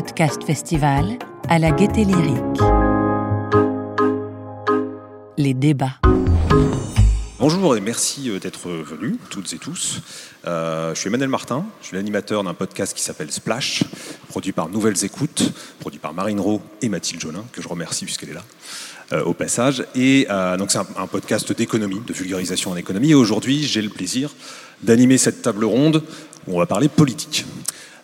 podcast 0.00 0.42
festival 0.44 1.18
à 1.50 1.58
la 1.58 1.72
gaieté 1.72 2.06
lyrique. 2.06 2.62
Les 5.36 5.52
débats. 5.52 5.98
Bonjour 7.38 7.76
et 7.76 7.82
merci 7.82 8.30
euh, 8.30 8.38
d'être 8.38 8.70
venus, 8.70 9.16
toutes 9.28 9.52
et 9.52 9.58
tous. 9.58 10.00
Euh, 10.46 10.94
je 10.94 11.00
suis 11.00 11.08
Emmanuel 11.08 11.28
Martin, 11.28 11.66
je 11.82 11.88
suis 11.88 11.96
l'animateur 11.96 12.42
d'un 12.42 12.54
podcast 12.54 12.96
qui 12.96 13.02
s'appelle 13.02 13.30
Splash, 13.30 13.84
produit 14.28 14.52
par 14.52 14.70
Nouvelles 14.70 15.04
Écoutes, 15.04 15.52
produit 15.80 16.00
par 16.00 16.14
Marine 16.14 16.40
Rowe 16.40 16.62
et 16.80 16.88
Mathilde 16.88 17.20
Jolin, 17.20 17.44
que 17.52 17.60
je 17.60 17.68
remercie 17.68 18.06
puisqu'elle 18.06 18.30
est 18.30 18.34
là. 18.34 18.44
Euh, 19.12 19.22
au 19.24 19.34
passage. 19.34 19.84
Et 19.94 20.28
donc 20.56 20.70
c'est 20.70 20.78
un, 20.78 20.86
un, 20.96 21.08
podcast 21.08 21.52
d'économie, 21.52 22.00
de 22.06 22.12
vulgarisation 22.14 22.70
en 22.70 22.76
économie. 22.76 23.10
Et 23.10 23.14
aujourd'hui, 23.14 23.64
j'ai 23.64 23.82
le 23.82 23.90
plaisir 23.90 24.32
d'animer 24.82 25.18
cette 25.18 25.42
table 25.42 25.66
ronde 25.66 26.02
où 26.46 26.54
on 26.54 26.58
va 26.58 26.66
parler 26.66 26.88
politique. 26.88 27.44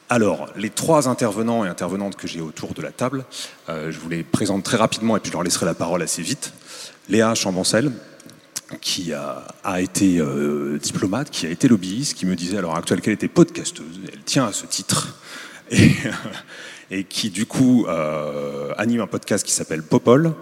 Alors, 0.08 0.48
les 0.54 0.70
trois 0.70 1.08
intervenants 1.08 1.64
et 1.64 1.68
intervenantes 1.68 2.14
que 2.14 2.28
j'ai 2.28 2.40
autour 2.40 2.74
de 2.74 2.82
la 2.82 2.92
table, 2.92 3.24
euh, 3.68 3.90
je 3.90 3.98
vous 3.98 4.08
les 4.08 4.22
présente 4.22 4.62
très 4.62 4.76
rapidement 4.76 5.16
et 5.16 5.20
puis 5.20 5.30
je 5.30 5.32
leur 5.32 5.42
laisserai 5.42 5.66
la 5.66 5.74
parole 5.74 6.00
assez 6.00 6.22
vite. 6.22 6.52
Léa 7.08 7.34
Chamboncel, 7.34 7.90
qui 8.80 9.12
a, 9.12 9.80
été 9.80 10.18
euh, 10.18 10.78
diplomate, 10.78 11.30
qui 11.30 11.46
a 11.46 11.50
été 11.50 11.66
lobbyiste, 11.66 12.14
qui 12.16 12.24
me 12.24 12.36
disait 12.36 12.58
à 12.58 12.60
l'heure 12.60 12.76
actuelle 12.76 13.00
qu'elle 13.00 13.14
était 13.14 13.26
podcasteuse, 13.26 14.00
elle 14.12 14.22
tient 14.22 14.46
à 14.46 14.52
ce 14.52 14.66
titre, 14.66 15.18
et, 16.90 17.04
qui 17.04 17.30
du 17.30 17.46
coup 17.46 17.86
euh, 17.88 18.72
anime 18.78 19.00
un 19.00 19.06
podcast 19.08 19.44
qui 19.44 19.52
s'appelle 19.52 19.82
Popol 19.82 20.34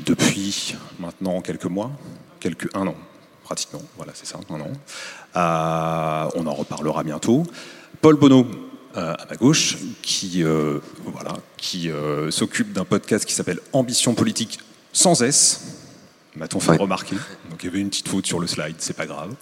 depuis 0.00 0.76
maintenant 0.98 1.42
quelques 1.42 1.66
mois, 1.66 1.90
quelques, 2.40 2.74
un 2.74 2.86
an 2.86 2.96
pratiquement, 3.44 3.82
voilà 3.98 4.12
c'est 4.14 4.26
ça, 4.26 4.38
un 4.48 4.60
an. 4.60 6.30
On 6.34 6.46
en 6.46 6.54
reparlera 6.54 7.02
bientôt. 7.02 7.42
Paul 8.00 8.16
Bonneau, 8.16 8.46
euh, 8.96 9.14
à 9.14 9.26
ma 9.30 9.36
gauche, 9.36 9.76
qui, 10.02 10.42
euh, 10.42 10.78
voilà, 11.04 11.34
qui 11.56 11.90
euh, 11.90 12.30
s'occupe 12.30 12.72
d'un 12.72 12.84
podcast 12.84 13.24
qui 13.24 13.34
s'appelle 13.34 13.60
Ambition 13.72 14.14
politique 14.14 14.58
sans 14.92 15.22
S. 15.22 15.60
M'a-t-on 16.36 16.60
fait 16.60 16.72
ouais. 16.72 16.76
remarquer 16.78 17.16
Donc 17.50 17.62
il 17.62 17.66
y 17.66 17.68
avait 17.68 17.80
une 17.80 17.90
petite 17.90 18.08
faute 18.08 18.26
sur 18.26 18.40
le 18.40 18.46
slide, 18.46 18.76
c'est 18.78 18.96
pas 18.96 19.06
grave. 19.06 19.34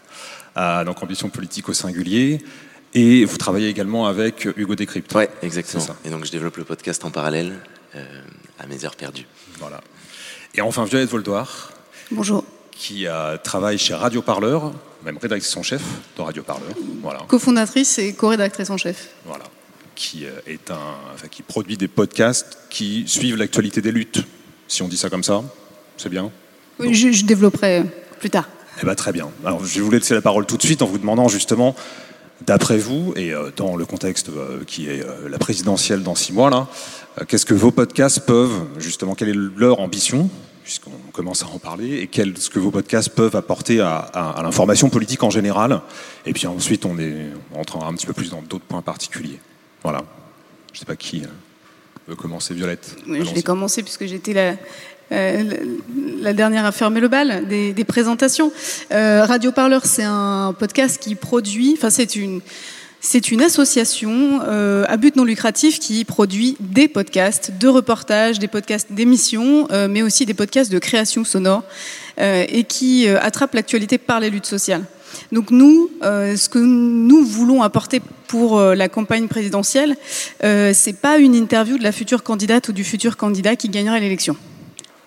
Euh, 0.57 0.85
donc 0.85 1.03
Ambition 1.03 1.29
politique 1.31 1.69
au 1.69 1.73
singulier. 1.73 2.43
Et 2.95 3.25
vous 3.25 3.39
travaillez 3.39 3.69
également 3.69 4.07
avec 4.07 4.47
Hugo 4.57 4.75
Décrypte. 4.75 5.15
Oui, 5.15 5.25
exactement. 5.41 5.87
Et 6.05 6.11
donc 6.11 6.27
je 6.27 6.31
développe 6.31 6.57
le 6.59 6.65
podcast 6.65 7.03
en 7.05 7.11
parallèle 7.11 7.59
euh, 7.95 8.21
à 8.59 8.67
mes 8.67 8.85
heures 8.85 8.97
perdues. 8.97 9.27
Voilà. 9.59 9.81
Et 10.55 10.61
enfin 10.61 10.85
Violette 10.85 11.09
Voldoir. 11.09 11.73
Bonjour. 12.11 12.45
Qui 12.71 13.07
euh, 13.07 13.39
travaille 13.39 13.79
chez 13.79 13.95
Radio 13.95 14.21
Parleur, 14.21 14.73
même 15.05 15.19
rédactrice 15.19 15.57
en 15.57 15.63
chef 15.63 15.83
de 16.17 16.23
Radio 16.23 16.43
Parleur. 16.43 16.71
Voilà. 17.03 17.21
Co-fondatrice 17.29 17.99
et 17.99 18.15
co-rédactrice 18.15 18.71
en 18.71 18.77
chef. 18.77 19.11
Voilà. 19.25 19.45
Qui, 19.95 20.25
euh, 20.25 20.31
est 20.47 20.71
un, 20.71 20.79
enfin, 21.15 21.29
qui 21.29 21.43
produit 21.43 21.77
des 21.77 21.89
podcasts 21.89 22.59
qui 22.71 23.05
suivent 23.07 23.37
l'actualité 23.37 23.81
des 23.81 23.93
luttes. 23.93 24.25
Si 24.69 24.83
on 24.83 24.89
dit 24.89 24.97
ça 24.97 25.11
comme 25.11 25.23
ça, 25.23 25.43
c'est 25.97 26.09
bien 26.09 26.31
Oui, 26.79 26.95
je, 26.95 27.13
je, 27.13 27.25
développerai 27.25 27.85
plus 28.19 28.31
tard. 28.31 28.49
Eh 28.83 28.87
ben, 28.87 28.95
très 28.95 29.13
bien. 29.13 29.31
Alors, 29.45 29.65
je 29.65 29.75
vais 29.75 29.81
vous 29.81 29.91
laisser 29.91 30.15
la 30.15 30.23
parole 30.23 30.47
tout 30.47 30.57
de 30.57 30.63
suite 30.63 30.83
en 30.83 30.87
vous 30.87 30.99
demandant 30.99 31.29
justement, 31.29 31.77
d'après 32.47 32.79
vous, 32.79 33.13
et 33.17 33.33
euh, 33.33 33.51
dans 33.57 33.77
le 33.77 33.85
contexte 33.85 34.31
euh, 34.31 34.65
qui 34.67 34.89
est 34.89 35.05
euh, 35.05 35.29
la 35.29 35.39
présidentielle 35.39 36.03
dans 36.03 36.15
six 36.15 36.33
mois, 36.33 36.51
là, 36.51 36.69
euh, 37.21 37.25
qu'est-ce 37.27 37.47
que 37.47 37.55
vos 37.55 37.71
podcasts 37.71 38.21
peuvent, 38.27 38.67
justement, 38.79 39.15
quelle 39.15 39.29
est 39.29 39.37
leur 39.57 39.81
ambition 39.81 40.31
puisqu'on 40.65 40.91
commence 41.13 41.43
à 41.43 41.47
en 41.47 41.59
parler, 41.59 41.99
et 41.99 42.07
quel, 42.07 42.37
ce 42.39 42.51
que 42.51 42.59
vos 42.59 42.71
podcasts 42.71 43.11
peuvent 43.11 43.37
apporter 43.37 43.81
à, 43.81 43.97
à, 43.97 44.39
à 44.39 44.43
l'information 44.43 44.89
politique 44.91 45.23
en 45.23 45.31
général. 45.31 45.81
Et 46.27 46.33
puis 46.33 46.47
ensuite, 46.47 46.85
on, 46.85 46.99
est, 46.99 47.27
on 47.53 47.57
rentrera 47.57 47.87
un 47.87 47.95
petit 47.95 48.07
peu 48.07 48.13
plus 48.13 48.31
dans 48.31 48.43
d'autres 48.43 48.65
points 48.65 48.83
particuliers. 48.83 49.41
Voilà. 49.83 50.05
Je 50.73 50.77
ne 50.77 50.81
sais 50.81 50.87
pas 50.87 50.97
qui 50.97 51.25
veut 52.09 52.17
commencer, 52.17 52.55
Violette. 52.55 52.97
Oui, 53.07 53.25
je 53.25 53.35
vais 53.35 53.43
commencer 53.43 53.83
puisque 53.83 54.07
j'étais 54.07 54.33
la, 54.33 54.55
euh, 55.13 55.77
la 56.21 56.33
dernière 56.33 56.65
à 56.65 56.73
fermer 56.73 57.01
le 57.01 57.09
bal 57.09 57.47
des, 57.47 57.73
des 57.73 57.85
présentations. 57.85 58.53
Euh, 58.91 59.25
Radio 59.25 59.53
Parleur, 59.53 59.85
c'est 59.85 60.05
un 60.05 60.55
podcast 60.59 61.01
qui 61.01 61.15
produit, 61.15 61.75
enfin 61.77 61.91
c'est 61.91 62.17
une 62.17 62.41
c'est 63.05 63.33
une 63.33 63.43
association 63.43 64.41
euh, 64.47 64.85
à 64.87 64.97
but 64.97 65.17
non 65.17 65.25
lucratif 65.25 65.81
qui 65.81 66.05
produit 66.05 66.57
des 66.61 66.87
podcasts 66.87 67.51
de 67.59 67.67
reportages, 67.67 68.39
des 68.39 68.47
podcasts 68.47 68.93
d'émissions, 68.93 69.67
euh, 69.73 69.89
mais 69.89 70.03
aussi 70.03 70.25
des 70.25 70.35
podcasts 70.35 70.71
de 70.71 70.79
création 70.79 71.25
sonore 71.25 71.65
euh, 72.21 72.47
et 72.49 72.63
qui 72.63 73.09
euh, 73.09 73.19
attrape 73.21 73.55
l'actualité 73.55 73.99
par 73.99 74.21
les 74.21 74.31
luttes 74.31 74.47
sociales. 74.47 74.85
Donc 75.33 75.51
nous, 75.51 75.91
ce 76.01 76.49
que 76.49 76.59
nous 76.59 77.23
voulons 77.23 77.63
apporter 77.63 78.01
pour 78.29 78.59
la 78.59 78.89
campagne 78.89 79.29
présidentielle, 79.29 79.95
c'est 80.41 80.97
pas 81.03 81.19
une 81.19 81.35
interview 81.35 81.77
de 81.77 81.83
la 81.83 81.93
future 81.93 82.23
candidate 82.23 82.71
ou 82.71 82.73
du 82.73 82.83
futur 82.83 83.19
candidat 83.19 83.55
qui 83.55 83.69
gagnera 83.69 84.01
l'élection. 84.01 84.37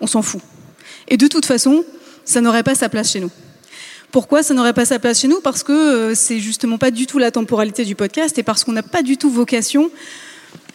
On 0.01 0.06
s'en 0.06 0.22
fout. 0.22 0.41
Et 1.07 1.17
de 1.17 1.25
toute 1.25 1.47
façon, 1.47 1.83
ça 2.23 2.39
n'aurait 2.39 2.62
pas 2.62 2.75
sa 2.75 2.88
place 2.88 3.13
chez 3.13 3.19
nous. 3.19 3.31
Pourquoi 4.11 4.43
ça 4.43 4.53
n'aurait 4.53 4.73
pas 4.73 4.85
sa 4.85 4.99
place 4.99 5.21
chez 5.21 5.27
nous 5.27 5.41
Parce 5.41 5.63
que 5.63 5.71
euh, 5.71 6.16
c'est 6.16 6.39
justement 6.39 6.77
pas 6.77 6.91
du 6.91 7.07
tout 7.07 7.17
la 7.17 7.31
temporalité 7.31 7.85
du 7.85 7.95
podcast 7.95 8.38
et 8.38 8.43
parce 8.43 8.63
qu'on 8.63 8.71
n'a 8.71 8.83
pas 8.83 9.03
du 9.03 9.17
tout 9.17 9.29
vocation 9.29 9.89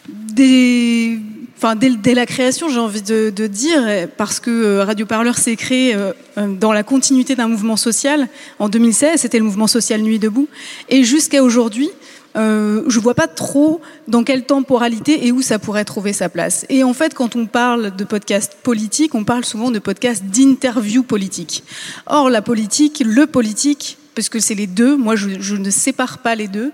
des... 0.09 1.19
Enfin, 1.57 1.75
dès, 1.75 2.15
la 2.15 2.25
création, 2.25 2.69
j'ai 2.69 2.79
envie 2.79 3.03
de, 3.03 3.29
de, 3.29 3.45
dire, 3.45 4.07
parce 4.17 4.39
que 4.39 4.49
euh, 4.49 4.83
Radio 4.83 5.05
Parleur 5.05 5.37
s'est 5.37 5.55
créé 5.55 5.93
euh, 5.93 6.11
dans 6.59 6.73
la 6.73 6.81
continuité 6.81 7.35
d'un 7.35 7.47
mouvement 7.47 7.77
social. 7.77 8.27
En 8.57 8.67
2016, 8.67 9.21
c'était 9.21 9.37
le 9.37 9.43
mouvement 9.43 9.67
social 9.67 10.01
Nuit 10.01 10.17
debout, 10.17 10.47
et 10.89 11.03
jusqu'à 11.03 11.43
aujourd'hui, 11.43 11.91
euh, 12.35 12.83
je 12.87 12.99
vois 12.99 13.15
pas 13.15 13.27
trop 13.27 13.81
dans 14.07 14.23
quelle 14.23 14.45
temporalité 14.45 15.27
et 15.27 15.31
où 15.31 15.41
ça 15.41 15.59
pourrait 15.59 15.85
trouver 15.85 16.13
sa 16.13 16.29
place. 16.29 16.65
Et 16.69 16.83
en 16.83 16.93
fait, 16.93 17.13
quand 17.13 17.35
on 17.35 17.45
parle 17.45 17.95
de 17.95 18.03
podcast 18.03 18.57
politique, 18.63 19.15
on 19.15 19.23
parle 19.23 19.45
souvent 19.45 19.71
de 19.71 19.79
podcast 19.79 20.23
d'interview 20.25 21.03
politique. 21.03 21.63
Or, 22.05 22.29
la 22.29 22.41
politique, 22.41 23.03
le 23.05 23.27
politique, 23.27 23.97
parce 24.15 24.29
que 24.29 24.39
c'est 24.39 24.55
les 24.55 24.67
deux. 24.67 24.95
Moi, 24.95 25.15
je, 25.15 25.55
ne 25.55 25.69
sépare 25.69 26.19
pas 26.19 26.35
les 26.35 26.47
deux. 26.47 26.71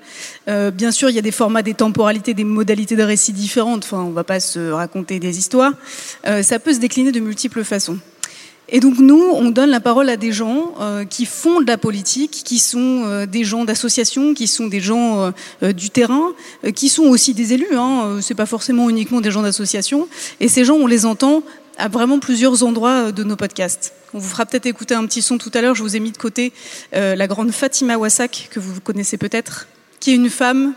Euh, 0.47 0.71
bien 0.71 0.91
sûr, 0.91 1.09
il 1.09 1.15
y 1.15 1.19
a 1.19 1.23
des 1.23 1.31
formats, 1.31 1.61
des 1.61 1.73
temporalités, 1.73 2.33
des 2.33 2.43
modalités 2.43 2.95
de 2.95 3.03
récit 3.03 3.33
différentes. 3.33 3.85
Enfin, 3.85 4.01
on 4.01 4.09
ne 4.09 4.15
va 4.15 4.23
pas 4.23 4.39
se 4.39 4.71
raconter 4.71 5.19
des 5.19 5.37
histoires. 5.37 5.73
Euh, 6.25 6.43
ça 6.43 6.59
peut 6.59 6.73
se 6.73 6.79
décliner 6.79 7.11
de 7.11 7.19
multiples 7.19 7.63
façons. 7.63 7.99
Et 8.69 8.81
donc 8.81 8.97
nous, 8.97 9.21
on 9.21 9.49
donne 9.49 9.69
la 9.69 9.79
parole 9.79 10.09
à 10.09 10.17
des 10.17 10.33
gens 10.33 10.73
euh, 10.81 11.05
qui 11.05 11.25
font 11.25 11.61
de 11.61 11.67
la 11.67 11.77
politique, 11.77 12.41
qui 12.43 12.59
sont 12.59 13.03
euh, 13.05 13.25
des 13.25 13.45
gens 13.45 13.63
d'associations, 13.63 14.33
qui 14.33 14.47
sont 14.47 14.67
des 14.67 14.81
gens 14.81 15.31
euh, 15.63 15.71
du 15.71 15.89
terrain, 15.89 16.33
qui 16.75 16.89
sont 16.89 17.03
aussi 17.03 17.33
des 17.33 17.53
élus. 17.53 17.75
Hein, 17.75 18.19
c'est 18.21 18.35
pas 18.35 18.45
forcément 18.45 18.89
uniquement 18.89 19.21
des 19.21 19.31
gens 19.31 19.41
d'associations. 19.41 20.09
Et 20.41 20.49
ces 20.49 20.65
gens, 20.65 20.75
on 20.75 20.87
les 20.87 21.05
entend 21.05 21.43
à 21.77 21.87
vraiment 21.87 22.19
plusieurs 22.19 22.63
endroits 22.63 23.11
de 23.13 23.23
nos 23.23 23.37
podcasts. 23.37 23.93
On 24.13 24.19
vous 24.19 24.27
fera 24.27 24.45
peut-être 24.45 24.65
écouter 24.65 24.95
un 24.95 25.05
petit 25.05 25.21
son 25.21 25.37
tout 25.37 25.51
à 25.53 25.61
l'heure. 25.61 25.75
Je 25.75 25.83
vous 25.83 25.95
ai 25.95 25.99
mis 25.99 26.11
de 26.11 26.17
côté 26.17 26.51
la 26.91 27.27
grande 27.27 27.51
Fatima 27.51 27.97
Wassak 27.97 28.47
que 28.49 28.59
vous 28.59 28.81
connaissez 28.81 29.17
peut-être, 29.17 29.67
qui 29.99 30.11
est 30.11 30.15
une 30.15 30.31
femme. 30.31 30.73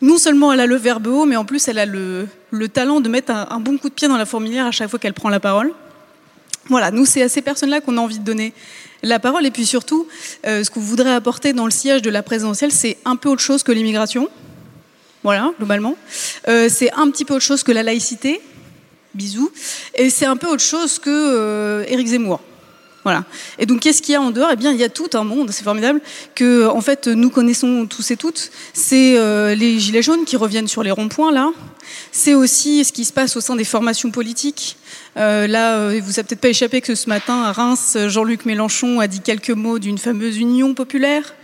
Non 0.00 0.16
seulement 0.16 0.52
elle 0.52 0.60
a 0.60 0.66
le 0.66 0.76
verbe 0.76 1.08
haut, 1.08 1.24
mais 1.24 1.36
en 1.36 1.44
plus 1.44 1.66
elle 1.66 1.78
a 1.78 1.86
le, 1.86 2.28
le 2.50 2.68
talent 2.68 3.00
de 3.00 3.08
mettre 3.08 3.32
un, 3.32 3.48
un 3.50 3.58
bon 3.58 3.78
coup 3.78 3.88
de 3.88 3.94
pied 3.94 4.06
dans 4.06 4.16
la 4.16 4.26
fourmilière 4.26 4.66
à 4.66 4.70
chaque 4.70 4.88
fois 4.88 4.98
qu'elle 4.98 5.14
prend 5.14 5.28
la 5.28 5.40
parole. 5.40 5.72
Voilà, 6.68 6.90
nous, 6.90 7.04
c'est 7.04 7.22
à 7.22 7.28
ces 7.28 7.42
personnes-là 7.42 7.80
qu'on 7.80 7.98
a 7.98 8.00
envie 8.00 8.18
de 8.18 8.24
donner 8.24 8.52
la 9.02 9.18
parole. 9.18 9.44
Et 9.46 9.50
puis 9.50 9.66
surtout, 9.66 10.06
euh, 10.46 10.64
ce 10.64 10.70
que 10.70 10.78
vous 10.78 10.86
voudrez 10.86 11.12
apporter 11.12 11.52
dans 11.52 11.64
le 11.64 11.70
sillage 11.70 12.02
de 12.02 12.10
la 12.10 12.22
présidentielle, 12.22 12.72
c'est 12.72 12.98
un 13.04 13.16
peu 13.16 13.28
autre 13.28 13.42
chose 13.42 13.62
que 13.62 13.72
l'immigration. 13.72 14.28
Voilà, 15.22 15.52
globalement. 15.58 15.96
Euh, 16.48 16.68
c'est 16.68 16.92
un 16.92 17.10
petit 17.10 17.24
peu 17.24 17.34
autre 17.34 17.44
chose 17.44 17.62
que 17.62 17.72
la 17.72 17.82
laïcité. 17.82 18.40
Bisous. 19.14 19.52
Et 19.94 20.08
c'est 20.08 20.24
un 20.24 20.36
peu 20.36 20.46
autre 20.46 20.62
chose 20.62 20.98
que 20.98 21.10
euh, 21.10 21.84
Éric 21.86 22.08
Zemmour. 22.08 22.40
Voilà. 23.04 23.24
Et 23.58 23.66
donc, 23.66 23.80
qu'est-ce 23.80 24.00
qu'il 24.00 24.12
y 24.12 24.16
a 24.16 24.22
en 24.22 24.30
dehors? 24.30 24.50
Eh 24.52 24.56
bien, 24.56 24.72
il 24.72 24.78
y 24.78 24.84
a 24.84 24.88
tout 24.88 25.10
un 25.14 25.24
monde, 25.24 25.50
c'est 25.50 25.64
formidable, 25.64 26.00
que, 26.34 26.66
en 26.66 26.80
fait, 26.80 27.08
nous 27.08 27.30
connaissons 27.30 27.86
tous 27.86 28.10
et 28.12 28.16
toutes. 28.16 28.50
C'est 28.72 29.18
euh, 29.18 29.54
les 29.54 29.80
gilets 29.80 30.02
jaunes 30.02 30.24
qui 30.24 30.36
reviennent 30.36 30.68
sur 30.68 30.82
les 30.82 30.92
ronds-points, 30.92 31.32
là. 31.32 31.50
C'est 32.12 32.34
aussi 32.34 32.84
ce 32.84 32.92
qui 32.92 33.04
se 33.04 33.12
passe 33.12 33.36
au 33.36 33.40
sein 33.40 33.56
des 33.56 33.64
formations 33.64 34.10
politiques. 34.10 34.76
Euh, 35.16 35.46
là, 35.46 35.76
euh, 35.76 36.00
vous 36.02 36.18
a 36.18 36.22
peut-être 36.22 36.40
pas 36.40 36.48
échappé 36.48 36.80
que 36.80 36.94
ce 36.94 37.08
matin, 37.08 37.42
à 37.42 37.52
Reims, 37.52 37.96
Jean-Luc 38.08 38.46
Mélenchon 38.46 39.00
a 39.00 39.06
dit 39.06 39.20
quelques 39.20 39.50
mots 39.50 39.78
d'une 39.78 39.98
fameuse 39.98 40.38
union 40.38 40.74
populaire. 40.74 41.34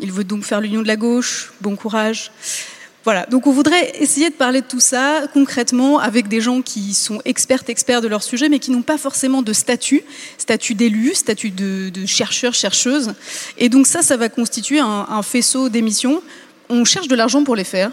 Il 0.00 0.10
veut 0.10 0.24
donc 0.24 0.44
faire 0.44 0.60
l'union 0.60 0.82
de 0.82 0.88
la 0.88 0.96
gauche. 0.96 1.52
Bon 1.60 1.76
courage. 1.76 2.32
Voilà, 3.04 3.26
donc 3.26 3.48
on 3.48 3.50
voudrait 3.50 4.00
essayer 4.00 4.30
de 4.30 4.34
parler 4.34 4.60
de 4.60 4.66
tout 4.66 4.78
ça 4.78 5.22
concrètement 5.32 5.98
avec 5.98 6.28
des 6.28 6.40
gens 6.40 6.62
qui 6.62 6.94
sont 6.94 7.20
experts, 7.24 7.64
experts 7.66 8.00
de 8.00 8.06
leur 8.06 8.22
sujet, 8.22 8.48
mais 8.48 8.60
qui 8.60 8.70
n'ont 8.70 8.82
pas 8.82 8.96
forcément 8.96 9.42
de 9.42 9.52
statut, 9.52 10.02
statut 10.38 10.74
d'élu, 10.74 11.12
statut 11.14 11.50
de, 11.50 11.88
de 11.88 12.06
chercheur, 12.06 12.54
chercheuse. 12.54 13.14
Et 13.58 13.68
donc 13.68 13.88
ça, 13.88 14.02
ça 14.02 14.16
va 14.16 14.28
constituer 14.28 14.78
un, 14.78 15.06
un 15.08 15.22
faisceau 15.22 15.68
d'émissions. 15.68 16.22
On 16.68 16.84
cherche 16.84 17.08
de 17.08 17.16
l'argent 17.16 17.42
pour 17.42 17.56
les 17.56 17.64
faire. 17.64 17.90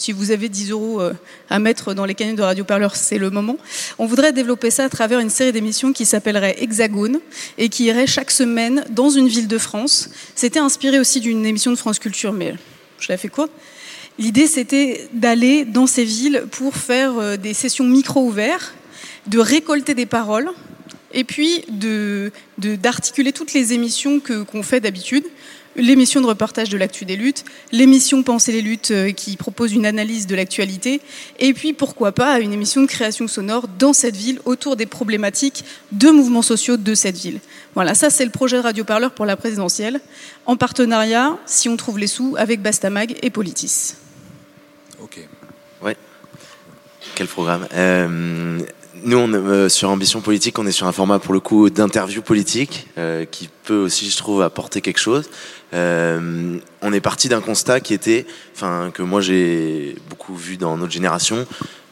Si 0.00 0.12
vous 0.12 0.30
avez 0.30 0.48
10 0.48 0.70
euros 0.70 1.02
euh, 1.02 1.12
à 1.50 1.58
mettre 1.58 1.92
dans 1.92 2.06
les 2.06 2.14
cagnottes 2.14 2.38
de 2.38 2.42
Radio 2.42 2.64
Parleur, 2.64 2.96
c'est 2.96 3.18
le 3.18 3.28
moment. 3.28 3.58
On 3.98 4.06
voudrait 4.06 4.32
développer 4.32 4.70
ça 4.70 4.84
à 4.84 4.88
travers 4.88 5.20
une 5.20 5.28
série 5.28 5.52
d'émissions 5.52 5.92
qui 5.92 6.06
s'appellerait 6.06 6.56
Hexagone 6.58 7.20
et 7.58 7.68
qui 7.68 7.84
irait 7.84 8.06
chaque 8.06 8.30
semaine 8.30 8.82
dans 8.88 9.10
une 9.10 9.28
ville 9.28 9.46
de 9.46 9.58
France. 9.58 10.08
C'était 10.34 10.58
inspiré 10.58 10.98
aussi 10.98 11.20
d'une 11.20 11.44
émission 11.44 11.70
de 11.70 11.76
France 11.76 11.98
Culture, 11.98 12.32
mais 12.32 12.54
je 12.98 13.08
la 13.10 13.18
fais 13.18 13.28
courte 13.28 13.52
L'idée, 14.18 14.46
c'était 14.46 15.06
d'aller 15.12 15.66
dans 15.66 15.86
ces 15.86 16.04
villes 16.04 16.44
pour 16.50 16.76
faire 16.76 17.18
euh, 17.18 17.36
des 17.36 17.52
sessions 17.52 17.84
micro 17.84 18.22
ouverts, 18.22 18.72
de 19.26 19.38
récolter 19.38 19.92
des 19.92 20.06
paroles, 20.06 20.48
et 21.12 21.24
puis 21.24 21.66
d'articuler 22.58 23.32
toutes 23.32 23.52
les 23.52 23.74
émissions 23.74 24.18
qu'on 24.20 24.62
fait 24.62 24.80
d'habitude, 24.80 25.24
l'émission 25.76 26.20
de 26.20 26.26
reportage 26.26 26.68
de 26.68 26.76
l'actu 26.76 27.04
des 27.04 27.16
luttes, 27.16 27.44
l'émission 27.72 28.22
Penser 28.22 28.52
les 28.52 28.62
luttes 28.62 28.90
euh, 28.90 29.12
qui 29.12 29.36
propose 29.36 29.72
une 29.72 29.86
analyse 29.86 30.26
de 30.26 30.34
l'actualité, 30.34 31.00
et 31.38 31.54
puis 31.54 31.72
pourquoi 31.72 32.12
pas 32.12 32.40
une 32.40 32.52
émission 32.52 32.82
de 32.82 32.86
création 32.86 33.28
sonore 33.28 33.66
dans 33.78 33.92
cette 33.92 34.16
ville 34.16 34.40
autour 34.44 34.76
des 34.76 34.86
problématiques 34.86 35.64
de 35.92 36.10
mouvements 36.10 36.42
sociaux 36.42 36.76
de 36.76 36.94
cette 36.94 37.16
ville. 37.16 37.40
Voilà, 37.74 37.94
ça 37.94 38.10
c'est 38.10 38.24
le 38.24 38.30
projet 38.30 38.56
de 38.56 38.62
Radio 38.62 38.84
Parleur 38.84 39.12
pour 39.12 39.26
la 39.26 39.36
présidentielle, 39.36 40.00
en 40.46 40.56
partenariat, 40.56 41.36
si 41.46 41.68
on 41.68 41.76
trouve 41.76 41.98
les 41.98 42.06
sous, 42.06 42.34
avec 42.38 42.60
Bastamag 42.62 43.16
et 43.22 43.30
Politis. 43.30 43.94
Ok. 45.02 45.20
Ouais. 45.82 45.96
Quel 47.14 47.26
programme? 47.26 47.66
Euh, 47.72 48.60
nous, 49.02 49.16
on, 49.16 49.32
euh, 49.32 49.68
sur 49.68 49.90
Ambition 49.90 50.20
Politique, 50.20 50.58
on 50.58 50.66
est 50.66 50.72
sur 50.72 50.86
un 50.86 50.92
format 50.92 51.18
pour 51.18 51.32
le 51.32 51.40
coup 51.40 51.70
d'interview 51.70 52.22
politique 52.22 52.86
euh, 52.98 53.24
qui 53.24 53.48
peut 53.64 53.78
aussi, 53.78 54.10
je 54.10 54.16
trouve, 54.16 54.42
apporter 54.42 54.80
quelque 54.80 54.98
chose. 54.98 55.30
Euh, 55.72 56.58
on 56.82 56.92
est 56.92 57.00
parti 57.00 57.28
d'un 57.28 57.40
constat 57.40 57.80
qui 57.80 57.94
était, 57.94 58.26
enfin, 58.54 58.90
que 58.92 59.02
moi 59.02 59.20
j'ai 59.20 59.96
beaucoup 60.08 60.34
vu 60.34 60.56
dans 60.56 60.76
notre 60.76 60.92
génération, 60.92 61.46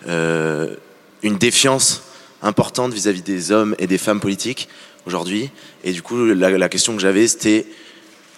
une 0.06 1.36
défiance 1.38 2.02
importante 2.42 2.92
vis-à-vis 2.92 3.22
des 3.22 3.52
hommes 3.52 3.74
et 3.78 3.86
des 3.86 3.98
femmes 3.98 4.20
politiques 4.20 4.68
aujourd'hui. 5.06 5.50
Et 5.84 5.92
du 5.92 6.02
coup, 6.02 6.24
la, 6.24 6.50
la 6.50 6.68
question 6.68 6.94
que 6.94 7.02
j'avais, 7.02 7.26
c'était 7.26 7.66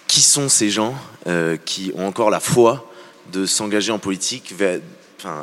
qui 0.07 0.21
sont 0.21 0.49
ces 0.49 0.69
gens 0.69 0.95
qui 1.65 1.91
ont 1.95 2.07
encore 2.07 2.29
la 2.29 2.39
foi 2.39 2.91
de 3.31 3.45
s'engager 3.45 3.91
en 3.91 3.99
politique 3.99 4.53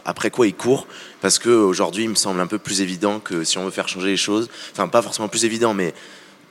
après 0.05 0.31
quoi 0.31 0.47
ils 0.47 0.55
courent, 0.55 0.87
parce 1.21 1.39
qu'aujourd'hui, 1.39 2.05
il 2.05 2.11
me 2.11 2.15
semble 2.15 2.41
un 2.41 2.47
peu 2.47 2.59
plus 2.59 2.81
évident 2.81 3.21
que 3.21 3.45
si 3.45 3.59
on 3.59 3.65
veut 3.65 3.71
faire 3.71 3.89
changer 3.89 4.09
les 4.09 4.17
choses, 4.17 4.49
enfin, 4.73 4.89
pas 4.89 5.03
forcément 5.03 5.29
plus 5.29 5.45
évident, 5.45 5.75
mais 5.75 5.95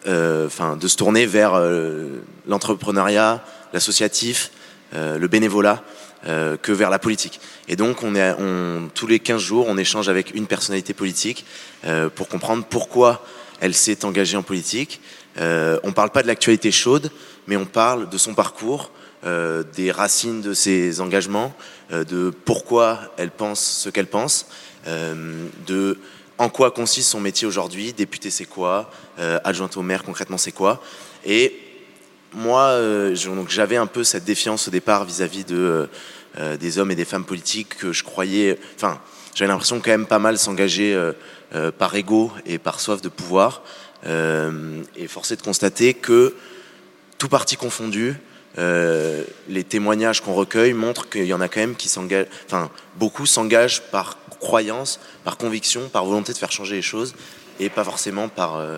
euh, 0.07 0.45
enfin, 0.45 0.77
de 0.77 0.87
se 0.87 0.95
tourner 0.95 1.25
vers 1.25 1.55
euh, 1.55 2.21
l'entrepreneuriat, 2.47 3.43
l'associatif, 3.73 4.51
euh, 4.93 5.17
le 5.17 5.27
bénévolat, 5.27 5.83
que 6.61 6.73
vers 6.73 6.89
la 6.89 6.99
politique. 6.99 7.39
Et 7.69 7.77
donc, 7.77 8.03
on 8.03 8.13
est, 8.13 8.35
tous 8.95 9.07
les 9.07 9.19
15 9.19 9.41
jours, 9.41 9.65
on 9.69 9.77
échange 9.77 10.09
avec 10.09 10.35
une 10.35 10.45
personnalité 10.45 10.93
politique 10.93 11.45
pour 12.15 12.27
comprendre 12.27 12.65
pourquoi 12.69 13.23
elle 13.61 13.73
s'est 13.73 14.03
engagée 14.03 14.35
en 14.35 14.41
politique. 14.41 14.99
on 15.37 15.41
ne 15.41 15.93
parle 15.93 16.09
pas 16.09 16.23
de 16.23 16.27
l'actualité 16.27 16.69
chaude, 16.69 17.11
mais 17.45 17.55
on 17.55 17.65
parle 17.65 18.09
de 18.09 18.17
son 18.17 18.33
parcours, 18.33 18.91
euh, 19.25 19.63
des 19.75 19.89
racines 19.89 20.41
de 20.41 20.53
ses 20.53 21.01
engagements, 21.01 21.51
euh, 21.91 22.03
de 22.03 22.31
pourquoi 22.45 22.99
elle 23.17 23.31
pense 23.31 23.59
ce 23.59 23.89
qu'elle 23.89 24.05
pense, 24.05 24.45
euh, 24.85 25.47
de 25.65 25.97
en 26.37 26.49
quoi 26.49 26.69
consiste 26.69 27.09
son 27.09 27.19
métier 27.19 27.47
aujourd'hui, 27.47 27.93
député 27.93 28.29
c'est 28.29 28.45
quoi, 28.45 28.91
adjointe 29.43 29.75
au 29.75 29.81
maire 29.81 30.03
concrètement 30.03 30.37
c'est 30.37 30.51
quoi. 30.51 30.83
Et 31.25 31.55
moi, 32.31 32.79
j'avais 33.47 33.77
un 33.77 33.87
peu 33.87 34.03
cette 34.03 34.23
défiance 34.23 34.67
au 34.67 34.71
départ 34.71 35.03
vis-à-vis 35.03 35.45
de, 35.45 35.89
des 36.59 36.77
hommes 36.77 36.91
et 36.91 36.95
des 36.95 37.05
femmes 37.05 37.25
politiques 37.25 37.77
que 37.77 37.91
je 37.91 38.03
croyais, 38.03 38.59
enfin, 38.75 39.01
j'avais 39.33 39.49
l'impression 39.49 39.79
quand 39.79 39.89
même 39.89 40.05
pas 40.05 40.19
mal 40.19 40.37
s'engager 40.37 40.95
par 41.79 41.95
ego 41.95 42.31
et 42.45 42.59
par 42.59 42.81
soif 42.81 43.01
de 43.01 43.09
pouvoir. 43.09 43.63
et 44.05 45.07
forcé 45.07 45.37
de 45.37 45.41
constater 45.41 45.95
que, 45.95 46.35
tout 47.17 47.29
parti 47.29 47.57
confondu, 47.57 48.15
euh, 48.57 49.23
les 49.47 49.63
témoignages 49.63 50.21
qu'on 50.21 50.33
recueille 50.33 50.73
montrent 50.73 51.07
qu'il 51.09 51.25
y 51.25 51.33
en 51.33 51.41
a 51.41 51.47
quand 51.47 51.59
même 51.59 51.75
qui 51.75 51.89
s'engagent, 51.89 52.25
enfin, 52.47 52.71
beaucoup 52.95 53.27
s'engagent 53.27 53.83
par 53.91 54.17
croyance, 54.39 54.99
par 55.23 55.37
conviction, 55.37 55.89
par 55.89 56.05
volonté 56.05 56.33
de 56.33 56.37
faire 56.37 56.51
changer 56.51 56.75
les 56.75 56.81
choses 56.81 57.13
et 57.59 57.69
pas 57.69 57.83
forcément 57.83 58.29
par, 58.29 58.55
euh, 58.55 58.77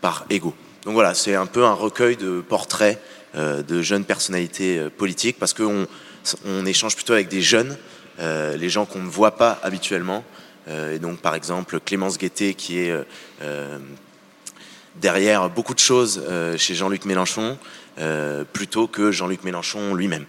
par 0.00 0.24
ego. 0.30 0.54
Donc 0.84 0.94
voilà, 0.94 1.14
c'est 1.14 1.34
un 1.34 1.46
peu 1.46 1.64
un 1.64 1.72
recueil 1.72 2.16
de 2.16 2.40
portraits 2.40 3.00
euh, 3.34 3.62
de 3.62 3.82
jeunes 3.82 4.04
personnalités 4.04 4.88
politiques 4.96 5.38
parce 5.38 5.52
qu'on 5.52 5.86
on 6.44 6.64
échange 6.64 6.94
plutôt 6.94 7.14
avec 7.14 7.28
des 7.28 7.42
jeunes, 7.42 7.76
les 8.20 8.68
gens 8.68 8.84
qu'on 8.84 8.98
ne 8.98 9.08
voit 9.08 9.36
pas 9.36 9.60
habituellement. 9.62 10.24
et 10.68 10.98
donc, 10.98 11.20
par 11.20 11.36
exemple, 11.36 11.78
Clémence 11.78 12.18
Guettet 12.18 12.54
qui 12.54 12.80
est 12.80 12.92
derrière 14.96 15.48
beaucoup 15.48 15.72
de 15.72 15.78
choses 15.78 16.22
chez 16.56 16.74
Jean-Luc 16.74 17.04
Mélenchon, 17.04 17.56
euh, 17.98 18.44
plutôt 18.52 18.86
que 18.86 19.10
Jean-Luc 19.10 19.44
Mélenchon 19.44 19.94
lui-même. 19.94 20.26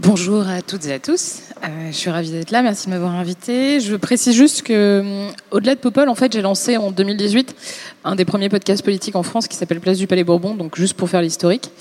Bonjour 0.00 0.46
à 0.46 0.62
toutes 0.62 0.86
et 0.86 0.92
à 0.92 1.00
tous. 1.00 1.40
Euh, 1.64 1.88
je 1.90 1.96
suis 1.96 2.08
ravie 2.08 2.30
d'être 2.30 2.52
là. 2.52 2.62
Merci 2.62 2.86
de 2.86 2.90
m'avoir 2.90 3.16
invité. 3.16 3.80
Je 3.80 3.96
précise 3.96 4.32
juste 4.32 4.62
que, 4.62 5.02
euh, 5.02 5.30
au-delà 5.50 5.74
de 5.74 5.80
Popol, 5.80 6.08
en 6.08 6.14
fait, 6.14 6.32
j'ai 6.32 6.40
lancé 6.40 6.76
en 6.76 6.92
2018 6.92 7.56
un 8.04 8.14
des 8.14 8.24
premiers 8.24 8.48
podcasts 8.48 8.84
politiques 8.84 9.16
en 9.16 9.24
France 9.24 9.48
qui 9.48 9.56
s'appelle 9.56 9.80
Place 9.80 9.98
du 9.98 10.06
Palais 10.06 10.22
Bourbon. 10.22 10.54
Donc, 10.54 10.76
juste 10.76 10.94
pour 10.94 11.10
faire 11.10 11.20
l'historique, 11.20 11.72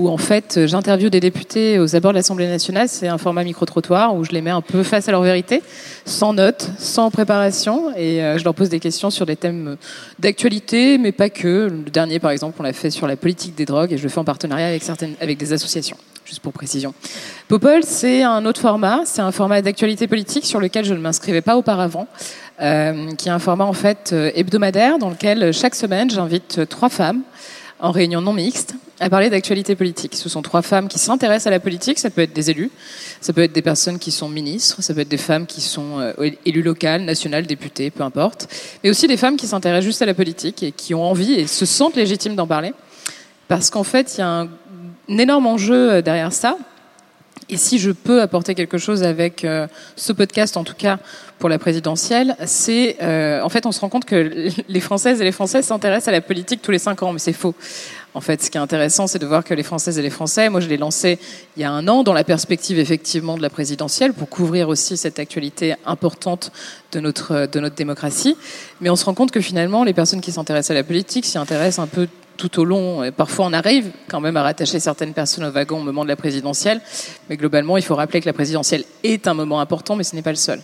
où 0.00 0.08
en 0.08 0.16
fait 0.16 0.66
j'interviewe 0.66 1.10
des 1.10 1.20
députés 1.20 1.78
aux 1.78 1.94
abords 1.94 2.12
de 2.12 2.16
l'Assemblée 2.16 2.48
nationale. 2.48 2.88
C'est 2.88 3.08
un 3.08 3.18
format 3.18 3.44
micro-trottoir 3.44 4.14
où 4.16 4.24
je 4.24 4.30
les 4.32 4.40
mets 4.40 4.50
un 4.50 4.62
peu 4.62 4.82
face 4.82 5.08
à 5.08 5.12
leur 5.12 5.22
vérité, 5.22 5.62
sans 6.06 6.32
notes, 6.32 6.70
sans 6.78 7.10
préparation, 7.10 7.94
et 7.96 8.22
euh, 8.22 8.38
je 8.38 8.44
leur 8.44 8.54
pose 8.54 8.70
des 8.70 8.80
questions 8.80 9.10
sur 9.10 9.26
des 9.26 9.36
thèmes 9.36 9.76
d'actualité, 10.18 10.96
mais 10.96 11.12
pas 11.12 11.28
que. 11.28 11.68
Le 11.70 11.90
dernier, 11.90 12.18
par 12.18 12.30
exemple, 12.30 12.56
on 12.58 12.62
l'a 12.62 12.72
fait 12.72 12.90
sur 12.90 13.06
la 13.06 13.16
politique 13.16 13.54
des 13.54 13.66
drogues, 13.66 13.92
et 13.92 13.98
je 13.98 14.02
le 14.02 14.08
fais 14.08 14.18
en 14.18 14.24
partenariat 14.24 14.68
avec 14.68 14.82
certaines, 14.82 15.14
avec 15.20 15.36
des 15.36 15.52
associations. 15.52 15.96
Juste 16.24 16.40
pour 16.40 16.52
précision. 16.52 16.94
Popol, 17.48 17.82
c'est 17.82 18.22
un 18.22 18.44
autre 18.46 18.60
format. 18.60 19.00
C'est 19.04 19.22
un 19.22 19.32
format 19.32 19.62
d'actualité 19.62 20.06
politique 20.06 20.46
sur 20.46 20.60
lequel 20.60 20.84
je 20.84 20.94
ne 20.94 21.00
m'inscrivais 21.00 21.40
pas 21.40 21.56
auparavant, 21.56 22.06
euh, 22.62 23.12
qui 23.16 23.28
est 23.28 23.32
un 23.32 23.38
format 23.38 23.64
en 23.64 23.72
fait 23.72 24.10
euh, 24.12 24.30
hebdomadaire 24.34 24.98
dans 24.98 25.10
lequel 25.10 25.52
chaque 25.52 25.74
semaine 25.74 26.08
j'invite 26.10 26.68
trois 26.68 26.88
femmes 26.88 27.22
en 27.80 27.90
réunion 27.90 28.20
non 28.20 28.32
mixte 28.32 28.74
à 29.00 29.08
parler 29.08 29.30
d'actualité 29.30 29.74
politique. 29.74 30.14
Ce 30.14 30.28
sont 30.28 30.42
trois 30.42 30.60
femmes 30.60 30.86
qui 30.86 30.98
s'intéressent 30.98 31.46
à 31.46 31.50
la 31.50 31.60
politique. 31.60 31.98
Ça 31.98 32.10
peut 32.10 32.20
être 32.20 32.34
des 32.34 32.50
élus, 32.50 32.70
ça 33.20 33.32
peut 33.32 33.42
être 33.42 33.52
des 33.52 33.62
personnes 33.62 33.98
qui 33.98 34.10
sont 34.10 34.28
ministres, 34.28 34.82
ça 34.82 34.92
peut 34.92 35.00
être 35.00 35.08
des 35.08 35.16
femmes 35.16 35.46
qui 35.46 35.62
sont 35.62 35.98
euh, 36.00 36.30
élus 36.44 36.62
locales, 36.62 37.02
nationales, 37.02 37.46
députées, 37.46 37.90
peu 37.90 38.02
importe. 38.02 38.48
Mais 38.84 38.90
aussi 38.90 39.08
des 39.08 39.16
femmes 39.16 39.36
qui 39.36 39.46
s'intéressent 39.46 39.86
juste 39.86 40.02
à 40.02 40.06
la 40.06 40.14
politique 40.14 40.62
et 40.62 40.72
qui 40.72 40.94
ont 40.94 41.02
envie 41.02 41.32
et 41.32 41.46
se 41.46 41.64
sentent 41.64 41.96
légitimes 41.96 42.36
d'en 42.36 42.46
parler. 42.46 42.74
Parce 43.48 43.70
qu'en 43.70 43.84
fait, 43.84 44.14
il 44.16 44.20
y 44.20 44.22
a 44.22 44.28
un, 44.28 44.48
énorme 45.08 45.46
enjeu 45.46 45.92
euh, 45.92 46.02
derrière 46.02 46.32
ça. 46.32 46.58
Et 47.48 47.56
si 47.56 47.78
je 47.78 47.90
peux 47.90 48.20
apporter 48.20 48.54
quelque 48.54 48.78
chose 48.78 49.02
avec 49.02 49.44
euh, 49.44 49.66
ce 49.96 50.12
podcast, 50.12 50.56
en 50.56 50.62
tout 50.62 50.74
cas 50.76 50.98
pour 51.40 51.48
la 51.48 51.58
présidentielle, 51.58 52.36
c'est 52.46 52.98
en 53.42 53.48
fait 53.48 53.66
on 53.66 53.72
se 53.72 53.80
rend 53.80 53.88
compte 53.88 54.04
que 54.04 54.48
les 54.68 54.80
Françaises 54.80 55.20
et 55.20 55.24
les 55.24 55.32
Français 55.32 55.62
s'intéressent 55.62 56.08
à 56.08 56.12
la 56.12 56.20
politique 56.20 56.62
tous 56.62 56.70
les 56.70 56.78
cinq 56.78 57.02
ans, 57.02 57.12
mais 57.12 57.18
c'est 57.18 57.32
faux. 57.32 57.54
En 58.12 58.20
fait, 58.20 58.42
ce 58.42 58.50
qui 58.50 58.58
est 58.58 58.60
intéressant, 58.60 59.06
c'est 59.06 59.20
de 59.20 59.26
voir 59.26 59.44
que 59.44 59.54
les 59.54 59.62
Françaises 59.62 59.98
et 59.98 60.02
les 60.02 60.10
Français, 60.10 60.48
moi 60.48 60.60
je 60.60 60.68
l'ai 60.68 60.76
lancé 60.76 61.18
il 61.56 61.62
y 61.62 61.64
a 61.64 61.70
un 61.70 61.86
an 61.86 62.02
dans 62.02 62.12
la 62.12 62.24
perspective 62.24 62.78
effectivement 62.78 63.36
de 63.36 63.42
la 63.42 63.50
présidentielle 63.50 64.12
pour 64.12 64.28
couvrir 64.28 64.68
aussi 64.68 64.96
cette 64.96 65.18
actualité 65.18 65.74
importante 65.86 66.50
de 66.92 67.00
notre, 67.00 67.46
de 67.46 67.60
notre 67.60 67.76
démocratie. 67.76 68.36
Mais 68.80 68.90
on 68.90 68.96
se 68.96 69.04
rend 69.04 69.14
compte 69.14 69.30
que 69.30 69.40
finalement, 69.40 69.84
les 69.84 69.94
personnes 69.94 70.20
qui 70.20 70.32
s'intéressent 70.32 70.72
à 70.72 70.74
la 70.74 70.84
politique 70.84 71.24
s'y 71.24 71.38
intéressent 71.38 71.84
un 71.84 71.86
peu 71.86 72.08
tout 72.40 72.60
au 72.60 72.64
long. 72.64 73.12
Parfois, 73.12 73.46
on 73.46 73.52
arrive 73.52 73.90
quand 74.08 74.20
même 74.20 74.36
à 74.38 74.42
rattacher 74.42 74.80
certaines 74.80 75.12
personnes 75.12 75.44
au 75.44 75.50
wagon 75.50 75.80
au 75.80 75.84
moment 75.84 76.04
de 76.04 76.08
la 76.08 76.16
présidentielle. 76.16 76.80
Mais 77.28 77.36
globalement, 77.36 77.76
il 77.76 77.82
faut 77.82 77.94
rappeler 77.94 78.20
que 78.20 78.26
la 78.26 78.32
présidentielle 78.32 78.84
est 79.02 79.28
un 79.28 79.34
moment 79.34 79.60
important, 79.60 79.94
mais 79.94 80.04
ce 80.04 80.14
n'est 80.14 80.22
pas 80.22 80.30
le 80.30 80.36
seul. 80.36 80.60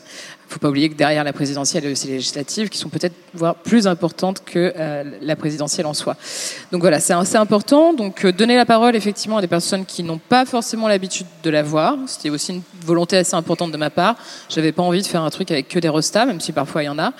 Il 0.47 0.51
ne 0.51 0.53
faut 0.55 0.61
pas 0.61 0.69
oublier 0.69 0.89
que 0.89 0.95
derrière 0.95 1.25
la 1.25 1.33
présidentielle, 1.33 1.83
il 1.83 1.87
y 1.87 1.89
a 1.89 1.93
aussi 1.93 2.07
les 2.07 2.15
législatives 2.15 2.69
qui 2.69 2.79
sont 2.79 2.89
peut-être 2.89 3.17
voire 3.35 3.57
plus 3.57 3.89
importantes 3.89 4.45
que 4.45 4.73
euh, 4.77 5.03
la 5.21 5.35
présidentielle 5.35 5.87
en 5.87 5.93
soi. 5.93 6.17
Donc 6.71 6.83
voilà, 6.83 7.01
c'est 7.01 7.15
assez 7.15 7.35
important. 7.35 7.93
Donc 7.93 8.25
euh, 8.25 8.31
donner 8.33 8.55
la 8.55 8.65
parole 8.65 8.95
effectivement 8.95 9.39
à 9.39 9.41
des 9.41 9.49
personnes 9.49 9.85
qui 9.85 10.05
n'ont 10.05 10.19
pas 10.19 10.45
forcément 10.47 10.87
l'habitude 10.87 11.27
de 11.43 11.51
la 11.51 11.65
voir. 11.65 11.97
C'était 12.07 12.31
aussi 12.31 12.53
une 12.53 12.63
volonté 12.85 13.17
assez 13.17 13.35
importante 13.35 13.73
de 13.73 13.77
ma 13.77 13.91
part. 13.91 14.15
J'avais 14.49 14.71
pas 14.71 14.85
envie 14.85 15.03
de 15.03 15.07
faire 15.09 15.23
un 15.23 15.31
truc 15.31 15.51
avec 15.51 15.67
que 15.67 15.81
des 15.81 15.89
rostas, 15.89 16.27
même 16.27 16.41
si 16.41 16.53
parfois 16.53 16.85
il 16.85 16.87
y 16.87 16.91
en 16.91 17.01
a. 17.01 17.13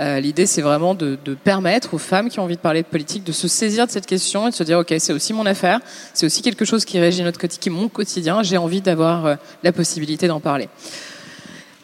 Euh, 0.00 0.18
L'idée, 0.18 0.46
c'est 0.46 0.62
vraiment 0.62 0.96
de, 0.96 1.16
permettre 1.44 1.94
aux 1.94 1.98
femmes 1.98 2.30
qui 2.30 2.40
ont 2.40 2.44
envie 2.44 2.56
de 2.56 2.60
parler 2.60 2.82
de 2.82 2.88
politique 2.88 3.22
de 3.22 3.32
se 3.32 3.46
saisir 3.46 3.86
de 3.86 3.92
cette 3.92 4.01
question 4.06 4.48
et 4.48 4.50
de 4.50 4.54
se 4.54 4.62
dire 4.62 4.78
ok, 4.78 4.94
c'est 4.98 5.12
aussi 5.12 5.32
mon 5.32 5.46
affaire, 5.46 5.80
c'est 6.14 6.26
aussi 6.26 6.42
quelque 6.42 6.64
chose 6.64 6.84
qui 6.84 6.98
régit 6.98 7.22
notre 7.22 7.38
quotidien, 7.38 7.72
mon 7.72 7.88
quotidien. 7.88 8.42
J'ai 8.42 8.56
envie 8.56 8.80
d'avoir 8.80 9.26
euh, 9.26 9.34
la 9.62 9.72
possibilité 9.72 10.28
d'en 10.28 10.40
parler. 10.40 10.68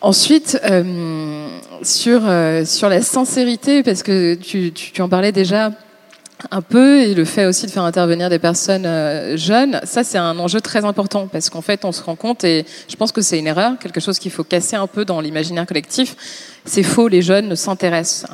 Ensuite, 0.00 0.60
euh, 0.64 1.48
sur, 1.82 2.20
euh, 2.24 2.64
sur 2.64 2.88
la 2.88 3.02
sincérité, 3.02 3.82
parce 3.82 4.04
que 4.04 4.34
tu, 4.34 4.72
tu, 4.72 5.02
en 5.02 5.08
parlais 5.08 5.32
déjà, 5.32 5.72
un 6.50 6.62
peu 6.62 7.00
et 7.00 7.14
le 7.14 7.24
fait 7.24 7.46
aussi 7.46 7.66
de 7.66 7.70
faire 7.70 7.82
intervenir 7.82 8.30
des 8.30 8.38
personnes 8.38 8.86
euh, 8.86 9.36
jeunes, 9.36 9.80
ça 9.84 10.04
c'est 10.04 10.18
un 10.18 10.38
enjeu 10.38 10.60
très 10.60 10.84
important 10.84 11.26
parce 11.26 11.50
qu'en 11.50 11.62
fait 11.62 11.84
on 11.84 11.92
se 11.92 12.02
rend 12.02 12.16
compte 12.16 12.44
et 12.44 12.64
je 12.88 12.96
pense 12.96 13.12
que 13.12 13.22
c'est 13.22 13.38
une 13.38 13.46
erreur, 13.46 13.78
quelque 13.78 14.00
chose 14.00 14.18
qu'il 14.18 14.30
faut 14.30 14.44
casser 14.44 14.76
un 14.76 14.86
peu 14.86 15.04
dans 15.04 15.20
l'imaginaire 15.20 15.66
collectif, 15.66 16.16
c'est 16.68 16.82
faux, 16.82 17.08
les 17.08 17.22
jeunes 17.22 17.48
ne 17.48 17.54
s'intéressent 17.54 18.26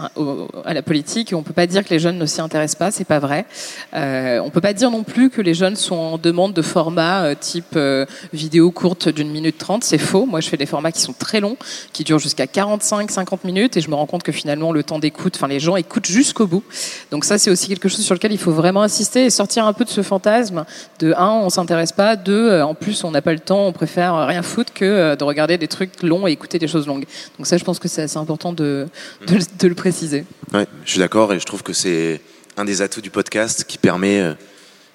à 0.64 0.74
la 0.74 0.82
politique 0.82 1.32
et 1.32 1.34
on 1.34 1.42
peut 1.42 1.52
pas 1.52 1.66
dire 1.66 1.84
que 1.84 1.90
les 1.90 1.98
jeunes 1.98 2.18
ne 2.18 2.26
s'y 2.26 2.40
intéressent 2.40 2.78
pas, 2.78 2.90
c'est 2.90 3.04
pas 3.04 3.20
vrai. 3.20 3.46
Euh, 3.94 4.40
on 4.44 4.50
peut 4.50 4.60
pas 4.60 4.72
dire 4.72 4.90
non 4.90 5.04
plus 5.04 5.30
que 5.30 5.40
les 5.40 5.54
jeunes 5.54 5.76
sont 5.76 5.94
en 5.94 6.18
demande 6.18 6.52
de 6.52 6.62
formats 6.62 7.24
euh, 7.24 7.34
type 7.38 7.76
euh, 7.76 8.06
vidéo 8.32 8.70
courte 8.70 9.08
d'une 9.08 9.30
minute 9.30 9.58
trente, 9.58 9.84
c'est 9.84 9.98
faux. 9.98 10.26
Moi, 10.26 10.40
je 10.40 10.48
fais 10.48 10.56
des 10.56 10.66
formats 10.66 10.90
qui 10.90 11.00
sont 11.00 11.12
très 11.12 11.40
longs, 11.40 11.56
qui 11.92 12.02
durent 12.02 12.18
jusqu'à 12.18 12.46
45, 12.46 13.10
50 13.10 13.44
minutes 13.44 13.76
et 13.76 13.80
je 13.80 13.88
me 13.88 13.94
rends 13.94 14.06
compte 14.06 14.24
que 14.24 14.32
finalement 14.32 14.72
le 14.72 14.82
temps 14.82 14.98
d'écoute, 14.98 15.36
enfin 15.36 15.48
les 15.48 15.60
gens 15.60 15.76
écoutent 15.76 16.06
jusqu'au 16.06 16.46
bout. 16.46 16.64
Donc 17.12 17.24
ça, 17.24 17.38
c'est 17.38 17.50
aussi 17.50 17.68
quelque 17.68 17.88
chose 17.88 17.93
sur 18.02 18.14
lequel 18.14 18.32
il 18.32 18.38
faut 18.38 18.52
vraiment 18.52 18.82
insister 18.82 19.24
et 19.24 19.30
sortir 19.30 19.66
un 19.66 19.72
peu 19.72 19.84
de 19.84 19.90
ce 19.90 20.02
fantasme 20.02 20.64
de 20.98 21.12
un, 21.16 21.30
on 21.30 21.50
s'intéresse 21.50 21.92
pas, 21.92 22.16
deux, 22.16 22.50
euh, 22.50 22.64
en 22.64 22.74
plus 22.74 23.04
on 23.04 23.10
n'a 23.10 23.22
pas 23.22 23.32
le 23.32 23.40
temps, 23.40 23.66
on 23.66 23.72
préfère 23.72 24.26
rien 24.26 24.42
foutre 24.42 24.72
que 24.72 24.84
euh, 24.84 25.16
de 25.16 25.24
regarder 25.24 25.58
des 25.58 25.68
trucs 25.68 26.02
longs 26.02 26.26
et 26.26 26.32
écouter 26.32 26.58
des 26.58 26.68
choses 26.68 26.86
longues. 26.86 27.04
Donc 27.38 27.46
ça, 27.46 27.56
je 27.56 27.64
pense 27.64 27.78
que 27.78 27.88
c'est 27.88 28.02
assez 28.02 28.16
important 28.16 28.52
de, 28.52 28.86
de, 29.26 29.68
le 29.68 29.74
préciser. 29.74 30.24
Ouais, 30.52 30.66
je 30.84 30.90
suis 30.90 30.98
d'accord 30.98 31.32
et 31.32 31.40
je 31.40 31.44
trouve 31.44 31.62
que 31.62 31.72
c'est 31.72 32.20
un 32.56 32.64
des 32.64 32.82
atouts 32.82 33.00
du 33.00 33.10
podcast 33.10 33.64
qui 33.64 33.78
permet 33.78 34.20
euh, 34.20 34.34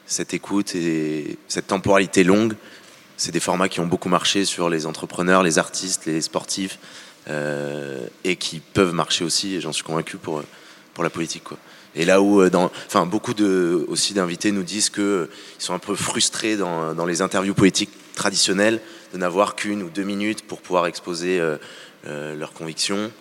cette 0.06 0.34
écoute 0.34 0.76
et 0.76 1.38
cette 1.48 1.68
temporalité 1.68 2.24
longue. 2.24 2.54
C'est 3.18 3.32
des 3.32 3.40
formats 3.40 3.68
qui 3.68 3.80
ont 3.80 3.88
beaucoup 3.88 4.10
marché 4.10 4.46
sur 4.46 4.70
les 4.70 4.86
entrepreneurs, 4.86 5.44
les 5.44 5.60
artistes, 5.60 6.06
les 6.06 6.22
sportifs 6.22 6.80
et 8.24 8.38
qui 8.38 8.60
peuvent 8.60 8.94
marcher 8.94 9.24
aussi, 9.24 9.62
j'en 9.62 9.72
suis 9.72 9.84
convaincu, 9.84 10.18
pour, 10.18 10.42
pour 10.96 11.04
la 11.04 11.12
politique. 11.12 11.44
Quoi. 11.44 11.58
Et 11.96 12.06
là 12.06 12.22
où, 12.22 12.42
euh, 12.42 12.50
enfin, 12.88 13.06
beaucoup 13.06 13.34
de, 13.34 13.86
aussi 13.88 14.14
d'invités 14.14 14.52
nous 14.52 14.64
disent 14.64 14.90
qu'ils 14.90 15.28
sont 15.58 15.74
un 15.74 15.80
peu 15.80 15.96
frustrés 15.96 16.56
dans, 16.56 16.94
dans, 16.94 17.06
les 17.06 17.22
interviews 17.22 17.54
politiques 17.54 17.92
traditionnelles 18.16 18.80
de 19.14 19.18
n'avoir 19.18 19.56
qu'une 19.56 19.82
ou 19.84 19.90
deux 19.90 20.04
minutes 20.04 20.46
pour 20.46 20.62
pouvoir 20.62 20.86
exposer 20.86 21.42
leurs 22.06 22.54
convictions. 22.54 23.12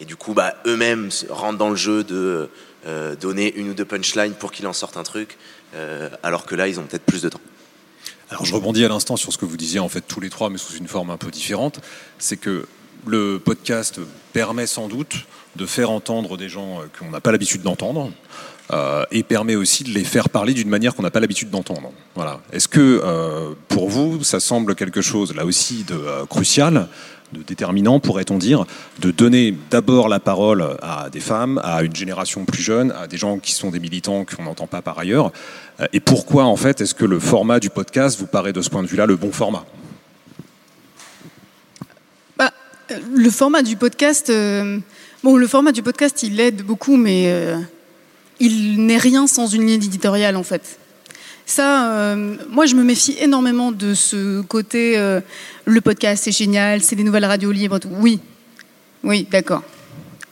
Et 0.00 0.04
du 0.04 0.16
coup, 0.16 0.34
bah, 0.34 0.54
eux-mêmes 0.66 1.10
rentrent 1.30 1.58
dans 1.58 1.70
le 1.70 1.76
jeu 1.76 2.04
de 2.04 2.48
euh, 2.84 3.14
donner 3.14 3.54
une 3.54 3.70
ou 3.70 3.74
deux 3.74 3.84
punchlines 3.84 4.34
pour 4.34 4.50
qu'ils 4.50 4.66
en 4.66 4.72
sortent 4.72 4.96
un 4.96 5.04
truc, 5.04 5.38
euh, 5.76 6.08
alors 6.24 6.44
que 6.44 6.56
là, 6.56 6.66
ils 6.66 6.80
ont 6.80 6.82
peut-être 6.82 7.04
plus 7.04 7.22
de 7.22 7.28
temps. 7.28 7.40
Alors 8.28 8.44
je 8.44 8.52
rebondis 8.52 8.84
à 8.84 8.88
l'instant 8.88 9.16
sur 9.16 9.32
ce 9.32 9.38
que 9.38 9.44
vous 9.44 9.56
disiez 9.56 9.78
en 9.78 9.88
fait 9.88 10.00
tous 10.00 10.18
les 10.18 10.30
trois, 10.30 10.50
mais 10.50 10.58
sous 10.58 10.74
une 10.74 10.88
forme 10.88 11.10
un 11.10 11.16
peu 11.16 11.30
différente. 11.30 11.78
C'est 12.18 12.36
que 12.36 12.66
le 13.06 13.38
podcast 13.38 14.00
permet 14.32 14.66
sans 14.66 14.88
doute 14.88 15.26
de 15.56 15.66
faire 15.66 15.90
entendre 15.90 16.36
des 16.36 16.48
gens 16.48 16.80
euh, 16.80 16.84
qu'on 16.98 17.10
n'a 17.10 17.20
pas 17.20 17.32
l'habitude 17.32 17.62
d'entendre. 17.62 18.10
et 19.10 19.22
permet 19.22 19.54
aussi 19.54 19.84
de 19.84 19.90
les 19.90 20.04
faire 20.04 20.30
parler 20.30 20.54
d'une 20.54 20.70
manière 20.70 20.94
qu'on 20.94 21.02
n'a 21.02 21.10
pas 21.10 21.20
l'habitude 21.20 21.50
d'entendre. 21.50 21.92
Voilà. 22.14 22.40
Est-ce 22.52 22.68
que 22.68 23.02
pour 23.68 23.90
vous, 23.90 24.24
ça 24.24 24.40
semble 24.40 24.74
quelque 24.74 25.02
chose 25.02 25.34
là 25.34 25.44
aussi 25.44 25.84
de 25.84 26.00
crucial 26.30 26.88
de 27.32 27.42
déterminant, 27.42 28.00
pourrait-on 28.00 28.38
dire, 28.38 28.64
de 29.00 29.10
donner 29.10 29.56
d'abord 29.70 30.08
la 30.08 30.20
parole 30.20 30.76
à 30.82 31.08
des 31.10 31.20
femmes, 31.20 31.60
à 31.64 31.82
une 31.82 31.94
génération 31.94 32.44
plus 32.44 32.62
jeune, 32.62 32.92
à 32.92 33.06
des 33.06 33.16
gens 33.16 33.38
qui 33.38 33.52
sont 33.52 33.70
des 33.70 33.80
militants 33.80 34.24
qu'on 34.24 34.44
n'entend 34.44 34.66
pas 34.66 34.82
par 34.82 34.98
ailleurs? 34.98 35.32
Euh, 35.80 35.86
et 35.92 36.00
pourquoi, 36.00 36.44
en 36.44 36.56
fait, 36.56 36.80
est-ce 36.80 36.94
que 36.94 37.04
le 37.04 37.18
format 37.18 37.60
du 37.60 37.70
podcast 37.70 38.18
vous 38.18 38.26
paraît 38.26 38.52
de 38.52 38.62
ce 38.62 38.70
point 38.70 38.82
de 38.82 38.88
vue-là 38.88 39.06
le 39.06 39.16
bon 39.16 39.32
format 39.32 39.64
bah, 42.36 42.52
Le 43.14 43.30
format 43.30 43.62
du 43.62 43.76
podcast, 43.76 44.30
euh, 44.30 44.78
bon, 45.22 45.36
le 45.36 45.46
format 45.46 45.72
du 45.72 45.82
podcast, 45.82 46.22
il 46.22 46.38
aide 46.40 46.62
beaucoup, 46.62 46.96
mais 46.96 47.24
euh, 47.26 47.58
il 48.40 48.84
n'est 48.84 48.98
rien 48.98 49.26
sans 49.26 49.46
une 49.46 49.66
ligne 49.66 49.82
éditoriale, 49.82 50.36
en 50.36 50.42
fait. 50.42 50.78
Ça, 51.46 51.92
euh, 51.92 52.36
moi, 52.50 52.66
je 52.66 52.74
me 52.74 52.82
méfie 52.82 53.16
énormément 53.18 53.72
de 53.72 53.94
ce 53.94 54.42
côté. 54.42 54.96
Le 55.64 55.80
podcast, 55.80 56.24
c'est 56.24 56.32
génial, 56.32 56.82
c'est 56.82 56.96
des 56.96 57.04
nouvelles 57.04 57.24
radios 57.24 57.52
libres. 57.52 57.78
Tout. 57.78 57.88
Oui, 57.90 58.20
oui, 59.04 59.26
d'accord. 59.30 59.62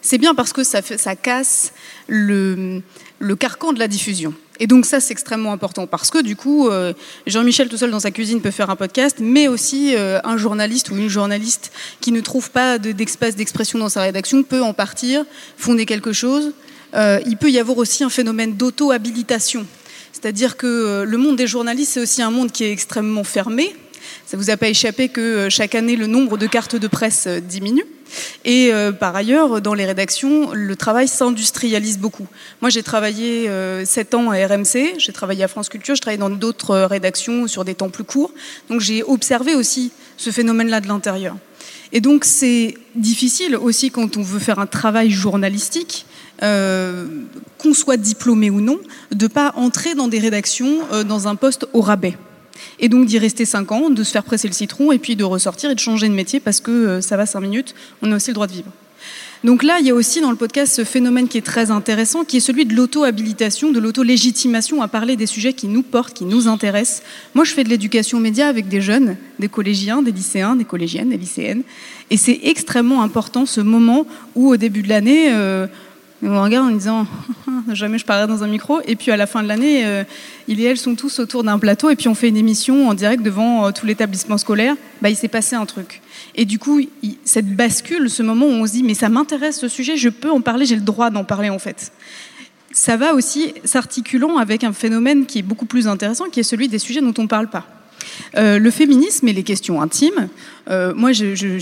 C'est 0.02 0.18
bien 0.18 0.34
parce 0.34 0.52
que 0.52 0.64
ça, 0.64 0.80
ça 0.82 1.16
casse 1.16 1.72
le, 2.08 2.82
le, 3.20 3.36
carcan 3.36 3.72
de 3.72 3.78
la 3.78 3.86
diffusion. 3.86 4.34
Et 4.58 4.66
donc 4.66 4.84
ça, 4.84 4.98
c'est 5.00 5.12
extrêmement 5.12 5.52
important 5.52 5.86
parce 5.86 6.10
que 6.10 6.20
du 6.22 6.34
coup, 6.34 6.68
euh, 6.68 6.92
Jean-Michel 7.28 7.68
tout 7.68 7.76
seul 7.76 7.92
dans 7.92 8.00
sa 8.00 8.10
cuisine 8.10 8.40
peut 8.40 8.50
faire 8.50 8.68
un 8.68 8.76
podcast, 8.76 9.18
mais 9.20 9.46
aussi 9.46 9.94
un 9.96 10.36
journaliste 10.36 10.90
ou 10.90 10.96
une 10.96 11.08
journaliste 11.08 11.70
qui 12.00 12.10
ne 12.10 12.20
trouve 12.20 12.50
pas 12.50 12.78
d'espace 12.78 13.36
d'expression 13.36 13.78
dans 13.78 13.88
sa 13.88 14.02
rédaction 14.02 14.42
peut 14.42 14.62
en 14.62 14.74
partir, 14.74 15.24
fonder 15.56 15.86
quelque 15.86 16.12
chose. 16.12 16.52
il 16.94 17.36
peut 17.38 17.50
y 17.50 17.58
avoir 17.58 17.78
aussi 17.78 18.04
un 18.04 18.10
phénomène 18.10 18.54
d'auto-habilitation 18.54 19.66
c'est-à-dire 20.12 20.56
que 20.56 20.66
euh, 20.66 21.04
le 21.04 21.16
monde 21.16 21.36
des 21.36 21.46
journalistes, 21.46 21.92
c'est 21.94 22.00
aussi 22.00 22.22
un 22.22 22.30
monde 22.30 22.52
qui 22.52 22.64
est 22.64 22.72
extrêmement 22.72 23.24
fermé. 23.24 23.74
Ça 24.26 24.36
ne 24.36 24.42
vous 24.42 24.50
a 24.50 24.56
pas 24.56 24.68
échappé 24.68 25.08
que 25.08 25.20
euh, 25.20 25.50
chaque 25.50 25.74
année, 25.74 25.96
le 25.96 26.06
nombre 26.06 26.36
de 26.36 26.46
cartes 26.46 26.76
de 26.76 26.88
presse 26.88 27.24
euh, 27.26 27.40
diminue. 27.40 27.84
Et 28.44 28.72
par 28.98 29.14
ailleurs, 29.14 29.60
dans 29.60 29.74
les 29.74 29.86
rédactions, 29.86 30.50
le 30.52 30.76
travail 30.76 31.08
s'industrialise 31.08 31.98
beaucoup. 31.98 32.26
Moi, 32.60 32.70
j'ai 32.70 32.82
travaillé 32.82 33.50
sept 33.84 34.14
ans 34.14 34.30
à 34.30 34.46
RMC, 34.46 34.94
j'ai 34.98 35.12
travaillé 35.12 35.44
à 35.44 35.48
France 35.48 35.68
Culture, 35.68 35.94
je 35.94 36.00
travaillé 36.00 36.18
dans 36.18 36.30
d'autres 36.30 36.76
rédactions 36.78 37.46
sur 37.46 37.64
des 37.64 37.74
temps 37.74 37.90
plus 37.90 38.04
courts. 38.04 38.32
Donc 38.68 38.80
j'ai 38.80 39.02
observé 39.02 39.54
aussi 39.54 39.92
ce 40.16 40.30
phénomène-là 40.30 40.80
de 40.80 40.88
l'intérieur. 40.88 41.36
Et 41.92 42.00
donc 42.00 42.24
c'est 42.24 42.74
difficile 42.94 43.56
aussi 43.56 43.90
quand 43.90 44.16
on 44.16 44.22
veut 44.22 44.38
faire 44.38 44.58
un 44.58 44.66
travail 44.66 45.10
journalistique 45.10 46.06
euh, 46.42 47.06
qu'on 47.58 47.74
soit 47.74 47.96
diplômé 47.96 48.48
ou 48.48 48.60
non, 48.60 48.78
de 49.12 49.26
pas 49.26 49.52
entrer 49.56 49.94
dans 49.94 50.08
des 50.08 50.18
rédactions 50.18 50.78
euh, 50.92 51.04
dans 51.04 51.28
un 51.28 51.34
poste 51.34 51.66
au 51.72 51.80
rabais. 51.80 52.16
Et 52.78 52.88
donc 52.88 53.06
d'y 53.06 53.18
rester 53.18 53.44
5 53.44 53.72
ans, 53.72 53.90
de 53.90 54.04
se 54.04 54.10
faire 54.10 54.24
presser 54.24 54.48
le 54.48 54.54
citron 54.54 54.92
et 54.92 54.98
puis 54.98 55.16
de 55.16 55.24
ressortir 55.24 55.70
et 55.70 55.74
de 55.74 55.80
changer 55.80 56.08
de 56.08 56.14
métier 56.14 56.40
parce 56.40 56.60
que 56.60 56.70
euh, 56.70 57.00
ça 57.00 57.16
va 57.16 57.26
5 57.26 57.40
minutes, 57.40 57.74
on 58.02 58.12
a 58.12 58.16
aussi 58.16 58.30
le 58.30 58.34
droit 58.34 58.46
de 58.46 58.52
vivre. 58.52 58.70
Donc 59.42 59.62
là, 59.62 59.78
il 59.80 59.86
y 59.86 59.90
a 59.90 59.94
aussi 59.94 60.20
dans 60.20 60.30
le 60.30 60.36
podcast 60.36 60.74
ce 60.74 60.84
phénomène 60.84 61.26
qui 61.26 61.38
est 61.38 61.46
très 61.46 61.70
intéressant, 61.70 62.24
qui 62.24 62.36
est 62.36 62.40
celui 62.40 62.66
de 62.66 62.74
l'auto-habilitation, 62.74 63.72
de 63.72 63.80
l'auto-légitimation 63.80 64.82
à 64.82 64.88
parler 64.88 65.16
des 65.16 65.24
sujets 65.24 65.54
qui 65.54 65.66
nous 65.66 65.82
portent, 65.82 66.12
qui 66.12 66.26
nous 66.26 66.46
intéressent. 66.46 67.02
Moi, 67.34 67.44
je 67.44 67.54
fais 67.54 67.64
de 67.64 67.70
l'éducation 67.70 68.20
média 68.20 68.48
avec 68.48 68.68
des 68.68 68.82
jeunes, 68.82 69.16
des 69.38 69.48
collégiens, 69.48 70.02
des 70.02 70.12
lycéens, 70.12 70.56
des 70.56 70.66
collégiennes, 70.66 71.08
des 71.08 71.16
lycéennes. 71.16 71.62
Et 72.10 72.18
c'est 72.18 72.38
extrêmement 72.42 73.02
important 73.02 73.46
ce 73.46 73.62
moment 73.62 74.06
où, 74.34 74.50
au 74.50 74.58
début 74.58 74.82
de 74.82 74.90
l'année, 74.90 75.30
on 76.22 76.28
me 76.28 76.38
regarde 76.38 76.68
en 76.68 76.76
disant 76.76 77.06
jamais 77.72 77.98
je 77.98 78.04
parlerai 78.04 78.26
dans 78.26 78.44
un 78.44 78.46
micro. 78.46 78.80
Et 78.86 78.96
puis 78.96 79.10
à 79.10 79.16
la 79.16 79.26
fin 79.26 79.42
de 79.42 79.48
l'année, 79.48 79.86
euh, 79.86 80.04
ils 80.48 80.60
et 80.60 80.64
elles 80.64 80.78
sont 80.78 80.94
tous 80.94 81.18
autour 81.18 81.44
d'un 81.44 81.58
plateau 81.58 81.90
et 81.90 81.96
puis 81.96 82.08
on 82.08 82.14
fait 82.14 82.28
une 82.28 82.36
émission 82.36 82.88
en 82.88 82.94
direct 82.94 83.22
devant 83.22 83.66
euh, 83.66 83.70
tout 83.72 83.86
l'établissement 83.86 84.38
scolaire. 84.38 84.74
Bah, 85.00 85.10
il 85.10 85.16
s'est 85.16 85.28
passé 85.28 85.56
un 85.56 85.66
truc. 85.66 86.02
Et 86.34 86.44
du 86.44 86.58
coup, 86.58 86.80
cette 87.24 87.54
bascule, 87.54 88.10
ce 88.10 88.22
moment 88.22 88.46
où 88.46 88.50
on 88.50 88.66
se 88.66 88.72
dit 88.72 88.82
mais 88.82 88.94
ça 88.94 89.08
m'intéresse 89.08 89.58
ce 89.58 89.68
sujet, 89.68 89.96
je 89.96 90.08
peux 90.08 90.30
en 90.30 90.40
parler, 90.40 90.66
j'ai 90.66 90.76
le 90.76 90.82
droit 90.82 91.10
d'en 91.10 91.24
parler 91.24 91.48
en 91.48 91.58
fait. 91.58 91.92
Ça 92.72 92.96
va 92.96 93.14
aussi 93.14 93.54
s'articulant 93.64 94.36
avec 94.36 94.62
un 94.62 94.72
phénomène 94.72 95.26
qui 95.26 95.38
est 95.40 95.42
beaucoup 95.42 95.66
plus 95.66 95.88
intéressant, 95.88 96.26
qui 96.26 96.40
est 96.40 96.44
celui 96.44 96.68
des 96.68 96.78
sujets 96.78 97.00
dont 97.00 97.14
on 97.18 97.22
ne 97.22 97.28
parle 97.28 97.48
pas. 97.48 97.66
Euh, 98.36 98.58
le 98.58 98.70
féminisme 98.70 99.26
et 99.26 99.32
les 99.32 99.42
questions 99.42 99.82
intimes. 99.82 100.28
moi, 100.68 101.12
je 101.12 101.58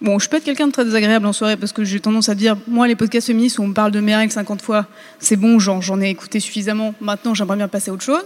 Bon, 0.00 0.18
je 0.18 0.30
peux 0.30 0.38
être 0.38 0.44
quelqu'un 0.44 0.66
de 0.66 0.72
très 0.72 0.84
désagréable 0.84 1.26
en 1.26 1.34
soirée 1.34 1.58
parce 1.58 1.72
que 1.72 1.84
j'ai 1.84 2.00
tendance 2.00 2.30
à 2.30 2.34
dire, 2.34 2.56
moi, 2.66 2.88
les 2.88 2.96
podcasts 2.96 3.26
féministes 3.26 3.58
où 3.58 3.62
on 3.62 3.68
me 3.68 3.74
parle 3.74 3.92
de 3.92 4.00
mes 4.00 4.16
règles 4.16 4.32
50 4.32 4.62
fois, 4.62 4.86
c'est 5.18 5.36
bon, 5.36 5.58
j'en 5.58 6.00
ai 6.00 6.08
écouté 6.08 6.40
suffisamment. 6.40 6.94
Maintenant, 7.02 7.34
j'aimerais 7.34 7.56
bien 7.56 7.68
passer 7.68 7.90
à 7.90 7.94
autre 7.94 8.02
chose. 8.02 8.24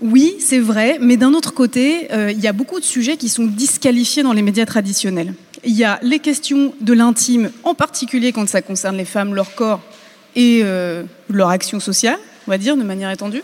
Oui, 0.00 0.36
c'est 0.40 0.58
vrai, 0.58 0.96
mais 1.00 1.18
d'un 1.18 1.34
autre 1.34 1.52
côté, 1.52 2.12
euh, 2.12 2.32
il 2.32 2.40
y 2.40 2.48
a 2.48 2.52
beaucoup 2.52 2.80
de 2.80 2.84
sujets 2.84 3.16
qui 3.16 3.28
sont 3.28 3.44
disqualifiés 3.44 4.22
dans 4.22 4.32
les 4.32 4.42
médias 4.42 4.64
traditionnels. 4.64 5.34
Il 5.64 5.74
y 5.76 5.84
a 5.84 5.98
les 6.02 6.18
questions 6.18 6.74
de 6.80 6.92
l'intime, 6.94 7.50
en 7.62 7.74
particulier 7.74 8.32
quand 8.32 8.48
ça 8.48 8.62
concerne 8.62 8.96
les 8.96 9.04
femmes, 9.04 9.34
leur 9.34 9.54
corps 9.54 9.80
et 10.34 10.62
euh, 10.64 11.04
leur 11.28 11.50
action 11.50 11.78
sociale, 11.78 12.18
on 12.48 12.50
va 12.50 12.58
dire, 12.58 12.76
de 12.76 12.82
manière 12.82 13.10
étendue. 13.10 13.42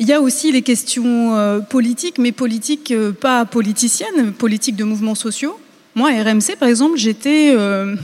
Il 0.00 0.06
y 0.06 0.12
a 0.12 0.20
aussi 0.20 0.52
les 0.52 0.62
questions 0.62 1.36
euh, 1.36 1.60
politiques, 1.60 2.18
mais 2.18 2.32
politiques 2.32 2.92
pas 3.20 3.44
politiciennes, 3.44 4.32
politiques 4.32 4.76
de 4.76 4.84
mouvements 4.84 5.14
sociaux. 5.14 5.58
Moi, 5.94 6.10
à 6.10 6.22
RMC, 6.22 6.56
par 6.58 6.68
exemple, 6.68 6.96
j'étais 6.96 7.52
euh, 7.56 7.96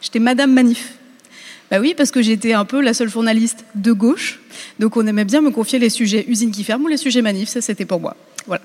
j'étais 0.00 0.18
Madame 0.18 0.52
Manif. 0.52 0.94
Bah 1.70 1.78
oui, 1.80 1.94
parce 1.96 2.12
que 2.12 2.22
j'étais 2.22 2.52
un 2.52 2.64
peu 2.64 2.80
la 2.80 2.94
seule 2.94 3.08
journaliste 3.08 3.64
de 3.74 3.92
gauche. 3.92 4.40
Donc 4.78 4.96
on 4.96 5.06
aimait 5.06 5.24
bien 5.24 5.40
me 5.40 5.50
confier 5.50 5.78
les 5.78 5.90
sujets 5.90 6.24
usines 6.28 6.52
qui 6.52 6.62
ferment 6.62 6.84
ou 6.84 6.88
les 6.88 6.96
sujets 6.96 7.22
manifs. 7.22 7.48
Ça, 7.48 7.60
c'était 7.60 7.84
pour 7.84 8.00
moi. 8.00 8.16
Voilà. 8.46 8.62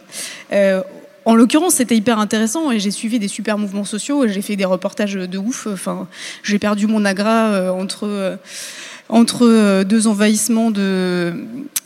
Euh, 0.51 0.83
en 1.25 1.35
l'occurrence, 1.35 1.75
c'était 1.75 1.95
hyper 1.95 2.19
intéressant 2.19 2.71
et 2.71 2.79
j'ai 2.79 2.91
suivi 2.91 3.17
des 3.17 3.27
super 3.27 3.57
mouvements 3.57 3.85
sociaux. 3.85 4.27
J'ai 4.27 4.41
fait 4.41 4.55
des 4.55 4.65
reportages 4.65 5.13
de 5.13 5.37
ouf. 5.37 5.67
Enfin, 5.67 6.07
j'ai 6.43 6.59
perdu 6.59 6.85
mon 6.87 7.05
agra 7.05 7.47
euh, 7.47 7.69
entre 7.69 8.37
entre 9.09 9.83
deux 9.83 10.07
envahissements 10.07 10.71
de 10.71 11.33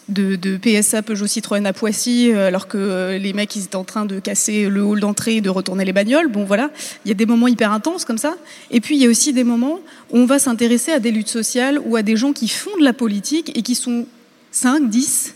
de, 0.10 0.58
PSA 0.58 1.02
Peugeot 1.02 1.28
Citroën 1.28 1.66
à 1.66 1.74
Poissy, 1.74 2.32
euh, 2.32 2.48
alors 2.48 2.68
que 2.68 2.78
euh, 2.78 3.18
les 3.18 3.34
mecs 3.34 3.56
étaient 3.58 3.76
en 3.76 3.84
train 3.84 4.06
de 4.06 4.20
casser 4.20 4.70
le 4.70 4.84
hall 4.84 5.00
d'entrée 5.00 5.38
et 5.38 5.42
de 5.42 5.50
retourner 5.50 5.86
les 5.86 5.94
bagnoles. 5.94 6.28
Bon 6.28 6.46
voilà, 6.46 6.70
il 7.04 7.10
y 7.10 7.12
a 7.12 7.16
des 7.16 7.26
moments 7.26 7.48
hyper 7.48 7.72
intenses 7.72 8.06
comme 8.06 8.18
ça. 8.18 8.36
Et 8.72 8.82
puis 8.82 8.96
il 8.96 9.02
y 9.02 9.06
a 9.06 9.10
aussi 9.10 9.34
des 9.34 9.44
moments 9.44 9.80
où 10.12 10.18
on 10.20 10.26
va 10.26 10.40
s'intéresser 10.40 10.92
à 10.92 11.00
des 11.00 11.12
luttes 11.12 11.30
sociales 11.30 11.80
ou 11.84 11.96
à 11.96 12.04
des 12.04 12.16
gens 12.16 12.34
qui 12.34 12.48
font 12.48 12.78
de 12.80 12.84
la 12.84 12.94
politique 12.94 13.58
et 13.58 13.62
qui 13.62 13.76
sont 13.76 14.06
5, 14.52 14.90
10 14.90 15.36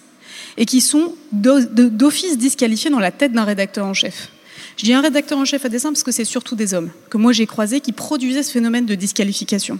et 0.57 0.65
qui 0.65 0.81
sont 0.81 1.15
d'office 1.31 2.37
disqualifiés 2.37 2.89
dans 2.89 2.99
la 2.99 3.11
tête 3.11 3.31
d'un 3.31 3.45
rédacteur 3.45 3.85
en 3.85 3.93
chef. 3.93 4.29
Je 4.77 4.85
dis 4.85 4.93
un 4.93 5.01
rédacteur 5.01 5.37
en 5.37 5.45
chef 5.45 5.65
à 5.65 5.69
dessein 5.69 5.89
parce 5.89 6.03
que 6.03 6.11
c'est 6.11 6.25
surtout 6.25 6.55
des 6.55 6.73
hommes 6.73 6.89
que 7.09 7.17
moi 7.17 7.31
j'ai 7.31 7.45
croisés 7.45 7.79
qui 7.81 7.91
produisaient 7.91 8.43
ce 8.43 8.51
phénomène 8.51 8.85
de 8.85 8.95
disqualification. 8.95 9.79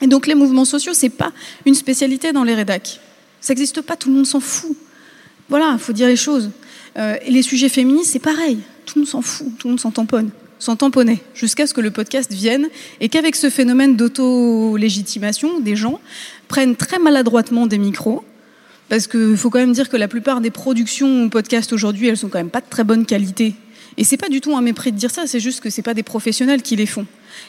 Et 0.00 0.06
donc 0.06 0.26
les 0.26 0.34
mouvements 0.34 0.64
sociaux, 0.64 0.94
c'est 0.94 1.08
pas 1.08 1.32
une 1.66 1.74
spécialité 1.74 2.32
dans 2.32 2.44
les 2.44 2.54
rédacs. 2.54 3.00
Ça 3.40 3.52
n'existe 3.52 3.80
pas, 3.82 3.96
tout 3.96 4.08
le 4.08 4.16
monde 4.16 4.26
s'en 4.26 4.40
fout. 4.40 4.76
Voilà, 5.48 5.70
il 5.72 5.78
faut 5.78 5.92
dire 5.92 6.08
les 6.08 6.16
choses. 6.16 6.50
Euh, 6.96 7.16
et 7.24 7.30
les 7.30 7.42
sujets 7.42 7.68
féministes, 7.68 8.12
c'est 8.12 8.18
pareil. 8.18 8.58
Tout 8.86 8.94
le 8.96 9.00
monde 9.02 9.08
s'en 9.08 9.22
fout, 9.22 9.46
tout 9.58 9.68
le 9.68 9.72
monde 9.72 9.80
s'en 9.80 9.90
tamponne, 9.90 10.30
s'en 10.58 10.76
tamponnait, 10.76 11.22
jusqu'à 11.34 11.66
ce 11.66 11.74
que 11.74 11.80
le 11.80 11.90
podcast 11.90 12.32
vienne 12.32 12.68
et 13.00 13.08
qu'avec 13.08 13.36
ce 13.36 13.50
phénomène 13.50 13.96
d'auto-légitimation, 13.96 15.60
des 15.60 15.76
gens 15.76 16.00
prennent 16.48 16.76
très 16.76 16.98
maladroitement 16.98 17.66
des 17.66 17.78
micros. 17.78 18.24
Parce 18.88 19.06
qu'il 19.06 19.36
faut 19.36 19.50
quand 19.50 19.58
même 19.58 19.72
dire 19.72 19.90
que 19.90 19.98
la 19.98 20.08
plupart 20.08 20.40
des 20.40 20.50
productions 20.50 21.28
podcast 21.28 21.72
aujourd'hui, 21.74 22.08
elles 22.08 22.16
sont 22.16 22.28
quand 22.28 22.38
même 22.38 22.50
pas 22.50 22.62
de 22.62 22.68
très 22.70 22.84
bonne 22.84 23.04
qualité. 23.04 23.54
Et 23.98 24.04
c'est 24.04 24.16
pas 24.16 24.28
du 24.28 24.40
tout 24.40 24.56
un 24.56 24.62
mépris 24.62 24.92
de 24.92 24.96
dire 24.96 25.10
ça, 25.10 25.26
c'est 25.26 25.40
juste 25.40 25.60
que 25.60 25.70
c'est 25.70 25.82
pas 25.82 25.92
des 25.92 26.04
professionnels 26.04 26.62
qui 26.62 26.76
les 26.76 26.86
font. 26.86 27.04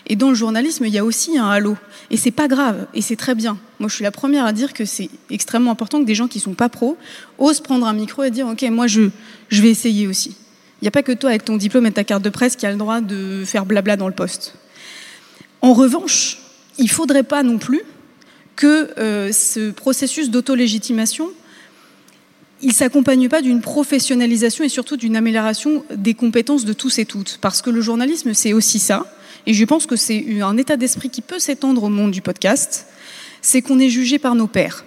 Et 0.08 0.16
dans 0.16 0.30
le 0.30 0.36
journalisme, 0.36 0.84
il 0.84 0.92
y 0.92 0.98
a 0.98 1.06
aussi 1.06 1.38
un 1.38 1.48
halo. 1.48 1.78
Et 2.10 2.18
c'est 2.18 2.32
pas 2.32 2.48
grave, 2.48 2.88
et 2.96 3.02
c'est 3.02 3.16
très 3.16 3.36
bien. 3.36 3.60
Moi, 3.80 3.88
je 3.88 3.94
suis 3.94 4.04
la 4.04 4.10
première 4.10 4.46
à 4.46 4.52
dire 4.52 4.74
que 4.74 4.84
c'est 4.84 5.12
extrêmement 5.30 5.70
important 5.70 6.00
que 6.02 6.06
des 6.06 6.16
gens 6.16 6.28
qui 6.28 6.40
sont 6.40 6.56
pas 6.56 6.68
pros 6.68 6.98
osent 7.38 7.62
prendre 7.62 7.86
un 7.86 7.94
micro 7.94 8.24
et 8.24 8.32
dire 8.32 8.48
Ok, 8.48 8.64
moi, 8.64 8.88
je, 8.88 9.12
je 9.50 9.62
vais 9.62 9.70
essayer 9.70 10.08
aussi. 10.08 10.36
Il 10.82 10.86
n'y 10.86 10.88
a 10.88 10.92
pas 10.92 11.04
que 11.04 11.12
toi, 11.12 11.30
avec 11.30 11.46
ton 11.46 11.56
diplôme 11.56 11.86
et 11.86 11.92
ta 11.92 12.04
carte 12.04 12.24
de 12.24 12.32
presse, 12.32 12.56
qui 12.56 12.66
a 12.66 12.72
le 12.72 12.78
droit 12.78 13.00
de 13.00 13.44
faire 13.46 13.68
blabla 13.68 13.96
dans 13.96 14.08
le 14.08 14.16
poste. 14.16 14.56
En 15.62 15.74
revanche, 15.74 16.40
il 16.80 16.90
faudrait 16.90 17.24
pas 17.24 17.44
non 17.44 17.60
plus 17.60 17.84
que 18.56 18.90
euh, 18.98 19.32
ce 19.32 19.70
processus 19.70 20.32
d'autolégitimation 20.32 21.30
il 22.62 22.74
s'accompagne 22.74 23.30
pas 23.30 23.42
d'une 23.42 23.62
professionnalisation 23.62 24.64
et 24.64 24.70
surtout 24.70 24.98
d'une 24.98 25.16
amélioration 25.16 25.84
des 25.96 26.14
compétences 26.14 26.66
de 26.66 26.74
tous 26.74 27.00
et 27.00 27.06
toutes. 27.06 27.38
Parce 27.42 27.62
que 27.62 27.70
le 27.70 27.82
journalisme, 27.82 28.34
c'est 28.34 28.54
aussi 28.54 28.80
ça. 28.80 29.06
Et 29.46 29.54
je 29.54 29.66
pense 29.66 29.86
que 29.86 29.96
c'est 29.96 30.42
un 30.42 30.58
état 30.58 30.76
d'esprit 30.76 31.10
qui 31.10 31.22
peut 31.22 31.40
s'étendre 31.40 31.84
au 31.84 31.90
monde 31.90 32.12
du 32.12 32.22
podcast. 32.22 32.88
C'est 33.42 33.62
qu'on 33.62 33.80
est 33.80 33.90
jugé 33.90 34.20
par 34.20 34.36
nos 34.36 34.48
pairs. 34.48 34.84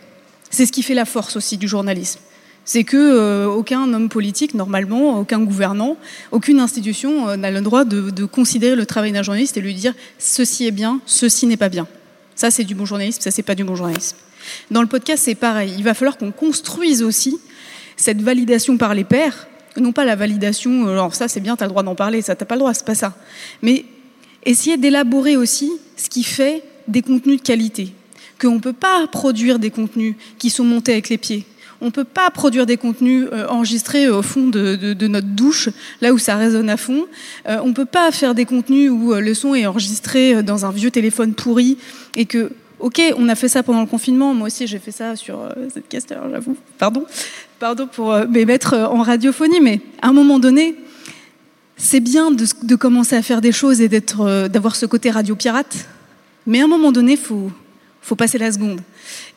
C'est 0.51 0.67
ce 0.67 0.73
qui 0.73 0.83
fait 0.83 0.95
la 0.95 1.07
force 1.07 1.37
aussi 1.37 1.57
du 1.57 1.67
journalisme. 1.67 2.21
C'est 2.65 2.85
que 2.85 2.97
euh, 2.97 3.47
aucun 3.49 3.93
homme 3.93 4.09
politique, 4.09 4.55
normalement, 4.55 5.19
aucun 5.19 5.41
gouvernant, 5.41 5.97
aucune 6.31 6.61
institution 6.61 7.29
euh, 7.29 7.37
n'a 7.37 7.51
le 7.51 7.61
droit 7.61 7.85
de, 7.85 8.11
de, 8.11 8.25
considérer 8.25 8.77
le 8.77 8.87
travail 8.87 9.11
d'un 9.11 9.25
journaliste 9.25 9.57
et 9.57 9.61
lui 9.61 9.75
dire 9.75 9.95
ceci 10.19 10.67
est 10.67 10.73
bien, 10.73 11.01
ceci 11.05 11.47
n'est 11.47 11.57
pas 11.57 11.71
bien. 11.71 11.89
Ça, 12.37 12.53
c'est 12.53 12.63
du 12.63 12.77
bon 12.77 12.87
journalisme, 12.87 13.21
ça, 13.21 13.33
c'est 13.33 13.43
pas 13.43 13.57
du 13.57 13.65
bon 13.65 13.75
journalisme. 13.75 14.17
Dans 14.71 14.83
le 14.83 14.89
podcast, 14.89 15.23
c'est 15.25 15.35
pareil. 15.35 15.75
Il 15.77 15.85
va 15.85 15.95
falloir 15.95 16.17
qu'on 16.17 16.33
construise 16.33 17.03
aussi 17.03 17.39
cette 17.97 18.21
validation 18.21 18.77
par 18.77 18.95
les 18.95 19.05
pairs, 19.05 19.47
non 19.77 19.93
pas 19.93 20.05
la 20.05 20.17
validation, 20.17 20.87
euh, 20.87 20.93
alors 20.93 21.15
ça 21.15 21.29
c'est 21.29 21.41
bien, 21.41 21.57
tu 21.57 21.63
as 21.63 21.67
le 21.67 21.71
droit 21.71 21.83
d'en 21.83 21.95
parler, 21.95 22.23
ça 22.23 22.35
t'as 22.35 22.45
pas 22.45 22.57
le 22.57 22.61
droit, 22.61 22.75
c'est 22.75 22.85
pas 22.85 22.95
ça. 22.95 23.15
Mais 23.63 23.85
essayer 24.45 24.77
d'élaborer 24.77 25.37
aussi 25.37 25.71
ce 25.97 26.09
qui 26.09 26.25
fait 26.25 26.63
des 26.89 27.03
contenus 27.03 27.39
de 27.39 27.43
qualité. 27.43 27.93
Qu'on 28.41 28.57
ne 28.57 28.61
peut 28.61 28.73
pas 28.73 29.07
produire 29.07 29.59
des 29.59 29.71
contenus 29.71 30.17
qui 30.39 30.51
sont 30.51 30.65
montés 30.65 30.93
avec 30.93 31.09
les 31.09 31.19
pieds. 31.19 31.47
On 31.81 31.87
ne 31.87 31.91
peut 31.91 32.05
pas 32.05 32.31
produire 32.31 32.67
des 32.67 32.77
contenus 32.77 33.27
euh, 33.33 33.47
enregistrés 33.49 34.09
au 34.09 34.23
fond 34.23 34.49
de, 34.49 35.07
notre 35.07 35.29
douche, 35.29 35.69
là 36.01 36.13
où 36.13 36.19
ça 36.19 36.37
résonne 36.37 36.71
à 36.71 36.77
fond. 36.77 37.07
Euh, 37.49 37.59
on 37.63 37.69
ne 37.69 37.73
peut 37.73 37.85
pas 37.85 38.11
faire 38.11 38.35
des 38.35 38.45
contenus 38.45 38.91
où 38.91 39.15
le 39.15 39.35
son 39.35 39.55
est 39.55 39.67
enregistré 39.67 40.43
dans 40.43 40.65
un 40.65 40.71
vieux 40.71 40.91
téléphone 40.91 41.35
pourri 41.35 41.79
et 42.17 42.27
que 42.27 42.53
Ok, 42.83 43.01
on 43.17 43.29
a 43.29 43.35
fait 43.35 43.49
ça 43.49 43.63
pendant 43.63 43.81
le 43.81 43.87
confinement. 43.87 44.35
Moi 44.35 44.49
aussi, 44.49 44.67
j'ai 44.67 44.79
fait 44.79 44.91
ça 44.91 45.17
sur 45.17 45.49
cette 45.73 45.89
caster, 45.89 46.17
j'avoue. 46.31 46.57
Pardon 46.79 47.07
pardon 47.63 47.87
pour 47.87 48.13
euh, 48.13 48.27
me 48.27 48.45
mettre 48.45 48.75
euh, 48.75 48.87
en 48.87 49.03
radiophonie, 49.03 49.61
mais 49.61 49.81
à 50.03 50.09
un 50.09 50.13
moment 50.13 50.41
donné, 50.41 50.75
c'est 51.77 52.01
bien 52.01 52.33
de, 52.33 52.75
commencer 52.75 53.15
à 53.15 53.23
faire 53.23 53.41
des 53.41 53.53
choses 53.53 53.81
et 53.81 53.89
euh, 54.19 54.49
d'avoir 54.49 54.75
ce 54.75 54.85
côté 54.85 55.13
radio 55.13 55.37
pirate, 55.37 55.87
mais 56.45 56.61
à 56.61 56.65
un 56.65 56.67
moment 56.67 56.91
donné, 56.91 57.17
faut, 57.17 57.53
faut 58.01 58.17
passer 58.17 58.37
la 58.37 58.51
seconde. 58.51 58.81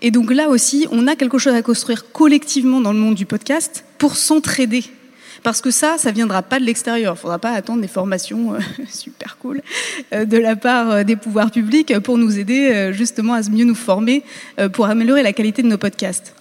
Et 0.02 0.10
donc 0.10 0.34
là 0.34 0.50
aussi, 0.50 0.88
on 0.90 1.06
a 1.06 1.16
quelque 1.16 1.38
chose 1.38 1.54
à 1.54 1.62
construire 1.62 2.12
collectivement 2.12 2.82
dans 2.82 2.94
le 2.94 2.98
monde 2.98 3.14
du 3.14 3.28
podcast 3.28 3.86
pour 4.00 4.16
s'entraider. 4.16 4.86
Parce 5.46 5.62
que 5.62 5.72
ça, 5.72 5.96
ça 5.98 6.12
viendra 6.12 6.42
pas 6.42 6.60
de 6.60 6.66
l'extérieur. 6.66 7.14
Il 7.14 7.16
ne 7.16 7.22
faudra 7.22 7.40
pas 7.40 7.52
attendre 7.52 7.82
des 7.82 7.88
formations 7.88 8.56
super 8.90 9.38
cool 9.38 9.62
de 10.12 10.38
la 10.38 10.58
part 10.58 11.06
des 11.06 11.16
pouvoirs 11.16 11.52
publics 11.52 11.98
pour 12.00 12.18
nous 12.18 12.38
aider 12.38 12.92
justement 12.92 13.34
à 13.36 13.42
mieux 13.50 13.64
nous 13.64 13.76
former 13.76 14.24
pour 14.74 14.88
améliorer 14.88 15.24
la 15.24 15.32
qualité 15.32 15.62
de 15.62 15.68
nos 15.68 15.78
podcasts. 15.78 16.34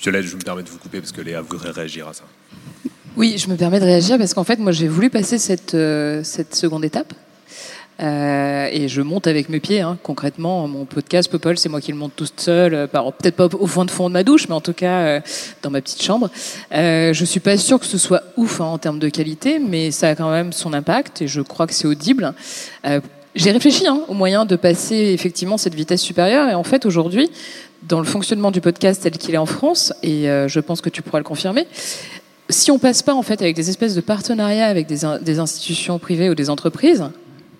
Violette, 0.00 0.26
je 0.26 0.36
me 0.36 0.42
permets 0.42 0.62
de 0.62 0.68
vous 0.68 0.78
couper 0.78 1.00
parce 1.00 1.12
que 1.12 1.20
Léa 1.20 1.40
voudrait 1.40 1.70
réagir 1.70 2.06
à 2.08 2.12
ça. 2.12 2.24
Oui, 3.16 3.36
je 3.36 3.48
me 3.48 3.56
permets 3.56 3.80
de 3.80 3.84
réagir 3.84 4.16
parce 4.16 4.32
qu'en 4.32 4.44
fait, 4.44 4.60
moi, 4.60 4.70
j'ai 4.70 4.86
voulu 4.86 5.10
passer 5.10 5.38
cette, 5.38 5.74
euh, 5.74 6.22
cette 6.22 6.54
seconde 6.54 6.84
étape. 6.84 7.12
Euh, 8.00 8.68
et 8.70 8.88
je 8.88 9.02
monte 9.02 9.26
avec 9.26 9.48
mes 9.48 9.60
pieds, 9.60 9.80
hein, 9.80 9.98
concrètement. 10.02 10.68
Mon 10.68 10.84
podcast 10.84 11.30
Popol, 11.30 11.58
c'est 11.58 11.68
moi 11.68 11.80
qui 11.80 11.92
le 11.92 11.98
monte 11.98 12.14
toute 12.14 12.38
seule, 12.40 12.74
euh, 12.74 12.86
peut-être 12.86 13.36
pas 13.36 13.46
au 13.46 13.66
fond 13.66 13.84
de 13.84 13.90
fond 13.90 14.08
de 14.08 14.12
ma 14.12 14.22
douche, 14.22 14.48
mais 14.48 14.54
en 14.54 14.60
tout 14.60 14.72
cas 14.72 15.20
dans 15.62 15.70
ma 15.70 15.80
petite 15.80 16.02
chambre. 16.02 16.30
Euh, 16.72 17.12
je 17.12 17.24
suis 17.24 17.40
pas 17.40 17.56
sûre 17.56 17.80
que 17.80 17.86
ce 17.86 17.98
soit 17.98 18.22
ouf 18.36 18.60
hein, 18.60 18.66
en 18.66 18.78
termes 18.78 18.98
de 18.98 19.08
qualité, 19.08 19.58
mais 19.58 19.90
ça 19.90 20.08
a 20.08 20.14
quand 20.14 20.30
même 20.30 20.52
son 20.52 20.72
impact 20.72 21.22
et 21.22 21.28
je 21.28 21.40
crois 21.40 21.66
que 21.66 21.74
c'est 21.74 21.88
audible. 21.88 22.32
j'ai 23.34 23.50
réfléchi 23.50 23.86
hein, 23.86 24.00
au 24.08 24.14
moyen 24.14 24.44
de 24.44 24.56
passer 24.56 24.96
effectivement 24.96 25.58
cette 25.58 25.74
vitesse 25.74 26.02
supérieure 26.02 26.48
et 26.48 26.54
en 26.54 26.64
fait 26.64 26.86
aujourd'hui, 26.86 27.30
dans 27.82 28.00
le 28.00 28.06
fonctionnement 28.06 28.50
du 28.50 28.60
podcast 28.60 29.02
tel 29.02 29.12
qu'il 29.12 29.34
est 29.34 29.38
en 29.38 29.46
France, 29.46 29.92
et 30.02 30.28
euh, 30.28 30.48
je 30.48 30.60
pense 30.60 30.80
que 30.80 30.90
tu 30.90 31.02
pourras 31.02 31.18
le 31.18 31.24
confirmer, 31.24 31.66
si 32.48 32.70
on 32.70 32.78
passe 32.78 33.02
pas 33.02 33.14
en 33.14 33.22
fait 33.22 33.42
avec 33.42 33.54
des 33.54 33.68
espèces 33.68 33.94
de 33.94 34.00
partenariats 34.00 34.66
avec 34.66 34.86
des, 34.86 35.00
des 35.20 35.38
institutions 35.38 35.98
privées 35.98 36.30
ou 36.30 36.34
des 36.34 36.50
entreprises, 36.50 37.04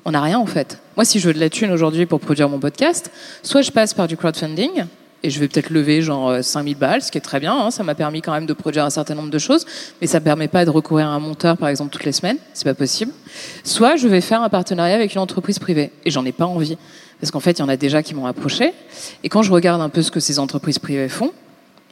on 0.08 0.12
n'a 0.12 0.22
rien 0.22 0.38
en 0.38 0.46
fait. 0.46 0.80
Moi, 0.96 1.04
si 1.04 1.20
je 1.20 1.28
veux 1.28 1.34
de 1.34 1.38
la 1.38 1.50
thune 1.50 1.70
aujourd'hui 1.70 2.06
pour 2.06 2.18
produire 2.18 2.48
mon 2.48 2.58
podcast, 2.58 3.10
soit 3.42 3.60
je 3.60 3.70
passe 3.70 3.92
par 3.92 4.08
du 4.08 4.16
crowdfunding, 4.16 4.86
et 5.22 5.28
je 5.28 5.38
vais 5.38 5.48
peut-être 5.48 5.68
lever 5.68 6.00
genre 6.00 6.42
5000 6.42 6.74
euh, 6.74 6.78
balles, 6.78 7.02
ce 7.02 7.12
qui 7.12 7.18
est 7.18 7.22
très 7.22 7.40
bien, 7.40 7.54
hein, 7.54 7.70
ça 7.70 7.82
m'a 7.82 7.94
permis 7.94 8.22
quand 8.22 8.32
même 8.32 8.46
de 8.46 8.52
produire 8.54 8.86
un 8.86 8.90
certain 8.90 9.14
nombre 9.14 9.30
de 9.30 9.38
choses, 9.38 9.66
mais 10.00 10.06
ça 10.06 10.18
ne 10.18 10.24
permet 10.24 10.48
pas 10.48 10.64
de 10.64 10.70
recourir 10.70 11.08
à 11.08 11.10
un 11.10 11.18
monteur 11.18 11.58
par 11.58 11.68
exemple 11.68 11.90
toutes 11.90 12.04
les 12.04 12.12
semaines, 12.12 12.38
c'est 12.54 12.64
pas 12.64 12.72
possible. 12.72 13.12
Soit 13.64 13.96
je 13.96 14.08
vais 14.08 14.22
faire 14.22 14.40
un 14.42 14.48
partenariat 14.48 14.94
avec 14.94 15.14
une 15.14 15.20
entreprise 15.20 15.58
privée, 15.58 15.92
et 16.06 16.10
j'en 16.10 16.24
ai 16.24 16.32
pas 16.32 16.46
envie. 16.46 16.78
Parce 17.20 17.30
qu'en 17.30 17.40
fait, 17.40 17.58
il 17.58 17.58
y 17.58 17.62
en 17.62 17.68
a 17.68 17.76
déjà 17.76 18.02
qui 18.02 18.14
m'ont 18.14 18.26
approché. 18.26 18.72
Et 19.24 19.28
quand 19.28 19.42
je 19.42 19.52
regarde 19.52 19.82
un 19.82 19.88
peu 19.88 20.02
ce 20.02 20.10
que 20.12 20.20
ces 20.20 20.38
entreprises 20.38 20.78
privées 20.78 21.08
font, 21.08 21.32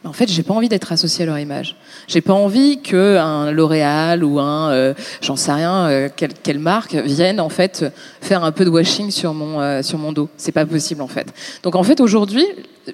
en 0.05 0.13
fait, 0.13 0.31
j'ai 0.31 0.43
pas 0.43 0.55
envie 0.55 0.69
d'être 0.69 0.93
associé 0.93 1.25
à 1.25 1.27
leur 1.27 1.39
image. 1.39 1.77
J'ai 2.07 2.21
pas 2.21 2.33
envie 2.33 2.81
que 2.81 3.17
un 3.17 3.51
L'Oréal 3.51 4.23
ou 4.23 4.39
un, 4.39 4.71
euh, 4.71 4.95
j'en 5.21 5.37
sais 5.37 5.53
rien, 5.53 5.87
euh, 5.89 6.09
quelle, 6.15 6.59
marque 6.59 6.95
vienne 6.95 7.41
en 7.41 7.49
fait 7.49 7.85
faire 8.21 8.45
un 8.45 8.53
peu 8.53 8.65
de 8.65 8.71
washing 8.71 9.11
sur 9.11 9.35
mon 9.35 9.61
euh, 9.61 9.83
sur 9.83 9.99
mon 9.99 10.13
dos. 10.13 10.29
C'est 10.37 10.53
pas 10.53 10.67
possible 10.67 11.03
en 11.03 11.09
fait. 11.09 11.33
Donc 11.63 11.75
en 11.75 11.83
fait 11.83 12.01
aujourd'hui, 12.01 12.47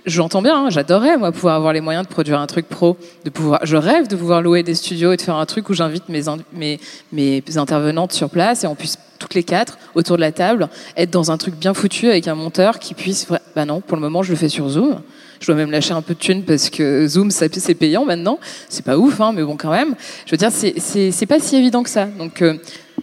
j'entends 0.07 0.43
bien, 0.43 0.57
hein, 0.57 0.71
j'adorerais 0.71 1.19
moi 1.19 1.33
pouvoir 1.33 1.57
avoir 1.57 1.73
les 1.73 1.81
moyens 1.81 2.07
de 2.07 2.12
produire 2.12 2.41
un 2.41 2.47
truc 2.47 2.69
pro, 2.69 2.97
de 3.25 3.31
pouvoir, 3.31 3.61
je 3.65 3.77
rêve 3.77 4.09
de 4.09 4.17
pouvoir 4.17 4.41
louer 4.41 4.62
des 4.62 4.75
studios 4.75 5.12
et 5.12 5.17
de 5.17 5.23
faire 5.23 5.37
un 5.37 5.47
truc 5.47 5.69
où 5.69 5.75
j'invite 5.75 6.09
mes, 6.09 6.23
mes 6.55 6.81
mes 7.12 7.43
intervenantes 7.57 8.12
sur 8.12 8.31
place 8.31 8.65
et 8.65 8.67
on 8.67 8.75
puisse 8.75 8.97
toutes 9.19 9.35
les 9.35 9.45
quatre 9.45 9.79
autour 9.95 10.17
de 10.17 10.23
la 10.23 10.33
table, 10.33 10.69
être 10.97 11.11
dans 11.11 11.31
un 11.31 11.37
truc 11.37 11.55
bien 11.57 11.75
foutu 11.75 12.09
avec 12.09 12.27
un 12.27 12.35
monteur 12.35 12.79
qui 12.79 12.95
puisse. 12.95 13.29
Bah 13.55 13.65
non, 13.65 13.81
pour 13.81 13.97
le 13.97 14.03
moment, 14.03 14.23
je 14.23 14.31
le 14.31 14.37
fais 14.37 14.49
sur 14.49 14.69
Zoom. 14.69 15.01
Je 15.43 15.49
dois 15.49 15.57
même 15.57 15.73
lâcher 15.73 15.93
un 15.93 16.03
peu 16.03 16.15
de 16.15 16.21
thunes 16.21 16.45
parce 16.45 16.71
que 16.71 17.09
Zoom, 17.09 17.33
c'est 17.33 17.75
payant 17.75 18.05
maintenant. 18.05 18.39
C'est 18.69 18.85
pas 18.85 18.97
ouf, 18.97 19.21
hein, 19.21 19.33
mais 19.35 19.43
bon, 19.43 19.57
quand 19.57 19.73
même. 19.73 19.97
Je 20.25 20.31
veux 20.31 20.37
dire, 20.37 20.53
c'est 20.53 21.27
pas 21.27 21.41
si 21.41 21.57
évident 21.57 21.83
que 21.83 21.91
ça. 21.91 22.07
Donc, 22.07 22.43
euh, 22.43 22.55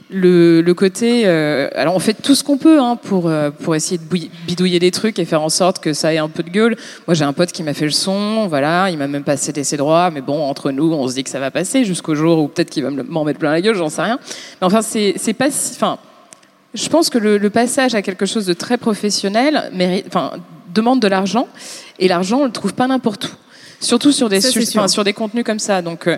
le, 0.09 0.71
côté. 0.71 1.23
Euh, 1.25 1.67
alors, 1.75 1.97
on 1.97 1.99
fait 1.99 2.13
tout 2.13 2.35
ce 2.35 2.45
qu'on 2.45 2.57
peut 2.57 2.79
hein, 2.79 2.95
pour, 2.95 3.27
euh, 3.27 3.51
pour 3.51 3.75
essayer 3.75 3.97
de 3.97 4.27
bidouiller 4.47 4.79
des 4.79 4.91
trucs 4.91 5.19
et 5.19 5.25
faire 5.25 5.41
en 5.41 5.49
sorte 5.49 5.79
que 5.79 5.91
ça 5.91 6.13
ait 6.13 6.17
un 6.17 6.29
peu 6.29 6.41
de 6.41 6.49
gueule. 6.49 6.77
Moi, 7.07 7.13
j'ai 7.13 7.25
un 7.25 7.33
pote 7.33 7.51
qui 7.51 7.61
m'a 7.61 7.73
fait 7.73 7.83
le 7.83 7.91
son, 7.91 8.47
voilà, 8.47 8.89
il 8.89 8.97
m'a 8.97 9.07
même 9.07 9.25
pas 9.25 9.35
cédé 9.35 9.65
ses 9.65 9.75
droits, 9.75 10.09
mais 10.09 10.21
bon, 10.21 10.41
entre 10.41 10.71
nous, 10.71 10.93
on 10.93 11.09
se 11.09 11.15
dit 11.15 11.25
que 11.25 11.29
ça 11.29 11.41
va 11.41 11.51
passer 11.51 11.83
jusqu'au 11.83 12.15
jour 12.15 12.39
où 12.39 12.47
peut-être 12.47 12.69
qu'il 12.69 12.83
va 12.83 12.89
m'en 12.89 13.25
mettre 13.25 13.39
plein 13.39 13.51
la 13.51 13.59
gueule, 13.59 13.75
j'en 13.75 13.89
sais 13.89 14.01
rien. 14.01 14.17
Mais 14.61 14.65
enfin, 14.65 14.81
c'est 14.81 15.33
pas 15.33 15.51
si. 15.51 15.73
Enfin, 15.75 15.99
je 16.73 16.87
pense 16.87 17.09
que 17.09 17.17
le, 17.17 17.49
passage 17.49 17.95
à 17.95 18.01
quelque 18.01 18.25
chose 18.25 18.45
de 18.45 18.53
très 18.53 18.77
professionnel 18.77 19.71
demande 20.73 21.01
de 21.01 21.07
l'argent, 21.07 21.47
et 21.99 22.07
l'argent, 22.07 22.39
on 22.39 22.45
le 22.45 22.51
trouve 22.51 22.73
pas 22.73 22.87
n'importe 22.87 23.25
où. 23.25 23.29
Surtout 23.81 24.11
sur 24.11 24.27
des, 24.27 24.41
sur 24.41 25.03
des 25.03 25.13
contenus 25.13 25.45
comme 25.45 25.59
ça. 25.59 25.81
Donc, 25.81 26.07
euh, 26.07 26.17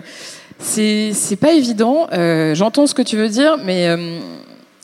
c'est 0.58 1.38
pas 1.40 1.52
évident. 1.52 2.08
Euh, 2.12 2.54
j'entends 2.54 2.86
ce 2.86 2.94
que 2.94 3.02
tu 3.02 3.16
veux 3.16 3.28
dire, 3.28 3.56
mais 3.62 3.86
euh, 3.86 4.18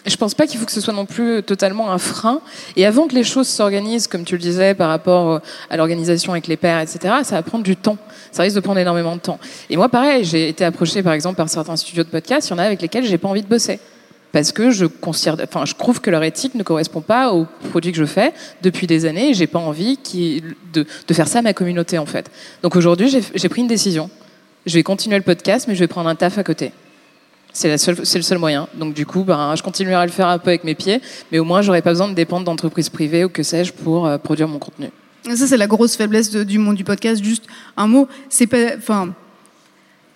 je 0.06 0.16
pense 0.16 0.34
pas 0.34 0.46
qu'il 0.46 0.60
faut 0.60 0.66
que 0.66 0.72
ce 0.72 0.80
soit 0.80 0.94
non 0.94 1.04
plus 1.04 1.42
totalement 1.42 1.90
un 1.90 1.98
frein. 1.98 2.40
Et 2.76 2.86
avant 2.86 3.08
que 3.08 3.14
les 3.14 3.24
choses 3.24 3.48
s'organisent, 3.48 4.06
comme 4.06 4.24
tu 4.24 4.34
le 4.34 4.40
disais, 4.40 4.74
par 4.74 4.90
rapport 4.90 5.40
à 5.70 5.76
l'organisation 5.76 6.32
avec 6.32 6.46
les 6.46 6.56
pairs, 6.56 6.80
etc., 6.80 7.14
ça 7.24 7.34
va 7.34 7.42
prendre 7.42 7.64
du 7.64 7.76
temps. 7.76 7.98
Ça 8.30 8.42
risque 8.42 8.56
de 8.56 8.60
prendre 8.60 8.78
énormément 8.78 9.16
de 9.16 9.20
temps. 9.20 9.40
Et 9.70 9.76
moi, 9.76 9.88
pareil, 9.88 10.24
j'ai 10.24 10.48
été 10.48 10.64
approché, 10.64 11.02
par 11.02 11.14
exemple, 11.14 11.36
par 11.36 11.48
certains 11.48 11.76
studios 11.76 12.04
de 12.04 12.10
podcast. 12.10 12.48
Il 12.48 12.50
y 12.52 12.54
en 12.54 12.58
a 12.58 12.62
avec 12.62 12.80
lesquels 12.80 13.04
j'ai 13.04 13.18
pas 13.18 13.28
envie 13.28 13.42
de 13.42 13.48
bosser. 13.48 13.80
Parce 14.32 14.52
que 14.52 14.70
je 14.70 14.84
trouve 15.74 16.00
que 16.00 16.10
leur 16.10 16.22
éthique 16.22 16.54
ne 16.54 16.62
correspond 16.62 17.00
pas 17.00 17.32
aux 17.32 17.46
produits 17.70 17.92
que 17.92 17.98
je 17.98 18.04
fais 18.04 18.32
depuis 18.62 18.86
des 18.86 19.06
années 19.06 19.30
et 19.30 19.34
j'ai 19.34 19.46
pas 19.46 19.58
envie 19.58 19.98
de, 20.72 20.86
faire 21.12 21.28
ça 21.28 21.38
à 21.38 21.42
ma 21.42 21.54
communauté, 21.54 21.98
en 21.98 22.06
fait. 22.06 22.30
Donc 22.62 22.76
aujourd'hui, 22.76 23.08
j'ai 23.08 23.48
pris 23.48 23.62
une 23.62 23.68
décision. 23.68 24.10
Je 24.66 24.74
vais 24.74 24.82
continuer 24.82 25.16
le 25.16 25.22
podcast, 25.22 25.66
mais 25.66 25.74
je 25.74 25.80
vais 25.80 25.86
prendre 25.86 26.08
un 26.08 26.14
taf 26.14 26.36
à 26.36 26.44
côté. 26.44 26.72
C'est, 27.54 27.72
le 27.72 28.04
seul 28.04 28.38
moyen. 28.38 28.68
Donc 28.74 28.92
du 28.92 29.06
coup, 29.06 29.24
ben, 29.24 29.56
je 29.56 29.62
continuerai 29.62 30.02
à 30.02 30.06
le 30.06 30.12
faire 30.12 30.28
un 30.28 30.38
peu 30.38 30.50
avec 30.50 30.64
mes 30.64 30.74
pieds, 30.74 31.00
mais 31.32 31.38
au 31.38 31.44
moins, 31.44 31.62
j'aurai 31.62 31.80
pas 31.80 31.90
besoin 31.90 32.08
de 32.08 32.14
dépendre 32.14 32.44
d'entreprises 32.44 32.90
privées 32.90 33.24
ou 33.24 33.30
que 33.30 33.42
sais-je 33.42 33.72
pour 33.72 34.06
euh, 34.06 34.18
produire 34.18 34.46
mon 34.46 34.58
contenu. 34.58 34.90
Ça, 35.24 35.46
c'est 35.46 35.56
la 35.56 35.66
grosse 35.66 35.96
faiblesse 35.96 36.30
du 36.30 36.58
monde 36.58 36.76
du 36.76 36.84
podcast. 36.84 37.24
Juste 37.24 37.46
un 37.76 37.86
mot, 37.86 38.08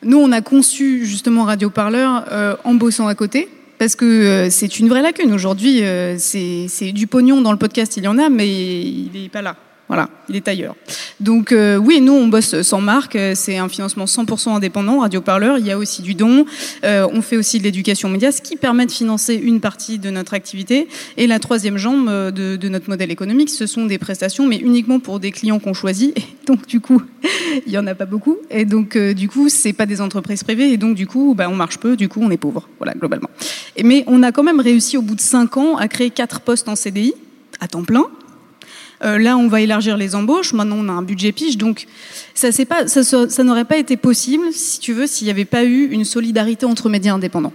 nous, 0.05 0.19
on 0.19 0.33
a 0.33 0.41
conçu 0.41 1.07
justement 1.07 1.45
Radio 1.45 1.71
Parleur 1.71 2.25
euh, 2.31 2.57
en 2.65 2.75
bossant 2.75 3.07
à 3.07 3.15
côté. 3.15 3.49
Parce 3.83 3.97
que 3.97 4.05
euh, 4.05 4.49
c'est 4.49 4.79
une 4.79 4.89
vraie 4.89 5.03
lacune. 5.03 5.33
Aujourd'hui, 5.33 5.83
c'est 6.17 6.93
du 6.93 7.09
pognon 7.09 7.41
dans 7.41 7.51
le 7.51 7.59
podcast, 7.59 7.97
il 7.97 8.05
y 8.05 8.07
en 8.07 8.17
a, 8.17 8.29
mais 8.29 8.49
il 8.49 9.11
n'est 9.13 9.29
pas 9.29 9.43
là. 9.43 9.57
Voilà, 9.93 10.09
il 10.31 10.37
est 10.37 10.49
ailleurs. 10.49 10.75
Donc 11.21 11.53
euh, 11.53 11.77
oui, 11.77 12.01
nous 12.01 12.15
on 12.15 12.27
bosse 12.27 12.63
sans 12.63 12.81
marque, 12.81 13.19
c'est 13.35 13.59
un 13.59 13.69
financement 13.69 14.07
100% 14.07 14.55
indépendant, 14.55 15.01
Radio 15.01 15.21
Parleur, 15.21 15.59
il 15.59 15.67
y 15.67 15.71
a 15.71 15.77
aussi 15.77 16.01
du 16.01 16.15
don, 16.15 16.47
euh, 16.83 17.07
on 17.13 17.21
fait 17.21 17.37
aussi 17.37 17.59
de 17.59 17.65
l'éducation 17.65 18.09
média, 18.09 18.33
ce 18.33 18.41
qui 18.41 18.57
permet 18.57 18.87
de 18.87 18.91
financer 18.91 19.35
une 19.35 19.61
partie 19.61 19.99
de 19.99 20.09
notre 20.09 20.33
activité. 20.33 20.89
Et 21.19 21.27
la 21.27 21.39
troisième 21.39 21.77
jambe 21.77 22.09
euh, 22.09 22.31
de, 22.31 22.69
notre 22.71 22.89
modèle 22.89 23.11
économique, 23.11 23.51
ce 23.51 23.67
sont 23.67 23.85
des 23.85 23.99
prestations, 23.99 24.47
mais 24.47 24.57
uniquement 24.57 24.99
pour 24.99 25.21
des 25.21 25.31
clients 25.31 25.59
qu'on 25.59 25.75
choisit. 25.75 26.17
Et 26.17 26.25
donc 26.47 26.67
du 26.67 26.81
coup, 26.81 27.03
il 27.67 27.71
y 27.71 27.77
en 27.77 27.87
a 27.87 27.95
pas 27.95 28.07
beaucoup. 28.07 28.39
Et 28.51 28.65
donc 28.65 28.97
du 28.97 29.29
coup, 29.29 29.51
c'est 29.51 29.75
pas 29.75 29.85
des 29.85 30.01
entreprises 30.01 30.43
privées. 30.43 30.73
Et 30.73 30.79
donc 30.79 30.95
du 30.95 31.07
coup, 31.07 31.35
bah, 31.37 31.51
on 31.51 31.55
marche 31.55 31.77
peu, 31.77 31.97
du 31.97 32.09
coup 32.09 32.21
on 32.23 32.31
est 32.31 32.39
pauvre, 32.39 32.67
voilà 32.79 32.95
globalement. 32.95 33.29
mais 33.85 34.05
on 34.07 34.23
a 34.23 34.33
quand 34.33 34.43
même 34.43 34.61
réussi 34.61 34.97
au 34.97 35.03
bout 35.03 35.17
de 35.17 35.21
cinq 35.21 35.59
ans 35.59 35.77
à 35.77 35.87
créer 35.87 36.09
quatre 36.09 36.41
postes 36.41 36.71
en 36.71 36.77
CDI 36.77 37.13
à 37.61 37.69
temps 37.69 37.85
plein 37.85 38.07
euh, 39.05 39.19
là, 39.19 39.37
on 39.37 39.49
va 39.49 39.61
élargir 39.61 39.97
les 39.97 40.15
embauches. 40.15 40.53
Maintenant, 40.53 40.77
on 40.79 40.89
a 40.89 40.93
un 40.93 41.03
budget 41.03 41.33
pige. 41.33 41.59
Donc, 41.59 41.87
ça, 42.35 42.51
n'aurait 43.43 43.65
pas 43.65 43.79
été 43.79 43.97
possible, 43.97 44.53
si 44.53 44.79
tu 44.81 44.93
veux, 44.93 45.07
s'il 45.07 45.27
n'y 45.27 45.31
avait 45.31 45.45
pas 45.45 45.65
eu 45.65 45.89
une 45.91 46.05
solidarité 46.05 46.67
entre 46.67 46.89
médias 46.89 47.15
indépendants. 47.15 47.53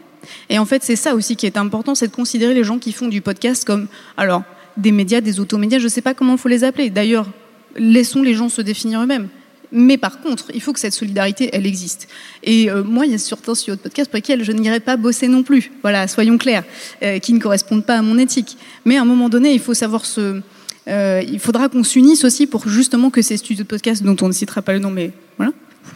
Et 0.50 0.60
en 0.60 0.66
fait, 0.66 0.84
c'est 0.84 0.96
ça 0.96 1.16
aussi 1.16 1.36
qui 1.36 1.46
est 1.46 1.58
important, 1.58 1.96
c'est 1.96 2.08
de 2.08 2.16
considérer 2.16 2.54
les 2.54 2.64
gens 2.64 2.80
qui 2.80 2.92
font 2.92 3.08
du 3.08 3.22
podcast 3.22 3.64
comme, 3.64 3.88
alors, 4.18 4.44
des 4.76 4.92
médias, 4.92 5.22
des 5.22 5.40
automédias, 5.40 5.80
je 5.80 5.86
ne 5.86 5.90
sais 5.90 6.02
pas 6.02 6.14
comment 6.14 6.34
il 6.34 6.38
faut 6.38 6.50
les 6.50 6.64
appeler. 6.64 6.90
D'ailleurs, 6.90 7.28
laissons 7.76 8.22
les 8.22 8.34
gens 8.34 8.50
se 8.50 8.62
définir 8.62 9.02
eux-mêmes. 9.02 9.30
Mais 9.72 9.98
par 9.98 10.22
contre, 10.22 10.46
il 10.54 10.62
faut 10.62 10.72
que 10.72 10.80
cette 10.80 10.94
solidarité, 10.94 11.50
elle 11.52 11.66
existe. 11.66 12.08
Et 12.44 12.70
euh, 12.70 12.84
moi, 12.84 13.06
il 13.06 13.12
y 13.12 13.16
a 13.16 13.18
certains 13.18 13.54
studios 13.54 13.76
de 13.76 13.82
podcast 13.82 14.10
pour 14.10 14.16
lesquels 14.16 14.44
je 14.44 14.52
n'irai 14.52 14.80
pas 14.80 14.96
bosser 14.96 15.28
non 15.28 15.44
plus. 15.44 15.72
Voilà, 15.82 16.08
soyons 16.08 16.38
clairs, 16.38 16.64
euh, 17.04 17.20
qui 17.20 17.34
ne 17.34 17.40
correspondent 17.40 17.86
pas 17.86 17.98
à 17.98 18.02
mon 18.02 18.18
éthique. 18.18 18.58
Mais 18.86 18.98
à 18.98 19.02
un 19.02 19.06
moment 19.06 19.28
donné, 19.28 19.54
il 19.54 19.60
faut 19.60 19.74
savoir 19.74 20.06
se, 20.06 20.42
euh, 20.88 21.22
il 21.28 21.40
faudra 21.40 21.70
qu'on 21.70 21.84
s'unisse 21.84 22.24
aussi 22.24 22.48
pour 22.48 22.68
justement 22.68 23.10
que 23.10 23.22
ces 23.22 23.38
studios 23.38 23.64
de 23.64 23.68
podcast, 23.68 24.04
dont 24.04 24.16
on 24.22 24.28
ne 24.28 24.34
citera 24.34 24.62
pas 24.62 24.74
le 24.74 24.80
nom, 24.80 24.90
mais 24.90 25.12
voilà, 25.38 25.52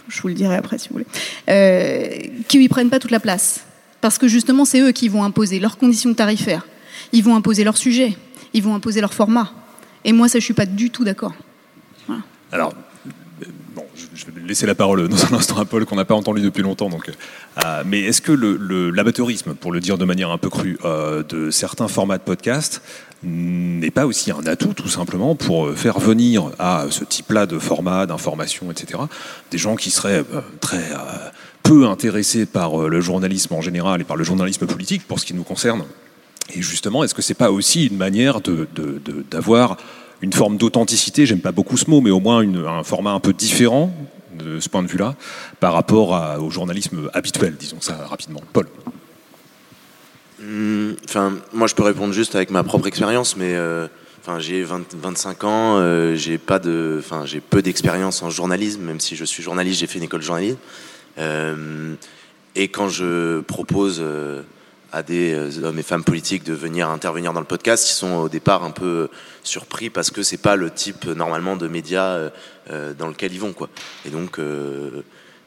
je 0.08 0.21
vous 0.21 0.27
le 0.27 0.34
dirai 0.34 0.56
après 0.56 0.77
si 0.77 0.89
vous 0.89 0.93
voulez, 0.93 1.08
euh, 1.49 2.08
qu'ils 2.47 2.62
ne 2.62 2.67
prennent 2.67 2.89
pas 2.89 2.99
toute 2.99 3.12
la 3.12 3.19
place. 3.19 3.62
Parce 4.01 4.17
que 4.17 4.27
justement, 4.27 4.65
c'est 4.65 4.82
eux 4.82 4.91
qui 4.91 5.08
vont 5.10 5.23
imposer 5.23 5.60
leurs 5.60 5.77
conditions 5.77 6.13
tarifaires, 6.13 6.67
ils 7.13 7.23
vont 7.23 7.36
imposer 7.36 7.63
leur 7.63 7.77
sujet, 7.77 8.17
ils 8.54 8.63
vont 8.63 8.75
imposer 8.75 8.99
leur 8.99 9.13
format. 9.13 9.51
Et 10.04 10.12
moi, 10.13 10.27
ça, 10.27 10.34
je 10.34 10.43
ne 10.43 10.45
suis 10.45 10.54
pas 10.54 10.65
du 10.65 10.89
tout 10.89 11.04
d'accord. 11.04 11.34
Alors, 12.51 12.73
bon, 12.73 12.82
je 14.14 14.26
vais 14.26 14.48
laisser 14.48 14.66
la 14.66 14.76
parole 14.76 15.08
dans 15.08 15.26
un 15.26 15.38
instant 15.38 15.58
à 15.58 15.66
Paul 15.66 15.86
qu'on 15.86 15.96
n'a 15.96 16.06
pas 16.06 16.16
entendu 16.16 16.42
depuis 16.42 16.64
longtemps. 16.64 16.90
Donc, 16.90 17.10
euh, 17.10 17.84
mais 17.86 18.02
est-ce 18.02 18.22
que 18.22 18.32
l'amateurisme, 18.32 19.54
pour 19.54 19.72
le 19.72 19.80
dire 19.80 19.98
de 19.98 20.06
manière 20.06 20.32
un 20.32 20.38
peu 20.38 20.50
crue, 20.50 20.78
de 20.84 21.52
certains 21.52 21.88
formats 21.88 22.18
de 22.18 22.24
podcast 22.24 22.82
n'est 23.24 23.92
pas 23.92 24.06
aussi 24.06 24.32
un 24.32 24.46
atout 24.48 24.74
tout 24.74 24.88
simplement 24.88 25.36
pour 25.36 25.68
euh, 25.68 25.76
faire 25.76 26.00
venir 26.00 26.52
à 26.58 26.88
ce 26.90 27.04
type-là 27.04 27.46
de 27.46 27.60
format, 27.60 28.06
d'information, 28.06 28.72
etc., 28.72 29.04
des 29.52 29.58
gens 29.58 29.76
qui 29.76 29.92
seraient 29.92 30.24
euh, 30.34 30.42
très 30.60 30.92
euh, 30.92 31.30
peu 31.62 31.86
intéressés 31.88 32.46
par 32.46 32.78
le 32.78 33.02
journalisme 33.02 33.54
en 33.54 33.62
général 33.62 34.02
et 34.02 34.04
par 34.04 34.18
le 34.18 34.24
journalisme 34.24 34.66
politique 34.66 35.08
pour 35.08 35.20
ce 35.20 35.26
qui 35.26 35.34
nous 35.34 35.44
concerne? 35.44 35.84
Et 36.54 36.62
justement, 36.62 37.04
est-ce 37.04 37.14
que 37.14 37.22
c'est 37.22 37.36
pas 37.36 37.52
aussi 37.52 37.86
une 37.86 37.98
manière 37.98 38.40
d'avoir 39.30 39.78
une 40.22 40.34
forme 40.34 40.58
d'authenticité, 40.58 41.26
j'aime 41.26 41.42
pas 41.42 41.52
beaucoup 41.52 41.78
ce 41.78 41.90
mot, 41.90 42.02
mais 42.02 42.12
au 42.12 42.20
moins 42.20 42.46
un 42.68 42.84
format 42.84 43.12
un 43.12 43.20
peu 43.20 43.34
différent 43.34 43.94
de 44.38 44.60
ce 44.60 44.70
point 44.70 44.84
de 44.84 44.88
vue-là 44.88 45.16
par 45.60 45.74
rapport 45.74 46.42
au 46.42 46.50
journalisme 46.50 47.10
habituel, 47.14 47.56
disons 47.60 47.82
ça 47.82 47.96
rapidement. 48.08 48.42
Paul. 48.54 48.68
Hmm, 50.42 50.94
enfin, 51.06 51.38
moi, 51.54 51.68
je 51.68 51.76
peux 51.76 51.84
répondre 51.84 52.14
juste 52.14 52.36
avec 52.36 52.50
ma 52.50 52.64
propre 52.64 52.88
expérience, 52.88 53.38
mais 53.38 53.54
euh, 53.54 53.88
enfin, 54.22 54.40
j'ai 54.40 54.64
25 54.64 55.44
ans, 55.44 55.78
euh, 55.78 56.16
j'ai 56.16 56.40
pas 56.40 56.58
de, 56.58 56.98
enfin, 57.00 57.26
j'ai 57.26 57.40
peu 57.40 57.62
d'expérience 57.62 58.24
en 58.24 58.30
journalisme, 58.32 58.82
même 58.82 59.00
si 59.00 59.16
je 59.16 59.24
suis 59.24 59.44
journaliste, 59.44 59.80
j'ai 59.80 59.88
fait 59.88 60.00
une 60.00 60.06
école 60.06 60.22
de 60.22 60.26
journalisme. 60.26 60.58
Euh, 61.20 61.94
et 62.56 62.70
quand 62.70 62.90
je 62.90 63.42
propose 63.42 64.04
à 64.91 65.04
des 65.04 65.63
hommes 65.63 65.80
et 65.80 65.84
femmes 65.84 66.04
politiques 66.04 66.43
de 66.43 66.54
venir 66.54 66.89
intervenir 66.89 67.34
dans 67.34 67.39
le 67.39 67.45
podcast, 67.45 67.89
ils 67.89 67.93
sont 67.93 68.13
au 68.13 68.30
départ 68.30 68.63
un 68.63 68.71
peu 68.71 69.10
surpris 69.43 69.89
parce 69.89 70.12
que 70.12 70.23
c'est 70.23 70.38
pas 70.38 70.56
le 70.56 70.69
type 70.69 71.06
normalement 71.06 71.56
de 71.56 71.67
médias 71.67 72.30
dans 72.69 73.08
lequel 73.08 73.34
ils 73.34 73.39
vont, 73.39 73.54
quoi. 73.54 73.69
Et 74.06 74.10
donc 74.10 74.39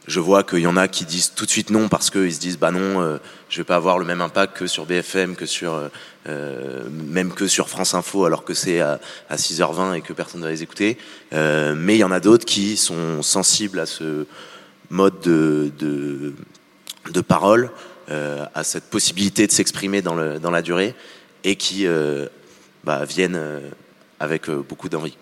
je 0.06 0.20
vois 0.20 0.42
qu'il 0.42 0.58
y 0.58 0.66
en 0.66 0.76
a 0.76 0.88
qui 0.88 1.04
disent 1.04 1.32
tout 1.34 1.46
de 1.46 1.50
suite 1.50 1.70
non 1.70 1.88
parce 1.88 2.10
qu'ils 2.10 2.34
se 2.34 2.40
disent 2.40 2.58
bah 2.58 2.70
non, 2.70 3.00
euh, 3.00 3.16
je 3.48 3.58
vais 3.58 3.64
pas 3.64 3.76
avoir 3.76 3.98
le 3.98 4.04
même 4.04 4.20
impact 4.20 4.56
que 4.56 4.66
sur 4.66 4.84
BFM, 4.84 5.34
que 5.34 5.46
sur 5.46 5.72
euh, 5.72 5.88
euh, 6.28 6.82
même 6.90 7.32
que 7.32 7.46
sur 7.46 7.68
France 7.68 7.94
Info, 7.94 8.24
alors 8.24 8.44
que 8.44 8.54
c'est 8.54 8.80
à, 8.80 9.00
6h20 9.32 9.94
et 9.94 10.00
que 10.02 10.12
personne 10.12 10.40
ne 10.40 10.46
va 10.46 10.50
les 10.50 10.62
écouter. 10.62 10.98
mais 11.32 11.96
il 11.96 11.98
y 11.98 12.04
en 12.04 12.12
a 12.12 12.20
d'autres 12.20 12.44
qui 12.44 12.76
sont 12.76 13.22
sensibles 13.22 13.78
à 13.78 13.86
ce 13.86 14.26
mode 14.90 15.20
de, 15.20 15.72
de, 17.10 17.20
parole, 17.20 17.70
à 18.08 18.64
cette 18.64 18.84
possibilité 18.84 19.46
de 19.46 19.52
s'exprimer 19.52 20.02
dans, 20.02 20.38
dans 20.38 20.50
la 20.50 20.62
durée 20.62 20.94
et 21.42 21.56
qui 21.56 21.86
bah, 22.84 23.04
viennent 23.04 23.40
avec 24.20 24.50
beaucoup 24.50 24.88
d'envie. 24.88 25.16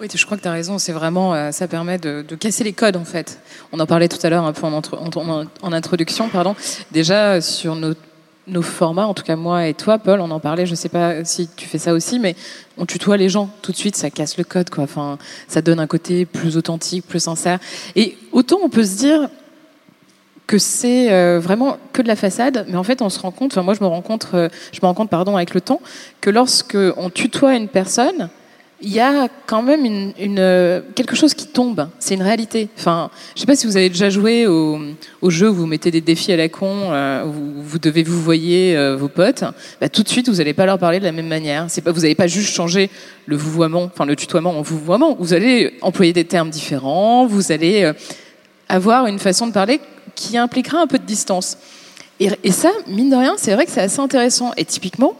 Oui, 0.00 0.08
je 0.12 0.24
crois 0.24 0.38
que 0.38 0.42
tu 0.42 0.48
as 0.48 0.52
raison. 0.52 0.78
C'est 0.78 0.92
vraiment, 0.92 1.34
euh, 1.34 1.52
ça 1.52 1.68
permet 1.68 1.98
de, 1.98 2.22
casser 2.34 2.64
les 2.64 2.72
codes 2.72 2.96
en 2.96 3.04
fait. 3.04 3.38
On 3.70 3.78
en 3.80 3.86
parlait 3.86 4.08
tout 4.08 4.18
à 4.22 4.30
l'heure 4.30 4.44
un 4.44 4.54
peu 4.54 4.66
en, 4.66 5.72
introduction, 5.72 6.30
pardon. 6.30 6.56
Déjà 6.90 7.42
sur 7.42 7.76
nos, 7.76 7.92
formats, 8.62 9.06
en 9.06 9.12
tout 9.12 9.22
cas 9.22 9.36
moi 9.36 9.68
et 9.68 9.74
toi, 9.74 9.98
Paul, 9.98 10.20
on 10.22 10.30
en 10.30 10.40
parlait. 10.40 10.64
Je 10.64 10.74
sais 10.74 10.88
pas 10.88 11.22
si 11.26 11.50
tu 11.54 11.66
fais 11.66 11.76
ça 11.76 11.92
aussi, 11.92 12.18
mais 12.18 12.34
on 12.78 12.86
tutoie 12.86 13.18
les 13.18 13.28
gens 13.28 13.50
tout 13.60 13.72
de 13.72 13.76
suite. 13.76 13.94
Ça 13.94 14.08
casse 14.08 14.38
le 14.38 14.44
code. 14.44 14.70
Enfin, 14.78 15.18
ça 15.48 15.60
donne 15.60 15.78
un 15.78 15.86
côté 15.86 16.24
plus 16.24 16.56
authentique, 16.56 17.06
plus 17.06 17.20
sincère. 17.20 17.58
Et 17.94 18.16
autant 18.32 18.60
on 18.62 18.70
peut 18.70 18.84
se 18.84 18.96
dire 18.96 19.28
que 20.50 20.58
c'est 20.58 21.12
euh, 21.12 21.38
vraiment 21.38 21.76
que 21.92 22.02
de 22.02 22.08
la 22.08 22.16
façade, 22.16 22.66
mais 22.68 22.76
en 22.76 22.82
fait 22.82 23.02
on 23.02 23.08
se 23.08 23.20
rend 23.20 23.30
compte, 23.30 23.52
enfin 23.52 23.62
moi 23.62 23.74
je 23.74 23.80
me 23.80 23.86
rends 23.86 24.02
compte, 24.02 24.26
euh, 24.34 24.48
je 24.72 24.80
me 24.82 24.86
rends 24.88 25.06
pardon 25.06 25.36
avec 25.36 25.54
le 25.54 25.60
temps, 25.60 25.80
que 26.20 26.28
lorsque 26.28 26.76
on 26.96 27.08
tutoie 27.08 27.54
une 27.54 27.68
personne, 27.68 28.28
il 28.82 28.92
y 28.92 29.00
a 29.00 29.28
quand 29.46 29.62
même 29.62 29.84
une, 29.84 30.82
quelque 30.94 31.14
chose 31.14 31.34
qui 31.34 31.46
tombe. 31.46 31.88
C'est 31.98 32.14
une 32.14 32.22
réalité. 32.22 32.68
Enfin, 32.78 33.10
je 33.34 33.40
sais 33.40 33.46
pas 33.46 33.54
si 33.54 33.66
vous 33.66 33.76
avez 33.76 33.90
déjà 33.90 34.08
joué 34.08 34.46
au, 34.46 34.80
jeu 35.28 35.50
où 35.50 35.54
vous 35.54 35.66
mettez 35.66 35.90
des 35.90 36.00
défis 36.00 36.32
à 36.32 36.36
la 36.36 36.48
con, 36.48 36.90
euh, 36.90 37.24
où 37.24 37.62
vous 37.62 37.78
devez 37.78 38.02
vous 38.02 38.20
voyer 38.20 38.76
euh, 38.76 38.96
vos 38.96 39.08
potes. 39.08 39.44
Bah, 39.80 39.88
tout 39.88 40.02
de 40.02 40.08
suite, 40.08 40.28
vous 40.28 40.36
n'allez 40.36 40.54
pas 40.54 40.66
leur 40.66 40.78
parler 40.78 40.98
de 40.98 41.04
la 41.04 41.12
même 41.12 41.28
manière. 41.28 41.66
Vous 41.84 42.00
n'allez 42.00 42.14
pas 42.14 42.26
juste 42.26 42.54
changer 42.54 42.90
le 43.26 43.36
vouvoiement, 43.36 43.82
enfin 43.82 44.06
le 44.06 44.16
tutoiement 44.16 44.58
en 44.58 44.62
vouvoiement. 44.62 45.14
Vous 45.18 45.34
allez 45.34 45.74
employer 45.82 46.12
des 46.12 46.24
termes 46.24 46.50
différents. 46.50 47.26
Vous 47.26 47.52
allez 47.52 47.84
euh, 47.84 47.92
avoir 48.68 49.06
une 49.06 49.18
façon 49.18 49.46
de 49.46 49.52
parler 49.52 49.80
qui 50.20 50.36
impliquera 50.36 50.80
un 50.80 50.86
peu 50.86 50.98
de 50.98 51.06
distance. 51.06 51.56
Et, 52.20 52.52
ça, 52.52 52.70
mine 52.86 53.08
de 53.08 53.16
rien, 53.16 53.34
c'est 53.38 53.54
vrai 53.54 53.64
que 53.64 53.72
c'est 53.72 53.80
assez 53.80 54.00
intéressant. 54.00 54.52
Et 54.58 54.66
typiquement, 54.66 55.14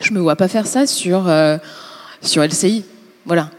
je 0.00 0.12
me 0.12 0.18
vois 0.18 0.34
pas 0.34 0.48
faire 0.48 0.66
ça 0.66 0.86
sur 0.86 1.30
sur 2.22 2.42
LCI. 2.42 2.84
Voilà, 3.28 3.50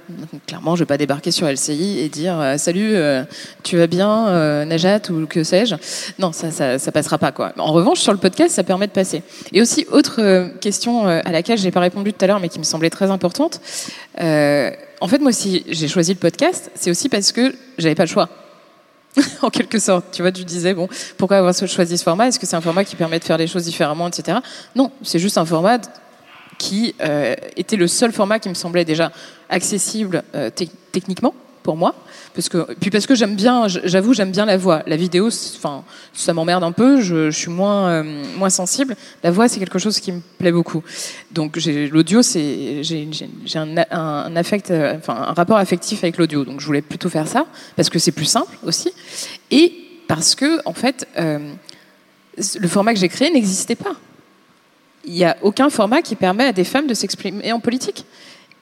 clairement, 0.48 0.76
je 0.76 0.80
vais 0.80 0.88
pas 0.88 0.98
débarquer 0.98 1.30
sur 1.30 1.48
LCI 1.48 2.00
et 2.00 2.10
dire 2.10 2.40
euh, 2.40 2.58
salut, 2.58 2.96
euh, 2.96 3.24
tu 3.62 3.78
vas 3.78 3.86
bien, 3.86 4.28
euh, 4.30 4.66
Najat 4.66 5.12
ou 5.12 5.28
que 5.28 5.44
sais-je? 5.44 5.76
Non, 6.18 6.32
ça, 6.32 6.50
ça, 6.80 6.92
passera 6.92 7.20
pas 7.20 7.32
quoi. 7.32 7.54
En 7.60 7.72
revanche, 7.72 8.00
sur 8.00 8.12
le 8.12 8.18
podcast, 8.18 8.56
ça 8.56 8.64
permet 8.64 8.88
de 8.88 8.92
passer. 8.92 9.22
Et 9.54 9.62
aussi 9.62 9.86
autre 9.92 10.50
question 10.60 11.06
à 11.06 11.32
laquelle 11.32 11.60
je 11.60 11.66
n'ai 11.66 11.72
pas 11.72 11.82
répondu 11.82 12.14
tout 12.14 12.26
à 12.26 12.28
l'heure, 12.28 12.40
mais 12.40 12.50
qui 12.50 12.58
me 12.58 12.64
semblait 12.64 12.90
très 12.90 13.12
importante. 13.12 13.62
en 14.18 15.08
fait, 15.08 15.20
moi, 15.20 15.32
si 15.32 15.64
j'ai 15.68 15.88
choisi 15.88 16.14
le 16.14 16.20
podcast, 16.20 16.72
c'est 16.74 16.90
aussi 16.90 17.08
parce 17.08 17.32
que 17.32 17.54
j'avais 17.78 17.96
pas 17.96 18.06
le 18.06 18.10
choix. 18.10 18.28
en 19.42 19.50
quelque 19.50 19.80
sorte. 19.80 20.06
Tu 20.12 20.22
vois, 20.22 20.32
tu 20.32 20.44
disais, 20.44 20.74
bon, 20.74 20.88
pourquoi 21.18 21.38
avoir 21.38 21.54
choisi 21.54 21.98
ce 21.98 22.04
format? 22.04 22.28
Est-ce 22.28 22.40
que 22.40 22.46
c'est 22.46 22.56
un 22.56 22.62
format 22.62 22.84
qui 22.84 22.96
permet 22.96 23.20
de 23.20 23.24
faire 23.24 23.38
les 23.38 23.48
choses 23.48 23.64
différemment, 23.64 24.08
etc. 24.08 24.40
Non, 24.76 24.92
c'est 25.02 25.20
juste 25.20 25.38
un 25.38 25.46
format 25.46 25.80
qui 26.58 26.94
euh, 27.02 27.36
était 27.56 27.78
le 27.78 27.88
seul 27.88 28.12
format 28.12 28.40
qui 28.40 28.50
me 28.50 28.54
semblait 28.54 28.86
déjà 28.86 29.12
accessible 29.50 30.24
euh, 30.36 30.50
techniquement 30.92 31.34
pour 31.64 31.76
moi. 31.76 31.96
Parce 32.34 32.50
que, 32.50 32.74
puis 32.76 32.90
parce 32.90 33.06
que 33.06 33.16
j'aime 33.16 33.36
bien, 33.36 33.68
j'avoue, 33.68 34.14
j'aime 34.14 34.32
bien 34.32 34.46
la 34.46 34.58
voix. 34.58 34.84
La 34.88 34.96
vidéo, 34.96 35.28
enfin, 35.28 35.84
ça 36.14 36.34
m'emmerde 36.34 36.64
un 36.64 36.72
peu, 36.72 37.02
je, 37.02 37.32
suis 37.32 37.50
moins, 37.50 37.90
euh, 37.90 38.24
moins 38.38 38.50
sensible. 38.50 38.96
La 39.24 39.32
voix, 39.32 39.48
c'est 39.48 39.60
quelque 39.60 39.80
chose 39.80 40.00
qui 40.00 40.12
me 40.12 40.22
plaît 40.38 40.52
beaucoup. 40.52 40.84
Donc 41.32 41.58
l'audio, 41.92 42.22
j'ai 42.24 42.82
un, 43.56 43.78
un, 43.92 44.36
un 44.36 45.34
rapport 45.34 45.58
affectif 45.58 46.04
avec 46.04 46.18
l'audio. 46.18 46.46
Donc 46.46 46.60
je 46.62 46.66
voulais 46.66 46.82
plutôt 46.82 47.10
faire 47.10 47.28
ça, 47.28 47.46
parce 47.76 47.90
que 47.90 48.00
c'est 48.00 48.12
plus 48.12 48.26
simple 48.26 48.58
aussi. 48.64 48.92
Et 49.52 49.74
parce 50.08 50.36
que, 50.36 50.60
en 50.66 50.74
fait, 50.74 51.08
le 51.18 52.68
format 52.68 52.94
que 52.94 53.00
j'ai 53.00 53.10
créé 53.10 53.32
n'existait 53.32 53.76
pas 53.76 53.96
il 55.06 55.14
n'y 55.14 55.26
a 55.26 55.38
aucun 55.42 55.70
format 55.70 56.02
qui 56.02 56.16
permet 56.16 56.46
à 56.46 56.52
des 56.52 56.64
femmes 56.64 56.88
de 56.88 56.94
s'exprimer 56.94 57.52
en 57.52 57.60
politique. 57.60 58.06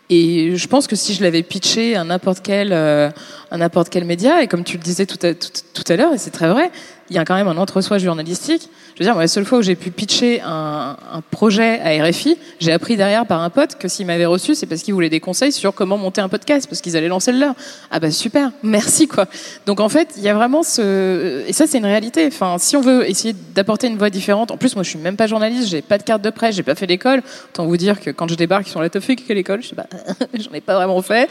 Et 0.10 0.56
je 0.56 0.68
pense 0.68 0.88
que 0.88 0.96
si 0.96 1.14
je 1.14 1.22
l'avais 1.22 1.44
pitché 1.44 1.96
à 1.96 2.04
n'importe 2.04 2.40
quel, 2.42 2.72
euh, 2.72 3.10
n'importe 3.52 3.90
quel 3.90 4.06
média, 4.06 4.42
et 4.42 4.48
comme 4.48 4.64
tu 4.64 4.78
le 4.78 4.84
disais 4.84 5.06
tout 5.06 5.20
à, 5.26 5.34
tout 5.34 5.84
à 5.88 5.96
l'heure, 5.96 6.14
et 6.14 6.18
c'est 6.18 6.32
très 6.32 6.48
vrai, 6.48 6.72
il 7.10 7.16
y 7.16 7.20
a 7.20 7.26
quand 7.26 7.36
même 7.36 7.48
un 7.48 7.58
entre-soi 7.58 7.98
journalistique. 7.98 8.70
Je 8.96 9.00
veux 9.00 9.06
dire, 9.06 9.14
moi, 9.14 9.24
la 9.24 9.28
seule 9.28 9.46
fois 9.46 9.60
où 9.60 9.62
j'ai 9.62 9.76
pu 9.76 9.92
pitcher 9.92 10.42
un, 10.42 10.98
un 11.12 11.22
projet 11.22 11.80
à 11.80 12.04
RFI, 12.04 12.38
j'ai 12.60 12.72
appris 12.72 12.98
derrière 12.98 13.26
par 13.26 13.42
un 13.42 13.50
pote 13.50 13.76
que 13.78 13.88
s'il 13.88 14.06
m'avait 14.06 14.26
reçu, 14.26 14.56
c'est 14.56 14.66
parce 14.66 14.82
qu'il 14.82 14.94
voulait 14.94 15.10
des 15.10 15.20
conseils 15.20 15.52
sur 15.52 15.74
comment 15.74 15.98
monter 15.98 16.22
un 16.22 16.30
podcast, 16.30 16.68
parce 16.68 16.82
qu'ils 16.82 16.98
allaient 16.98 17.08
lancer 17.08 17.32
le 17.32 17.40
leur. 17.40 17.56
Ah 17.92 18.00
bah 18.00 18.12
super, 18.12 18.52
merci 18.64 19.08
quoi. 19.08 19.28
Donc 19.66 19.80
en 19.80 19.90
fait, 19.90 20.16
il 20.18 20.24
y 20.24 20.30
a 20.30 20.34
vraiment 20.34 20.64
ce... 20.64 21.44
Et 21.48 21.54
ça, 21.54 21.68
c'est 21.68 21.78
une 21.78 21.86
réalité. 21.86 22.28
Enfin, 22.28 22.58
si 22.58 22.76
on 22.76 22.82
veut 22.82 23.10
essayer 23.10 23.36
d'apporter 23.56 23.88
une 23.88 23.98
voix 23.98 24.10
différente, 24.10 24.52
en 24.52 24.58
plus, 24.58 24.76
moi, 24.76 24.84
je 24.84 24.90
suis 24.90 25.00
même 25.00 25.16
pas 25.16 25.28
journaliste, 25.28 25.70
j'ai 25.70 25.82
pas 25.82 25.98
de 25.98 26.04
carte 26.04 26.22
de 26.22 26.30
presse, 26.30 26.56
j'ai 26.56 26.64
pas 26.64 26.76
fait 26.76 26.88
l'école. 26.88 27.22
Autant 27.50 27.66
vous 27.66 27.78
dire 27.78 28.00
que 28.00 28.10
quand 28.10 28.28
je 28.28 28.36
débarque 28.36 28.68
sur 28.68 28.82
la 28.82 28.90
fait 29.00 29.16
que 29.16 29.34
l'école, 29.34 29.62
je 29.62 29.70
sais 29.70 29.76
pas, 29.76 29.88
j'en 30.34 30.52
ai 30.54 30.62
pas 30.62 30.76
vraiment 30.76 31.02
fait. 31.02 31.30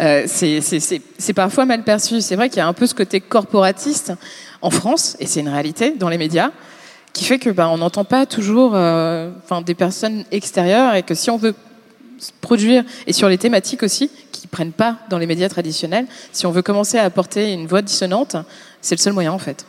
Euh, 0.00 0.24
c'est 0.26 1.32
parfois 1.34 1.64
mal 1.64 1.82
perçu. 1.82 2.20
C'est 2.20 2.36
vrai 2.36 2.48
qu'il 2.48 2.58
y 2.58 2.60
a 2.60 2.68
un 2.68 2.72
peu 2.72 2.86
ce 2.86 2.94
côté 2.94 3.20
corporatiste 3.20 4.12
en 4.62 4.70
France, 4.70 5.16
et 5.20 5.26
c'est 5.26 5.40
une 5.40 5.48
réalité 5.48 5.94
dans 5.96 6.08
les 6.08 6.18
médias, 6.18 6.50
qui 7.12 7.24
fait 7.24 7.38
que 7.38 7.50
ben, 7.50 7.68
on 7.68 7.78
n'entend 7.78 8.04
pas 8.04 8.26
toujours 8.26 8.72
euh, 8.74 9.30
des 9.64 9.74
personnes 9.74 10.24
extérieures 10.30 10.94
et 10.94 11.02
que 11.02 11.14
si 11.14 11.30
on 11.30 11.36
veut 11.36 11.54
produire, 12.40 12.84
et 13.06 13.12
sur 13.12 13.28
les 13.28 13.38
thématiques 13.38 13.82
aussi, 13.82 14.10
qui 14.32 14.46
prennent 14.46 14.72
pas 14.72 14.96
dans 15.08 15.18
les 15.18 15.26
médias 15.26 15.48
traditionnels, 15.48 16.06
si 16.32 16.46
on 16.46 16.50
veut 16.50 16.62
commencer 16.62 16.98
à 16.98 17.04
apporter 17.04 17.52
une 17.52 17.66
voix 17.66 17.82
dissonante, 17.82 18.36
c'est 18.80 18.96
le 18.96 19.00
seul 19.00 19.12
moyen 19.12 19.32
en 19.32 19.38
fait. 19.38 19.66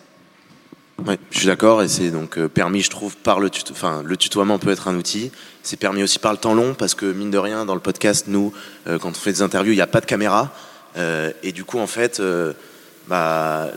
Oui, 1.06 1.16
je 1.32 1.38
suis 1.38 1.48
d'accord, 1.48 1.82
et 1.82 1.88
c'est 1.88 2.12
donc 2.12 2.38
euh, 2.38 2.50
permis, 2.50 2.82
je 2.82 2.90
trouve, 2.90 3.16
par 3.16 3.40
le 3.40 3.50
enfin, 3.72 4.02
le 4.04 4.18
tutoiement 4.18 4.60
peut 4.60 4.72
être 4.72 4.90
un 4.90 4.96
outil. 4.96 5.32
C'est 5.64 5.78
permis 5.78 6.04
aussi 6.04 6.20
par 6.20 6.34
le 6.34 6.38
temps 6.38 6.54
long, 6.54 6.74
parce 6.74 6.94
que 6.94 7.06
mine 7.06 7.32
de 7.32 7.38
rien, 7.38 7.66
dans 7.66 7.76
le 7.76 7.80
podcast, 7.80 8.26
nous, 8.28 8.52
euh, 8.88 9.00
quand 9.00 9.10
on 9.10 9.14
fait 9.14 9.32
des 9.32 9.42
interviews, 9.42 9.72
il 9.72 9.78
n'y 9.78 9.82
a 9.82 9.88
pas 9.88 10.02
de 10.02 10.06
caméra, 10.06 10.52
et 11.44 11.54
du 11.54 11.64
coup, 11.64 11.80
en 11.80 11.88
fait, 11.88 12.22
bah, 13.08 13.70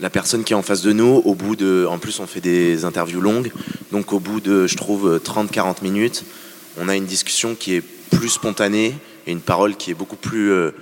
la 0.00 0.10
personne 0.10 0.44
qui 0.44 0.52
est 0.52 0.56
en 0.56 0.62
face 0.62 0.82
de 0.82 0.92
nous, 0.92 1.22
au 1.24 1.34
bout 1.34 1.56
de, 1.56 1.86
en 1.88 1.98
plus 1.98 2.20
on 2.20 2.26
fait 2.26 2.40
des 2.40 2.84
interviews 2.84 3.20
longues, 3.20 3.52
donc 3.92 4.12
au 4.12 4.20
bout 4.20 4.40
de, 4.40 4.66
je 4.66 4.76
trouve, 4.76 5.20
30-40 5.22 5.82
minutes, 5.82 6.24
on 6.78 6.88
a 6.88 6.96
une 6.96 7.04
discussion 7.04 7.54
qui 7.54 7.74
est 7.74 7.82
plus 8.10 8.30
spontanée 8.30 8.94
et 9.26 9.32
une 9.32 9.40
parole 9.40 9.76
qui 9.76 9.90
est 9.90 9.94
beaucoup 9.94 10.16
plus 10.16 10.50
euh, 10.50 10.72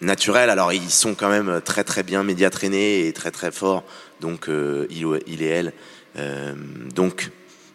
naturelle. 0.00 0.50
Alors 0.50 0.72
ils 0.72 0.90
sont 0.90 1.14
quand 1.14 1.28
même 1.28 1.60
très 1.64 1.84
très 1.84 2.02
bien 2.02 2.22
médiatraînés 2.22 3.06
et 3.06 3.12
très 3.12 3.30
très 3.30 3.52
forts, 3.52 3.84
donc 4.20 4.48
euh, 4.48 4.86
il, 4.90 5.42
et 5.42 5.46
elle, 5.46 5.72
euh, 6.16 6.54
donc 6.94 7.30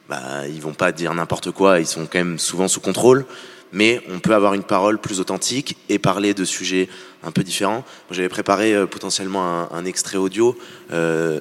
bah, 0.07 0.47
ils 0.47 0.61
vont 0.61 0.73
pas 0.73 0.91
dire 0.91 1.13
n'importe 1.13 1.51
quoi, 1.51 1.79
ils 1.79 1.87
sont 1.87 2.07
quand 2.07 2.19
même 2.19 2.39
souvent 2.39 2.67
sous 2.67 2.81
contrôle 2.81 3.25
mais 3.71 4.01
on 4.09 4.19
peut 4.19 4.33
avoir 4.33 4.53
une 4.53 4.63
parole 4.63 4.99
plus 4.99 5.19
authentique 5.19 5.77
et 5.89 5.99
parler 5.99 6.33
de 6.33 6.45
sujets 6.45 6.89
un 7.23 7.31
peu 7.31 7.43
différents. 7.43 7.83
J'avais 8.11 8.29
préparé 8.29 8.73
euh, 8.73 8.85
potentiellement 8.87 9.71
un, 9.71 9.85
extrait 9.85 10.17
audio. 10.17 10.57
Euh, 10.91 11.39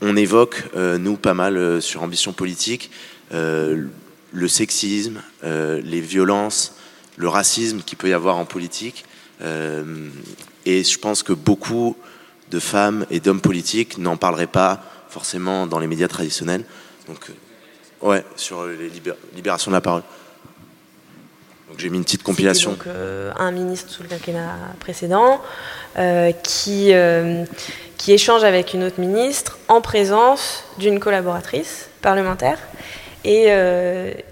on 0.00 0.16
évoque, 0.16 0.64
euh, 0.76 0.98
nous, 0.98 1.16
pas 1.16 1.34
mal 1.34 1.82
sur 1.82 2.02
Ambition 2.02 2.32
politique, 2.32 2.90
le 3.32 4.48
sexisme, 4.48 5.20
les 5.42 6.00
violences, 6.00 6.74
le 7.16 7.28
racisme 7.28 7.82
qu'il 7.82 7.98
peut 7.98 8.08
y 8.08 8.12
avoir 8.12 8.38
en 8.38 8.44
politique. 8.44 9.04
et 9.40 10.84
je 10.84 10.98
pense 10.98 11.22
que 11.22 11.32
beaucoup 11.32 11.96
de 12.50 12.58
femmes 12.58 13.06
et 13.10 13.20
d'hommes 13.20 13.40
politiques 13.40 13.98
n'en 13.98 14.16
parleraient 14.16 14.48
pas 14.48 14.82
forcément 15.08 15.68
dans 15.68 15.78
les 15.78 15.86
médias 15.86 16.08
traditionnels. 16.08 16.64
Donc, 17.06 17.30
ouais, 18.00 18.24
sur 18.34 18.66
les 18.66 18.90
libérations 19.36 19.70
de 19.70 19.76
la 19.76 19.80
parole. 19.80 20.02
J'ai 21.80 21.88
mis 21.88 21.96
une 21.96 22.04
petite 22.04 22.22
compilation. 22.22 22.72
Donc, 22.72 22.86
euh, 22.86 23.32
un 23.38 23.52
ministre 23.52 23.90
sous 23.90 24.02
le 24.02 24.08
quinquennat 24.10 24.54
précédent 24.80 25.40
euh, 25.96 26.30
qui, 26.42 26.92
euh, 26.92 27.44
qui 27.96 28.12
échange 28.12 28.44
avec 28.44 28.74
une 28.74 28.84
autre 28.84 29.00
ministre 29.00 29.58
en 29.68 29.80
présence 29.80 30.64
d'une 30.76 31.00
collaboratrice 31.00 31.88
parlementaire 32.02 32.58
et, 33.24 33.48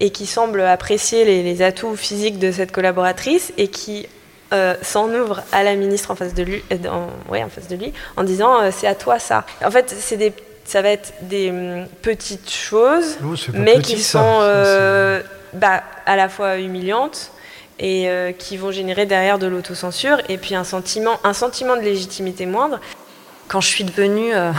et 0.00 0.11
qui 0.11 0.26
semble 0.26 0.61
apprécier 0.62 1.24
les, 1.24 1.62
atouts 1.62 1.96
physiques 1.96 2.38
de 2.38 2.52
cette 2.52 2.72
collaboratrice 2.72 3.52
et 3.56 3.68
qui 3.68 4.06
s'en 4.82 5.08
ouvre 5.08 5.42
à 5.52 5.62
la 5.62 5.74
ministre 5.74 6.11
en 6.11 6.16
face 6.16 6.34
de 6.34 6.42
lui, 6.42 6.62
en, 6.87 7.08
ouais, 7.30 7.42
en, 7.42 7.48
face 7.48 7.68
de 7.68 7.76
lui 7.76 7.92
en 8.16 8.24
disant 8.24 8.70
c'est 8.70 8.87
à 8.87 8.94
toi 8.94 9.18
ça. 9.18 9.44
En 9.64 9.70
fait, 9.70 9.94
c'est 9.98 10.16
des 10.16 10.32
ça 10.64 10.82
va 10.82 10.90
être 10.90 11.14
des 11.22 11.50
hum, 11.50 11.87
petites 12.02 12.50
choses, 12.50 13.18
mais 13.54 13.80
qui 13.80 14.02
sont 14.02 14.40
bah, 15.54 15.82
à 16.04 16.16
la 16.16 16.28
fois 16.28 16.58
humiliantes 16.58 17.30
et 17.78 18.08
euh, 18.08 18.32
qui 18.32 18.56
vont 18.56 18.70
générer 18.70 19.06
derrière 19.06 19.38
de 19.38 19.46
l'autocensure 19.46 20.18
et 20.28 20.38
puis 20.38 20.54
un 20.54 20.64
sentiment, 20.64 21.20
un 21.24 21.32
sentiment 21.32 21.76
de 21.76 21.82
légitimité 21.82 22.46
moindre. 22.46 22.80
Quand 23.46 23.60
je 23.60 23.68
suis 23.68 23.84
devenue 23.84 24.34
euh, 24.34 24.52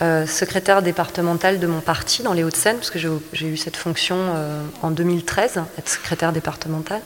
euh, 0.00 0.26
secrétaire 0.26 0.82
départementale 0.82 1.58
de 1.58 1.66
mon 1.66 1.80
parti 1.80 2.22
dans 2.22 2.32
les 2.32 2.44
Hauts-de-Seine, 2.44 2.76
parce 2.76 2.90
que 2.90 2.98
j'ai 2.98 3.46
eu 3.46 3.56
cette 3.56 3.76
fonction 3.76 4.16
en 4.82 4.90
2013, 4.90 5.60
être 5.78 5.88
secrétaire 5.88 6.32
départementale, 6.32 7.02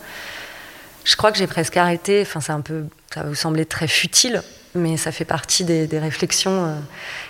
je 1.05 1.17
crois 1.17 1.33
que 1.33 1.39
j'ai 1.39 1.47
presque 1.47 1.77
arrêté, 1.77 2.23
enfin 2.23 2.41
c'est 2.41 2.53
un 2.53 2.61
peu, 2.61 2.85
ça 3.13 3.23
va 3.23 3.29
vous 3.29 3.35
sembler 3.35 3.67
très 3.67 3.89
futile, 3.89 4.43
mais 4.75 4.97
ça 4.97 5.13
fait 5.13 5.25
partie 5.25 5.65
des, 5.65 5.87
des 5.87 5.99
réflexions 5.99 6.77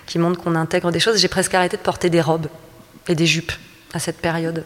qui 0.05 0.17
montrent 0.17 0.41
qu'on 0.41 0.55
intègre 0.55 0.91
des 0.91 0.99
choses. 0.99 1.19
J'ai 1.19 1.27
presque 1.27 1.53
arrêté 1.53 1.75
de 1.75 1.81
porter 1.81 2.09
des 2.09 2.21
robes 2.21 2.47
et 3.07 3.15
des 3.15 3.25
jupes 3.25 3.51
à 3.93 3.99
cette 3.99 4.17
période 4.17 4.63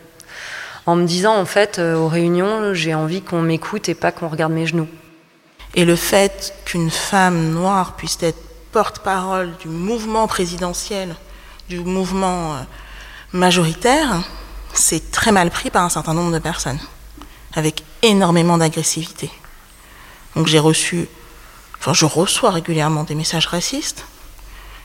en 0.85 0.95
me 0.95 1.05
disant 1.05 1.35
en 1.35 1.45
fait 1.45 1.79
euh, 1.79 1.95
aux 1.95 2.07
réunions 2.07 2.73
j'ai 2.73 2.93
envie 2.93 3.21
qu'on 3.21 3.41
m'écoute 3.41 3.89
et 3.89 3.95
pas 3.95 4.11
qu'on 4.11 4.27
regarde 4.27 4.53
mes 4.53 4.67
genoux. 4.67 4.87
Et 5.75 5.85
le 5.85 5.95
fait 5.95 6.53
qu'une 6.65 6.89
femme 6.89 7.51
noire 7.51 7.95
puisse 7.95 8.17
être 8.21 8.41
porte-parole 8.71 9.55
du 9.57 9.67
mouvement 9.67 10.27
présidentiel, 10.27 11.15
du 11.69 11.79
mouvement 11.79 12.55
euh, 12.55 12.59
majoritaire, 13.33 14.21
c'est 14.73 15.11
très 15.11 15.31
mal 15.31 15.49
pris 15.49 15.69
par 15.69 15.83
un 15.83 15.89
certain 15.89 16.13
nombre 16.13 16.31
de 16.31 16.39
personnes, 16.39 16.79
avec 17.53 17.83
énormément 18.01 18.57
d'agressivité. 18.57 19.29
Donc 20.35 20.47
j'ai 20.47 20.59
reçu, 20.59 21.07
enfin 21.79 21.93
je 21.93 22.05
reçois 22.05 22.51
régulièrement 22.51 23.03
des 23.03 23.15
messages 23.15 23.47
racistes, 23.47 24.05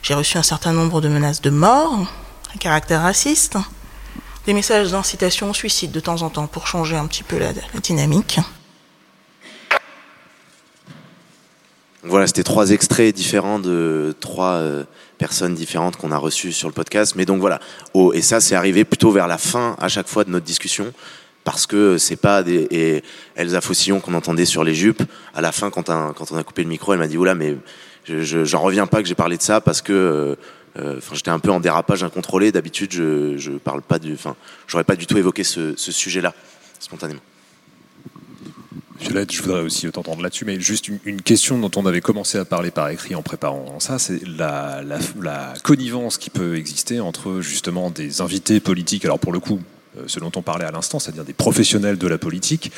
j'ai 0.02 0.14
reçu 0.14 0.36
un 0.36 0.42
certain 0.42 0.72
nombre 0.72 1.00
de 1.00 1.08
menaces 1.08 1.40
de 1.40 1.50
mort 1.50 2.06
à 2.54 2.58
caractère 2.58 3.02
raciste, 3.02 3.56
des 4.46 4.52
messages 4.52 4.90
d'incitation 4.90 5.50
au 5.50 5.54
suicide 5.54 5.90
de 5.90 6.00
temps 6.00 6.22
en 6.22 6.30
temps 6.30 6.46
pour 6.46 6.66
changer 6.66 6.96
un 6.96 7.06
petit 7.06 7.22
peu 7.22 7.38
la, 7.38 7.52
dynamique. 7.82 8.40
Voilà, 12.02 12.26
c'était 12.26 12.42
trois 12.42 12.70
extraits 12.70 13.14
différents 13.14 13.58
de 13.58 14.14
trois 14.20 14.56
euh, 14.56 14.84
personnes 15.16 15.54
différentes 15.54 15.96
qu'on 15.96 16.12
a 16.12 16.18
reçues 16.18 16.52
sur 16.52 16.68
le 16.68 16.74
podcast. 16.74 17.14
Mais 17.16 17.24
donc 17.24 17.40
voilà, 17.40 17.60
oh, 17.94 18.12
et 18.12 18.20
ça 18.20 18.40
c'est 18.40 18.54
arrivé 18.54 18.84
plutôt 18.84 19.10
vers 19.10 19.26
la 19.26 19.38
fin 19.38 19.74
à 19.78 19.88
chaque 19.88 20.08
fois 20.08 20.24
de 20.24 20.30
notre 20.30 20.44
discussion 20.44 20.92
parce 21.44 21.66
que 21.66 21.98
c'est 21.98 22.16
pas 22.16 22.42
des 22.42 23.02
Elsa 23.36 23.60
Fossillon 23.60 24.00
qu'on 24.00 24.14
entendait 24.14 24.46
sur 24.46 24.64
les 24.64 24.74
jupes 24.74 25.02
à 25.34 25.40
la 25.40 25.52
fin 25.52 25.70
quand, 25.70 25.84
quand 25.84 26.32
on 26.32 26.36
a 26.36 26.42
coupé 26.42 26.62
le 26.62 26.68
micro 26.68 26.94
elle 26.94 26.98
m'a 26.98 27.06
dit 27.06 27.18
oula 27.18 27.34
mais 27.34 27.56
je, 28.04 28.44
j'en 28.44 28.60
reviens 28.60 28.86
pas 28.86 29.02
que 29.02 29.08
j'ai 29.08 29.14
parlé 29.14 29.36
de 29.36 29.42
ça 29.42 29.60
parce 29.60 29.82
que 29.82 29.92
euh, 29.92 30.36
enfin, 30.76 31.14
j'étais 31.14 31.30
un 31.30 31.38
peu 31.38 31.50
en 31.50 31.60
dérapage 31.60 32.02
incontrôlé. 32.02 32.52
D'habitude, 32.52 32.92
je, 32.92 33.36
je 33.36 33.52
parle 33.52 33.82
pas 33.82 33.98
du, 33.98 34.12
enfin, 34.14 34.36
j'aurais 34.66 34.84
pas 34.84 34.96
du 34.96 35.06
tout 35.06 35.16
évoqué 35.16 35.44
ce, 35.44 35.74
sujet-là 35.76 36.34
spontanément. 36.80 37.20
Violette, 39.00 39.32
je 39.32 39.42
voudrais 39.42 39.60
aussi 39.60 39.90
t'entendre 39.90 40.22
là-dessus, 40.22 40.44
mais 40.44 40.58
juste 40.60 40.88
une, 40.88 41.20
question 41.20 41.58
dont 41.58 41.70
on 41.76 41.84
avait 41.84 42.00
commencé 42.00 42.38
à 42.38 42.44
parler 42.44 42.70
par 42.70 42.88
écrit 42.88 43.14
en 43.14 43.22
préparant 43.22 43.78
ça, 43.80 43.98
c'est 43.98 44.20
la, 44.26 44.82
la, 44.82 45.54
connivence 45.62 46.16
qui 46.16 46.30
peut 46.30 46.56
exister 46.56 47.00
entre 47.00 47.40
justement 47.40 47.90
des 47.90 48.20
invités 48.20 48.60
politiques, 48.60 49.04
alors 49.04 49.18
pour 49.18 49.32
le 49.32 49.40
coup, 49.40 49.60
euh, 49.98 50.04
ce 50.06 50.20
dont 50.20 50.32
on 50.36 50.42
parlait 50.42 50.64
à 50.64 50.70
l'instant, 50.70 50.98
c'est-à-dire 50.98 51.24
des 51.24 51.32
professionnels 51.32 51.98
de 51.98 52.06
la 52.06 52.18
politique, 52.18 52.72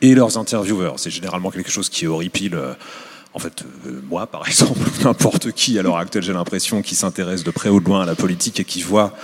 et 0.00 0.14
leurs 0.14 0.38
intervieweurs. 0.38 0.98
C'est 0.98 1.10
généralement 1.10 1.50
quelque 1.50 1.70
chose 1.70 1.88
qui 1.88 2.06
horripile 2.06 2.54
euh, 2.54 2.74
en 3.34 3.38
fait, 3.38 3.64
moi, 4.08 4.26
par 4.26 4.46
exemple, 4.46 4.80
n'importe 5.04 5.52
qui 5.52 5.78
à 5.78 5.82
l'heure 5.82 5.96
actuelle, 5.96 6.22
j'ai 6.22 6.32
l'impression, 6.32 6.82
qui 6.82 6.94
s'intéresse 6.94 7.44
de 7.44 7.50
près 7.50 7.68
ou 7.68 7.80
de 7.80 7.84
loin 7.84 8.02
à 8.02 8.06
la 8.06 8.14
politique 8.14 8.60
et 8.60 8.64
qui 8.64 8.82
voit 8.82 9.14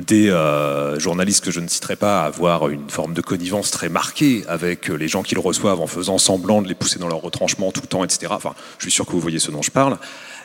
des 0.00 0.28
euh, 0.28 0.98
journalistes 0.98 1.42
que 1.42 1.50
je 1.50 1.60
ne 1.60 1.68
citerai 1.68 1.96
pas 1.96 2.24
avoir 2.24 2.68
une 2.68 2.90
forme 2.90 3.14
de 3.14 3.22
connivence 3.22 3.70
très 3.70 3.88
marquée 3.88 4.44
avec 4.46 4.88
les 4.88 5.08
gens 5.08 5.22
qu'ils 5.22 5.38
reçoivent 5.38 5.80
en 5.80 5.86
faisant 5.86 6.18
semblant 6.18 6.60
de 6.60 6.68
les 6.68 6.74
pousser 6.74 6.98
dans 6.98 7.08
leur 7.08 7.22
retranchement 7.22 7.72
tout 7.72 7.80
le 7.80 7.86
temps, 7.86 8.04
etc. 8.04 8.26
Enfin, 8.30 8.54
je 8.78 8.84
suis 8.84 8.90
sûr 8.90 9.06
que 9.06 9.12
vous 9.12 9.20
voyez 9.20 9.38
ce 9.38 9.50
dont 9.50 9.62
je 9.62 9.70
parle. 9.70 9.96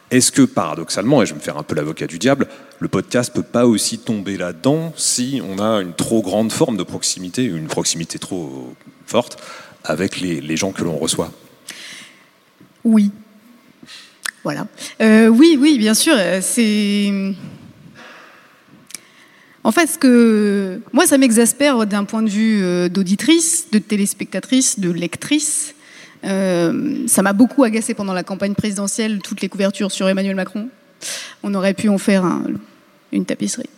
Est-ce 0.10 0.32
que 0.32 0.44
paradoxalement, 0.44 1.22
et 1.22 1.26
je 1.26 1.34
vais 1.34 1.40
me 1.40 1.44
faire 1.44 1.58
un 1.58 1.64
peu 1.64 1.76
l'avocat 1.76 2.08
du 2.08 2.18
diable, 2.18 2.48
le 2.80 2.88
podcast 2.88 3.34
peut 3.34 3.44
pas 3.44 3.66
aussi 3.66 3.98
tomber 3.98 4.38
là-dedans 4.38 4.94
si 4.96 5.42
on 5.46 5.60
a 5.60 5.82
une 5.82 5.94
trop 5.94 6.22
grande 6.22 6.52
forme 6.52 6.78
de 6.78 6.84
proximité, 6.84 7.44
une 7.44 7.68
proximité 7.68 8.20
trop 8.20 8.74
forte 9.06 9.38
avec 9.84 10.20
les 10.20 10.58
gens 10.58 10.72
que 10.72 10.84
l'on 10.84 10.98
reçoit? 10.98 11.32
Oui. 12.84 13.12
Voilà. 14.44 14.68
Euh, 15.02 15.28
oui, 15.28 15.58
oui, 15.60 15.78
bien 15.78 15.94
sûr. 15.94 16.16
C'est 16.42 17.12
en 19.64 19.72
fait, 19.72 19.88
ce 19.88 19.98
que 19.98 20.82
moi, 20.92 21.06
ça 21.06 21.18
m'exaspère 21.18 21.86
d'un 21.86 22.04
point 22.04 22.24
de 22.24 22.30
vue 22.30 22.64
euh, 22.64 22.90
d'auditrice, 22.90 23.68
de 23.72 23.78
téléspectatrice, 23.78 24.80
de 24.80 24.90
lectrice. 24.90 25.76
Euh, 26.24 27.06
ça 27.08 27.22
m'a 27.22 27.34
beaucoup 27.34 27.64
agacé 27.64 27.94
pendant 27.94 28.14
la 28.14 28.24
campagne 28.24 28.56
présidentielle, 28.56 29.20
toutes 29.24 29.42
les 29.42 29.50
couvertures 29.50 29.92
sur 29.92 30.10
Emmanuel 30.10 30.36
Macron. 30.36 30.70
On 31.44 31.54
aurait 31.54 31.74
pu 31.74 31.90
en 31.90 31.98
faire 31.98 32.26
une 33.12 33.26
tapisserie. 33.26 33.70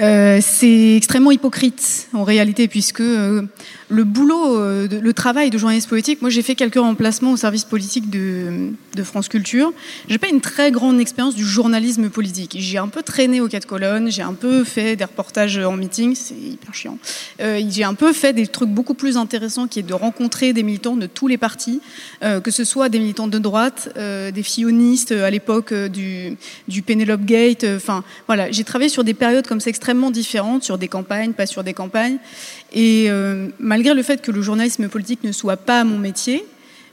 Euh, 0.00 0.38
c'est 0.40 0.96
extrêmement 0.96 1.30
hypocrite 1.30 2.08
en 2.12 2.24
réalité, 2.24 2.68
puisque 2.68 3.00
euh, 3.00 3.42
le 3.88 4.04
boulot, 4.04 4.58
euh, 4.58 4.88
le 4.88 5.12
travail 5.12 5.50
de 5.50 5.58
journaliste 5.58 5.88
politique, 5.88 6.20
moi 6.20 6.30
j'ai 6.30 6.42
fait 6.42 6.54
quelques 6.54 6.78
remplacements 6.78 7.32
au 7.32 7.36
service 7.36 7.64
politique 7.64 8.10
de, 8.10 8.72
France 9.04 9.28
Culture. 9.28 9.72
J'ai 10.08 10.18
pas 10.18 10.26
une 10.28 10.40
très 10.40 10.72
grande 10.72 10.98
expérience 10.98 11.36
du 11.36 11.44
journalisme 11.44 12.10
politique. 12.10 12.56
J'ai 12.58 12.78
un 12.78 12.88
peu 12.88 13.02
traîné 13.02 13.40
aux 13.40 13.46
quatre 13.46 13.66
colonnes, 13.66 14.10
j'ai 14.10 14.22
un 14.22 14.34
peu 14.34 14.64
fait 14.64 14.96
des 14.96 15.04
reportages 15.04 15.56
en 15.58 15.76
meeting, 15.76 16.16
c'est 16.16 16.34
hyper 16.34 16.74
chiant. 16.74 16.98
j'ai 17.38 17.84
un 17.84 17.94
peu 17.94 18.12
fait 18.12 18.32
des 18.32 18.48
trucs 18.48 18.70
beaucoup 18.70 18.94
plus 18.94 19.16
intéressants 19.16 19.68
qui 19.68 19.78
est 19.78 19.84
de 19.84 19.94
rencontrer 19.94 20.52
des 20.52 20.64
militants 20.64 20.96
de 20.96 21.06
tous 21.06 21.28
les 21.28 21.38
partis, 21.38 21.80
que 22.20 22.50
ce 22.50 22.64
soit 22.64 22.88
des 22.88 22.98
militants 22.98 23.28
de 23.28 23.38
droite, 23.38 23.88
des 23.96 24.42
fillonistes 24.42 25.12
à 25.12 25.30
l'époque 25.30 25.72
du, 25.72 26.36
du 26.66 26.82
Penelope 26.82 27.24
Gate. 27.24 27.64
Enfin 27.76 28.02
voilà, 28.26 28.50
j'ai 28.50 28.64
travaillé 28.64 28.88
sur 28.88 29.04
des 29.04 29.14
périodes 29.14 29.46
comme 29.46 29.60
ça 29.60 29.70
extrêmement 29.70 30.10
différentes 30.10 30.64
sur 30.64 30.76
des 30.76 30.88
campagnes, 30.88 31.34
pas 31.34 31.46
sur 31.46 31.62
des 31.62 31.72
campagnes. 31.72 32.18
Et 32.72 33.06
euh, 33.08 33.48
malgré 33.58 33.94
le 33.94 34.02
fait 34.02 34.20
que 34.20 34.30
le 34.30 34.42
journalisme 34.42 34.88
politique 34.88 35.24
ne 35.24 35.32
soit 35.32 35.56
pas 35.56 35.84
mon 35.84 35.98
métier, 35.98 36.44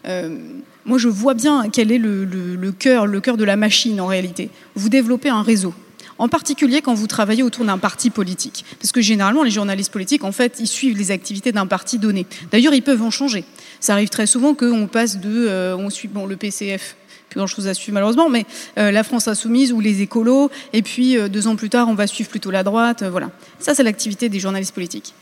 euh, 0.08 0.38
moi 0.86 0.98
je 0.98 1.10
vois 1.10 1.34
bien 1.34 1.70
quel 1.72 1.92
est 1.92 1.98
le, 1.98 2.72
cœur, 2.72 3.08
le 3.08 3.20
cœur 3.20 3.38
de 3.38 3.44
la 3.44 3.56
machine 3.56 4.00
en 4.00 4.08
réalité. 4.08 4.50
Vous 4.76 4.90
développez 4.90 5.30
un 5.30 5.42
réseau. 5.42 5.74
En 6.18 6.30
particulier 6.30 6.82
quand 6.82 6.94
vous 6.94 7.08
travaillez 7.08 7.44
autour 7.44 7.66
d'un 7.66 7.78
parti 7.78 8.10
politique. 8.10 8.64
Parce 8.80 8.94
que 8.94 9.02
généralement, 9.02 9.44
les 9.44 9.52
journalistes 9.52 9.92
politiques, 9.92 10.24
en 10.24 10.32
fait, 10.32 10.56
ils 10.60 10.68
suivent 10.68 10.98
les 10.98 11.12
activités 11.12 11.52
d'un 11.52 11.68
parti 11.68 12.00
donné. 12.00 12.26
D'ailleurs, 12.52 12.74
ils 12.74 12.82
peuvent 12.82 13.02
en 13.02 13.12
changer. 13.12 13.44
Ça 13.82 13.94
arrive 13.94 14.08
très 14.08 14.26
souvent 14.26 14.54
qu'on 14.54 14.88
passe 14.88 15.18
de. 15.18 15.48
Euh, 15.48 15.76
on 15.76 15.90
suit 15.90 16.08
bon, 16.08 16.26
le 16.26 16.38
PCF, 16.38 16.96
grand-chose 17.34 17.68
à 17.68 17.74
suivre 17.74 17.96
malheureusement, 17.96 18.30
mais 18.30 18.46
la 18.78 19.04
France 19.04 19.28
insoumise 19.28 19.74
ou 19.74 19.82
les 19.82 20.02
écolos, 20.02 20.50
et 20.72 20.82
puis 20.82 21.18
deux 21.30 21.48
ans 21.48 21.58
plus 21.58 21.70
tard, 21.70 21.90
on 21.90 21.94
va 21.94 22.08
suivre 22.08 22.30
plutôt 22.30 22.50
la 22.50 22.64
droite. 22.64 23.04
Voilà. 23.04 23.30
Ça, 23.60 23.76
c'est 23.76 23.84
l'activité 23.84 24.30
des 24.30 24.40
journalistes 24.40 24.74
politiques. 24.74 25.14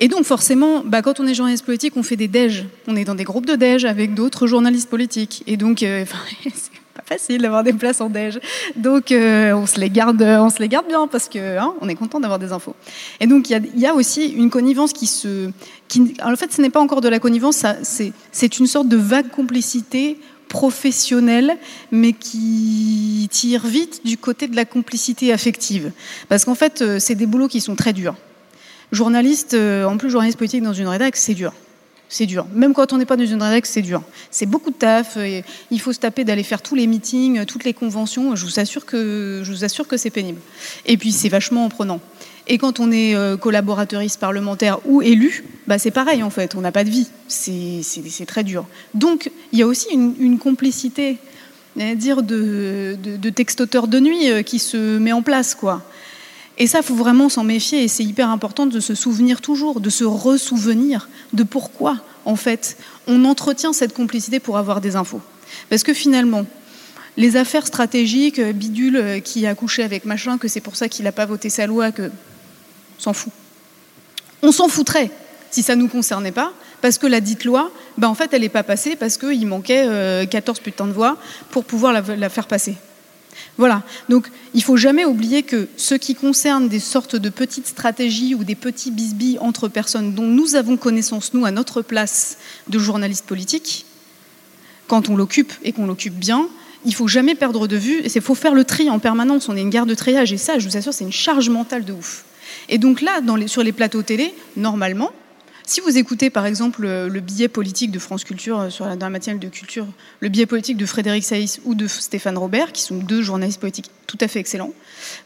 Et 0.00 0.08
donc, 0.08 0.24
forcément, 0.24 0.82
bah, 0.84 1.02
quand 1.02 1.20
on 1.20 1.26
est 1.26 1.34
journaliste 1.34 1.64
politique, 1.64 1.94
on 1.96 2.02
fait 2.02 2.16
des 2.16 2.28
déj. 2.28 2.66
On 2.86 2.96
est 2.96 3.04
dans 3.04 3.14
des 3.14 3.24
groupes 3.24 3.46
de 3.46 3.54
déj 3.54 3.84
avec 3.84 4.14
d'autres 4.14 4.46
journalistes 4.46 4.90
politiques. 4.90 5.42
Et 5.46 5.56
donc, 5.56 5.78
c'est 5.80 6.06
pas 6.94 7.02
facile 7.04 7.42
d'avoir 7.42 7.64
des 7.64 7.72
places 7.72 8.00
en 8.00 8.10
déj. 8.10 8.38
Donc, 8.76 9.06
on, 9.10 9.66
se 9.66 9.80
les 9.80 9.90
garde, 9.90 10.20
on 10.22 10.50
se 10.50 10.58
les 10.58 10.68
garde 10.68 10.86
bien 10.86 11.06
parce 11.06 11.28
que 11.28 11.58
hein, 11.58 11.74
on 11.80 11.88
est 11.88 11.94
content 11.94 12.20
d'avoir 12.20 12.38
des 12.38 12.52
infos. 12.52 12.74
Et 13.20 13.26
donc, 13.26 13.48
il 13.48 13.80
y, 13.80 13.86
a 13.86 13.94
aussi 13.94 14.26
une 14.26 14.50
connivence 14.50 14.92
qui 14.92 15.06
se. 15.06 15.50
Qui, 15.88 16.14
en 16.22 16.36
fait, 16.36 16.52
ce 16.52 16.60
n'est 16.60 16.70
pas 16.70 16.80
encore 16.80 17.00
de 17.00 17.08
la 17.08 17.18
connivence, 17.18 17.64
c'est 17.82 18.58
une 18.58 18.66
sorte 18.66 18.88
de 18.88 18.96
vague 18.96 19.30
complicité 19.30 20.18
professionnel, 20.48 21.56
mais 21.90 22.12
qui 22.12 23.28
tire 23.30 23.66
vite 23.66 24.02
du 24.04 24.16
côté 24.16 24.48
de 24.48 24.56
la 24.56 24.64
complicité 24.64 25.32
affective. 25.32 25.92
Parce 26.28 26.44
qu'en 26.44 26.54
fait, 26.54 26.82
euh, 26.82 26.98
c'est 26.98 27.14
des 27.14 27.26
boulots 27.26 27.48
qui 27.48 27.60
sont 27.60 27.76
très 27.76 27.92
durs. 27.92 28.14
Journaliste, 28.92 29.54
euh, 29.54 29.84
en 29.84 29.96
plus 29.96 30.10
journaliste 30.10 30.38
politique 30.38 30.62
dans 30.62 30.72
une 30.72 30.88
rédac, 30.88 31.16
c'est 31.16 31.34
dur. 31.34 31.52
C'est 32.08 32.26
dur. 32.26 32.46
Même 32.52 32.72
quand 32.72 32.92
on 32.92 32.98
n'est 32.98 33.04
pas 33.04 33.16
dans 33.16 33.26
une 33.26 33.42
rédac, 33.42 33.66
c'est 33.66 33.82
dur. 33.82 34.02
C'est 34.30 34.46
beaucoup 34.46 34.70
de 34.70 34.76
taf. 34.76 35.16
Et 35.16 35.44
il 35.72 35.80
faut 35.80 35.92
se 35.92 35.98
taper 35.98 36.24
d'aller 36.24 36.44
faire 36.44 36.62
tous 36.62 36.76
les 36.76 36.86
meetings, 36.86 37.44
toutes 37.46 37.64
les 37.64 37.74
conventions. 37.74 38.36
Je 38.36 38.44
vous 38.44 38.60
assure 38.60 38.86
que, 38.86 39.42
je 39.44 39.50
vous 39.50 39.64
assure 39.64 39.88
que 39.88 39.96
c'est 39.96 40.10
pénible. 40.10 40.40
Et 40.86 40.96
puis 40.96 41.10
c'est 41.10 41.28
vachement 41.28 41.64
en 41.64 41.68
prenant. 41.68 42.00
Et 42.46 42.58
quand 42.58 42.78
on 42.78 42.92
est 42.92 43.16
euh, 43.16 43.36
collaborateuriste 43.36 44.20
parlementaire 44.20 44.78
ou 44.84 45.02
élu, 45.02 45.44
bah 45.66 45.78
c'est 45.80 45.90
pareil 45.90 46.22
en 46.22 46.30
fait, 46.30 46.54
on 46.54 46.60
n'a 46.60 46.70
pas 46.70 46.84
de 46.84 46.90
vie. 46.90 47.08
C'est 47.26 48.26
très 48.26 48.44
dur. 48.44 48.66
Donc 48.94 49.32
il 49.52 49.58
y 49.58 49.62
a 49.62 49.66
aussi 49.66 49.88
une, 49.92 50.38
complicité 50.38 51.18
dire 51.96 52.22
de, 52.22 52.96
de, 53.02 53.16
de 53.16 53.30
textoteurs 53.30 53.88
de 53.88 53.98
nuit 53.98 54.30
euh, 54.30 54.42
qui 54.42 54.60
se 54.60 54.96
met 54.98 55.12
en 55.12 55.22
place. 55.22 55.56
quoi. 55.56 55.82
Et 56.58 56.66
ça, 56.66 56.78
il 56.78 56.84
faut 56.84 56.94
vraiment 56.94 57.28
s'en 57.28 57.44
méfier 57.44 57.84
et 57.84 57.88
c'est 57.88 58.04
hyper 58.04 58.30
important 58.30 58.66
de 58.66 58.80
se 58.80 58.94
souvenir 58.94 59.40
toujours, 59.40 59.80
de 59.80 59.90
se 59.90 60.04
ressouvenir 60.04 61.08
de 61.32 61.42
pourquoi, 61.42 61.98
en 62.24 62.36
fait, 62.36 62.78
on 63.06 63.24
entretient 63.24 63.72
cette 63.72 63.92
complicité 63.92 64.40
pour 64.40 64.56
avoir 64.56 64.80
des 64.80 64.96
infos. 64.96 65.20
Parce 65.68 65.82
que 65.82 65.92
finalement, 65.92 66.46
les 67.16 67.36
affaires 67.36 67.66
stratégiques, 67.66 68.38
euh, 68.38 68.52
bidule 68.52 69.20
qui 69.22 69.46
a 69.46 69.54
couché 69.54 69.82
avec 69.82 70.04
machin, 70.04 70.38
que 70.38 70.48
c'est 70.48 70.60
pour 70.60 70.76
ça 70.76 70.88
qu'il 70.88 71.04
n'a 71.04 71.12
pas 71.12 71.26
voté 71.26 71.50
sa 71.50 71.66
loi, 71.66 71.92
que 71.92 72.10
s'en 72.98 73.12
fout. 73.12 73.32
On 74.42 74.52
s'en 74.52 74.68
foutrait 74.68 75.10
si 75.50 75.62
ça 75.62 75.76
ne 75.76 75.82
nous 75.82 75.88
concernait 75.88 76.32
pas, 76.32 76.52
parce 76.82 76.98
que 76.98 77.06
la 77.06 77.20
dite 77.20 77.44
loi, 77.44 77.70
ben 77.96 78.08
en 78.08 78.14
fait, 78.14 78.34
elle 78.34 78.42
n'est 78.42 78.48
pas 78.48 78.62
passée 78.62 78.96
parce 78.96 79.16
qu'il 79.16 79.46
manquait 79.46 80.26
14 80.30 80.58
euh, 80.58 80.62
putains 80.62 80.86
de 80.86 80.92
voix 80.92 81.16
pour 81.50 81.64
pouvoir 81.64 81.92
la, 81.92 82.28
faire 82.28 82.46
passer. 82.46 82.76
Voilà. 83.58 83.82
Donc, 84.08 84.28
il 84.54 84.62
faut 84.62 84.76
jamais 84.76 85.04
oublier 85.04 85.42
que 85.42 85.68
ce 85.76 85.94
qui 85.94 86.14
concerne 86.14 86.68
des 86.68 86.80
sortes 86.80 87.16
de 87.16 87.28
petites 87.28 87.66
stratégies 87.66 88.34
ou 88.34 88.44
des 88.44 88.54
petits 88.54 88.90
bisbilles 88.90 89.38
entre 89.40 89.68
personnes 89.68 90.14
dont 90.14 90.26
nous 90.26 90.54
avons 90.54 90.76
connaissance, 90.76 91.34
nous, 91.34 91.44
à 91.44 91.50
notre 91.50 91.82
place 91.82 92.38
de 92.68 92.78
journaliste 92.78 93.26
politique, 93.26 93.86
quand 94.86 95.08
on 95.08 95.16
l'occupe 95.16 95.52
et 95.62 95.72
qu'on 95.72 95.86
l'occupe 95.86 96.14
bien, 96.14 96.48
il 96.84 96.94
faut 96.94 97.08
jamais 97.08 97.34
perdre 97.34 97.66
de 97.66 97.76
vue, 97.76 97.98
et 97.98 98.10
il 98.14 98.22
faut 98.22 98.36
faire 98.36 98.54
le 98.54 98.64
tri 98.64 98.88
en 98.90 98.98
permanence. 98.98 99.48
On 99.48 99.56
est 99.56 99.62
une 99.62 99.70
guerre 99.70 99.86
de 99.86 99.94
triage, 99.94 100.32
et 100.32 100.38
ça, 100.38 100.58
je 100.58 100.68
vous 100.68 100.76
assure, 100.76 100.94
c'est 100.94 101.04
une 101.04 101.12
charge 101.12 101.48
mentale 101.48 101.84
de 101.84 101.92
ouf. 101.92 102.24
Et 102.68 102.78
donc 102.78 103.00
là, 103.00 103.20
sur 103.46 103.62
les 103.62 103.72
plateaux 103.72 104.02
télé, 104.02 104.34
normalement, 104.56 105.10
si 105.66 105.80
vous 105.80 105.98
écoutez 105.98 106.30
par 106.30 106.46
exemple 106.46 106.82
le, 106.82 107.20
billet 107.20 107.48
politique 107.48 107.90
de 107.90 107.98
France 107.98 108.22
Culture 108.22 108.60
euh, 108.60 108.70
sur 108.70 108.86
la, 108.86 108.94
dans 108.94 109.08
la 109.08 109.18
de 109.18 109.48
culture, 109.48 109.86
le 110.20 110.28
billet 110.28 110.46
politique 110.46 110.76
de 110.76 110.86
Frédéric 110.86 111.24
Saïs 111.24 111.60
ou 111.64 111.74
de 111.74 111.88
Stéphane 111.88 112.38
Robert, 112.38 112.70
qui 112.72 112.82
sont 112.82 112.96
deux 112.96 113.20
journalistes 113.20 113.60
politiques 113.60 113.90
tout 114.06 114.18
à 114.20 114.28
fait 114.28 114.38
excellents, 114.38 114.72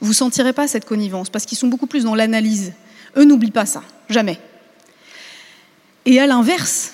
vous 0.00 0.14
sentirez 0.14 0.55
pas 0.55 0.66
cette 0.66 0.87
connivence 0.87 1.29
parce 1.29 1.44
qu'ils 1.44 1.59
sont 1.59 1.68
beaucoup 1.68 1.87
plus 1.87 2.05
dans 2.05 2.14
l'analyse. 2.14 2.72
Eux 3.16 3.24
n'oublient 3.24 3.50
pas 3.50 3.66
ça, 3.66 3.83
jamais. 4.09 4.40
Et 6.07 6.18
à 6.18 6.26
l'inverse, 6.26 6.92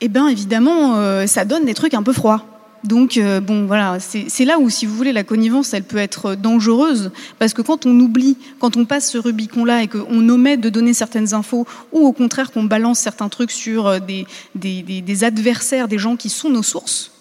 eh 0.00 0.08
bien 0.08 0.26
évidemment, 0.26 0.96
euh, 0.96 1.28
ça 1.28 1.44
donne 1.44 1.64
des 1.64 1.74
trucs 1.74 1.94
un 1.94 2.02
peu 2.02 2.12
froids. 2.12 2.44
Donc, 2.84 3.16
euh, 3.16 3.40
bon, 3.40 3.66
voilà, 3.66 3.98
c'est 4.00 4.44
là 4.44 4.58
où, 4.58 4.70
si 4.70 4.86
vous 4.86 4.94
voulez, 4.94 5.12
la 5.12 5.24
connivence, 5.24 5.74
elle 5.74 5.82
peut 5.82 5.98
être 5.98 6.34
dangereuse, 6.36 7.10
parce 7.38 7.52
que 7.52 7.62
quand 7.62 7.86
on 7.86 7.98
oublie, 7.98 8.36
quand 8.60 8.76
on 8.76 8.84
passe 8.84 9.10
ce 9.10 9.18
Rubicon-là 9.18 9.82
et 9.82 9.88
qu'on 9.88 10.28
omet 10.28 10.56
de 10.56 10.68
donner 10.68 10.94
certaines 10.94 11.34
infos, 11.34 11.66
ou 11.92 12.06
au 12.06 12.12
contraire 12.12 12.52
qu'on 12.52 12.64
balance 12.64 13.00
certains 13.00 13.28
trucs 13.28 13.50
sur 13.50 13.86
euh, 13.86 13.98
des, 13.98 14.26
des, 14.54 15.24
adversaires, 15.24 15.88
des 15.88 15.98
gens 15.98 16.16
qui 16.16 16.28
sont 16.28 16.50
nos 16.50 16.62
sources, 16.62 17.12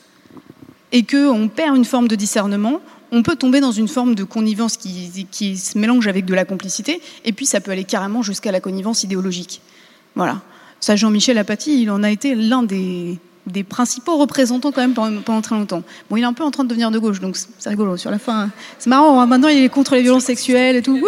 et 0.91 1.03
qu'on 1.03 1.49
perd 1.53 1.75
une 1.75 1.85
forme 1.85 2.07
de 2.07 2.15
discernement, 2.15 2.79
on 3.11 3.23
peut 3.23 3.35
tomber 3.35 3.59
dans 3.59 3.71
une 3.71 3.87
forme 3.87 4.15
de 4.15 4.23
connivence 4.23 4.77
qui, 4.77 5.27
qui 5.31 5.57
se 5.57 5.77
mélange 5.77 6.07
avec 6.07 6.25
de 6.25 6.35
la 6.35 6.45
complicité, 6.45 7.01
et 7.25 7.33
puis 7.33 7.45
ça 7.45 7.61
peut 7.61 7.71
aller 7.71 7.83
carrément 7.83 8.21
jusqu'à 8.21 8.51
la 8.51 8.59
connivence 8.59 9.03
idéologique. 9.03 9.61
Voilà. 10.15 10.41
Ça, 10.79 10.95
Jean-Michel 10.95 11.37
Apathy, 11.39 11.81
il 11.81 11.89
en 11.89 12.03
a 12.03 12.11
été 12.11 12.35
l'un 12.35 12.61
des, 12.61 13.17
des 13.47 13.63
principaux 13.63 14.17
représentants 14.17 14.71
quand 14.71 14.81
même 14.81 14.93
pendant, 14.93 15.41
très 15.41 15.55
longtemps. 15.55 15.83
Bon, 16.09 16.17
il 16.17 16.21
est 16.21 16.25
un 16.25 16.33
peu 16.33 16.43
en 16.43 16.51
train 16.51 16.63
de 16.63 16.69
devenir 16.69 16.91
de 16.91 16.99
gauche, 16.99 17.19
donc 17.19 17.37
c'est 17.37 17.69
rigolo. 17.69 17.97
Sur 17.97 18.11
la 18.11 18.19
fin, 18.19 18.49
c'est 18.77 18.89
marrant. 18.89 19.19
Hein. 19.19 19.25
maintenant, 19.25 19.47
il 19.47 19.63
est 19.63 19.69
contre 19.69 19.95
les 19.95 20.01
violences 20.01 20.25
sexuelles 20.25 20.75
et 20.75 20.81
tout. 20.81 21.01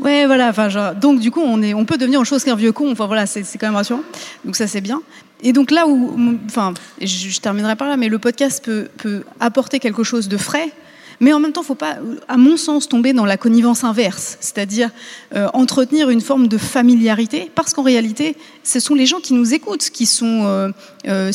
Ouais, 0.00 0.26
voilà. 0.26 0.48
Enfin, 0.48 0.68
genre, 0.68 0.94
donc 0.94 1.20
du 1.20 1.30
coup, 1.30 1.40
on 1.40 1.62
est, 1.62 1.74
on 1.74 1.84
peut 1.84 1.98
devenir 1.98 2.20
autre 2.20 2.28
chose 2.28 2.44
qu'un 2.44 2.56
vieux 2.56 2.72
con. 2.72 2.90
Enfin 2.90 3.06
voilà, 3.06 3.26
c'est 3.26 3.42
quand 3.58 3.66
même 3.66 3.76
rassurant. 3.76 4.02
Donc 4.44 4.56
ça, 4.56 4.66
c'est 4.66 4.80
bien. 4.80 5.02
Et 5.42 5.52
donc 5.52 5.70
là 5.70 5.86
où, 5.86 6.38
enfin, 6.46 6.74
je, 7.00 7.06
je, 7.06 7.40
terminerai 7.40 7.76
par 7.76 7.88
là, 7.88 7.96
mais 7.96 8.08
le 8.08 8.18
podcast 8.18 8.64
peut, 8.64 8.88
peut 8.96 9.22
apporter 9.38 9.78
quelque 9.78 10.02
chose 10.02 10.28
de 10.28 10.36
frais 10.36 10.72
mais 11.20 11.32
en 11.32 11.40
même 11.40 11.52
temps, 11.52 11.62
il 11.62 11.64
ne 11.64 11.68
faut 11.68 11.74
pas, 11.74 11.96
à 12.28 12.36
mon 12.36 12.56
sens, 12.56 12.88
tomber 12.88 13.12
dans 13.12 13.24
la 13.24 13.36
connivence 13.36 13.82
inverse, 13.84 14.36
c'est-à-dire 14.40 14.90
euh, 15.34 15.48
entretenir 15.52 16.10
une 16.10 16.20
forme 16.20 16.46
de 16.46 16.58
familiarité, 16.58 17.50
parce 17.54 17.74
qu'en 17.74 17.82
réalité, 17.82 18.36
ce 18.62 18.78
sont 18.78 18.94
les 18.94 19.06
gens 19.06 19.18
qui 19.18 19.34
nous 19.34 19.52
écoutent, 19.54 19.90
qui 19.90 20.06
sont 20.06 20.44
euh, 20.44 20.70
euh 21.06 21.32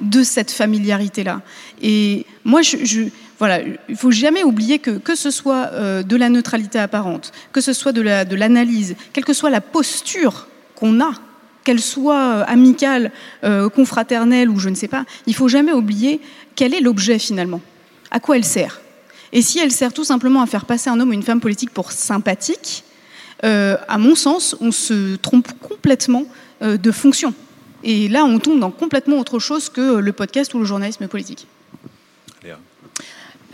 de 0.00 0.22
cette 0.22 0.52
familiarité-là. 0.52 1.42
Et 1.82 2.24
moi, 2.44 2.62
je, 2.62 2.76
je 2.84 3.02
voilà, 3.40 3.60
il 3.88 3.96
faut 3.96 4.12
jamais 4.12 4.44
oublier 4.44 4.78
que 4.78 4.92
que 4.92 5.16
ce 5.16 5.32
soit 5.32 5.70
euh, 5.72 6.04
de 6.04 6.14
la 6.14 6.28
neutralité 6.28 6.78
apparente, 6.78 7.32
que 7.50 7.60
ce 7.60 7.72
soit 7.72 7.90
de 7.90 8.00
la 8.00 8.24
de 8.24 8.36
l'analyse, 8.36 8.94
quelle 9.12 9.24
que 9.24 9.32
soit 9.32 9.50
la 9.50 9.60
posture 9.60 10.46
qu'on 10.76 11.00
a, 11.00 11.10
qu'elle 11.64 11.80
soit 11.80 12.42
amicale, 12.42 13.10
confraternelle 13.74 14.48
ou 14.50 14.60
je 14.60 14.68
ne 14.68 14.76
sais 14.76 14.86
pas, 14.86 15.04
il 15.26 15.34
faut 15.34 15.48
jamais 15.48 15.72
oublier 15.72 16.20
quel 16.54 16.74
est 16.74 16.80
l'objet 16.80 17.18
finalement, 17.18 17.60
à 18.10 18.20
quoi 18.20 18.36
elle 18.36 18.44
sert? 18.44 18.80
Et 19.32 19.42
si 19.42 19.58
elle 19.58 19.72
sert 19.72 19.92
tout 19.92 20.04
simplement 20.04 20.42
à 20.42 20.46
faire 20.46 20.64
passer 20.64 20.88
un 20.90 20.98
homme 21.00 21.10
ou 21.10 21.12
une 21.12 21.22
femme 21.22 21.40
politique 21.40 21.70
pour 21.70 21.92
sympathique, 21.92 22.84
euh, 23.44 23.76
à 23.88 23.98
mon 23.98 24.14
sens, 24.14 24.56
on 24.60 24.72
se 24.72 25.16
trompe 25.16 25.48
complètement 25.60 26.24
euh, 26.62 26.76
de 26.76 26.90
fonction. 26.90 27.34
Et 27.84 28.08
là, 28.08 28.24
on 28.24 28.38
tombe 28.38 28.58
dans 28.58 28.70
complètement 28.70 29.18
autre 29.18 29.38
chose 29.38 29.68
que 29.68 29.96
le 29.96 30.12
podcast 30.12 30.54
ou 30.54 30.58
le 30.58 30.64
journalisme 30.64 31.06
politique. 31.06 31.46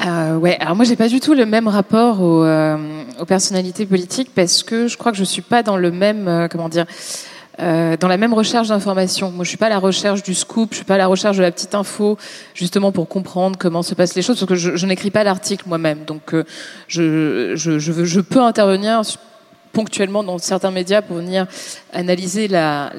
Euh, 0.05 0.37
ouais, 0.37 0.57
alors 0.61 0.75
moi 0.75 0.85
j'ai 0.85 0.97
pas 0.97 1.09
du 1.09 1.21
tout 1.21 1.35
le 1.35 1.47
même 1.47 1.69
rapport 1.69 2.21
aux, 2.21 2.43
euh, 2.45 3.05
aux, 3.21 3.25
personnalités 3.25 3.87
politiques 3.87 4.31
parce 4.35 4.65
que 4.65 4.89
je 4.89 4.99
crois 4.99 5.13
que 5.13 5.19
je 5.19 5.25
suis 5.25 5.43
pas 5.43 5.63
dans 5.63 5.77
le 5.77 5.93
même, 5.93 6.27
euh, 6.27 6.49
comment 6.49 6.69
dire, 6.69 6.85
euh, 7.61 7.97
dans 7.97 8.09
la 8.09 8.17
même 8.17 8.35
recherche 8.35 8.69
d'information. 8.69 9.31
Moi 9.31 9.45
je 9.45 9.49
suis 9.49 9.59
pas 9.59 9.67
à 9.67 9.71
la 9.71 9.79
recherche 9.79 10.23
du 10.23 10.35
scoop, 10.35 10.71
je 10.73 10.77
suis 10.77 10.85
pas 10.85 10.95
à 10.95 10.99
la 10.99 11.07
recherche 11.07 11.37
de 11.37 11.43
la 11.43 11.53
petite 11.53 11.75
info, 11.75 12.19
justement 12.55 12.93
pour 12.93 13.09
comprendre 13.09 13.57
comment 13.59 13.83
se 13.83 13.95
passent 13.95 14.15
les 14.15 14.23
choses, 14.23 14.39
parce 14.39 14.49
que 14.49 14.55
je, 14.55 14.77
je 14.77 14.87
n'écris 14.87 15.11
pas 15.11 15.25
l'article 15.25 15.65
moi-même, 15.69 16.05
donc 16.05 16.35
euh, 16.35 16.45
je, 16.89 17.53
je, 17.55 17.79
je, 17.79 17.93
veux, 17.93 18.05
je 18.05 18.21
peux 18.21 18.43
intervenir 18.43 19.03
ponctuellement 19.75 20.23
dans 20.23 20.39
certains 20.39 20.71
médias 20.71 21.03
pour 21.03 21.17
venir 21.17 21.47
analyser 21.93 22.49
la, 22.49 22.91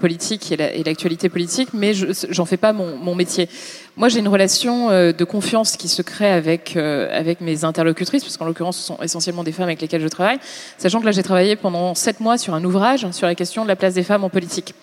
politique 0.00 0.52
et 0.52 0.82
l'actualité 0.84 1.28
politique, 1.28 1.68
mais 1.72 1.92
j'en 1.94 2.44
fais 2.44 2.56
pas 2.58 2.72
mon, 2.72 3.14
métier. 3.14 3.48
Moi, 3.96 4.10
j'ai 4.10 4.18
une 4.18 4.28
relation 4.28 4.90
euh, 4.90 5.12
de 5.12 5.24
confiance 5.24 5.78
qui 5.78 5.88
se 5.88 6.02
crée 6.02 6.30
avec 6.30 6.76
euh, 6.76 7.08
avec 7.18 7.40
mes 7.40 7.64
interlocutrices, 7.64 8.22
parce 8.22 8.36
qu'en 8.36 8.44
l'occurrence, 8.44 8.76
ce 8.76 8.82
sont 8.82 8.98
essentiellement 9.02 9.42
des 9.42 9.52
femmes 9.52 9.68
avec 9.68 9.80
lesquelles 9.80 10.02
je 10.02 10.08
travaille, 10.08 10.38
sachant 10.76 11.00
que 11.00 11.06
là, 11.06 11.12
j'ai 11.12 11.22
travaillé 11.22 11.56
pendant 11.56 11.94
sept 11.94 12.20
mois 12.20 12.36
sur 12.36 12.52
un 12.52 12.62
ouvrage 12.64 13.10
sur 13.12 13.26
la 13.26 13.34
question 13.34 13.62
de 13.62 13.68
la 13.68 13.76
place 13.76 13.94
des 13.94 14.02
femmes 14.02 14.24
en 14.24 14.28
politique. 14.28 14.74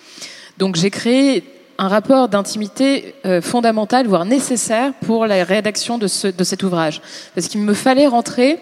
Donc, 0.57 0.77
j'ai 0.77 0.89
créé 0.89 1.43
un 1.77 1.87
rapport 1.87 2.29
d'intimité 2.29 3.15
euh, 3.25 3.41
fondamental, 3.41 4.07
voire 4.07 4.25
nécessaire 4.25 4.93
pour 5.05 5.25
la 5.25 5.43
rédaction 5.43 5.97
de 5.97 6.07
cet 6.07 6.63
ouvrage. 6.63 7.01
Parce 7.35 7.47
qu'il 7.47 7.61
me 7.61 7.73
fallait 7.73 8.07
rentrer 8.07 8.59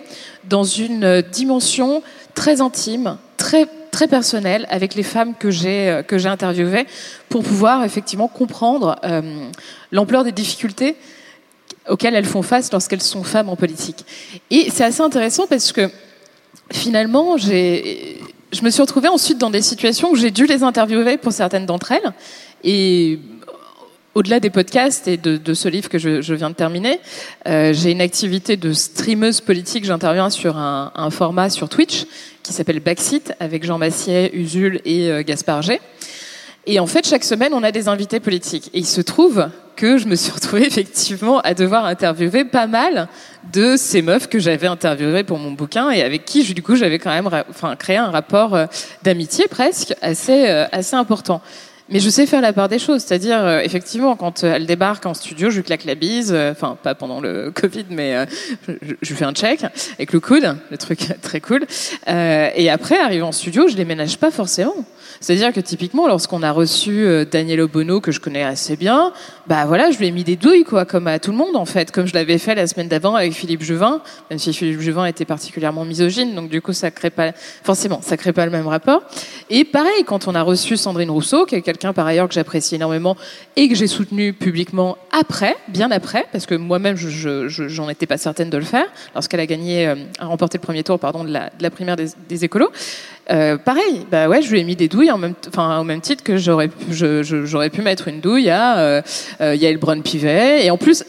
dans 0.50 0.64
une 0.64 1.22
dimension 1.22 2.02
très 2.34 2.62
intime, 2.62 3.18
très 3.38 3.68
très 3.92 4.08
personnelle 4.08 4.66
avec 4.70 4.96
les 4.96 5.04
femmes 5.04 5.34
que 5.38 5.52
j'ai 5.52 5.90
euh, 5.90 6.04
que 6.04 6.18
j'ai 6.18 6.30
interviewées 6.30 6.88
pour 7.30 7.44
pouvoir 7.44 7.84
effectivement 7.84 8.28
comprendre 8.28 8.96
euh, 9.04 9.22
l'ampleur 9.92 10.24
des 10.24 10.32
difficultés 10.32 10.96
auxquelles 11.90 12.16
elles 12.16 12.26
font 12.26 12.42
face 12.42 12.72
lorsqu'elles 12.72 13.02
sont 13.02 13.24
femmes 13.24 13.50
en 13.50 13.56
politique. 13.56 14.06
Et 14.50 14.70
c'est 14.72 14.84
assez 14.84 15.02
intéressant 15.02 15.48
parce 15.48 15.72
que 15.72 15.90
finalement, 16.72 17.38
j'ai 17.38 18.20
je 18.52 18.64
me 18.64 18.70
suis 18.70 18.82
retrouvée 18.82 19.08
ensuite 19.08 19.38
dans 19.38 19.50
des 19.50 19.62
situations 19.62 20.12
où 20.12 20.16
j'ai 20.16 20.32
dû 20.32 20.46
les 20.46 20.64
interviewer 20.64 21.18
pour 21.18 21.32
certaines 21.32 21.66
d'entre 21.66 21.92
elles 21.94 22.14
et 22.64 23.20
au-delà 24.16 24.40
des 24.40 24.50
podcasts 24.50 25.08
et 25.08 25.18
de, 25.18 25.54
ce 25.54 25.68
livre 25.68 25.90
que 25.90 25.98
je, 25.98 26.34
viens 26.34 26.50
de 26.50 26.56
terminer, 26.56 27.00
euh, 27.48 27.74
j'ai 27.74 27.92
une 27.92 28.02
activité 28.02 28.58
de 28.58 28.74
streameuse 28.74 29.42
politique. 29.42 29.86
J'interviens 29.86 30.30
sur 30.30 30.58
un, 30.58 30.92
un, 30.96 31.10
format 31.10 31.50
sur 31.50 31.70
Twitch 31.70 32.06
qui 32.44 32.54
s'appelle 32.54 32.80
Backseat 32.80 33.34
avec 33.40 33.64
Jean 33.64 33.78
Massier, 33.78 34.36
Usul 34.36 34.82
et 34.86 35.10
euh, 35.10 35.24
Gaspard 35.24 35.62
G. 35.62 35.80
Et 36.68 36.80
en 36.80 36.88
fait, 36.88 37.08
chaque 37.08 37.24
semaine, 37.24 37.54
on 37.54 37.64
a 37.64 37.72
des 37.72 37.88
invités 37.88 38.20
politiques. 38.20 38.70
Et 38.74 38.80
il 38.80 38.86
se 38.86 39.02
trouve 39.02 39.50
que 39.76 39.98
je 39.98 40.08
me 40.08 40.16
suis 40.16 40.32
retrouvée 40.32 40.66
effectivement 40.68 41.40
à 41.40 41.54
devoir 41.54 41.86
interviewer 41.86 42.46
pas 42.46 42.68
mal 42.68 43.08
de 43.52 43.76
ces 43.78 44.02
meufs 44.02 44.28
que 44.28 44.38
j'avais 44.38 44.68
interviewées 44.68 45.24
pour 45.24 45.40
mon 45.40 45.52
bouquin 45.52 45.90
et 45.90 46.04
avec 46.04 46.26
qui, 46.26 46.44
du 46.54 46.62
coup, 46.62 46.76
j'avais 46.76 47.00
quand 47.00 47.10
même 47.10 47.28
enfin, 47.50 47.76
créé 47.76 47.98
un 47.98 48.12
rapport 48.12 48.54
euh, 48.54 48.66
d'amitié 49.04 49.46
presque 49.50 49.96
assez, 50.02 50.50
euh, 50.50 50.68
assez 50.72 50.96
important. 50.96 51.42
Mais 51.92 52.00
je 52.00 52.10
sais 52.10 52.26
faire 52.26 52.40
la 52.40 52.54
part 52.54 52.70
des 52.70 52.80
choses, 52.80 53.04
c'est-à-dire 53.04 53.44
euh, 53.44 53.60
effectivement 53.60 54.16
quand 54.16 54.46
euh, 54.46 54.54
elle 54.56 54.66
débarque 54.66 55.06
en 55.06 55.14
studio, 55.14 55.50
je 55.50 55.58
lui 55.58 55.64
claque 55.64 55.84
la 55.84 55.96
bise, 55.96 56.32
euh, 56.34 56.52
enfin 56.52 56.78
pas 56.82 56.96
pendant 56.96 57.20
le 57.20 57.52
Covid, 57.56 57.86
mais 57.90 58.16
euh, 58.16 58.26
je, 58.68 58.94
je, 59.02 59.14
fais 59.14 59.26
un 59.26 59.34
check 59.34 59.66
avec 59.96 60.14
le 60.14 60.22
coude, 60.22 60.56
le 60.72 60.78
truc 60.78 61.00
très 61.22 61.42
cool. 61.42 61.66
Euh, 62.08 62.50
et 62.56 62.70
après, 62.70 62.98
arrivé 62.98 63.24
en 63.24 63.34
studio, 63.34 63.68
je 63.68 63.76
les 63.76 63.86
pas 64.20 64.32
forcément. 64.32 64.86
C'est-à-dire 65.22 65.54
que 65.54 65.60
typiquement, 65.60 66.08
lorsqu'on 66.08 66.42
a 66.42 66.52
reçu 66.52 67.06
euh, 67.06 67.26
Daniel 67.26 67.62
Obono, 67.62 68.02
que 68.02 68.12
je 68.12 68.20
connais 68.20 68.44
assez 68.44 68.76
bien, 68.76 69.14
bah 69.46 69.66
voilà, 69.68 69.92
je 69.92 70.00
lui 70.00 70.08
ai 70.08 70.12
mis 70.12 70.24
des 70.24 70.36
douilles, 70.36 70.64
quoi, 70.64 70.84
comme 70.84 71.06
à 71.06 71.20
tout 71.20 71.30
le 71.30 71.38
monde, 71.38 71.56
en 71.56 71.66
fait, 71.66 71.92
comme 71.92 72.08
je 72.08 72.16
l'avais 72.16 72.40
fait 72.40 72.56
la 72.56 72.66
semaine 72.66 72.88
d'avant 72.88 73.16
avec 73.16 73.34
Philippe 73.34 73.62
Juvin, 73.62 74.02
même 74.32 74.40
si 74.40 74.52
Philippe 74.52 74.82
Juvin 74.82 75.06
était 75.06 75.26
particulièrement 75.26 75.86
misogyne, 75.86 76.34
donc 76.34 76.50
du 76.50 76.60
coup, 76.60 76.74
ça 76.74 76.90
crée 76.90 77.12
pas, 77.12 77.34
forcément, 77.64 78.02
ça 78.02 78.18
crée 78.18 78.34
pas 78.34 78.46
le 78.46 78.52
même 78.52 78.68
rapport. 78.68 79.04
Et 79.52 79.64
pareil, 79.64 80.04
quand 80.08 80.28
on 80.28 80.34
a 80.34 80.42
reçu 80.42 80.76
Sandrine 80.76 81.12
Rousseau, 81.12 81.46
qui 81.46 81.54
est 81.54 81.62
quelqu'un 81.62 81.94
par 81.94 82.08
ailleurs 82.08 82.28
que 82.28 82.34
j'apprécie 82.34 82.74
énormément 82.74 83.16
et 83.56 83.70
que 83.70 83.76
j'ai 83.76 83.88
soutenu 83.88 84.34
publiquement 84.34 84.98
après, 85.12 85.56
bien 85.68 85.92
après, 85.92 86.26
parce 86.32 86.48
que 86.48 86.56
moi-même, 86.56 86.96
je, 86.96 87.10
je, 87.48 87.68
j'en 87.68 87.90
étais 87.90 88.08
pas 88.08 88.18
certaine 88.18 88.50
de 88.50 88.58
le 88.58 88.64
faire, 88.64 88.88
lorsqu'elle 89.14 89.40
a 89.40 89.46
gagné, 89.46 89.88
euh, 89.88 89.96
a 90.18 90.26
remporté 90.26 90.58
le 90.58 90.64
premier 90.64 90.84
tour, 90.84 90.98
pardon, 90.98 91.24
de 91.24 91.32
la, 91.32 91.50
de 91.50 91.62
la 91.62 91.70
primaire 91.70 91.96
des 91.96 92.44
écolos. 92.44 92.72
Euh, 93.32 93.58
pareil, 93.58 94.06
bah 94.12 94.28
ouais, 94.28 94.42
je 94.42 94.52
lui 94.52 94.60
ai 94.60 94.64
mis 94.64 94.76
des 94.76 94.88
douilles 94.88 95.12
enfin 95.12 95.80
au 95.80 95.84
même 95.84 96.02
titre 96.02 96.24
que 96.24 96.38
j'aurais, 96.38 96.70
j'aurais 96.90 97.70
pu 97.70 97.82
mettre 97.82 98.08
une 98.08 98.20
douille 98.20 98.50
à 98.50 98.80
euh, 98.80 99.02
euh, 99.40 99.56
Yael 99.56 99.78
Brun-Pivet. 99.78 100.66
Et 100.66 100.72
en 100.72 100.78
plus, 100.78 101.06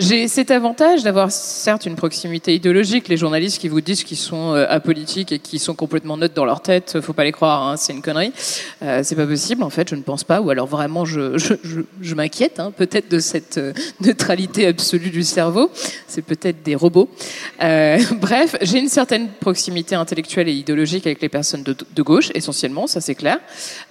j'ai 0.00 0.28
cet 0.28 0.50
avantage 0.50 1.02
d'avoir 1.02 1.30
certes 1.30 1.84
une 1.84 1.94
proximité 1.94 2.54
idéologique. 2.54 3.08
Les 3.08 3.18
journalistes 3.18 3.60
qui 3.60 3.68
vous 3.68 3.82
disent 3.82 4.02
qu'ils 4.02 4.16
sont 4.16 4.54
euh, 4.54 4.64
apolitiques 4.66 5.30
et 5.30 5.38
qui 5.38 5.58
sont 5.58 5.74
complètement 5.74 6.16
neutres 6.16 6.32
dans 6.32 6.46
leur 6.46 6.62
tête, 6.62 7.00
faut 7.02 7.12
pas 7.12 7.24
les 7.24 7.32
croire, 7.32 7.68
hein, 7.68 7.76
c'est 7.76 7.92
une 7.92 8.00
connerie. 8.00 8.32
Euh, 8.82 9.02
c'est 9.04 9.14
pas 9.14 9.26
possible, 9.26 9.62
en 9.62 9.68
fait, 9.68 9.90
je 9.90 9.94
ne 9.94 10.00
pense 10.00 10.24
pas. 10.24 10.40
Ou 10.40 10.48
alors 10.48 10.66
vraiment, 10.66 11.04
je, 11.04 12.14
m'inquiète 12.14 12.60
hein, 12.60 12.72
peut-être 12.74 13.10
de 13.10 13.18
cette 13.18 13.58
euh, 13.58 13.74
neutralité 14.00 14.66
absolue 14.66 15.10
du 15.10 15.22
cerveau. 15.22 15.70
C'est 16.06 16.22
peut-être 16.22 16.62
des 16.62 16.74
robots. 16.74 17.10
Euh, 17.62 17.98
bref, 18.20 18.56
j'ai 18.62 18.78
une 18.78 18.88
certaine 18.88 19.28
proximité 19.28 19.94
intellectuelle 19.94 20.48
et 20.48 20.52
idéologique 20.52 21.06
avec 21.06 21.20
les 21.20 21.28
personnes 21.28 21.62
de, 21.62 21.76
de 21.94 22.02
gauche, 22.02 22.30
essentiellement, 22.34 22.86
ça 22.86 23.02
c'est 23.02 23.14
clair. 23.14 23.38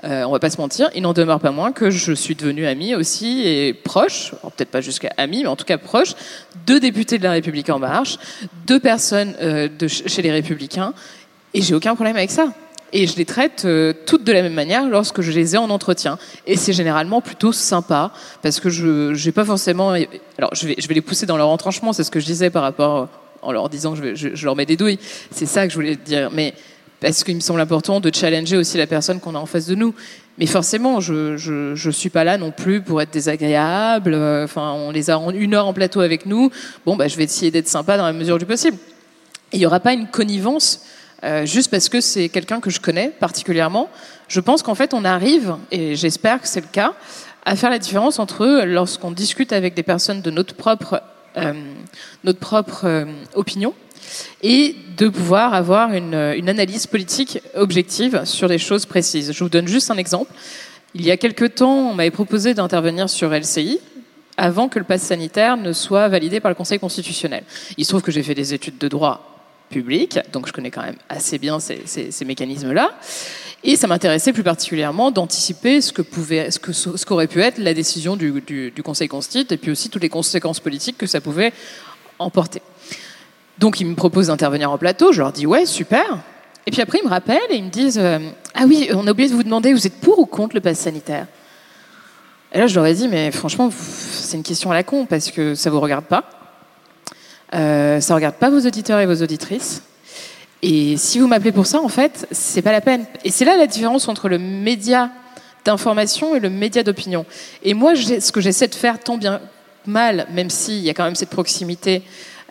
On 0.03 0.31
va 0.31 0.39
pas 0.39 0.49
se 0.49 0.57
mentir. 0.57 0.89
Il 0.95 1.03
n'en 1.03 1.13
demeure 1.13 1.39
pas 1.39 1.51
moins 1.51 1.71
que 1.71 1.91
je 1.91 2.13
suis 2.13 2.33
devenue 2.33 2.65
amie 2.65 2.95
aussi 2.95 3.43
et 3.45 3.73
proche, 3.73 4.31
peut-être 4.57 4.69
pas 4.69 4.81
jusqu'à 4.81 5.11
amie, 5.17 5.43
mais 5.43 5.49
en 5.49 5.55
tout 5.55 5.65
cas 5.65 5.77
proche 5.77 5.98
deux 6.65 6.79
députés 6.79 7.17
de 7.17 7.23
la 7.23 7.31
République 7.31 7.69
en 7.69 7.79
marche, 7.79 8.17
deux 8.65 8.79
personnes 8.79 9.35
euh, 9.41 9.67
de 9.67 9.87
chez 9.87 10.21
les 10.21 10.31
Républicains, 10.31 10.93
et 11.53 11.61
j'ai 11.61 11.73
aucun 11.75 11.95
problème 11.95 12.15
avec 12.15 12.31
ça. 12.31 12.53
Et 12.91 13.05
je 13.05 13.15
les 13.17 13.25
traite 13.25 13.65
euh, 13.65 13.93
toutes 14.05 14.23
de 14.23 14.31
la 14.31 14.41
même 14.41 14.53
manière 14.53 14.87
lorsque 14.89 15.21
je 15.21 15.31
les 15.31 15.53
ai 15.53 15.57
en 15.57 15.69
entretien. 15.69 16.17
Et 16.47 16.57
c'est 16.57 16.73
généralement 16.73 17.21
plutôt 17.21 17.51
sympa, 17.51 18.11
parce 18.41 18.59
que 18.59 18.69
je 18.69 19.25
n'ai 19.25 19.31
pas 19.31 19.45
forcément... 19.45 19.91
Alors, 20.37 20.55
je 20.55 20.67
vais, 20.67 20.75
les 20.75 21.01
pousser 21.01 21.25
dans 21.25 21.37
leur 21.37 21.49
entranchement, 21.49 21.93
c'est 21.93 22.03
ce 22.03 22.11
que 22.11 22.19
je 22.19 22.25
disais 22.25 22.49
par 22.49 22.63
rapport... 22.63 23.09
En 23.41 23.53
leur 23.53 23.69
disant 23.69 23.95
que 23.95 24.15
je, 24.15 24.35
je 24.35 24.45
leur 24.45 24.53
mets 24.57 24.65
des 24.65 24.75
douilles. 24.75 24.99
C'est 25.31 25.45
ça 25.45 25.65
que 25.65 25.69
je 25.69 25.75
voulais 25.75 25.95
dire. 25.95 26.29
Mais 26.29 26.53
parce 26.99 27.23
qu'il 27.23 27.35
me 27.35 27.39
semble 27.39 27.61
important 27.61 27.99
de 27.99 28.11
challenger 28.13 28.57
aussi 28.57 28.77
la 28.77 28.87
personne 28.87 29.19
qu'on 29.19 29.35
a 29.35 29.39
en 29.39 29.45
face 29.45 29.65
de 29.65 29.75
nous. 29.75 29.93
Mais 30.37 30.45
forcément, 30.45 30.99
je, 30.99 31.37
je, 31.37 31.75
je 31.75 31.89
suis 31.91 32.09
pas 32.09 32.23
là 32.23 32.37
non 32.37 32.51
plus 32.51 32.81
pour 32.81 33.01
être 33.01 33.11
désagréable. 33.11 34.15
Enfin, 34.15 34.73
on 34.73 34.91
les 34.91 35.09
a 35.09 35.19
une 35.33 35.53
heure 35.53 35.67
en 35.67 35.73
plateau 35.73 36.01
avec 36.01 36.25
nous. 36.25 36.49
Bon, 36.85 36.95
bah, 36.95 37.07
je 37.07 37.17
vais 37.17 37.25
essayer 37.25 37.51
d'être 37.51 37.67
sympa 37.67 37.97
dans 37.97 38.05
la 38.05 38.13
mesure 38.13 38.37
du 38.37 38.45
possible. 38.45 38.77
Il 39.51 39.59
n'y 39.59 39.65
aura 39.65 39.79
pas 39.79 39.93
une 39.93 40.07
connivence 40.07 40.81
euh, 41.23 41.45
juste 41.45 41.69
parce 41.69 41.89
que 41.89 41.99
c'est 42.01 42.29
quelqu'un 42.29 42.59
que 42.59 42.69
je 42.69 42.79
connais 42.79 43.09
particulièrement. 43.09 43.89
Je 44.27 44.39
pense 44.39 44.63
qu'en 44.63 44.75
fait, 44.75 44.93
on 44.93 45.03
arrive, 45.03 45.55
et 45.71 45.95
j'espère 45.95 46.41
que 46.41 46.47
c'est 46.47 46.61
le 46.61 46.67
cas, 46.71 46.93
à 47.45 47.55
faire 47.55 47.69
la 47.69 47.79
différence 47.79 48.19
entre 48.19 48.63
lorsqu'on 48.65 49.11
discute 49.11 49.51
avec 49.51 49.73
des 49.73 49.83
personnes 49.83 50.21
de 50.21 50.31
notre 50.31 50.55
propre, 50.55 51.01
euh, 51.37 51.53
notre 52.23 52.39
propre 52.39 52.85
euh, 52.85 53.05
opinion 53.33 53.73
et 54.41 54.75
de 54.97 55.07
pouvoir 55.07 55.53
avoir 55.53 55.93
une, 55.93 56.13
analyse 56.13 56.87
politique 56.87 57.39
objective 57.55 58.21
sur 58.25 58.47
des 58.47 58.57
choses 58.57 58.85
précises. 58.85 59.31
Je 59.31 59.43
vous 59.43 59.49
donne 59.49 59.67
juste 59.67 59.91
un 59.91 59.97
exemple. 59.97 60.31
Il 60.95 61.05
y 61.05 61.11
a 61.11 61.17
quelque 61.17 61.45
temps, 61.45 61.91
on 61.91 61.93
m'avait 61.93 62.11
proposé 62.11 62.53
d'intervenir 62.53 63.09
sur 63.09 63.29
LCI 63.29 63.79
avant 64.37 64.69
que 64.69 64.79
le 64.79 64.85
pass 64.85 65.01
sanitaire 65.01 65.57
ne 65.57 65.73
soit 65.73 66.07
validé 66.07 66.39
par 66.39 66.49
le 66.49 66.55
Conseil 66.55 66.79
constitutionnel. 66.79 67.43
Il 67.77 67.85
se 67.85 67.89
trouve 67.89 68.01
que 68.01 68.11
j'ai 68.11 68.23
fait 68.23 68.35
des 68.35 68.53
études 68.53 68.77
de 68.77 68.87
droit 68.87 69.25
public, 69.69 70.19
donc 70.31 70.47
je 70.47 70.53
connais 70.53 70.71
quand 70.71 70.81
même 70.81 70.97
assez 71.09 71.37
bien 71.37 71.59
ces, 71.59 72.25
mécanismes-là. 72.25 72.97
Et 73.63 73.75
ça 73.75 73.87
m'intéressait 73.87 74.33
plus 74.33 74.43
particulièrement 74.43 75.11
d'anticiper 75.11 75.81
ce 75.81 75.91
que 75.91 76.01
pouvait, 76.01 76.49
qu'aurait 77.05 77.27
pu 77.27 77.41
être 77.41 77.57
la 77.57 77.73
décision 77.73 78.15
du, 78.15 78.41
du 78.41 78.83
Conseil 78.83 79.07
constitutionnel 79.09 79.47
et 79.51 79.57
puis 79.57 79.71
aussi 79.71 79.89
toutes 79.89 80.01
les 80.01 80.09
conséquences 80.09 80.59
politiques 80.59 80.97
que 80.97 81.07
ça 81.07 81.21
pouvait 81.21 81.53
emporter. 82.17 82.61
Donc 83.59 83.79
ils 83.79 83.85
me 83.85 83.95
proposent 83.95 84.27
d'intervenir 84.27 84.71
en 84.71 84.77
plateau, 84.77 85.11
je 85.11 85.19
leur 85.19 85.31
dis 85.31 85.45
ouais, 85.45 85.65
super. 85.65 86.19
Et 86.65 86.71
puis 86.71 86.81
après 86.81 86.99
ils 87.01 87.05
me 87.05 87.09
rappellent 87.09 87.37
et 87.49 87.57
ils 87.57 87.63
me 87.63 87.69
disent 87.69 87.99
euh, 87.99 88.19
ah 88.53 88.63
oui, 88.67 88.89
on 88.93 89.05
a 89.07 89.11
oublié 89.11 89.29
de 89.29 89.35
vous 89.35 89.43
demander, 89.43 89.73
vous 89.73 89.85
êtes 89.85 89.99
pour 89.99 90.19
ou 90.19 90.25
contre 90.25 90.55
le 90.55 90.61
pass 90.61 90.79
sanitaire? 90.79 91.27
Et 92.51 92.57
là, 92.57 92.67
je 92.67 92.75
leur 92.75 92.85
ai 92.85 92.93
dit, 92.93 93.07
mais 93.07 93.31
franchement, 93.31 93.69
c'est 93.71 94.37
une 94.37 94.43
question 94.43 94.71
à 94.71 94.73
la 94.73 94.83
con, 94.83 95.05
parce 95.05 95.29
que 95.29 95.53
ça 95.53 95.69
vous 95.69 95.79
regarde 95.79 96.05
pas. 96.05 96.23
Euh, 97.53 97.99
ça 97.99 98.15
regarde 98.15 98.35
pas 98.35 98.49
vos 98.49 98.59
auditeurs 98.59 98.99
et 98.99 99.05
vos 99.05 99.21
auditrices. 99.21 99.83
Et 100.61 100.97
si 100.97 101.19
vous 101.19 101.27
m'appelez 101.27 101.51
pour 101.51 101.67
ça, 101.67 101.79
en 101.79 101.89
fait, 101.89 102.27
c'est 102.31 102.61
pas 102.61 102.71
la 102.71 102.81
peine. 102.81 103.05
Et 103.23 103.29
c'est 103.29 103.45
là 103.45 103.55
la 103.55 103.67
différence 103.67 104.07
entre 104.07 104.29
le 104.29 104.39
média 104.39 105.11
d'information 105.63 106.35
et 106.35 106.39
le 106.39 106.49
média 106.49 106.83
d'opinion. 106.83 107.25
Et 107.63 107.73
moi, 107.73 107.93
ce 107.95 108.31
que 108.31 108.41
j'essaie 108.41 108.67
de 108.67 108.75
faire 108.75 108.99
tant 108.99 109.17
bien 109.17 109.41
mal, 109.85 110.27
même 110.31 110.49
s'il 110.49 110.79
y 110.79 110.89
a 110.89 110.93
quand 110.93 111.03
même 111.03 111.15
cette 111.15 111.29
proximité 111.29 112.01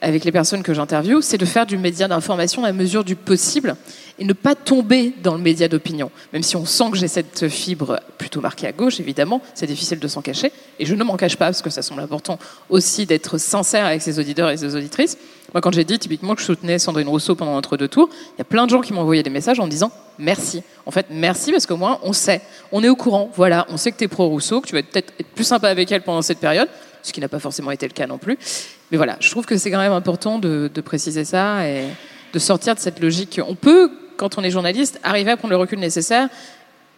avec 0.01 0.25
les 0.25 0.33
personnes 0.33 0.63
que 0.63 0.75
j'interviewe, 0.75 1.21
c'est 1.21 1.39
de 1.39 1.45
faire 1.45 1.67
du 1.67 1.79
média 1.79 2.09
d'information 2.09 2.65
à 2.65 2.73
mesure 2.73 3.05
du 3.05 3.17
possible 3.17 3.77
et 4.19 4.25
ne 4.25 4.33
pas 4.33 4.55
tomber 4.55 5.13
dans 5.23 5.35
le 5.35 5.41
média 5.41 5.69
d'opinion. 5.69 6.11
Même 6.33 6.43
si 6.43 6.57
on 6.57 6.65
sent 6.65 6.91
que 6.91 6.97
j'ai 6.97 7.09
cette 7.09 7.49
fibre 7.49 8.01
plutôt 8.19 8.41
marquée 8.41 8.67
à 8.67 8.73
gauche, 8.73 9.01
évidemment, 9.01 9.41
c'est 9.55 9.67
difficile 9.67 9.99
de 9.99 10.09
s'en 10.09 10.23
cacher. 10.23 10.53
Et 10.79 10.87
je 10.87 10.95
ne 10.95 11.05
m'en 11.05 11.17
cache 11.17 11.37
pas, 11.37 11.47
parce 11.47 11.63
que 11.63 11.71
ça 11.71 11.83
semble 11.83 12.01
important 12.01 12.39
aussi 12.69 13.07
d'être 13.07 13.39
sincère 13.39 13.87
avec 13.87 14.03
ses 14.03 14.19
auditeurs 14.19 14.51
et 14.51 14.57
ses 14.57 14.75
auditrices. 14.75 15.19
Moi, 15.55 15.63
quand 15.63 15.73
j'ai 15.73 15.85
dit 15.85 15.99
typiquement 15.99 16.35
que 16.35 16.41
je 16.41 16.47
soutenais 16.47 16.79
Sandrine 16.79 17.09
Rousseau 17.09 17.35
pendant 17.35 17.55
notre 17.55 17.77
deux 17.77 17.89
tours, 17.89 18.11
il 18.13 18.39
y 18.39 18.43
a 18.43 18.45
plein 18.45 18.67
de 18.67 18.71
gens 18.71 18.83
qui 18.83 18.93
m'ont 18.93 19.01
envoyé 19.01 19.23
des 19.23 19.31
messages 19.31 19.59
en 19.61 19.65
me 19.65 19.71
disant 19.71 19.91
merci. 20.19 20.63
En 20.85 20.91
fait, 20.91 21.07
merci 21.11 21.53
parce 21.53 21.65
qu'au 21.65 21.79
moins 21.79 21.99
on 22.03 22.13
sait, 22.13 22.43
on 22.71 22.85
est 22.85 22.89
au 22.89 22.97
courant. 22.97 23.31
Voilà, 23.35 23.67
on 23.71 23.79
sait 23.79 23.91
que 23.91 23.97
tu 23.97 24.05
es 24.05 24.09
pro-Rousseau, 24.09 24.61
que 24.61 24.69
tu 24.69 24.75
vas 24.75 24.83
peut-être 24.83 25.15
être 25.19 25.29
plus 25.29 25.45
sympa 25.45 25.71
avec 25.71 25.91
elle 25.91 26.03
pendant 26.03 26.21
cette 26.21 26.39
période, 26.39 26.69
ce 27.03 27.13
qui 27.13 27.21
n'a 27.21 27.29
pas 27.29 27.39
forcément 27.39 27.71
été 27.71 27.87
le 27.87 27.93
cas 27.93 28.07
non 28.07 28.19
plus. 28.19 28.39
Mais 28.91 28.97
voilà, 28.97 29.17
je 29.21 29.31
trouve 29.31 29.47
que 29.47 29.57
c'est 29.57 29.71
quand 29.71 29.79
même 29.79 29.93
important 29.93 30.39
de, 30.39 30.71
préciser 30.85 31.25
ça 31.25 31.69
et 31.69 31.85
de 32.33 32.39
sortir 32.39 32.75
de 32.75 32.81
cette 32.81 33.01
logique. 33.01 33.41
On 33.47 33.55
peut 33.55 33.91
quand 34.17 34.37
on 34.37 34.43
est 34.43 34.51
journaliste, 34.51 35.01
arriver 35.03 35.31
à 35.31 35.37
prendre 35.37 35.53
le 35.53 35.57
recul 35.57 35.79
nécessaire 35.79 36.29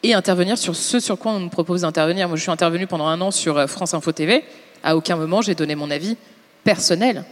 et 0.02 0.14
intervenir 0.14 0.56
sur 0.58 0.74
ce 0.74 0.98
sur 0.98 1.18
quoi 1.18 1.32
on 1.32 1.40
nous 1.40 1.50
propose 1.50 1.82
d'intervenir. 1.82 2.28
Moi, 2.28 2.36
je 2.36 2.42
suis 2.42 2.50
intervenu 2.50 2.86
pendant 2.86 3.06
un 3.06 3.20
an 3.20 3.30
sur 3.30 3.58
euh, 3.58 3.66
France 3.66 3.94
Info 3.94 4.10
TV. 4.10 4.42
À 4.82 4.96
aucun 4.96 5.16
moment, 5.16 5.42
j'ai 5.42 5.54
donné 5.54 5.74
mon 5.74 5.90
avis 5.90 6.16
personnel 6.64 7.24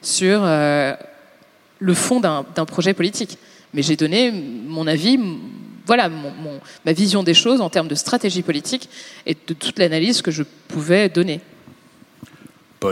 sur 0.00 0.40
euh, 0.42 0.94
le 1.78 1.94
fond 1.94 2.20
d'un 2.20 2.64
projet 2.64 2.94
politique. 2.94 3.38
Mais 3.74 3.82
j'ai 3.82 3.96
donné 3.96 4.30
mon 4.30 4.86
avis, 4.86 5.18
voilà, 5.86 6.08
ma 6.86 6.92
vision 6.92 7.22
des 7.22 7.34
choses 7.34 7.60
en 7.60 7.68
termes 7.68 7.88
de 7.88 7.94
stratégie 7.94 8.42
politique 8.42 8.88
et 9.26 9.36
de 9.46 9.52
toute 9.52 9.78
l'analyse 9.78 10.22
que 10.22 10.30
je 10.30 10.44
pouvais 10.68 11.08
donner. 11.08 11.40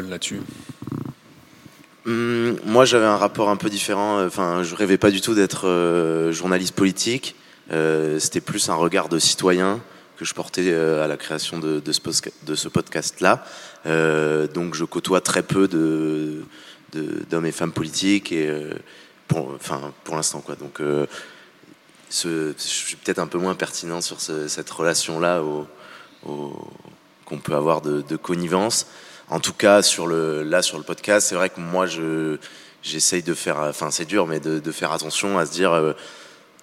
Là-dessus 0.01 0.41
Hum, 2.05 2.59
moi, 2.65 2.85
j'avais 2.85 3.07
un 3.07 3.17
rapport 3.17 3.49
un 3.49 3.57
peu 3.57 3.71
différent. 3.71 4.19
Euh, 4.19 4.27
enfin, 4.27 4.63
je 4.63 4.75
rêvais 4.75 4.99
pas 4.99 5.11
du 5.11 5.21
tout 5.21 5.35
d'être 5.35 5.69
euh, 5.69 6.33
journaliste 6.33 6.75
politique. 6.75 7.37
Euh, 7.71 8.19
C'était 8.19 8.41
plus 8.41 8.69
un 8.69 8.75
regard 8.75 9.09
de 9.09 9.19
citoyen 9.19 9.81
que 10.17 10.25
je 10.25 10.35
portais 10.35 10.73
à 10.75 11.07
la 11.07 11.17
création 11.17 11.59
de, 11.59 11.81
ce, 11.91 12.69
podcast-là. 12.69 13.45
donc, 14.55 14.75
je 14.75 14.85
côtoie 14.85 15.21
très 15.21 15.43
peu 15.43 15.67
d'hommes 15.67 17.47
et 17.47 17.51
femmes 17.51 17.73
politiques 17.73 18.31
et 18.31 18.49
pour, 19.27 19.55
enfin, 19.55 19.93
pour 20.05 20.15
l'instant. 20.15 20.45
Donc, 20.61 20.81
je 22.11 22.55
suis 22.57 22.97
peut-être 22.97 23.19
un 23.19 23.27
peu 23.27 23.39
moins 23.39 23.57
pertinent 23.57 24.01
sur 24.01 24.21
ce, 24.21 24.47
cette 24.47 24.71
relation-là 24.71 25.43
qu'on 26.23 27.39
peut 27.39 27.55
avoir 27.55 27.81
de, 27.81 28.03
de 28.03 28.17
connivence 28.17 28.87
en 29.33 29.41
tout 29.41 29.55
cas 29.55 29.81
là 29.81 30.63
sur 30.63 30.79
le 30.79 30.85
podcast, 30.85 31.29
c'est 31.29 31.35
vrai 31.35 31.49
que 31.49 31.59
moi 31.59 31.87
je 31.87 32.37
j'essaye 32.83 33.23
de 33.23 33.33
faire, 33.33 33.59
enfin 33.61 33.91
c'est 33.91 34.05
dur, 34.05 34.27
mais 34.27 34.41
de, 34.41 34.73
faire 34.73 34.93
attention 34.93 35.39
à 35.39 35.47
se 35.47 35.53
dire, 35.53 35.73
euh, 35.73 35.93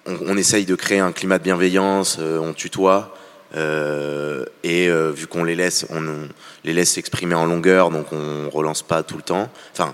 on, 0.06 0.36
essaye 0.36 0.66
de 0.66 0.74
créer 0.74 1.00
un 1.00 1.12
climat 1.12 1.38
de 1.38 1.42
bienveillance, 1.42 2.18
euh, 2.20 2.38
on 2.38 2.52
tutoie. 2.52 3.16
Euh, 3.56 4.44
et 4.62 4.88
vu 5.12 5.26
qu'on 5.26 5.42
les 5.42 5.56
laisse, 5.56 5.84
on, 5.90 6.06
on, 6.06 6.28
les 6.62 6.72
laisse 6.72 6.92
s'exprimer 6.92 7.34
en 7.34 7.46
longueur, 7.46 7.90
donc 7.90 8.12
on 8.12 8.48
relance 8.48 8.82
pas 8.82 9.02
tout 9.02 9.16
le 9.16 9.22
temps. 9.22 9.50
Enfin, 9.72 9.92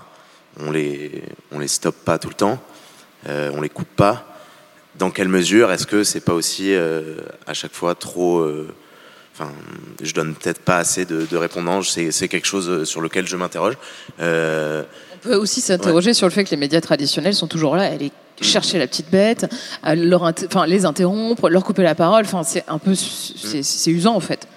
on 0.59 0.69
les 0.69 1.23
on 1.51 1.57
les 1.57 1.67
stoppe 1.67 1.95
pas 2.05 2.19
tout 2.19 2.29
le 2.29 2.35
temps, 2.35 2.59
on 3.27 3.61
les 3.61 3.69
coupe 3.69 3.95
pas. 3.95 4.37
Dans 4.93 5.09
quelle 5.09 5.29
mesure 5.29 5.71
est-ce 5.71 5.87
que 5.87 6.03
c'est 6.03 6.21
pas 6.21 6.33
aussi 6.33 6.75
à 6.75 7.53
chaque 7.55 7.73
fois 7.73 7.95
trop 7.95 8.47
Enfin, 9.39 9.51
je 10.01 10.13
donne 10.13 10.33
peut-être 10.33 10.59
pas 10.61 10.77
assez 10.77 11.05
de, 11.05 11.27
de 11.29 11.37
répondants. 11.37 11.81
C'est 11.83 12.27
quelque 12.27 12.47
chose 12.47 12.67
euh, 12.69 12.85
sur 12.85 13.01
lequel 13.01 13.27
je 13.27 13.35
m'interroge. 13.35 13.75
Euh, 14.19 14.83
On 15.13 15.17
peut 15.19 15.35
aussi 15.35 15.61
s'interroger 15.61 16.09
ouais. 16.09 16.13
sur 16.15 16.25
le 16.25 16.31
fait 16.31 16.43
que 16.43 16.49
les 16.49 16.57
médias 16.57 16.81
traditionnels 16.81 17.35
sont 17.35 17.45
toujours 17.45 17.75
là. 17.75 17.83
Elle 17.85 18.03
est 18.03 18.11
chercher 18.41 18.79
la 18.79 18.87
petite 18.87 19.11
bête, 19.11 19.45
à 19.83 19.95
leur 19.95 20.23
enfin, 20.23 20.65
les 20.65 20.85
interrompre, 20.85 21.49
leur 21.49 21.63
couper 21.63 21.83
la 21.83 21.93
parole. 21.93 22.25
Enfin, 22.25 22.41
c'est 22.43 22.63
un 22.67 22.79
peu, 22.79 22.95
c'est 22.95 23.91
usant 23.91 24.15
en 24.15 24.19
fait. 24.19 24.47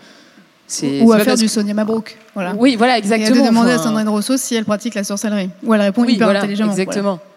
Ou 1.02 1.12
à 1.12 1.18
faire 1.18 1.36
du 1.36 1.48
Sonia 1.48 1.74
Mabrouk. 1.74 2.16
Voilà. 2.34 2.54
Oui, 2.56 2.76
voilà, 2.76 2.96
exactement. 2.96 3.36
Et 3.36 3.46
à 3.46 3.50
demander 3.50 3.72
enfin... 3.72 3.80
à 3.80 3.84
Sandrine 3.84 4.08
Rousseau 4.08 4.36
si 4.36 4.54
elle 4.54 4.64
pratique 4.64 4.94
la 4.94 5.04
sorcellerie. 5.04 5.50
Ou 5.62 5.74
elle 5.74 5.80
répond 5.80 6.04
oui, 6.04 6.14
hyper 6.14 6.28
voilà, 6.28 6.40
intelligemment. 6.40 6.72
Exactement. 6.72 7.02
Voilà 7.02 7.29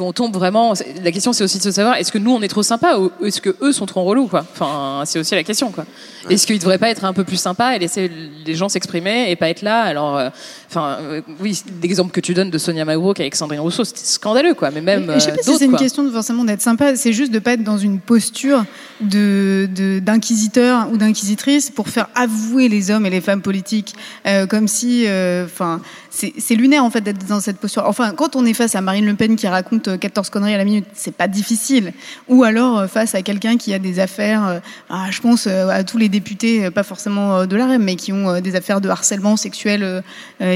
on 0.00 0.12
tombe 0.12 0.34
vraiment. 0.34 0.74
La 1.02 1.12
question, 1.12 1.32
c'est 1.32 1.44
aussi 1.44 1.58
de 1.58 1.62
se 1.62 1.70
savoir 1.70 1.96
est-ce 1.96 2.12
que 2.12 2.18
nous, 2.18 2.32
on 2.32 2.40
est 2.42 2.48
trop 2.48 2.62
sympa 2.62 2.96
ou 2.98 3.10
est-ce 3.24 3.40
que 3.40 3.56
eux 3.62 3.72
sont 3.72 3.86
trop 3.86 4.04
relous, 4.04 4.26
quoi? 4.26 4.44
Enfin, 4.52 5.02
c'est 5.04 5.18
aussi 5.18 5.34
la 5.34 5.44
question, 5.44 5.70
quoi. 5.70 5.84
Ouais. 6.26 6.34
Est-ce 6.34 6.46
qu'ils 6.46 6.58
devraient 6.58 6.78
pas 6.78 6.90
être 6.90 7.04
un 7.04 7.12
peu 7.12 7.24
plus 7.24 7.36
sympas 7.36 7.74
et 7.74 7.78
laisser 7.78 8.10
les 8.44 8.54
gens 8.54 8.68
s'exprimer 8.68 9.30
et 9.30 9.36
pas 9.36 9.48
être 9.48 9.62
là? 9.62 9.82
Alors, 9.82 10.16
euh, 10.16 10.30
enfin, 10.68 10.98
euh, 11.00 11.22
oui, 11.40 11.62
l'exemple 11.82 12.12
que 12.12 12.20
tu 12.20 12.34
donnes 12.34 12.50
de 12.50 12.58
Sonia 12.58 12.84
Mabrouk 12.84 13.20
avec 13.20 13.34
Sandrine 13.34 13.60
Rousseau, 13.60 13.84
c'était 13.84 14.00
scandaleux, 14.04 14.54
quoi. 14.54 14.70
Mais 14.70 14.80
même. 14.80 15.10
je 15.14 15.18
sais 15.18 15.32
pas 15.32 15.38
euh, 15.38 15.42
si 15.42 15.56
c'est 15.56 15.64
une 15.64 15.76
question 15.76 16.02
de 16.04 16.10
forcément 16.10 16.44
d'être 16.44 16.60
sympa. 16.60 16.96
C'est 16.96 17.12
juste 17.12 17.32
de 17.32 17.38
pas 17.38 17.52
être 17.52 17.64
dans 17.64 17.78
une 17.78 18.00
posture 18.00 18.64
de 19.00 19.68
d'inquisiteur 20.00 20.90
ou 20.92 20.96
d'inquisitrice 20.96 21.70
pour 21.70 21.88
faire 21.88 22.08
avouer 22.14 22.68
les 22.68 22.90
hommes 22.90 23.06
et 23.06 23.10
les 23.10 23.20
femmes 23.20 23.42
politiques, 23.42 23.94
euh, 24.26 24.46
comme 24.46 24.68
si, 24.68 25.06
enfin, 25.44 25.80
c'est 26.10 26.54
lunaire 26.54 26.84
en 26.84 26.90
fait 26.90 27.00
d'être 27.00 27.26
dans 27.26 27.40
cette 27.40 27.58
posture. 27.58 27.84
Enfin, 27.86 28.12
quand 28.12 28.36
on 28.36 28.44
est 28.44 28.54
face 28.54 28.74
à 28.74 28.80
Marine 28.80 29.06
Le 29.06 29.14
Pen 29.14 29.36
qui 29.36 29.46
raconte 29.46 29.98
14 29.98 30.30
conneries 30.30 30.54
à 30.54 30.58
la 30.58 30.64
minute, 30.64 30.86
c'est 30.94 31.14
pas 31.14 31.28
difficile. 31.28 31.92
Ou 32.28 32.44
alors 32.44 32.86
face 32.88 33.14
à 33.14 33.22
quelqu'un 33.22 33.56
qui 33.56 33.72
a 33.72 33.78
des 33.78 34.00
affaires, 34.00 34.60
ah, 34.90 35.06
je 35.10 35.20
pense 35.20 35.46
à 35.46 35.84
tous 35.84 35.98
les 35.98 36.08
députés, 36.08 36.70
pas 36.70 36.82
forcément 36.82 37.46
de 37.46 37.56
la 37.56 37.66
REM, 37.66 37.82
mais 37.82 37.96
qui 37.96 38.12
ont 38.12 38.40
des 38.40 38.56
affaires 38.56 38.80
de 38.80 38.88
harcèlement 38.88 39.36
sexuel 39.36 40.02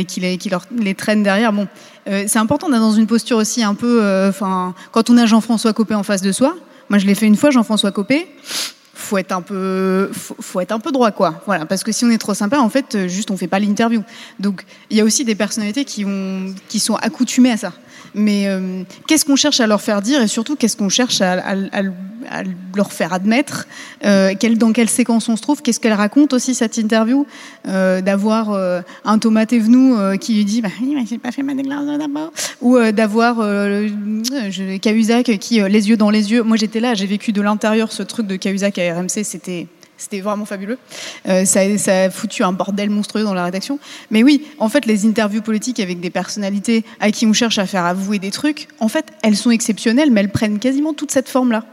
euh, 0.02 0.04
qui, 0.04 0.20
les, 0.20 0.38
qui 0.38 0.50
traînent 0.94 1.22
derrière. 1.22 1.52
Bon, 1.52 1.68
euh, 2.08 2.24
c'est 2.26 2.38
important 2.38 2.68
d'être 2.68 2.80
dans 2.80 2.92
une 2.92 3.06
posture 3.06 3.36
aussi 3.36 3.62
un 3.62 3.74
peu, 3.74 4.26
enfin, 4.28 4.74
quand 4.90 5.10
on 5.10 5.16
a 5.16 5.26
Jean-François 5.26 5.72
Copé 5.72 5.94
en 5.94 6.02
face 6.02 6.22
de 6.22 6.32
soi. 6.32 6.54
Moi, 6.90 6.98
je 6.98 7.06
l'ai 7.06 7.14
fait 7.14 7.26
une 7.26 7.36
fois, 7.36 7.50
Jean-François 7.50 7.92
Copé 7.92 8.28
faut 8.94 9.18
être 9.18 9.32
un 9.32 9.42
peu 9.42 10.10
faut, 10.12 10.60
être 10.60 10.70
un 10.70 10.78
peu 10.78 10.92
droit 10.92 11.10
quoi 11.10 11.42
voilà 11.46 11.66
parce 11.66 11.82
que 11.82 11.90
si 11.90 12.04
on 12.04 12.10
est 12.10 12.18
trop 12.18 12.34
sympa 12.34 12.60
en 12.60 12.68
fait 12.68 13.08
juste 13.08 13.32
on 13.32 13.36
fait 13.36 13.48
pas 13.48 13.58
l'interview 13.58 14.02
donc 14.38 14.64
il 14.90 14.96
y 14.96 15.00
a 15.00 15.04
aussi 15.04 15.24
des 15.24 15.34
personnalités 15.34 15.84
qui 15.84 16.78
sont 16.78 16.94
accoutumées 16.96 17.50
à 17.50 17.56
ça 17.56 17.72
mais 18.14 18.46
euh, 18.46 18.82
qu'est-ce 19.06 19.24
qu'on 19.24 19.36
cherche 19.36 19.60
à 19.60 19.66
leur 19.66 19.80
faire 19.80 20.02
dire 20.02 20.20
et 20.22 20.28
surtout 20.28 20.56
qu'est-ce 20.56 20.76
qu'on 20.76 20.88
cherche 20.88 21.20
à, 21.20 21.32
à, 21.32 21.54
à, 21.54 21.82
à, 22.30 22.42
leur 22.74 22.92
faire 22.92 23.12
admettre 23.12 23.66
euh, 24.04 24.34
dans 24.56 24.72
quelle 24.72 24.88
séquence 24.88 25.28
on 25.28 25.36
se 25.36 25.42
trouve 25.42 25.62
qu'est-ce 25.62 25.80
qu'elle 25.80 25.92
raconte 25.92 26.32
aussi 26.32 26.54
cette 26.54 26.76
interview 26.76 27.26
euh, 27.68 28.00
d'avoir 28.00 28.52
euh, 28.52 28.80
un 29.04 29.18
tomate 29.18 29.52
Venou 29.52 29.96
euh, 29.96 30.16
qui 30.16 30.34
lui 30.34 30.44
dit 30.44 30.60
bah, 30.62 30.68
oui, 30.80 30.94
mais 30.94 31.04
j'ai 31.06 31.18
pas 31.18 31.32
fait 31.32 31.42
ma 31.42 31.54
déclaration 31.54 31.98
d'abord. 31.98 32.32
Ou 32.60 32.76
euh, 32.76 32.92
d'avoir 32.92 33.36
Cahuzac 34.80 35.38
qui 35.38 35.60
les 35.60 35.88
yeux 35.88 35.96
dans 35.96 36.10
les 36.10 36.32
yeux. 36.32 36.42
Moi 36.42 36.56
j'étais 36.56 36.80
là 36.80 36.94
j'ai 36.94 37.06
vécu 37.06 37.32
de 37.32 37.40
l'intérieur 37.40 37.92
ce 37.92 38.02
truc 38.02 38.26
de 38.26 38.36
Cahuzac 38.36 38.78
à 38.78 38.94
RMC 38.94 39.24
c'était 39.24 39.66
c'était 40.02 40.20
vraiment 40.20 40.44
fabuleux. 40.44 40.78
Euh, 41.28 41.44
ça, 41.44 41.60
a 41.60 42.10
foutu 42.10 42.42
un 42.42 42.52
bordel 42.52 42.90
monstrueux 42.90 43.22
dans 43.22 43.34
la 43.34 43.44
rédaction. 43.44 43.78
Mais 44.10 44.22
oui, 44.22 44.46
en 44.58 44.68
fait, 44.68 44.86
les 44.86 45.06
interviews 45.06 45.42
politiques 45.42 45.80
avec 45.80 46.00
des 46.00 46.10
personnalités 46.10 46.84
à 47.00 47.10
qui 47.10 47.26
on 47.26 47.32
cherche 47.32 47.58
à 47.58 47.66
faire 47.66 47.84
avouer 47.84 48.18
des 48.18 48.30
trucs, 48.30 48.68
en 48.80 48.88
fait, 48.88 49.06
elles 49.22 49.36
sont 49.36 49.50
exceptionnelles, 49.50 50.10
mais 50.10 50.20
elles 50.20 50.32
prennent 50.32 50.58
quasiment 50.58 50.92
toute 50.92 51.10
cette 51.10 51.28
forme-là. 51.28 51.64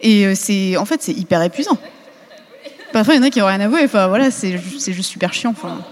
Et 0.00 0.26
euh, 0.26 0.34
c'est, 0.36 0.76
en 0.76 0.84
fait, 0.84 1.02
c'est 1.02 1.12
hyper 1.12 1.42
épuisant. 1.42 1.78
Parfois, 2.92 3.14
il 3.14 3.16
y 3.18 3.20
en 3.20 3.24
a 3.24 3.30
qui 3.30 3.40
n'ont 3.40 3.46
rien 3.46 3.60
à 3.60 3.64
avouer. 3.64 3.82
Enfin, 3.84 4.06
voilà, 4.06 4.30
c'est 4.30 4.56
juste 4.56 5.02
super 5.02 5.32
chiant. 5.32 5.50
Enfin. 5.50 5.84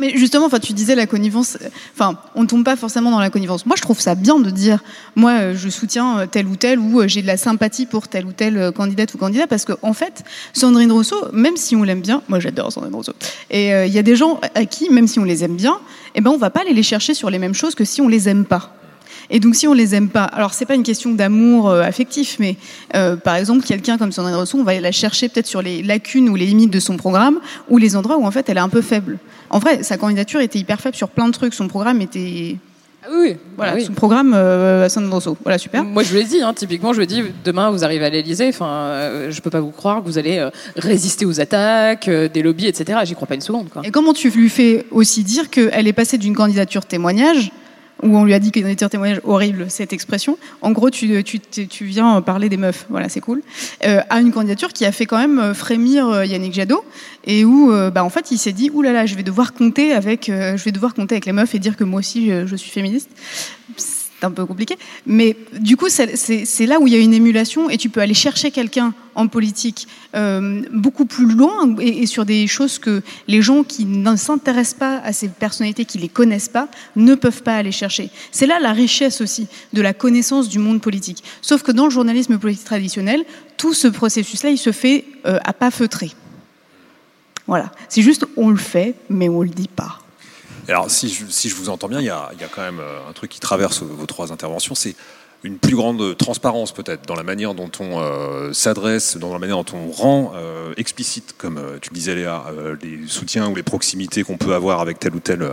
Mais 0.00 0.16
justement, 0.16 0.46
enfin, 0.46 0.58
tu 0.58 0.72
disais 0.72 0.94
la 0.94 1.06
connivence. 1.06 1.58
Enfin, 1.94 2.18
on 2.34 2.42
ne 2.42 2.46
tombe 2.46 2.64
pas 2.64 2.76
forcément 2.76 3.10
dans 3.10 3.20
la 3.20 3.30
connivence. 3.30 3.66
Moi, 3.66 3.76
je 3.76 3.82
trouve 3.82 4.00
ça 4.00 4.14
bien 4.14 4.38
de 4.38 4.50
dire, 4.50 4.82
moi, 5.16 5.54
je 5.54 5.68
soutiens 5.68 6.26
tel 6.30 6.46
ou 6.46 6.56
tel, 6.56 6.78
ou 6.78 7.06
j'ai 7.06 7.22
de 7.22 7.26
la 7.26 7.36
sympathie 7.36 7.86
pour 7.86 8.08
tel 8.08 8.26
ou 8.26 8.32
tel 8.32 8.72
candidate 8.72 9.12
ou 9.14 9.18
candidat, 9.18 9.46
parce 9.46 9.64
qu'en 9.64 9.76
en 9.82 9.92
fait, 9.92 10.24
Sandrine 10.52 10.92
Rousseau, 10.92 11.28
même 11.32 11.56
si 11.56 11.76
on 11.76 11.82
l'aime 11.82 12.00
bien, 12.00 12.22
moi, 12.28 12.40
j'adore 12.40 12.72
Sandrine 12.72 12.94
Rousseau. 12.94 13.12
Et 13.50 13.68
il 13.68 13.72
euh, 13.72 13.86
y 13.86 13.98
a 13.98 14.02
des 14.02 14.16
gens 14.16 14.40
à 14.54 14.64
qui, 14.64 14.90
même 14.90 15.06
si 15.06 15.18
on 15.18 15.24
les 15.24 15.44
aime 15.44 15.56
bien, 15.56 15.78
eh 16.14 16.20
ben, 16.20 16.30
on 16.30 16.38
va 16.38 16.50
pas 16.50 16.60
aller 16.60 16.74
les 16.74 16.82
chercher 16.82 17.14
sur 17.14 17.30
les 17.30 17.38
mêmes 17.38 17.54
choses 17.54 17.74
que 17.74 17.84
si 17.84 18.00
on 18.00 18.08
les 18.08 18.28
aime 18.28 18.44
pas. 18.44 18.74
Et 19.30 19.40
donc, 19.40 19.56
si 19.56 19.66
on 19.68 19.74
les 19.74 19.94
aime 19.94 20.08
pas, 20.08 20.24
alors 20.24 20.54
c'est 20.54 20.64
pas 20.64 20.74
une 20.74 20.82
question 20.82 21.12
d'amour 21.12 21.68
euh, 21.68 21.82
affectif, 21.82 22.36
mais 22.38 22.56
euh, 22.94 23.16
par 23.16 23.36
exemple, 23.36 23.64
quelqu'un 23.64 23.98
comme 23.98 24.12
Sandrine 24.12 24.36
Rousseau, 24.36 24.58
on 24.58 24.64
va 24.64 24.78
la 24.80 24.92
chercher 24.92 25.28
peut-être 25.28 25.46
sur 25.46 25.60
les 25.60 25.82
lacunes 25.82 26.28
ou 26.28 26.34
les 26.34 26.46
limites 26.46 26.70
de 26.70 26.80
son 26.80 26.96
programme, 26.96 27.38
ou 27.68 27.78
les 27.78 27.96
endroits 27.96 28.16
où 28.16 28.24
en 28.24 28.30
fait 28.30 28.48
elle 28.48 28.56
est 28.56 28.60
un 28.60 28.70
peu 28.70 28.82
faible. 28.82 29.18
En 29.50 29.58
vrai, 29.58 29.82
sa 29.82 29.96
candidature 29.96 30.40
était 30.40 30.58
hyper 30.58 30.80
faible 30.80 30.96
sur 30.96 31.08
plein 31.08 31.26
de 31.26 31.32
trucs. 31.32 31.54
Son 31.54 31.68
programme 31.68 32.00
était 32.00 32.56
oui, 33.10 33.36
Voilà, 33.56 33.74
oui. 33.74 33.84
son 33.84 33.92
programme 33.92 34.34
euh, 34.34 34.84
à 34.84 34.88
Saint-Rosso. 34.88 35.36
Voilà, 35.42 35.56
super. 35.56 35.84
Moi, 35.84 36.02
je 36.02 36.12
lui 36.12 36.20
ai 36.20 36.24
dit, 36.24 36.42
hein, 36.42 36.52
typiquement, 36.52 36.92
je 36.92 36.98
lui 36.98 37.04
ai 37.04 37.06
dit, 37.06 37.22
demain, 37.44 37.70
vous 37.70 37.84
arrivez 37.84 38.04
à 38.04 38.10
l'Elysée, 38.10 38.48
enfin, 38.48 38.66
euh, 38.66 39.30
je 39.30 39.40
peux 39.40 39.50
pas 39.50 39.60
vous 39.60 39.70
croire 39.70 40.02
que 40.02 40.06
vous 40.06 40.18
allez 40.18 40.38
euh, 40.38 40.50
résister 40.76 41.24
aux 41.24 41.40
attaques, 41.40 42.08
euh, 42.08 42.28
des 42.28 42.42
lobbies, 42.42 42.66
etc. 42.66 42.98
J'y 43.04 43.14
crois 43.14 43.26
pas 43.28 43.36
une 43.36 43.40
seconde, 43.40 43.70
quoi. 43.70 43.82
Et 43.84 43.90
comment 43.90 44.12
tu 44.12 44.30
lui 44.30 44.50
fais 44.50 44.84
aussi 44.90 45.22
dire 45.24 45.48
qu'elle 45.48 45.86
est 45.86 45.92
passée 45.92 46.18
d'une 46.18 46.34
candidature 46.34 46.84
témoignage, 46.84 47.50
où 48.02 48.16
on 48.16 48.24
lui 48.24 48.34
a 48.34 48.38
dit 48.38 48.50
que 48.52 48.60
candidature 48.60 48.90
témoignage, 48.90 49.20
horrible 49.24 49.66
cette 49.68 49.92
expression, 49.92 50.38
en 50.62 50.72
gros 50.72 50.90
tu, 50.90 51.24
viens 51.80 52.20
parler 52.22 52.48
des 52.48 52.56
meufs, 52.56 52.86
voilà 52.88 53.08
c'est 53.08 53.20
cool, 53.20 53.42
euh, 53.84 54.00
à 54.10 54.20
une 54.20 54.32
candidature 54.32 54.72
qui 54.72 54.84
a 54.84 54.92
fait 54.92 55.06
quand 55.06 55.18
même 55.18 55.54
frémir 55.54 56.08
euh, 56.08 56.24
Yannick 56.24 56.54
Jadot, 56.54 56.84
et 57.24 57.44
où 57.44 57.72
euh, 57.72 57.90
bah, 57.90 58.04
en 58.04 58.10
il 58.30 58.38
s'est 58.38 58.52
dit, 58.52 58.70
oulala, 58.72 59.06
je 59.06 59.14
vais 59.14 59.22
devoir 59.22 59.52
compter 59.52 59.92
avec, 59.92 60.28
euh, 60.28 60.56
je 60.56 60.64
vais 60.64 60.72
devoir 60.72 60.94
compter 60.94 61.14
avec 61.14 61.26
les 61.26 61.32
meufs 61.32 61.54
et 61.54 61.58
dire 61.58 61.76
que 61.76 61.84
moi 61.84 62.00
aussi 62.00 62.30
je 62.30 62.56
suis 62.56 62.70
féministe. 62.70 63.10
C'est 64.20 64.26
un 64.26 64.32
peu 64.32 64.44
compliqué, 64.46 64.76
mais 65.06 65.36
du 65.60 65.76
coup 65.76 65.88
c'est- 65.88 66.66
là 66.66 66.80
où 66.80 66.88
il 66.88 66.92
y 66.92 66.96
a 66.96 66.98
une 66.98 67.14
émulation 67.14 67.70
et 67.70 67.76
tu 67.76 67.88
peux 67.88 68.00
aller 68.00 68.14
chercher 68.14 68.50
quelqu'un 68.50 68.92
en 69.14 69.28
politique 69.28 69.86
euh, 70.16 70.62
beaucoup 70.72 71.04
plus 71.06 71.32
loin 71.32 71.76
et, 71.80 72.02
et 72.02 72.06
sur 72.06 72.24
des 72.24 72.48
choses 72.48 72.80
que 72.80 73.02
les 73.28 73.42
gens 73.42 73.62
qui 73.62 73.84
ne 73.84 74.16
s'intéressent 74.16 74.78
pas 74.78 74.98
à 75.04 75.12
ces 75.12 75.28
personnalités, 75.28 75.84
qui 75.84 75.98
les 75.98 76.08
connaissent 76.08 76.48
pas, 76.48 76.68
ne 76.96 77.14
peuvent 77.14 77.44
pas 77.44 77.54
aller 77.56 77.70
chercher. 77.70 78.10
C'est 78.32 78.46
là 78.46 78.58
la 78.60 78.72
richesse 78.72 79.20
aussi 79.20 79.46
de 79.72 79.82
la 79.82 79.92
connaissance 79.94 80.48
du 80.48 80.58
monde 80.58 80.80
politique. 80.80 81.22
Sauf 81.40 81.62
que 81.62 81.70
dans 81.70 81.84
le 81.84 81.90
journalisme 81.90 82.38
politique 82.38 82.64
traditionnel, 82.64 83.24
tout 83.56 83.72
ce 83.74 83.86
processus-là, 83.86 84.50
il 84.50 84.58
se 84.58 84.72
fait 84.72 85.04
euh, 85.26 85.38
à 85.44 85.52
pas 85.52 85.70
feutré. 85.70 86.10
Voilà. 87.46 87.70
C'est 87.88 88.02
juste, 88.02 88.26
on 88.36 88.50
le 88.50 88.56
fait, 88.56 88.94
mais 89.08 89.28
on 89.28 89.42
le 89.42 89.48
dit 89.48 89.68
pas. 89.68 90.00
Alors, 90.68 90.90
si 90.90 91.08
je, 91.08 91.24
si 91.28 91.48
je 91.48 91.54
vous 91.54 91.70
entends 91.70 91.88
bien, 91.88 92.00
il 92.00 92.06
y 92.06 92.10
a, 92.10 92.30
quand 92.54 92.62
même 92.62 92.80
euh, 92.80 93.08
un 93.08 93.12
truc 93.12 93.30
qui 93.30 93.40
traverse 93.40 93.82
vos 93.82 94.06
trois 94.06 94.32
interventions, 94.32 94.74
c'est 94.74 94.94
une 95.44 95.56
plus 95.56 95.76
grande 95.76 96.16
transparence 96.16 96.72
peut-être 96.72 97.06
dans 97.06 97.14
la 97.14 97.22
manière 97.22 97.54
dont 97.54 97.70
on 97.80 98.00
euh, 98.00 98.52
s'adresse, 98.52 99.16
dans 99.16 99.32
la 99.32 99.38
manière 99.38 99.56
dont 99.56 99.78
on 99.78 99.90
rend 99.90 100.32
euh, 100.34 100.74
explicite, 100.76 101.36
comme 101.38 101.60
tu 101.80 101.90
le 101.90 101.94
disais 101.94 102.14
Léa, 102.16 102.46
les 102.82 103.06
soutiens 103.06 103.48
ou 103.48 103.54
les 103.54 103.62
proximités 103.62 104.24
qu'on 104.24 104.36
peut 104.36 104.52
avoir 104.52 104.80
avec 104.80 104.98
tel 104.98 105.14
ou 105.14 105.20
tel 105.20 105.48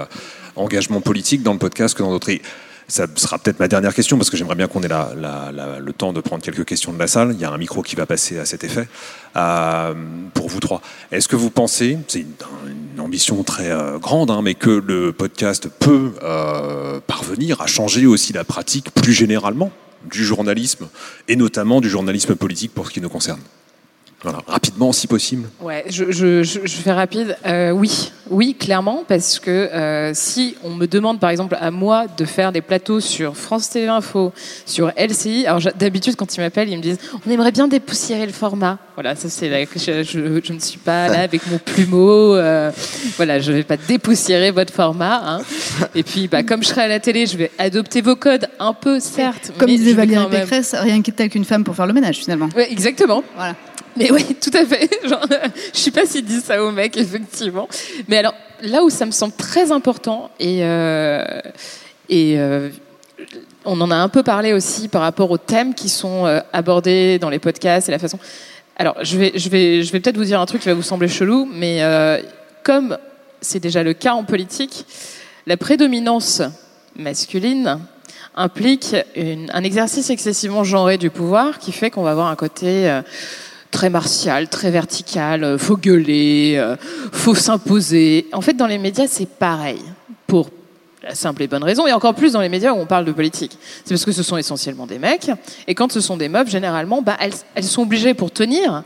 engagement 0.55 1.01
politique 1.01 1.43
dans 1.43 1.53
le 1.53 1.59
podcast 1.59 1.95
que 1.95 2.01
dans 2.01 2.09
d'autres. 2.09 2.31
Ça 2.87 3.07
sera 3.15 3.39
peut-être 3.39 3.59
ma 3.59 3.67
dernière 3.67 3.93
question 3.95 4.17
parce 4.17 4.29
que 4.29 4.37
j'aimerais 4.37 4.55
bien 4.55 4.67
qu'on 4.67 4.83
ait 4.83 4.87
le 4.87 5.91
temps 5.91 6.13
de 6.13 6.21
prendre 6.21 6.43
quelques 6.43 6.65
questions 6.65 6.93
de 6.93 6.99
la 6.99 7.07
salle. 7.07 7.31
Il 7.33 7.39
y 7.39 7.45
a 7.45 7.51
un 7.51 7.57
micro 7.57 7.81
qui 7.81 7.95
va 7.95 8.05
passer 8.05 8.37
à 8.37 8.45
cet 8.45 8.63
effet 8.63 8.87
euh, 9.35 9.93
pour 10.33 10.49
vous 10.49 10.59
trois. 10.59 10.81
Est-ce 11.11 11.27
que 11.27 11.35
vous 11.35 11.49
pensez, 11.49 11.97
c'est 12.07 12.19
une, 12.19 12.33
une 12.93 12.99
ambition 12.99 13.41
très 13.43 13.71
euh, 13.71 13.97
grande, 13.97 14.29
hein, 14.29 14.41
mais 14.43 14.53
que 14.53 14.69
le 14.69 15.11
podcast 15.13 15.67
peut 15.79 16.11
euh, 16.21 16.99
parvenir 17.07 17.61
à 17.61 17.67
changer 17.67 18.05
aussi 18.05 18.33
la 18.33 18.43
pratique 18.43 18.91
plus 18.91 19.13
généralement 19.13 19.71
du 20.09 20.23
journalisme 20.23 20.87
et 21.27 21.35
notamment 21.35 21.81
du 21.81 21.89
journalisme 21.89 22.35
politique 22.35 22.73
pour 22.73 22.87
ce 22.87 22.93
qui 22.93 23.01
nous 23.01 23.09
concerne? 23.09 23.41
Voilà, 24.25 24.39
rapidement 24.47 24.91
si 24.91 25.05
possible. 25.05 25.47
Ouais, 25.61 25.85
je, 25.87 26.11
je, 26.11 26.41
je, 26.41 26.57
fais 26.77 26.91
rapide. 26.91 27.37
Euh, 27.45 27.69
oui, 27.69 28.11
oui, 28.31 28.55
clairement, 28.55 29.03
parce 29.07 29.37
que 29.37 29.51
euh, 29.51 30.15
si 30.15 30.55
on 30.63 30.71
me 30.71 30.87
demande, 30.87 31.19
par 31.19 31.29
exemple, 31.29 31.55
à 31.61 31.69
moi 31.69 32.07
de 32.17 32.25
faire 32.25 32.51
des 32.51 32.61
plateaux 32.61 32.99
sur 32.99 33.37
France 33.37 33.69
TV 33.69 33.87
Info, 33.87 34.33
sur 34.65 34.91
LCI, 34.97 35.45
alors 35.45 35.61
d'habitude, 35.75 36.15
quand 36.15 36.35
ils 36.35 36.41
m'appellent, 36.41 36.69
ils 36.69 36.77
me 36.77 36.81
disent 36.81 36.97
on 37.23 37.29
aimerait 37.29 37.51
bien 37.51 37.67
dépoussiérer 37.67 38.25
le 38.25 38.31
format. 38.31 38.79
Voilà, 38.95 39.13
ça 39.15 39.27
c'est 39.29 39.49
là 39.49 39.65
que 39.65 39.77
je, 39.77 40.03
je, 40.03 40.39
je 40.41 40.53
ne 40.53 40.59
suis 40.59 40.77
pas 40.77 41.09
là 41.09 41.19
avec 41.23 41.45
mon 41.47 41.57
plumeau. 41.57 42.33
euh, 42.35 42.71
voilà, 43.17 43.39
je 43.39 43.51
vais 43.51 43.63
pas 43.63 43.75
dépoussiérer 43.75 44.51
votre 44.51 44.73
format. 44.73 45.21
Hein. 45.25 45.41
Et 45.93 46.03
puis, 46.03 46.29
bah, 46.29 46.43
comme 46.43 46.63
je 46.63 46.69
serai 46.69 46.81
à 46.83 46.87
la 46.87 46.99
télé, 47.01 47.25
je 47.25 47.35
vais 47.37 47.51
adopter 47.57 47.99
vos 48.01 48.15
codes 48.15 48.47
un 48.57 48.73
peu, 48.73 49.01
certes. 49.01 49.51
Comme 49.57 49.69
mais 49.69 49.77
disait 49.77 49.93
Valérie 49.93 50.29
même- 50.29 50.41
Pécresse, 50.41 50.73
rien 50.75 51.01
tel 51.01 51.29
qu'une 51.29 51.43
femme 51.43 51.65
pour 51.65 51.75
faire 51.75 51.87
le 51.87 51.93
ménage 51.93 52.17
finalement. 52.19 52.47
Ouais, 52.55 52.71
exactement. 52.71 53.21
Voilà. 53.35 53.55
Mais 53.97 54.11
oui, 54.11 54.25
tout 54.41 54.51
à 54.57 54.65
fait. 54.65 54.89
Genre, 55.07 55.25
je 55.73 55.77
sais 55.79 55.91
pas 55.91 56.05
s'ils 56.05 56.23
disent 56.25 56.43
ça 56.45 56.63
aux 56.63 56.71
mecs, 56.71 56.95
effectivement. 56.97 57.67
Mais 58.07 58.17
alors, 58.17 58.33
là 58.61 58.81
où 58.83 58.89
ça 58.89 59.05
me 59.05 59.11
semble 59.11 59.33
très 59.33 59.71
important, 59.73 60.31
et, 60.39 60.59
euh, 60.61 61.21
et 62.07 62.35
euh, 62.37 62.69
on 63.65 63.79
en 63.81 63.91
a 63.91 63.95
un 63.95 64.09
peu 64.09 64.23
parlé 64.23 64.53
aussi 64.53 64.87
par 64.87 65.01
rapport 65.01 65.31
aux 65.31 65.37
thèmes 65.37 65.73
qui 65.73 65.89
sont 65.89 66.25
abordés 66.53 67.19
dans 67.19 67.29
les 67.29 67.39
podcasts 67.39 67.89
et 67.89 67.91
la 67.91 67.99
façon. 67.99 68.19
Alors, 68.77 68.97
je 69.01 69.17
vais, 69.17 69.31
peut-être 69.31 70.17
vous 70.17 70.25
dire 70.25 70.39
un 70.41 70.45
truc 70.45 70.61
qui 70.61 70.67
va 70.67 70.73
vous 70.73 70.81
sembler 70.81 71.07
chelou, 71.07 71.49
mais 71.51 71.81
euh, 71.81 72.21
comme 72.63 72.97
c'est 73.41 73.59
déjà 73.59 73.83
le 73.83 73.93
cas 73.93 74.13
en 74.13 74.23
politique, 74.23 74.85
la 75.47 75.57
prédominance 75.57 76.41
masculine 76.95 77.79
implique 78.35 78.95
un 79.15 79.63
exercice 79.63 80.09
excessivement 80.09 80.63
genré 80.63 80.97
du 80.97 81.09
pouvoir 81.09 81.59
qui 81.59 81.71
fait 81.71 81.89
qu'on 81.89 82.03
va 82.03 82.11
avoir 82.11 82.27
un 82.27 82.35
côté 82.35 82.89
euh, 82.89 83.01
très 83.71 83.89
martial, 83.89 84.47
très 84.49 84.71
vertical, 84.71 85.43
euh, 85.43 85.57
faut 85.57 85.77
gueuler, 85.77 86.55
euh, 86.57 86.75
faut 87.11 87.35
s'imposer. 87.35 88.27
En 88.31 88.41
fait, 88.41 88.53
dans 88.53 88.67
les 88.67 88.77
médias, 88.77 89.07
c'est 89.07 89.27
pareil. 89.27 89.81
Pour 90.27 90.49
la 91.05 91.13
simple 91.13 91.43
et 91.43 91.47
bonne 91.47 91.63
raison, 91.63 91.85
et 91.85 91.93
encore 91.93 92.15
plus 92.15 92.33
dans 92.33 92.41
les 92.41 92.49
médias 92.49 92.73
où 92.73 92.77
on 92.77 92.87
parle 92.87 93.05
de 93.05 93.11
politique. 93.11 93.57
C'est 93.83 93.93
parce 93.93 94.05
que 94.05 94.11
ce 94.11 94.23
sont 94.23 94.37
essentiellement 94.37 94.87
des 94.87 94.97
mecs, 94.97 95.29
et 95.67 95.75
quand 95.75 95.91
ce 95.91 96.01
sont 96.01 96.17
des 96.17 96.29
meufs, 96.29 96.49
généralement, 96.49 97.03
bah, 97.03 97.15
elles, 97.19 97.33
elles 97.53 97.63
sont 97.63 97.83
obligées 97.83 98.15
pour 98.15 98.31
tenir 98.31 98.83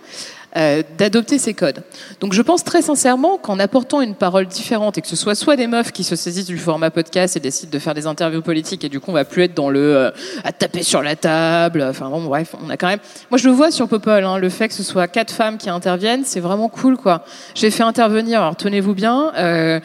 euh, 0.58 0.84
d'adopter 0.98 1.38
ces 1.38 1.54
codes. 1.54 1.84
Donc 2.20 2.34
je 2.34 2.42
pense 2.42 2.64
très 2.64 2.82
sincèrement 2.82 3.38
qu'en 3.38 3.60
apportant 3.60 4.02
une 4.02 4.16
parole 4.16 4.48
différente, 4.48 4.98
et 4.98 5.02
que 5.02 5.08
ce 5.08 5.16
soit 5.16 5.36
soit 5.36 5.56
des 5.56 5.68
meufs 5.68 5.94
qui 5.94 6.04
se 6.04 6.18
saisissent 6.18 6.48
du 6.48 6.58
format 6.58 6.90
podcast 6.90 7.38
et 7.38 7.40
décident 7.40 7.72
de 7.72 7.80
faire 7.80 7.94
des 7.94 8.06
interviews 8.06 8.42
politiques, 8.42 8.84
et 8.84 8.90
du 8.90 9.00
coup 9.00 9.12
on 9.12 9.14
va 9.14 9.24
plus 9.24 9.44
être 9.44 9.54
dans 9.54 9.70
le 9.70 9.96
euh, 9.96 10.12
à 10.44 10.52
taper 10.52 10.84
sur 10.84 11.02
la 11.02 11.16
table, 11.16 11.86
enfin 11.90 12.10
bon 12.10 12.24
bref, 12.26 12.54
on 12.62 12.70
a 12.70 12.76
quand 12.76 12.88
même... 12.88 13.00
Moi 13.32 13.38
je 13.38 13.48
le 13.48 13.54
vois 13.54 13.72
sur 13.72 13.88
Popol, 13.88 14.26
hein, 14.26 14.40
le 14.40 14.50
fait 14.50 14.68
que 14.68 14.74
ce 14.74 14.84
soit 14.84 15.08
quatre 15.08 15.32
femmes 15.32 15.58
qui 15.58 15.70
interviennent, 15.70 16.26
c'est 16.26 16.42
vraiment 16.42 16.68
cool 16.68 16.98
quoi. 16.98 17.24
J'ai 17.56 17.72
fait 17.72 17.84
intervenir, 17.84 18.42
alors 18.42 18.58
tenez-vous 18.58 18.94
bien... 18.94 19.32
Euh, 19.38 19.80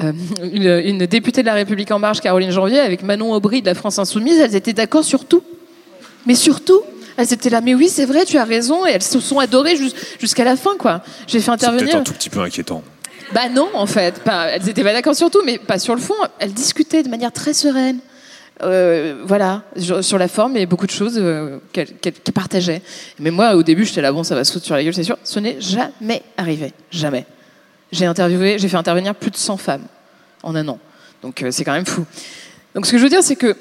euh, 0.00 0.12
une, 0.52 0.98
une 1.00 1.06
députée 1.06 1.42
de 1.42 1.46
la 1.46 1.54
République 1.54 1.90
en 1.90 1.98
marche, 1.98 2.20
Caroline 2.20 2.50
Janvier, 2.50 2.78
avec 2.80 3.02
Manon 3.02 3.32
Aubry 3.32 3.60
de 3.62 3.66
la 3.66 3.74
France 3.74 3.98
Insoumise, 3.98 4.38
elles 4.40 4.54
étaient 4.56 4.72
d'accord 4.72 5.04
sur 5.04 5.24
tout. 5.24 5.42
Mais 6.26 6.34
surtout, 6.34 6.80
elles 7.16 7.32
étaient 7.32 7.50
là, 7.50 7.60
mais 7.60 7.74
oui, 7.74 7.88
c'est 7.88 8.04
vrai, 8.04 8.24
tu 8.24 8.38
as 8.38 8.44
raison, 8.44 8.86
et 8.86 8.90
elles 8.90 9.02
se 9.02 9.20
sont 9.20 9.38
adorées 9.38 9.76
jus- 9.76 9.92
jusqu'à 10.20 10.44
la 10.44 10.56
fin, 10.56 10.76
quoi. 10.78 11.02
J'ai 11.26 11.38
fait 11.38 11.44
C'est 11.46 11.50
intervenir. 11.50 11.96
un 11.96 12.02
tout 12.02 12.12
petit 12.12 12.30
peu 12.30 12.40
inquiétant. 12.40 12.82
Bah 13.34 13.48
non, 13.50 13.68
en 13.74 13.86
fait, 13.86 14.20
pas, 14.22 14.46
elles 14.46 14.68
étaient 14.68 14.82
pas 14.84 14.92
d'accord 14.92 15.14
sur 15.14 15.30
tout, 15.30 15.42
mais 15.44 15.58
pas 15.58 15.78
sur 15.78 15.94
le 15.94 16.00
fond. 16.00 16.14
Elles 16.38 16.52
discutaient 16.52 17.02
de 17.02 17.08
manière 17.08 17.32
très 17.32 17.52
sereine. 17.52 17.98
Euh, 18.62 19.22
voilà, 19.24 19.62
sur 20.00 20.18
la 20.18 20.26
forme, 20.28 20.56
a 20.56 20.66
beaucoup 20.66 20.86
de 20.86 20.90
choses 20.90 21.14
euh, 21.16 21.58
qu'elles 21.72 21.92
partageaient. 22.34 22.82
Mais 23.20 23.30
moi, 23.30 23.54
au 23.54 23.62
début, 23.62 23.84
j'étais 23.84 24.00
là, 24.00 24.10
bon, 24.12 24.24
ça 24.24 24.34
va 24.34 24.44
se 24.44 24.52
foutre 24.52 24.64
sur 24.64 24.74
la 24.74 24.82
gueule, 24.82 24.94
c'est 24.94 25.04
sûr. 25.04 25.16
Ce 25.24 25.38
n'est 25.38 25.60
jamais 25.60 26.22
arrivé, 26.36 26.72
jamais. 26.90 27.24
J'ai 27.92 28.06
interviewé, 28.06 28.58
j'ai 28.58 28.68
fait 28.68 28.76
intervenir 28.76 29.14
plus 29.14 29.30
de 29.30 29.36
100 29.36 29.56
femmes 29.56 29.86
en 30.42 30.54
un 30.54 30.68
an. 30.68 30.78
Donc 31.22 31.42
euh, 31.42 31.50
c'est 31.50 31.64
quand 31.64 31.72
même 31.72 31.86
fou. 31.86 32.04
Donc 32.74 32.86
ce 32.86 32.92
que 32.92 32.98
je 32.98 33.02
veux 33.02 33.08
dire, 33.08 33.22
c'est 33.22 33.36
que 33.36 33.56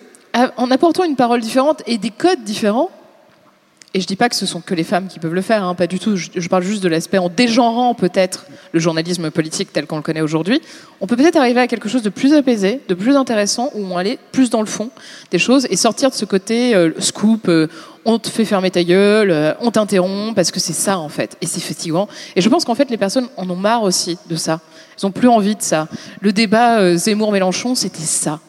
en 0.57 0.69
apportant 0.69 1.03
une 1.03 1.15
parole 1.15 1.41
différente 1.41 1.81
et 1.87 1.97
des 1.97 2.11
codes 2.11 2.43
différents, 2.43 2.91
et 3.93 4.01
je 4.01 4.05
dis 4.05 4.17
pas 4.17 4.27
que 4.27 4.35
ce 4.35 4.45
sont 4.45 4.59
que 4.59 4.73
les 4.73 4.83
femmes 4.83 5.07
qui 5.07 5.17
peuvent 5.17 5.33
le 5.33 5.41
faire, 5.41 5.63
hein, 5.63 5.73
pas 5.73 5.87
du 5.87 5.97
tout. 5.97 6.17
Je, 6.17 6.47
parle 6.49 6.63
juste 6.63 6.83
de 6.83 6.89
l'aspect 6.89 7.17
en 7.17 7.29
dégenrant 7.29 7.95
peut-être 7.95 8.45
le 8.73 8.79
journalisme 8.79 9.31
politique 9.31 9.71
tel 9.71 9.87
qu'on 9.87 9.95
le 9.95 10.01
connaît 10.01 10.21
aujourd'hui. 10.21 10.61
On 10.99 11.07
peut 11.07 11.15
peut-être 11.15 11.37
arriver 11.37 11.61
à 11.61 11.67
quelque 11.67 11.87
chose 11.87 12.03
de 12.03 12.09
plus 12.09 12.33
apaisé, 12.33 12.81
de 12.89 12.93
plus 12.93 13.15
intéressant, 13.15 13.71
où 13.73 13.85
on 13.85 13.97
allait 13.97 14.19
plus 14.33 14.49
dans 14.49 14.59
le 14.59 14.67
fond 14.67 14.89
des 15.31 15.39
choses 15.39 15.67
et 15.69 15.77
sortir 15.77 16.09
de 16.09 16.15
ce 16.15 16.25
côté 16.25 16.75
euh, 16.75 16.91
scoop. 16.99 17.47
euh, 17.47 17.67
on 18.03 18.19
te 18.19 18.29
fait 18.29 18.45
fermer 18.45 18.71
ta 18.71 18.83
gueule, 18.83 19.31
euh, 19.31 19.53
on 19.61 19.71
t'interrompt 19.71 20.35
parce 20.35 20.51
que 20.51 20.59
c'est 20.59 20.73
ça 20.73 20.99
en 20.99 21.09
fait, 21.09 21.37
et 21.41 21.45
c'est 21.45 21.59
fatigant. 21.59 22.07
Et 22.35 22.41
je 22.41 22.49
pense 22.49 22.65
qu'en 22.65 22.75
fait 22.75 22.89
les 22.89 22.97
personnes 22.97 23.27
en 23.37 23.49
ont 23.49 23.55
marre 23.55 23.83
aussi 23.83 24.17
de 24.29 24.35
ça. 24.35 24.59
Elles 24.97 25.05
ont 25.05 25.11
plus 25.11 25.27
envie 25.27 25.55
de 25.55 25.61
ça. 25.61 25.87
Le 26.21 26.33
débat 26.33 26.95
Zemmour-Mélenchon, 26.95 27.75
c'était 27.75 27.99
ça. 27.99 28.39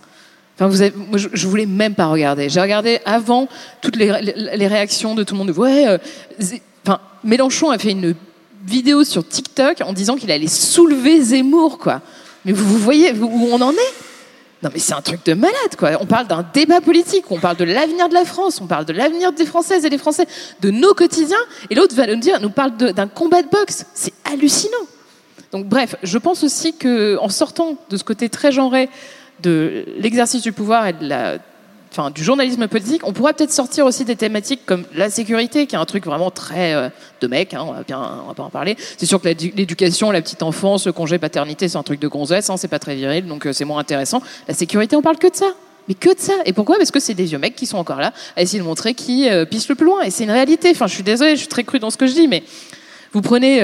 Enfin, 0.60 0.66
vous 0.66 0.78
moi, 1.08 1.18
je, 1.18 1.28
je 1.32 1.46
voulais 1.46 1.66
même 1.66 1.94
pas 1.94 2.06
regarder. 2.06 2.48
J'ai 2.48 2.60
regardé 2.60 2.98
avant 3.04 3.46
toutes 3.80 3.94
les, 3.94 4.10
ré- 4.10 4.34
les 4.56 4.66
réactions 4.66 5.14
de 5.14 5.22
tout 5.22 5.34
le 5.34 5.38
monde. 5.38 5.50
Ouais, 5.56 5.86
euh, 5.86 5.98
enfin, 6.84 6.98
Mélenchon 7.22 7.70
a 7.70 7.78
fait 7.78 7.92
une 7.92 8.14
vidéo 8.66 9.04
sur 9.04 9.26
TikTok 9.26 9.82
en 9.82 9.92
disant 9.92 10.16
qu'il 10.16 10.32
allait 10.32 10.48
soulever 10.48 11.22
Zemmour, 11.22 11.78
quoi. 11.78 12.00
Mais 12.44 12.50
vous, 12.52 12.64
vous 12.64 12.78
voyez 12.78 13.12
où 13.12 13.48
on 13.52 13.60
en 13.60 13.70
est? 13.72 13.94
Non, 14.60 14.70
mais 14.72 14.80
c'est 14.80 14.94
un 14.94 15.00
truc 15.00 15.24
de 15.24 15.34
malade, 15.34 15.76
quoi. 15.78 15.90
On 16.00 16.06
parle 16.06 16.26
d'un 16.26 16.44
débat 16.52 16.80
politique, 16.80 17.30
on 17.30 17.38
parle 17.38 17.56
de 17.56 17.62
l'avenir 17.64 18.08
de 18.08 18.14
la 18.14 18.24
France, 18.24 18.60
on 18.60 18.66
parle 18.66 18.84
de 18.84 18.92
l'avenir 18.92 19.32
des 19.32 19.46
Françaises 19.46 19.84
et 19.84 19.90
des 19.90 19.98
Français, 19.98 20.26
de 20.60 20.70
nos 20.72 20.94
quotidiens, 20.94 21.36
et 21.70 21.76
l'autre 21.76 21.94
va 21.94 22.08
nous 22.08 22.16
dire, 22.16 22.40
nous 22.40 22.50
parle 22.50 22.76
d'un 22.76 23.06
combat 23.06 23.42
de 23.42 23.48
boxe. 23.48 23.86
C'est 23.94 24.14
hallucinant. 24.24 24.72
Donc 25.52 25.66
bref, 25.66 25.94
je 26.02 26.18
pense 26.18 26.42
aussi 26.42 26.76
que 26.76 27.16
en 27.18 27.28
sortant 27.28 27.76
de 27.88 27.96
ce 27.96 28.02
côté 28.02 28.28
très 28.28 28.50
genré 28.50 28.90
de 29.42 29.84
l'exercice 29.98 30.42
du 30.42 30.52
pouvoir 30.52 30.86
et 30.86 30.92
de 30.92 31.08
la, 31.08 31.38
enfin, 31.90 32.10
du 32.10 32.22
journalisme 32.22 32.66
politique, 32.68 33.06
on 33.06 33.12
pourra 33.12 33.32
peut-être 33.32 33.52
sortir 33.52 33.86
aussi 33.86 34.04
des 34.04 34.16
thématiques 34.16 34.60
comme 34.66 34.84
la 34.94 35.10
sécurité, 35.10 35.66
qui 35.66 35.74
est 35.74 35.78
un 35.78 35.84
truc 35.84 36.04
vraiment 36.06 36.30
très 36.30 36.74
euh, 36.74 36.88
de 37.20 37.26
mec, 37.26 37.54
hein, 37.54 37.64
on, 37.66 37.72
va 37.72 37.82
bien, 37.82 38.00
on 38.24 38.28
va 38.28 38.34
pas 38.34 38.42
en 38.42 38.50
parler. 38.50 38.76
C'est 38.96 39.06
sûr 39.06 39.20
que 39.20 39.28
l'édu- 39.28 39.52
l'éducation, 39.56 40.10
la 40.10 40.20
petite 40.20 40.42
enfance, 40.42 40.86
le 40.86 40.92
congé 40.92 41.18
paternité, 41.18 41.68
c'est 41.68 41.78
un 41.78 41.82
truc 41.82 42.00
de 42.00 42.08
gonzesse, 42.08 42.50
hein, 42.50 42.56
c'est 42.56 42.68
pas 42.68 42.78
très 42.78 42.96
viril, 42.96 43.26
donc 43.26 43.46
euh, 43.46 43.52
c'est 43.52 43.64
moins 43.64 43.80
intéressant. 43.80 44.22
La 44.46 44.54
sécurité, 44.54 44.96
on 44.96 45.02
parle 45.02 45.18
que 45.18 45.30
de 45.30 45.36
ça. 45.36 45.46
Mais 45.88 45.94
que 45.94 46.14
de 46.14 46.20
ça. 46.20 46.34
Et 46.44 46.52
pourquoi? 46.52 46.76
Parce 46.76 46.90
que 46.90 47.00
c'est 47.00 47.14
des 47.14 47.24
vieux 47.24 47.38
mecs 47.38 47.56
qui 47.56 47.64
sont 47.64 47.78
encore 47.78 47.98
là 47.98 48.12
à 48.36 48.42
essayer 48.42 48.58
de 48.58 48.64
montrer 48.64 48.92
qui 48.92 49.26
euh, 49.30 49.46
pisse 49.46 49.70
le 49.70 49.74
plus 49.74 49.86
loin. 49.86 50.02
Et 50.02 50.10
c'est 50.10 50.24
une 50.24 50.30
réalité. 50.30 50.68
Enfin, 50.70 50.86
je 50.86 50.92
suis 50.92 51.02
désolée, 51.02 51.30
je 51.30 51.40
suis 51.40 51.48
très 51.48 51.64
cru 51.64 51.78
dans 51.78 51.88
ce 51.88 51.96
que 51.96 52.06
je 52.06 52.12
dis, 52.12 52.28
mais 52.28 52.42
vous 53.14 53.22
prenez 53.22 53.62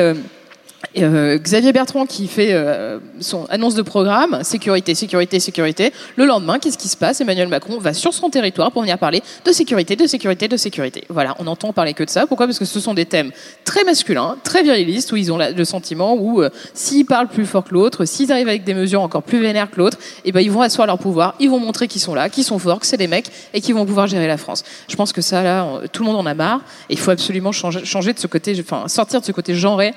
euh, 0.99 1.39
Xavier 1.39 1.72
Bertrand 1.72 2.07
qui 2.07 2.26
fait 2.26 2.53
euh, 2.53 2.99
son 3.20 3.47
annonce 3.47 3.74
de 3.74 3.82
programme, 3.82 4.41
sécurité, 4.43 4.95
sécurité, 4.95 5.41
sécurité. 5.41 5.93
Le 6.16 6.26
lendemain, 6.26 6.59
qu'est-ce 6.59 6.78
qui 6.78 6.89
se 6.89 6.97
passe? 6.97 7.20
Emmanuel 7.20 7.49
Macron 7.49 7.78
va 7.78 7.93
sur 7.93 8.12
son 8.14 8.30
territoire 8.30 8.72
pour 8.72 8.82
venir 8.82 8.99
parler 8.99 9.22
de 9.45 9.53
sécurité, 9.53 9.97
de 9.97 10.07
sécurité, 10.07 10.49
de 10.49 10.57
sécurité. 10.57 11.05
Voilà, 11.09 11.35
on 11.39 11.47
entend 11.47 11.72
parler 11.72 11.95
que 11.95 12.05
de 12.05 12.11
ça. 12.11 12.26
Pourquoi? 12.26 12.47
Parce 12.47 12.59
que 12.59 12.64
ce 12.64 12.80
sont 12.80 12.95
des 12.95 13.07
thèmes 13.07 13.30
très 13.64 13.85
masculins, 13.85 14.37
très 14.45 14.62
virilistes, 14.62 15.12
où 15.12 15.16
ils 15.16 15.32
ont 15.32 15.39
le 15.39 15.64
sentiment 15.64 16.14
où 16.14 16.43
euh, 16.43 16.51
s'ils 16.74 17.07
parlent 17.07 17.28
plus 17.28 17.47
fort 17.47 17.64
que 17.64 17.74
l'autre, 17.74 18.05
s'ils 18.05 18.32
arrivent 18.32 18.49
avec 18.49 18.64
des 18.64 18.74
mesures 18.74 19.03
encore 19.03 19.22
plus 19.22 19.41
vénères 19.41 19.70
que 19.70 19.78
l'autre, 19.78 19.99
et 20.24 20.28
eh 20.28 20.32
ben 20.32 20.41
ils 20.41 20.51
vont 20.51 20.62
asseoir 20.62 20.87
leur 20.87 20.99
pouvoir, 20.99 21.35
ils 21.41 21.51
vont 21.51 21.61
montrer 21.61 21.89
qu'ils 21.89 22.01
sont 22.01 22.14
là, 22.14 22.28
qu'ils 22.28 22.45
sont 22.45 22.59
forts, 22.59 22.80
que 22.80 22.87
c'est 22.87 22.97
des 22.97 23.09
mecs 23.09 23.30
et 23.53 23.61
qu'ils 23.61 23.74
vont 23.74 23.87
pouvoir 23.87 24.07
gérer 24.07 24.26
la 24.26 24.37
France. 24.37 24.64
Je 24.89 24.97
pense 24.97 25.12
que 25.12 25.20
ça, 25.20 25.43
là, 25.43 25.80
tout 25.93 26.03
le 26.03 26.11
monde 26.11 26.20
en 26.20 26.26
a 26.26 26.35
marre. 26.35 26.61
Il 26.89 26.99
faut 26.99 27.11
absolument 27.11 27.53
changer, 27.53 27.85
changer 27.85 28.12
de 28.12 28.18
ce 28.18 28.26
côté, 28.26 28.55
enfin 28.61 28.89
sortir 28.89 29.20
de 29.20 29.26
ce 29.26 29.32
côté 29.32 29.55
genré 29.55 29.95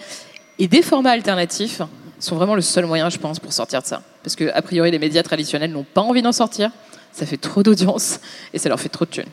et 0.60 0.68
des 0.68 0.82
formats 0.82 1.12
alternatifs 1.12 1.82
sont 2.20 2.36
vraiment 2.36 2.56
le 2.56 2.62
seul 2.62 2.86
moyen, 2.86 3.10
je 3.10 3.18
pense, 3.18 3.40
pour 3.40 3.54
sortir 3.54 3.82
de 3.82 3.88
ça. 3.88 4.02
Parce 4.24 4.36
que, 4.36 4.52
a 4.54 4.62
priori, 4.62 4.92
les 4.92 5.00
médias 5.00 5.24
traditionnels 5.24 5.72
n'ont 5.72 5.86
pas 5.86 6.02
envie 6.02 6.22
d'en 6.22 6.32
sortir. 6.32 6.72
Ça 7.12 7.26
fait 7.26 7.38
trop 7.38 7.64
d'audience 7.64 8.20
et 8.54 8.60
ça 8.60 8.70
leur 8.70 8.80
fait 8.80 8.90
trop 8.90 9.06
de 9.06 9.10
thunes. 9.10 9.26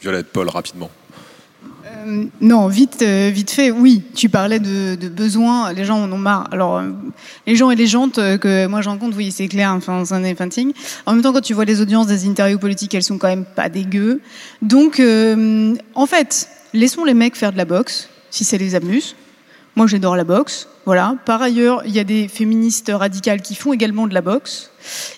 Violette, 0.00 0.28
Paul, 0.32 0.48
rapidement. 0.48 0.90
Euh, 1.86 2.24
non, 2.40 2.68
vite, 2.68 3.02
euh, 3.02 3.30
vite 3.32 3.50
fait, 3.50 3.70
oui. 3.70 4.02
Tu 4.14 4.28
parlais 4.28 4.58
de, 4.58 5.08
besoins, 5.08 5.72
les 5.72 5.84
gens 5.84 6.02
en 6.02 6.10
ont 6.10 6.18
marre. 6.18 6.48
Alors, 6.52 6.78
euh, 6.78 6.90
les 7.46 7.56
gens 7.56 7.70
et 7.70 7.76
les 7.76 7.86
jantes 7.86 8.16
que 8.16 8.66
moi 8.66 8.82
j'en 8.82 8.98
compte, 8.98 9.14
oui, 9.16 9.30
c'est 9.30 9.48
clair, 9.48 9.70
enfin, 9.72 10.04
c'est 10.04 10.14
un 10.14 10.24
effacing. 10.24 10.72
En 11.06 11.12
même 11.12 11.22
temps, 11.22 11.32
quand 11.32 11.40
tu 11.40 11.54
vois 11.54 11.64
les 11.64 11.80
audiences 11.80 12.06
des 12.06 12.26
interviews 12.26 12.58
politiques, 12.58 12.94
elles 12.94 13.02
sont 13.02 13.18
quand 13.18 13.28
même 13.28 13.44
pas 13.44 13.68
dégueu. 13.68 14.20
Donc, 14.62 15.00
en 15.00 16.06
fait, 16.06 16.48
laissons 16.72 17.04
les 17.04 17.14
mecs 17.14 17.36
faire 17.36 17.52
de 17.52 17.58
la 17.58 17.64
boxe, 17.64 18.08
si 18.30 18.44
ça 18.44 18.56
les 18.56 18.74
amuse. 18.74 19.14
Moi, 19.76 19.86
j'adore 19.86 20.16
la 20.16 20.24
boxe. 20.24 20.68
Voilà. 20.86 21.16
Par 21.26 21.42
ailleurs, 21.42 21.82
il 21.84 21.94
y 21.94 21.98
a 21.98 22.04
des 22.04 22.28
féministes 22.28 22.90
radicales 22.94 23.42
qui 23.42 23.54
font 23.54 23.74
également 23.74 24.06
de 24.06 24.14
la 24.14 24.22
boxe 24.22 24.70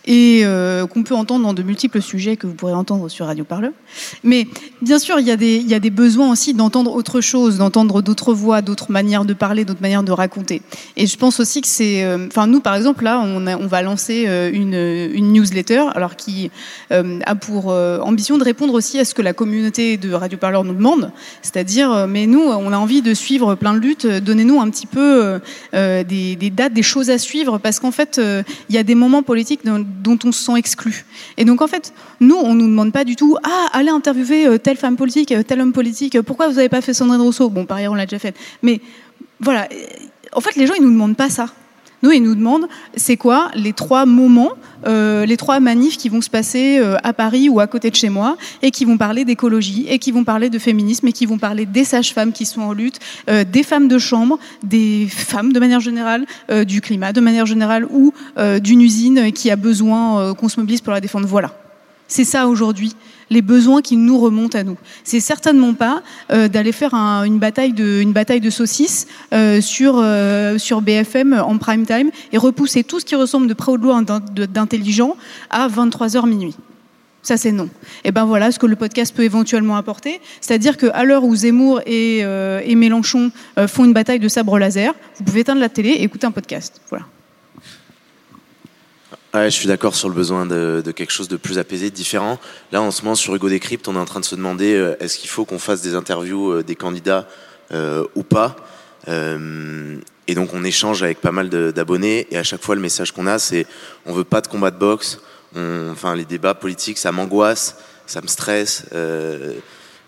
et 0.07 0.41
euh, 0.45 0.87
qu'on 0.87 1.03
peut 1.03 1.15
entendre 1.15 1.45
dans 1.45 1.55
de 1.55 1.63
multiples 1.63 2.01
sujets 2.01 2.37
que 2.37 2.47
vous 2.47 2.55
pourrez 2.55 2.73
entendre 2.73 3.09
sur 3.09 3.27
Radio 3.27 3.45
Parleur. 3.45 3.73
Mais 4.25 4.47
bien 4.83 4.99
sûr, 4.99 5.21
il 5.21 5.27
y 5.27 5.31
a 5.31 5.37
des, 5.37 5.91
besoins 5.91 6.31
aussi 6.31 6.55
d'entendre 6.55 6.93
autre 6.93 7.21
chose, 7.21 7.59
d'entendre 7.59 8.03
d'autres 8.03 8.35
voix, 8.35 8.63
d'autres 8.63 8.91
manières 8.91 9.25
de 9.25 9.35
parler, 9.35 9.65
d'autres 9.65 9.83
manières 9.83 10.03
de 10.03 10.13
raconter. 10.13 10.63
Et 10.97 11.07
je 11.07 11.17
pense 11.17 11.41
aussi 11.41 11.61
que 11.61 11.67
c'est... 11.67 12.05
Euh, 12.05 12.27
enfin, 12.29 12.47
nous, 12.47 12.61
par 12.61 12.75
exemple, 12.75 13.05
là, 13.05 13.21
on, 13.21 13.67
va 13.67 13.83
lancer 13.83 14.25
euh, 14.27 14.51
une, 14.53 15.33
newsletter 15.33 15.85
alors 15.95 16.17
qui 16.17 16.51
a 16.91 17.35
pour 17.35 17.67
ambition 17.69 18.39
de 18.39 18.45
répondre 18.45 18.75
aussi 18.75 18.99
à 18.99 19.05
ce 19.05 19.15
que 19.15 19.23
la 19.23 19.33
communauté 19.33 19.97
de 19.97 20.13
Radio 20.13 20.39
Parleur 20.39 20.65
nous 20.65 20.75
demande. 20.75 21.11
C'est-à-dire, 21.43 22.07
mais 22.09 22.27
nous, 22.27 22.41
on 22.41 22.73
a 22.73 22.79
envie 22.79 23.03
de 23.03 23.15
suivre 23.15 23.55
plein 23.55 23.75
de 23.75 23.79
luttes, 23.79 24.07
donnez-nous 24.07 24.61
un 24.61 24.71
petit 24.71 24.87
peu 24.87 25.41
des, 25.73 26.53
dates, 26.55 26.73
des 26.73 26.83
choses 26.83 27.11
à 27.11 27.19
suivre, 27.19 27.59
parce 27.59 27.79
qu'en 27.81 27.91
fait, 27.91 28.21
il 28.69 28.75
y 28.75 28.79
a 28.79 28.83
des 28.83 28.95
moments 28.95 29.23
politiques 29.23 29.58
dont 29.65 30.19
on 30.25 30.33
se 30.33 30.43
sent 30.43 30.57
exclu. 30.57 31.05
Et 31.37 31.45
donc 31.45 31.63
en 31.63 31.67
fait, 31.67 31.93
nous, 32.21 32.37
on 32.37 32.55
nous 32.55 32.67
demande 32.67 32.93
pas 32.93 33.05
du 33.05 33.17
tout, 33.17 33.37
ah, 33.43 33.69
allez 33.73 33.91
interviewer 33.91 34.47
euh, 34.47 34.59
telle 34.59 34.77
femme 34.77 34.97
politique, 34.97 35.33
euh, 35.33 35.43
tel 35.43 35.61
homme 35.61 35.73
politique, 35.73 36.17
euh, 36.17 36.23
pourquoi 36.23 36.49
vous 36.49 36.55
n'avez 36.55 36.69
pas 36.69 36.81
fait 36.81 36.95
Sandrine 36.95 37.21
Rousseau? 37.21 37.49
Bon, 37.49 37.67
par 37.67 37.79
ailleurs, 37.79 37.93
on 37.93 37.97
l'a 37.97 38.07
déjà 38.07 38.19
fait. 38.19 38.35
Mais 38.63 38.81
voilà, 39.41 39.69
en 40.33 40.41
fait, 40.41 40.57
les 40.57 40.67
gens, 40.67 40.75
ils 40.75 40.83
nous 40.83 40.91
demandent 40.91 41.17
pas 41.17 41.31
ça. 41.31 41.49
Nous, 42.03 42.13
ils 42.13 42.23
nous 42.23 42.35
demandent, 42.35 42.69
c'est 42.97 43.17
quoi 43.17 43.51
les 43.55 43.73
trois 43.73 44.07
moments, 44.07 44.53
euh, 44.87 45.27
les 45.27 45.37
trois 45.37 45.59
manifs 45.59 45.97
qui 45.97 46.09
vont 46.09 46.21
se 46.21 46.31
passer 46.31 46.79
euh, 46.79 46.97
à 47.03 47.13
Paris 47.13 47.49
ou 47.49 47.59
à 47.59 47.67
côté 47.67 47.91
de 47.91 47.97
chez 47.97 48.09
moi, 48.09 48.37
et 48.63 48.71
qui 48.71 48.85
vont 48.85 48.97
parler 48.97 49.25
d'écologie, 49.25 49.87
et 49.89 49.99
qui 49.99 50.13
vont 50.13 50.25
parler 50.25 50.49
de 50.49 50.59
féminisme, 50.59 51.09
et 51.09 51.13
qui 51.13 51.27
vont 51.27 51.39
parler 51.39 51.67
des 51.67 51.85
sages-femmes 51.85 52.33
qui 52.33 52.47
sont 52.47 52.61
en 52.61 52.73
lutte, 52.73 53.01
euh, 53.29 53.45
des 53.45 53.65
femmes 53.65 53.89
de 53.89 53.99
chambre, 53.99 54.39
des 54.63 55.09
femmes 55.11 55.53
de 55.53 55.59
manière 55.61 55.81
générale, 55.81 56.27
du 56.67 56.81
climat 56.81 57.13
de 57.13 57.21
manière 57.21 57.47
générale, 57.47 57.87
ou 57.91 58.13
d'une 58.61 58.81
usine 58.81 59.33
qui 59.33 59.51
a 59.51 59.57
besoin 59.57 60.35
qu'on 60.35 60.49
se 60.49 60.59
mobilise 60.61 60.81
pour 60.81 60.93
la 60.93 61.01
défendre. 61.01 61.27
Voilà. 61.27 61.53
C'est 62.09 62.25
ça 62.25 62.49
aujourd'hui 62.49 62.95
les 63.31 63.43
besoins 63.43 63.83
qui 63.83 63.97
nous 63.97 64.19
remontent 64.19 64.59
à 64.59 64.65
nous. 64.65 64.77
C'est 65.05 65.21
certainement 65.21 65.75
pas 65.75 66.03
euh, 66.33 66.49
d'aller 66.49 66.73
faire 66.73 66.95
une 66.95 67.39
bataille 67.39 67.73
de 67.73 68.51
saucisses 68.51 69.07
euh, 69.33 69.61
sur 69.61 69.99
euh, 69.99 70.57
BFM 70.83 71.35
en 71.35 71.59
prime 71.59 71.87
time 71.87 72.11
et 72.33 72.39
repousser 72.39 72.85
tout 72.85 73.01
ce 73.01 73.05
qui 73.05 73.15
ressemble 73.15 73.47
de 73.47 73.55
près 73.55 73.73
ou 73.73 73.79
de 73.79 73.83
loin 73.83 74.03
d'intelligent 74.03 75.17
à 75.51 75.69
23h 75.69 76.27
minuit. 76.27 76.55
Ça, 77.23 77.37
c'est 77.37 77.53
non. 77.53 77.69
Et 78.05 78.13
ben 78.13 78.25
voilà 78.25 78.53
ce 78.53 78.59
que 78.59 78.67
le 78.67 78.77
podcast 78.77 79.15
peut 79.15 79.25
éventuellement 79.25 79.77
apporter. 79.77 80.21
C'est-à-dire 80.41 80.77
qu'à 80.77 81.05
l'heure 81.05 81.25
où 81.25 81.35
Zemmour 81.35 81.81
et, 81.85 82.21
et 82.21 82.75
Mélenchon 82.75 83.33
font 83.67 83.85
une 83.85 83.93
bataille 83.93 84.21
de 84.21 84.29
sabre 84.29 84.59
laser, 84.59 84.95
vous 85.19 85.25
pouvez 85.25 85.41
éteindre 85.41 85.61
la 85.61 85.69
télé 85.69 85.91
et 85.91 86.05
écouter 86.05 86.27
un 86.27 86.31
podcast. 86.31 86.81
Voilà 86.89 87.05
je 89.35 89.49
suis 89.51 89.69
d'accord 89.69 89.95
sur 89.95 90.09
le 90.09 90.15
besoin 90.15 90.47
de, 90.47 90.83
quelque 90.95 91.13
chose 91.13 91.29
de 91.29 91.37
plus 91.37 91.59
apaisé, 91.59 91.91
de 91.91 91.95
différent. 91.95 92.39
Là, 92.73 92.83
en 92.83 92.91
ce 92.91 93.03
moment, 93.03 93.15
sur 93.15 93.35
Hugo 93.35 93.49
Décrypte, 93.49 93.89
on 93.89 93.95
est 93.95 93.99
en 93.99 94.05
train 94.05 94.21
de 94.21 94.25
se 94.25 94.35
demander 94.35 94.75
euh, 94.75 94.97
est-ce 95.01 95.19
qu'il 95.19 95.31
faut 95.31 95.45
qu'on 95.45 95.59
fasse 95.59 95.83
des 95.83 95.95
interviews 95.95 96.53
euh, 96.53 96.63
des 96.63 96.75
candidats 96.75 97.29
euh, 97.73 98.05
ou 98.15 98.23
pas 98.23 98.57
Et 99.07 100.35
donc, 100.35 100.55
on 100.55 100.65
échange 100.65 101.03
avec 101.03 101.21
pas 101.21 101.33
mal 101.33 101.49
d'abonnés. 101.49 102.27
Et 102.31 102.39
à 102.39 102.43
chaque 102.43 102.63
fois, 102.63 102.75
le 102.75 102.81
message 102.81 103.13
qu'on 103.13 103.27
a, 103.27 103.39
c'est 103.39 103.67
on 104.07 104.13
veut 104.13 104.25
pas 104.25 104.41
de 104.41 104.49
combat 104.49 104.71
de 104.71 104.79
boxe. 104.79 105.21
enfin, 105.57 106.15
les 106.15 106.25
débats 106.25 106.55
politiques, 106.55 106.99
ça 106.99 107.13
m'angoisse, 107.13 107.77
ça 108.07 108.21
me 108.21 108.27
stresse 108.27 108.85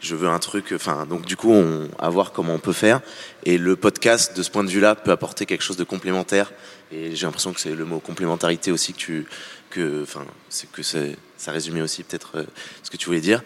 je 0.01 0.17
veux 0.17 0.29
un 0.29 0.39
truc. 0.39 0.73
Enfin, 0.75 1.07
donc 1.07 1.27
du 1.27 1.37
coup, 1.37 1.53
on, 1.53 1.89
à 1.99 2.09
voir 2.09 2.33
comment 2.33 2.55
on 2.55 2.59
peut 2.59 2.73
faire. 2.73 3.01
Et 3.45 3.59
le 3.59 3.77
podcast, 3.77 4.37
de 4.37 4.43
ce 4.43 4.51
point 4.51 4.65
de 4.65 4.71
vue-là, 4.71 4.95
peut 4.95 5.11
apporter 5.11 5.47
quelque 5.47 5.63
chose 5.63 5.77
de 5.77 5.85
complémentaire. 5.85 6.53
Et 6.93 7.15
j'ai 7.15 7.27
l'impression 7.27 7.53
que 7.53 7.61
c'est 7.61 7.75
le 7.75 7.85
mot 7.85 8.01
complémentarité 8.01 8.73
aussi 8.73 8.93
que 8.93 8.99
tu, 8.99 9.27
que, 9.71 10.03
enfin, 10.03 10.25
c'est 10.49 10.71
que 10.71 10.83
ça 10.83 11.53
résumait 11.53 11.83
aussi 11.83 12.03
peut-être 12.03 12.39
euh, 12.39 12.45
ce 12.83 12.91
que 12.91 12.97
tu 12.97 13.07
voulais 13.07 13.21
dire. 13.21 13.43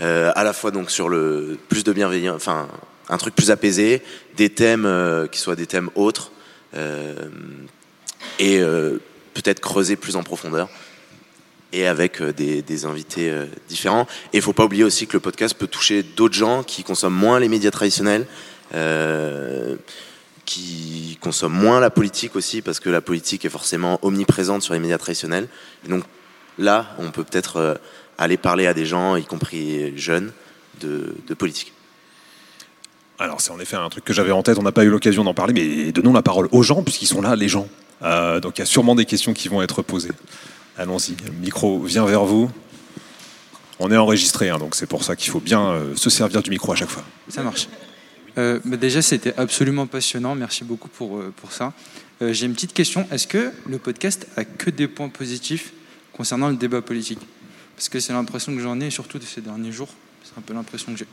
Euh, 0.00 0.32
à 0.34 0.44
la 0.44 0.52
fois 0.52 0.70
donc 0.70 0.90
sur 0.90 1.08
le 1.08 1.58
plus 1.68 1.84
de 1.84 1.92
bienveillance, 1.92 2.36
enfin, 2.36 2.68
un 3.08 3.18
truc 3.18 3.34
plus 3.34 3.50
apaisé, 3.50 4.02
des 4.36 4.50
thèmes 4.50 4.86
euh, 4.86 5.26
qui 5.26 5.38
soient 5.38 5.56
des 5.56 5.66
thèmes 5.66 5.90
autres, 5.94 6.30
et 8.38 8.60
peut-être 9.34 9.60
creuser 9.60 9.94
plus 9.96 10.16
en 10.16 10.22
profondeur 10.22 10.70
et 11.72 11.86
avec 11.86 12.20
euh, 12.20 12.32
des, 12.32 12.84
invités 12.84 13.30
euh, 13.30 13.46
différents. 13.68 14.06
Et 14.32 14.38
il 14.38 14.42
faut 14.42 14.52
pas 14.52 14.64
oublier 14.64 14.84
aussi 14.84 15.06
que 15.06 15.14
le 15.14 15.20
podcast 15.20 15.54
peut 15.54 15.66
toucher 15.66 16.02
d'autres 16.02 16.34
gens 16.34 16.62
qui 16.62 16.84
consomment 16.84 17.14
moins 17.14 17.40
les 17.40 17.48
médias 17.48 17.70
traditionnels, 17.70 18.26
euh, 18.74 19.76
qui 20.44 21.18
consomment 21.20 21.54
moins 21.54 21.80
la 21.80 21.90
politique 21.90 22.36
aussi, 22.36 22.62
parce 22.62 22.80
que 22.80 22.90
la 22.90 23.00
politique 23.00 23.44
est 23.44 23.50
forcément 23.50 23.98
omniprésente 24.02 24.62
sur 24.62 24.74
les 24.74 24.80
médias 24.80 24.98
traditionnels. 24.98 25.48
Donc 25.88 26.04
là, 26.58 26.94
on 26.98 27.10
peut 27.10 27.24
peut-être 27.24 27.80
aller 28.18 28.36
parler 28.36 28.66
à 28.66 28.74
des 28.74 28.84
gens, 28.84 29.16
y 29.16 29.24
compris 29.24 29.96
jeunes, 29.96 30.32
de 30.80 31.34
politique. 31.34 31.72
Alors 33.20 33.40
c'est 33.40 33.52
en 33.52 33.60
effet 33.60 33.76
un 33.76 33.88
truc 33.88 34.04
que 34.04 34.12
j'avais 34.12 34.32
en 34.32 34.42
tête, 34.42 34.58
on 34.58 34.62
n'a 34.62 34.72
pas 34.72 34.82
eu 34.82 34.88
l'occasion 34.90 35.22
d'en 35.22 35.32
parler, 35.32 35.52
mais 35.52 35.92
donnons 35.92 36.12
la 36.12 36.22
parole 36.22 36.48
aux 36.50 36.64
gens, 36.64 36.82
puisqu'ils 36.82 37.06
sont 37.06 37.22
là, 37.22 37.36
les 37.36 37.48
gens. 37.48 37.68
donc 38.02 38.58
il 38.58 38.58
y 38.58 38.62
a 38.62 38.66
sûrement 38.66 38.96
des 38.96 39.04
questions 39.04 39.32
qui 39.32 39.48
vont 39.48 39.62
être 39.62 39.82
posées. 39.82 40.10
Allons-y, 40.78 41.16
le 41.24 41.32
micro 41.32 41.80
vient 41.80 42.06
vers 42.06 42.24
vous. 42.24 42.50
On 43.78 43.90
est 43.90 43.96
enregistré, 43.96 44.48
hein, 44.48 44.58
donc 44.58 44.74
c'est 44.74 44.86
pour 44.86 45.04
ça 45.04 45.16
qu'il 45.16 45.30
faut 45.30 45.40
bien 45.40 45.70
euh, 45.70 45.96
se 45.96 46.08
servir 46.08 46.42
du 46.42 46.50
micro 46.50 46.72
à 46.72 46.76
chaque 46.76 46.88
fois. 46.88 47.04
Ça 47.28 47.42
marche. 47.42 47.68
Euh, 48.38 48.60
déjà, 48.64 49.02
c'était 49.02 49.34
absolument 49.36 49.86
passionnant. 49.86 50.34
Merci 50.34 50.64
beaucoup 50.64 50.88
pour, 50.88 51.18
euh, 51.18 51.32
pour 51.36 51.52
ça. 51.52 51.72
J'ai 52.20 52.46
une 52.46 52.54
petite 52.54 52.72
question. 52.72 53.08
Est-ce 53.10 53.26
que 53.26 53.50
le 53.66 53.78
podcast 53.78 54.28
a 54.36 54.44
que 54.44 54.70
des 54.70 54.86
points 54.86 55.08
positifs 55.08 55.72
concernant 56.12 56.48
le 56.50 56.54
débat 56.54 56.80
politique? 56.80 57.18
Parce 57.74 57.88
que 57.88 57.98
c'est 57.98 58.12
l'impression 58.12 58.54
que 58.54 58.60
j'en 58.60 58.78
ai, 58.78 58.90
surtout 58.90 59.18
de 59.18 59.24
ces 59.24 59.40
derniers 59.40 59.72
jours. 59.72 59.88
C'est 60.22 60.38
un 60.38 60.40
peu 60.40 60.54
l'impression 60.54 60.92
que 60.92 60.98
j'ai. 60.98 61.06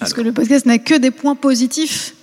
Est-ce 0.00 0.14
que 0.14 0.20
le 0.20 0.32
podcast 0.32 0.64
n'a 0.66 0.78
que 0.78 0.94
des 0.94 1.10
points 1.10 1.34
positifs? 1.34 2.14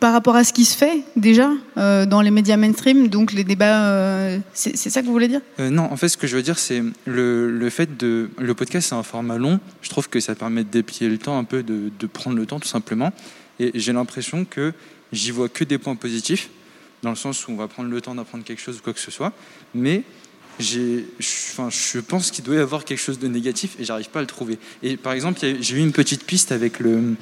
Par 0.00 0.12
rapport 0.12 0.36
à 0.36 0.44
ce 0.44 0.52
qui 0.52 0.64
se 0.64 0.76
fait 0.76 1.02
déjà 1.16 1.50
euh, 1.76 2.06
dans 2.06 2.20
les 2.20 2.30
médias 2.30 2.56
mainstream, 2.56 3.08
donc 3.08 3.32
les 3.32 3.44
débats, 3.44 3.88
euh, 3.88 4.38
c'est 4.52 4.76
ça 4.76 5.00
que 5.00 5.06
vous 5.06 5.12
voulez 5.12 5.28
dire? 5.28 5.40
Euh, 5.60 5.70
Non, 5.70 5.84
en 5.84 5.96
fait, 5.96 6.08
ce 6.08 6.16
que 6.16 6.26
je 6.26 6.36
veux 6.36 6.42
dire, 6.42 6.58
c'est 6.58 6.82
le, 7.06 7.50
le, 7.50 7.70
fait 7.70 7.96
de. 7.96 8.30
Le 8.38 8.54
podcast, 8.54 8.88
c'est 8.88 8.94
un 8.94 9.02
format 9.02 9.38
long. 9.38 9.60
Je 9.82 9.90
trouve 9.90 10.08
que 10.08 10.20
ça 10.20 10.34
permet 10.34 10.64
de 10.64 10.70
déplier 10.70 11.08
le 11.08 11.18
temps, 11.18 11.38
un 11.38 11.44
peu 11.44 11.62
de, 11.62 11.90
de 11.98 12.06
prendre 12.06 12.36
le 12.36 12.46
temps, 12.46 12.60
tout 12.60 12.68
simplement. 12.68 13.12
Et 13.60 13.72
j'ai 13.74 13.92
l'impression 13.92 14.44
que 14.44 14.72
j'y 15.12 15.30
vois 15.30 15.48
que 15.48 15.64
des 15.64 15.78
points 15.78 15.96
positifs, 15.96 16.50
dans 17.02 17.10
le 17.10 17.16
sens 17.16 17.46
où 17.46 17.52
on 17.52 17.56
va 17.56 17.68
prendre 17.68 17.90
le 17.90 18.00
temps 18.00 18.14
d'apprendre 18.14 18.44
quelque 18.44 18.62
chose 18.62 18.78
ou 18.78 18.82
quoi 18.82 18.92
que 18.92 19.00
ce 19.00 19.10
soit. 19.10 19.32
Mais 19.74 20.02
enfin, 20.60 21.68
je 21.70 21.98
pense 22.00 22.30
qu'il 22.30 22.44
doit 22.44 22.56
y 22.56 22.58
avoir 22.58 22.84
quelque 22.84 23.00
chose 23.00 23.18
de 23.18 23.28
négatif 23.28 23.76
et 23.78 23.84
j'arrive 23.84 24.08
pas 24.08 24.20
à 24.20 24.22
le 24.22 24.28
trouver. 24.28 24.58
Et 24.82 24.96
par 24.96 25.12
exemple, 25.12 25.40
j'ai 25.60 25.76
eu 25.76 25.80
une 25.80 25.92
petite 25.92 26.24
piste 26.24 26.52
avec 26.52 26.80
le 26.80 27.14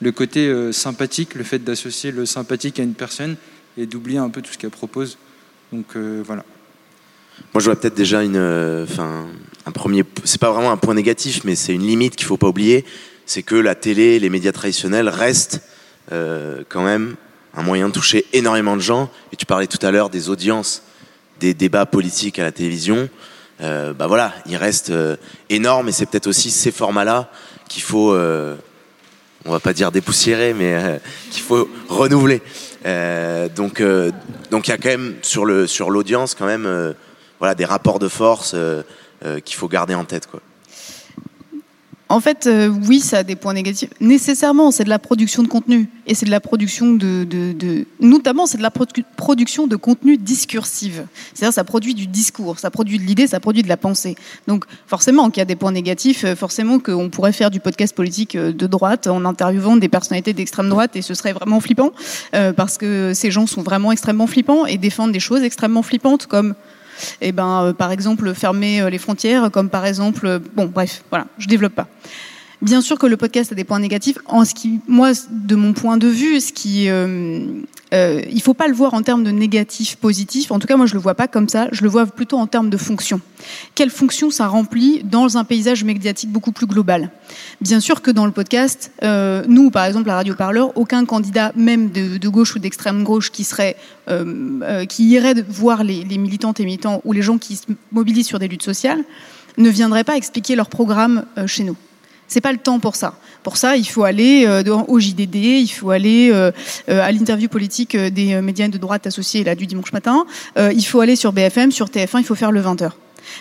le 0.00 0.12
côté 0.12 0.46
euh, 0.46 0.72
sympathique, 0.72 1.34
le 1.34 1.44
fait 1.44 1.58
d'associer 1.58 2.10
le 2.10 2.26
sympathique 2.26 2.78
à 2.80 2.82
une 2.82 2.94
personne 2.94 3.36
et 3.76 3.86
d'oublier 3.86 4.18
un 4.18 4.30
peu 4.30 4.42
tout 4.42 4.52
ce 4.52 4.58
qu'elle 4.58 4.70
propose. 4.70 5.18
Donc 5.72 5.96
euh, 5.96 6.22
voilà. 6.24 6.44
Moi, 7.54 7.60
je 7.60 7.66
vois 7.66 7.76
peut-être 7.76 7.94
déjà 7.94 8.22
une, 8.22 8.36
enfin, 8.82 9.26
un 9.64 9.70
premier. 9.70 10.04
C'est 10.24 10.40
pas 10.40 10.50
vraiment 10.50 10.72
un 10.72 10.76
point 10.76 10.94
négatif, 10.94 11.44
mais 11.44 11.54
c'est 11.54 11.72
une 11.72 11.86
limite 11.86 12.16
qu'il 12.16 12.26
faut 12.26 12.36
pas 12.36 12.48
oublier. 12.48 12.84
C'est 13.26 13.42
que 13.42 13.54
la 13.54 13.76
télé, 13.76 14.18
les 14.18 14.28
médias 14.28 14.50
traditionnels 14.50 15.08
restent 15.08 15.62
quand 16.10 16.82
même 16.82 17.14
un 17.54 17.62
moyen 17.62 17.88
de 17.88 17.92
toucher 17.92 18.24
énormément 18.32 18.74
de 18.74 18.80
gens. 18.80 19.08
Et 19.32 19.36
tu 19.36 19.46
parlais 19.46 19.68
tout 19.68 19.84
à 19.86 19.92
l'heure 19.92 20.10
des 20.10 20.30
audiences, 20.30 20.82
des 21.38 21.54
débats 21.54 21.86
politiques 21.86 22.40
à 22.40 22.42
la 22.42 22.50
télévision. 22.50 23.08
Euh, 23.60 23.92
bah 23.92 24.06
voilà, 24.06 24.32
il 24.46 24.56
reste 24.56 24.90
euh, 24.90 25.16
énorme 25.50 25.88
et 25.88 25.92
c'est 25.92 26.06
peut-être 26.06 26.28
aussi 26.28 26.50
ces 26.50 26.70
formats-là 26.70 27.30
qu'il 27.68 27.82
faut, 27.82 28.12
euh, 28.12 28.56
on 29.48 29.52
va 29.52 29.60
pas 29.60 29.72
dire 29.72 29.90
dépoussiérer, 29.90 30.54
mais 30.54 31.00
qu'il 31.30 31.42
faut 31.42 31.68
renouveler. 31.88 32.42
donc, 33.56 33.82
donc 34.50 34.68
il 34.68 34.70
y 34.70 34.74
a 34.74 34.76
quand 34.76 34.88
même 34.88 35.14
sur 35.22 35.44
l'audience 35.44 36.34
quand 36.34 36.46
même, 36.46 36.94
voilà, 37.38 37.54
des 37.54 37.64
rapports 37.64 37.98
de 37.98 38.08
force 38.08 38.54
qu'il 39.44 39.56
faut 39.56 39.68
garder 39.68 39.94
en 39.94 40.04
tête. 40.04 40.28
En 42.10 42.20
fait, 42.20 42.46
euh, 42.46 42.68
oui, 42.68 43.00
ça 43.00 43.18
a 43.18 43.22
des 43.22 43.36
points 43.36 43.52
négatifs. 43.52 43.90
Nécessairement, 44.00 44.70
c'est 44.70 44.84
de 44.84 44.88
la 44.88 44.98
production 44.98 45.42
de 45.42 45.48
contenu. 45.48 45.90
Et 46.06 46.14
c'est 46.14 46.24
de 46.24 46.30
la 46.30 46.40
production 46.40 46.94
de... 46.94 47.24
de, 47.24 47.84
notamment, 48.00 48.46
c'est 48.46 48.56
de 48.56 48.62
la 48.62 48.70
production 48.70 49.66
de 49.66 49.76
contenu 49.76 50.16
discursive. 50.16 51.06
C'est-à-dire, 51.34 51.52
ça 51.52 51.64
produit 51.64 51.94
du 51.94 52.06
discours, 52.06 52.58
ça 52.58 52.70
produit 52.70 52.98
de 52.98 53.04
l'idée, 53.04 53.26
ça 53.26 53.40
produit 53.40 53.62
de 53.62 53.68
la 53.68 53.76
pensée. 53.76 54.16
Donc, 54.46 54.64
forcément, 54.86 55.28
qu'il 55.28 55.40
y 55.40 55.42
a 55.42 55.46
des 55.46 55.56
points 55.56 55.72
négatifs, 55.72 56.24
euh, 56.24 56.34
forcément 56.34 56.78
qu'on 56.78 57.10
pourrait 57.10 57.32
faire 57.32 57.50
du 57.50 57.60
podcast 57.60 57.94
politique 57.94 58.36
euh, 58.36 58.52
de 58.52 58.66
droite 58.66 59.06
en 59.06 59.26
interviewant 59.26 59.76
des 59.76 59.88
personnalités 59.88 60.32
d'extrême 60.32 60.70
droite 60.70 60.96
et 60.96 61.02
ce 61.02 61.12
serait 61.12 61.34
vraiment 61.34 61.60
flippant, 61.60 61.92
parce 62.56 62.78
que 62.78 63.12
ces 63.14 63.30
gens 63.30 63.46
sont 63.46 63.62
vraiment 63.62 63.92
extrêmement 63.92 64.26
flippants 64.26 64.66
et 64.66 64.78
défendent 64.78 65.12
des 65.12 65.20
choses 65.20 65.42
extrêmement 65.42 65.82
flippantes 65.82 66.26
comme 66.26 66.54
et 67.20 67.28
eh 67.28 67.32
ben, 67.32 67.64
euh, 67.64 67.72
par 67.72 67.92
exemple, 67.92 68.32
fermer 68.34 68.80
euh, 68.80 68.90
les 68.90 68.98
frontières, 68.98 69.50
comme 69.50 69.70
par 69.70 69.86
exemple, 69.86 70.26
euh, 70.26 70.38
bon, 70.54 70.66
bref, 70.66 71.02
voilà, 71.10 71.26
je 71.38 71.46
développe 71.46 71.74
pas. 71.74 71.88
Bien 72.60 72.80
sûr 72.80 72.98
que 72.98 73.06
le 73.06 73.16
podcast 73.16 73.52
a 73.52 73.54
des 73.54 73.62
points 73.62 73.78
négatifs. 73.78 74.18
En 74.26 74.44
ce 74.44 74.52
qui, 74.52 74.80
moi, 74.88 75.12
de 75.30 75.54
mon 75.54 75.72
point 75.72 75.96
de 75.96 76.08
vue, 76.08 76.40
ce 76.40 76.52
qui, 76.52 76.88
euh, 76.88 77.46
euh, 77.94 78.20
faut 78.42 78.54
pas 78.54 78.66
le 78.66 78.74
voir 78.74 78.94
en 78.94 79.02
termes 79.02 79.22
de 79.22 79.30
négatif, 79.30 79.94
positif. 79.94 80.50
En 80.50 80.58
tout 80.58 80.66
cas, 80.66 80.76
moi, 80.76 80.86
je 80.86 80.94
le 80.94 81.00
vois 81.00 81.14
pas 81.14 81.28
comme 81.28 81.48
ça. 81.48 81.68
Je 81.70 81.84
le 81.84 81.88
vois 81.88 82.06
plutôt 82.06 82.36
en 82.36 82.48
termes 82.48 82.68
de 82.68 82.76
fonction. 82.76 83.20
Quelle 83.76 83.90
fonction 83.90 84.32
ça 84.32 84.48
remplit 84.48 85.04
dans 85.04 85.38
un 85.38 85.44
paysage 85.44 85.84
médiatique 85.84 86.32
beaucoup 86.32 86.50
plus 86.50 86.66
global? 86.66 87.12
Bien 87.60 87.78
sûr 87.78 88.02
que 88.02 88.10
dans 88.10 88.26
le 88.26 88.32
podcast, 88.32 88.90
euh, 89.04 89.44
nous, 89.46 89.70
par 89.70 89.84
exemple, 89.84 90.08
la 90.08 90.16
radio 90.16 90.34
parleur, 90.34 90.76
aucun 90.76 91.04
candidat, 91.04 91.52
même 91.54 91.90
de, 91.90 92.28
gauche 92.28 92.56
ou 92.56 92.58
d'extrême 92.58 93.04
gauche, 93.04 93.30
qui 93.30 93.44
serait, 93.44 93.76
qui 94.88 95.08
irait 95.08 95.34
voir 95.48 95.84
les, 95.84 96.02
les 96.02 96.18
militantes 96.18 96.58
et 96.58 96.64
militants 96.64 97.02
ou 97.04 97.12
les 97.12 97.22
gens 97.22 97.38
qui 97.38 97.54
se 97.54 97.66
mobilisent 97.92 98.26
sur 98.26 98.40
des 98.40 98.48
luttes 98.48 98.64
sociales, 98.64 99.04
ne 99.58 99.70
viendrait 99.70 100.04
pas 100.04 100.16
expliquer 100.16 100.56
leur 100.56 100.68
programme 100.68 101.24
chez 101.46 101.62
nous. 101.62 101.76
C'est 102.28 102.42
pas 102.42 102.52
le 102.52 102.58
temps 102.58 102.78
pour 102.78 102.94
ça. 102.94 103.14
Pour 103.42 103.56
ça, 103.56 103.76
il 103.76 103.86
faut 103.86 104.04
aller 104.04 104.44
euh, 104.46 104.62
au 104.88 105.00
JDD, 105.00 105.36
il 105.36 105.68
faut 105.68 105.90
aller 105.90 106.30
euh, 106.30 106.52
euh, 106.90 107.00
à 107.00 107.10
l'interview 107.10 107.48
politique 107.48 107.96
des 107.96 108.40
médias 108.42 108.68
de 108.68 108.76
droite 108.76 109.06
associés 109.06 109.42
là 109.42 109.54
du 109.54 109.66
dimanche 109.66 109.92
matin. 109.92 110.26
il 110.56 110.84
faut 110.84 111.00
aller 111.00 111.16
sur 111.16 111.32
BFM, 111.32 111.72
sur 111.72 111.86
TF1, 111.86 112.18
il 112.18 112.24
faut 112.24 112.34
faire 112.34 112.52
le 112.52 112.60
20h. 112.60 112.90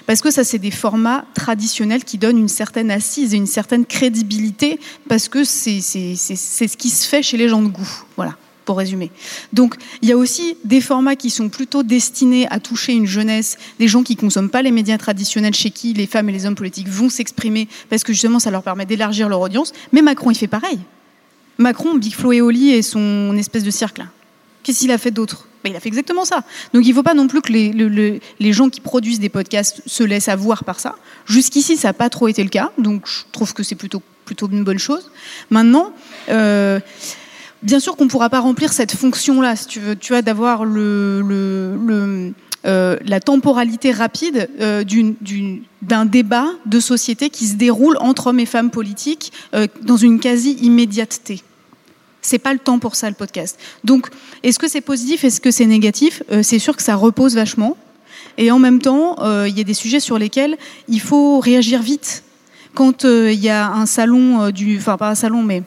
Parce 0.05 0.21
que 0.21 0.31
ça, 0.31 0.43
c'est 0.43 0.59
des 0.59 0.71
formats 0.71 1.25
traditionnels 1.33 2.03
qui 2.03 2.17
donnent 2.17 2.37
une 2.37 2.47
certaine 2.47 2.91
assise 2.91 3.33
et 3.33 3.37
une 3.37 3.47
certaine 3.47 3.85
crédibilité, 3.85 4.79
parce 5.09 5.27
que 5.27 5.43
c'est 5.43 5.81
ce 5.81 6.77
qui 6.77 6.89
se 6.89 7.07
fait 7.07 7.21
chez 7.21 7.37
les 7.37 7.49
gens 7.49 7.61
de 7.61 7.67
goût. 7.67 8.03
Voilà 8.15 8.35
pour 8.67 8.77
résumer. 8.77 9.09
Donc, 9.53 9.75
il 10.03 10.09
y 10.09 10.11
a 10.11 10.17
aussi 10.17 10.57
des 10.65 10.81
formats 10.81 11.15
qui 11.15 11.31
sont 11.31 11.49
plutôt 11.49 11.81
destinés 11.81 12.47
à 12.51 12.59
toucher 12.59 12.93
une 12.93 13.07
jeunesse, 13.07 13.57
des 13.79 13.87
gens 13.87 14.03
qui 14.03 14.15
ne 14.15 14.19
consomment 14.19 14.49
pas 14.49 14.61
les 14.61 14.71
médias 14.71 14.97
traditionnels, 14.97 15.55
chez 15.55 15.71
qui 15.71 15.93
les 15.93 16.05
femmes 16.05 16.29
et 16.29 16.33
les 16.33 16.45
hommes 16.45 16.55
politiques 16.55 16.89
vont 16.89 17.09
s'exprimer, 17.09 17.67
parce 17.89 18.03
que 18.03 18.13
justement, 18.13 18.39
ça 18.39 18.51
leur 18.51 18.61
permet 18.61 18.85
d'élargir 18.85 19.29
leur 19.29 19.39
audience. 19.39 19.71
Mais 19.93 20.03
Macron, 20.03 20.29
il 20.29 20.35
fait 20.35 20.47
pareil. 20.47 20.79
Macron, 21.57 21.95
Big 21.95 22.13
Flo 22.13 22.33
et 22.33 22.41
Oli 22.41 22.71
et 22.71 22.81
son 22.81 23.35
espèce 23.37 23.63
de 23.63 23.71
cirque. 23.71 24.01
Qu'est-ce 24.63 24.79
qu'il 24.79 24.91
a 24.91 24.97
fait 24.97 25.11
d'autre? 25.11 25.47
Ben, 25.63 25.71
Il 25.71 25.75
a 25.77 25.79
fait 25.79 25.87
exactement 25.87 26.25
ça. 26.25 26.43
Donc 26.73 26.85
il 26.85 26.89
ne 26.89 26.93
faut 26.93 27.03
pas 27.03 27.13
non 27.13 27.27
plus 27.27 27.41
que 27.41 27.53
les, 27.53 28.19
les, 28.39 28.53
gens 28.53 28.69
qui 28.69 28.81
produisent 28.81 29.21
des 29.21 29.29
podcasts 29.29 29.81
se 29.85 30.03
laissent 30.03 30.27
avoir 30.27 30.65
par 30.65 30.81
ça. 30.81 30.95
Jusqu'ici, 31.25 31.77
ça 31.77 31.87
n'a 31.87 31.93
pas 31.93 32.09
trop 32.09 32.27
été 32.27 32.43
le 32.43 32.49
cas, 32.49 32.71
donc 32.77 33.07
je 33.07 33.21
trouve 33.31 33.53
que 33.53 33.63
c'est 33.63 33.75
plutôt, 33.75 34.03
plutôt 34.25 34.49
une 34.51 34.65
bonne 34.65 34.77
chose. 34.77 35.09
Maintenant, 35.49 35.93
euh, 36.29 36.81
Bien 37.63 37.79
sûr 37.79 37.95
qu'on 37.95 38.05
ne 38.05 38.09
pourra 38.09 38.29
pas 38.29 38.39
remplir 38.39 38.71
cette 38.71 38.91
fonction-là, 38.95 39.55
tu 39.67 39.81
vois, 40.09 40.21
d'avoir 40.21 40.63
euh, 42.65 42.97
la 43.03 43.19
temporalité 43.19 43.91
rapide 43.91 44.49
euh, 44.61 44.83
d'un 45.81 46.05
débat 46.05 46.47
de 46.65 46.79
société 46.79 47.29
qui 47.29 47.47
se 47.47 47.55
déroule 47.55 47.97
entre 47.99 48.27
hommes 48.27 48.39
et 48.39 48.45
femmes 48.45 48.69
politiques 48.69 49.31
euh, 49.55 49.67
dans 49.81 49.97
une 49.97 50.19
quasi-immédiateté. 50.19 51.41
C'est 52.21 52.39
pas 52.39 52.53
le 52.53 52.59
temps 52.59 52.77
pour 52.77 52.95
ça, 52.95 53.09
le 53.09 53.15
podcast. 53.15 53.57
Donc, 53.83 54.07
est-ce 54.43 54.59
que 54.59 54.67
c'est 54.67 54.81
positif, 54.81 55.23
est-ce 55.23 55.41
que 55.41 55.49
c'est 55.49 55.65
négatif? 55.65 56.23
C'est 56.43 56.59
sûr 56.59 56.75
que 56.75 56.83
ça 56.83 56.95
repose 56.95 57.35
vachement. 57.35 57.77
Et 58.37 58.51
en 58.51 58.59
même 58.59 58.81
temps, 58.81 59.15
il 59.45 59.57
y 59.57 59.61
a 59.61 59.63
des 59.63 59.73
sujets 59.73 60.01
sur 60.01 60.19
lesquels 60.19 60.57
il 60.89 60.99
faut 60.99 61.39
réagir 61.39 61.81
vite. 61.81 62.23
Quand 62.73 63.05
il 63.05 63.39
y 63.39 63.47
a 63.47 63.71
un 63.71 63.85
salon 63.85 64.49
du, 64.49 64.77
enfin 64.77 64.97
pas 64.97 65.09
un 65.09 65.15
salon, 65.15 65.41
mais 65.41 65.63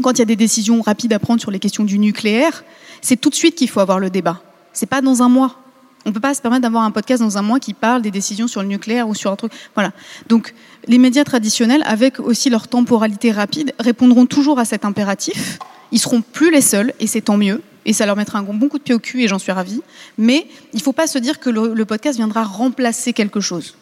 quand 0.00 0.12
il 0.12 0.18
y 0.20 0.22
a 0.22 0.26
des 0.26 0.36
décisions 0.36 0.80
rapides 0.80 1.12
à 1.12 1.18
prendre 1.18 1.40
sur 1.40 1.50
les 1.50 1.58
questions 1.58 1.84
du 1.84 1.98
nucléaire, 1.98 2.64
c'est 3.02 3.16
tout 3.20 3.30
de 3.30 3.34
suite 3.34 3.56
qu'il 3.56 3.68
faut 3.68 3.80
avoir 3.80 3.98
le 3.98 4.10
débat. 4.10 4.40
C'est 4.72 4.86
pas 4.86 5.00
dans 5.02 5.22
un 5.22 5.28
mois. 5.28 5.58
On 6.04 6.08
ne 6.08 6.14
peut 6.14 6.20
pas 6.20 6.34
se 6.34 6.40
permettre 6.40 6.62
d'avoir 6.62 6.84
un 6.84 6.90
podcast 6.90 7.22
dans 7.22 7.38
un 7.38 7.42
mois 7.42 7.60
qui 7.60 7.74
parle 7.74 8.02
des 8.02 8.10
décisions 8.10 8.48
sur 8.48 8.62
le 8.62 8.68
nucléaire 8.68 9.08
ou 9.08 9.14
sur 9.14 9.30
un 9.30 9.36
truc. 9.36 9.52
Voilà. 9.74 9.92
Donc, 10.28 10.54
les 10.88 10.98
médias 10.98 11.24
traditionnels, 11.24 11.82
avec 11.86 12.18
aussi 12.18 12.50
leur 12.50 12.66
temporalité 12.66 13.30
rapide, 13.30 13.72
répondront 13.78 14.26
toujours 14.26 14.58
à 14.58 14.64
cet 14.64 14.84
impératif. 14.84 15.58
Ils 15.92 16.00
seront 16.00 16.22
plus 16.22 16.50
les 16.50 16.60
seuls, 16.60 16.92
et 16.98 17.06
c'est 17.06 17.20
tant 17.20 17.36
mieux. 17.36 17.62
Et 17.84 17.92
ça 17.92 18.06
leur 18.06 18.16
mettra 18.16 18.38
un 18.38 18.42
bon 18.42 18.68
coup 18.68 18.78
de 18.78 18.82
pied 18.82 18.94
au 18.94 18.98
cul, 18.98 19.22
et 19.22 19.28
j'en 19.28 19.38
suis 19.38 19.52
ravie. 19.52 19.82
Mais 20.18 20.48
il 20.72 20.78
ne 20.78 20.82
faut 20.82 20.92
pas 20.92 21.06
se 21.06 21.18
dire 21.18 21.38
que 21.38 21.50
le, 21.50 21.74
le 21.74 21.84
podcast 21.84 22.16
viendra 22.16 22.42
remplacer 22.42 23.12
quelque 23.12 23.40
chose. 23.40 23.76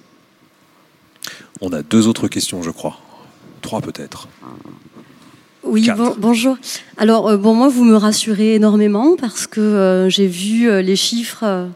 On 1.63 1.73
a 1.73 1.83
deux 1.83 2.07
autres 2.07 2.29
questions, 2.29 2.63
je 2.63 2.71
crois. 2.71 2.99
Trois 3.63 3.81
peut-être. 3.81 4.29
Oui, 5.63 5.91
bonjour. 6.17 6.57
Alors, 6.97 7.29
euh, 7.29 7.37
bon, 7.37 7.55
moi, 7.55 7.69
vous 7.69 7.85
me 7.85 7.97
rassurez 7.97 8.55
énormément 8.55 9.17
parce 9.21 9.47
que 9.47 9.61
euh, 9.61 10.09
j'ai 10.09 10.27
vu 10.27 10.71
euh, 10.71 10.81
les 10.81 10.97
chiffres 10.97 11.69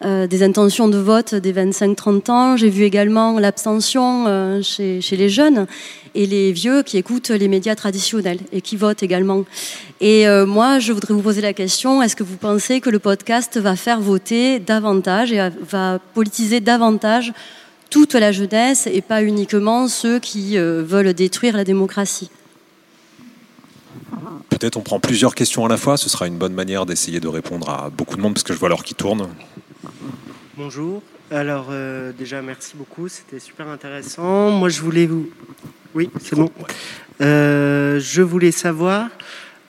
des 0.00 0.44
intentions 0.44 0.86
de 0.86 0.96
vote 0.96 1.34
des 1.34 1.52
25-30 1.52 2.30
ans. 2.30 2.56
J'ai 2.56 2.68
vu 2.68 2.84
également 2.84 3.36
l'abstention 3.40 4.62
chez, 4.62 5.00
chez, 5.00 5.16
les 5.16 5.28
jeunes 5.28 5.66
et 6.14 6.24
les 6.24 6.52
vieux 6.52 6.84
qui 6.84 6.98
écoutent 6.98 7.30
les 7.30 7.48
médias 7.48 7.74
traditionnels 7.74 8.38
et 8.52 8.60
qui 8.60 8.76
votent 8.76 9.02
également. 9.02 9.44
Et 10.00 10.24
moi, 10.46 10.78
je 10.78 10.92
voudrais 10.92 11.14
vous 11.14 11.20
poser 11.20 11.40
la 11.40 11.52
question, 11.52 12.00
est-ce 12.00 12.14
que 12.14 12.22
vous 12.22 12.36
pensez 12.36 12.80
que 12.80 12.90
le 12.90 13.00
podcast 13.00 13.58
va 13.58 13.74
faire 13.74 14.00
voter 14.00 14.60
davantage 14.60 15.32
et 15.32 15.50
va 15.68 15.98
politiser 16.14 16.60
davantage 16.60 17.32
toute 17.90 18.14
la 18.14 18.30
jeunesse 18.30 18.86
et 18.86 19.00
pas 19.00 19.24
uniquement 19.24 19.88
ceux 19.88 20.20
qui 20.20 20.58
veulent 20.58 21.12
détruire 21.12 21.56
la 21.56 21.64
démocratie? 21.64 22.30
Peut-être 24.50 24.76
on 24.76 24.82
prend 24.82 25.00
plusieurs 25.00 25.34
questions 25.34 25.64
à 25.64 25.68
la 25.68 25.76
fois, 25.76 25.96
ce 25.96 26.08
sera 26.08 26.26
une 26.26 26.36
bonne 26.36 26.54
manière 26.54 26.86
d'essayer 26.86 27.20
de 27.20 27.28
répondre 27.28 27.68
à 27.70 27.90
beaucoup 27.90 28.16
de 28.16 28.22
monde 28.22 28.34
parce 28.34 28.44
que 28.44 28.52
je 28.52 28.58
vois 28.58 28.68
l'heure 28.68 28.84
qui 28.84 28.94
tourne. 28.94 29.28
Bonjour. 30.56 31.02
Alors 31.30 31.66
euh, 31.70 32.12
déjà 32.12 32.42
merci 32.42 32.74
beaucoup, 32.76 33.08
c'était 33.08 33.38
super 33.38 33.68
intéressant. 33.68 34.50
Moi 34.50 34.68
je 34.68 34.80
voulais 34.80 35.06
vous... 35.06 35.30
Oui, 35.94 36.10
c'est 36.20 36.36
bon. 36.36 36.50
Euh, 37.20 38.00
je 38.00 38.22
voulais 38.22 38.52
savoir, 38.52 39.08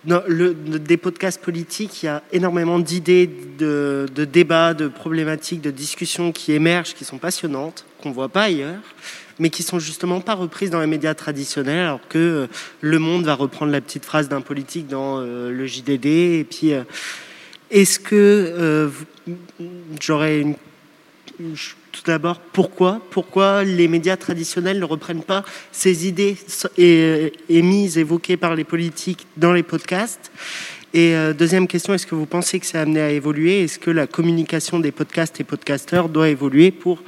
dans 0.05 0.21
le, 0.27 0.53
des 0.53 0.97
podcasts 0.97 1.41
politiques, 1.41 2.03
il 2.03 2.07
y 2.07 2.09
a 2.09 2.23
énormément 2.32 2.80
d'idées, 2.80 3.30
de, 3.57 4.07
de, 4.13 4.25
débats, 4.25 4.73
de 4.73 4.88
problématiques, 4.88 5.61
de 5.61 5.71
discussions 5.71 6.32
qui 6.32 6.53
émergent, 6.53 6.93
qui 6.93 7.05
sont 7.05 7.17
passionnantes, 7.17 7.86
qu'on 8.01 8.09
ne 8.09 8.13
voit 8.13 8.30
pas 8.30 8.43
ailleurs 8.43 8.82
mais 9.39 9.49
qui 9.49 9.63
sont 9.63 9.79
justement 9.79 10.21
pas 10.21 10.35
reprises 10.35 10.69
dans 10.69 10.81
les 10.81 10.87
médias 10.87 11.13
traditionnels, 11.13 11.79
alors 11.79 12.01
que 12.07 12.17
euh, 12.17 12.47
Le 12.81 12.99
Monde 12.99 13.25
va 13.25 13.33
reprendre 13.33 13.71
la 13.71 13.81
petite 13.81 14.05
phrase 14.05 14.29
d'un 14.29 14.41
politique 14.41 14.87
dans 14.87 15.19
euh, 15.19 15.49
le 15.49 15.65
JDD. 15.65 16.05
Et 16.05 16.45
puis, 16.49 16.73
euh, 16.73 16.83
est-ce 17.71 17.99
que 17.99 18.91
j'aurais 19.99 20.41
une 20.41 20.55
tout 21.91 22.01
d'abord, 22.05 22.39
pourquoi 22.39 23.01
Pourquoi 23.11 23.63
les 23.63 23.87
médias 23.87 24.17
traditionnels 24.17 24.79
ne 24.79 24.85
reprennent 24.85 25.23
pas 25.23 25.45
ces 25.71 26.05
idées 26.05 26.37
émises, 27.47 27.97
évoquées 27.97 28.35
par 28.35 28.55
les 28.55 28.65
politiques 28.65 29.25
dans 29.37 29.53
les 29.53 29.63
podcasts? 29.63 30.31
Et 30.93 31.13
deuxième 31.37 31.67
question, 31.67 31.93
est-ce 31.93 32.05
que 32.05 32.15
vous 32.15 32.25
pensez 32.25 32.59
que 32.59 32.65
c'est 32.65 32.77
amené 32.77 32.99
à 32.99 33.11
évoluer? 33.11 33.63
Est-ce 33.63 33.79
que 33.79 33.91
la 33.91 34.05
communication 34.05 34.79
des 34.79 34.91
podcasts 34.91 35.39
et 35.39 35.45
podcasteurs 35.45 36.09
doit 36.09 36.29
évoluer 36.29 36.71
pour 36.71 37.01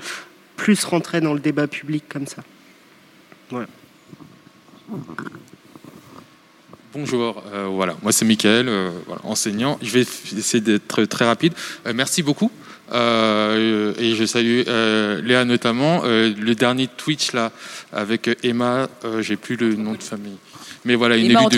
plus 0.61 0.85
rentrer 0.85 1.21
dans 1.21 1.33
le 1.33 1.39
débat 1.39 1.65
public 1.65 2.03
comme 2.07 2.27
ça. 2.27 2.43
Voilà. 3.49 3.65
Bonjour, 6.93 7.43
euh, 7.51 7.65
voilà, 7.65 7.95
moi 8.03 8.11
c'est 8.11 8.25
Mickaël, 8.25 8.69
euh, 8.69 8.91
enseignant. 9.23 9.79
Je 9.81 9.91
vais 9.91 10.01
essayer 10.01 10.61
d'être 10.61 11.05
très 11.05 11.25
rapide. 11.25 11.53
Euh, 11.87 11.93
merci 11.95 12.21
beaucoup. 12.21 12.51
et 12.93 14.13
je 14.15 14.23
salue 14.27 14.61
Léa 15.25 15.45
notamment. 15.45 16.03
le 16.03 16.53
dernier 16.53 16.87
Twitch 16.87 17.31
là 17.31 17.51
avec 17.91 18.29
Emma, 18.43 18.87
j'ai 19.21 19.37
plus 19.37 19.55
le 19.55 19.73
nom 19.75 19.93
de 19.93 20.03
famille. 20.03 20.37
Mais 20.85 20.93
voilà, 20.93 21.15
une 21.15 21.31
élue 21.31 21.49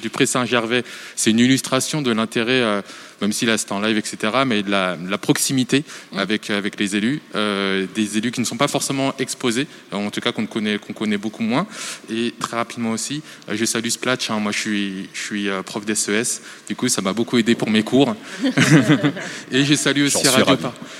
du 0.00 0.10
Pré 0.10 0.26
Saint-Gervais, 0.26 0.84
c'est 1.16 1.30
une 1.30 1.40
illustration 1.40 2.02
de 2.02 2.12
l'intérêt 2.12 2.82
même 3.20 3.32
si 3.32 3.46
là 3.46 3.58
c'est 3.58 3.72
en 3.72 3.80
live, 3.80 3.96
etc., 3.98 4.32
mais 4.46 4.62
de 4.62 4.70
la, 4.70 5.18
proximité 5.18 5.84
mmh. 6.12 6.18
avec, 6.18 6.50
avec 6.50 6.78
les 6.78 6.96
élus, 6.96 7.22
euh, 7.34 7.86
des 7.94 8.18
élus 8.18 8.30
qui 8.30 8.40
ne 8.40 8.44
sont 8.44 8.56
pas 8.56 8.68
forcément 8.68 9.14
exposés, 9.18 9.66
en 9.92 10.10
tout 10.10 10.20
cas 10.20 10.32
qu'on 10.32 10.46
connaît, 10.46 10.78
qu'on 10.78 10.92
connaît 10.92 11.16
beaucoup 11.16 11.42
moins. 11.42 11.66
Et 12.10 12.34
très 12.38 12.56
rapidement 12.56 12.90
aussi, 12.90 13.22
euh, 13.48 13.54
je 13.56 13.64
salue 13.64 13.88
Splatch, 13.88 14.30
hein. 14.30 14.38
moi 14.40 14.52
je 14.52 14.58
suis, 14.58 15.08
je 15.12 15.20
suis 15.20 15.48
euh, 15.48 15.62
prof 15.62 15.84
d'SES, 15.84 16.42
du 16.68 16.76
coup 16.76 16.88
ça 16.88 17.00
m'a 17.00 17.12
beaucoup 17.12 17.38
aidé 17.38 17.54
pour 17.54 17.70
mes 17.70 17.82
cours. 17.82 18.14
et 19.52 19.64
j'ai 19.64 19.76
salué 19.76 20.04
aussi, 20.04 20.26
Radio, 20.28 20.56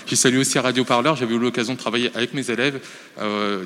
j'ai 0.07 0.17
salué 0.17 0.39
aussi 0.39 0.59
Radio 0.59 0.85
Parleur, 0.85 1.17
j'avais 1.17 1.35
eu 1.35 1.39
l'occasion 1.39 1.75
de 1.75 1.79
travailler 1.79 2.11
avec 2.15 2.35
mes 2.35 2.51
élèves 2.51 2.81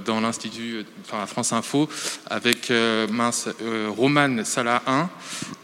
dans 0.04 0.20
l'Institut, 0.20 0.84
enfin 1.04 1.22
à 1.22 1.26
France 1.26 1.52
Info, 1.52 1.88
avec 2.28 2.72
mince, 3.10 3.48
Romane 3.96 4.44
Salah 4.44 4.82
1, 4.86 5.08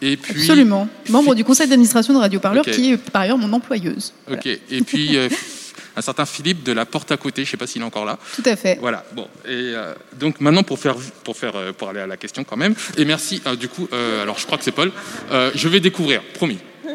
et 0.03 0.17
puis... 0.17 0.41
Absolument, 0.41 0.89
membre 1.09 1.35
du 1.35 1.45
conseil 1.45 1.69
d'administration 1.69 2.15
de 2.15 2.19
Radio 2.19 2.41
Parleur, 2.41 2.65
qui 2.75 2.93
est 2.93 2.97
par 2.97 3.23
ailleurs 3.23 3.39
mon 3.39 3.53
employeuse. 3.53 4.13
Ok, 4.31 4.47
et 4.47 4.61
puis 4.87 5.17
euh, 5.17 5.29
un 5.97 6.03
certain 6.03 6.27
Philippe 6.27 6.63
de 6.63 6.73
la 6.73 6.87
porte 6.87 7.13
à 7.13 7.17
côté, 7.17 7.43
je 7.43 7.49
ne 7.49 7.51
sais 7.53 7.57
pas 7.57 7.67
s'il 7.67 7.83
est 7.83 7.85
encore 7.85 8.05
là. 8.05 8.19
Tout 8.35 8.43
à 8.47 8.57
fait. 8.57 8.79
Voilà, 8.81 9.05
bon. 9.13 9.29
Et 9.45 9.73
euh, 9.75 9.95
donc 10.19 10.41
maintenant, 10.41 10.63
pour, 10.63 10.79
faire, 10.79 10.97
pour, 11.25 11.37
faire, 11.37 11.57
euh, 11.57 11.73
pour 11.73 11.89
aller 11.89 12.01
à 12.01 12.07
la 12.07 12.17
question 12.17 12.45
quand 12.45 12.57
même, 12.57 12.75
et 12.97 13.05
merci, 13.05 13.43
du 13.59 13.69
coup, 13.69 13.89
alors 13.93 14.39
je 14.39 14.47
crois 14.47 14.59
que 14.59 14.65
c'est 14.65 14.73
Paul, 14.73 14.93
je 15.31 15.69
vais 15.69 15.81
découvrir, 15.81 16.23
promis. 16.35 16.59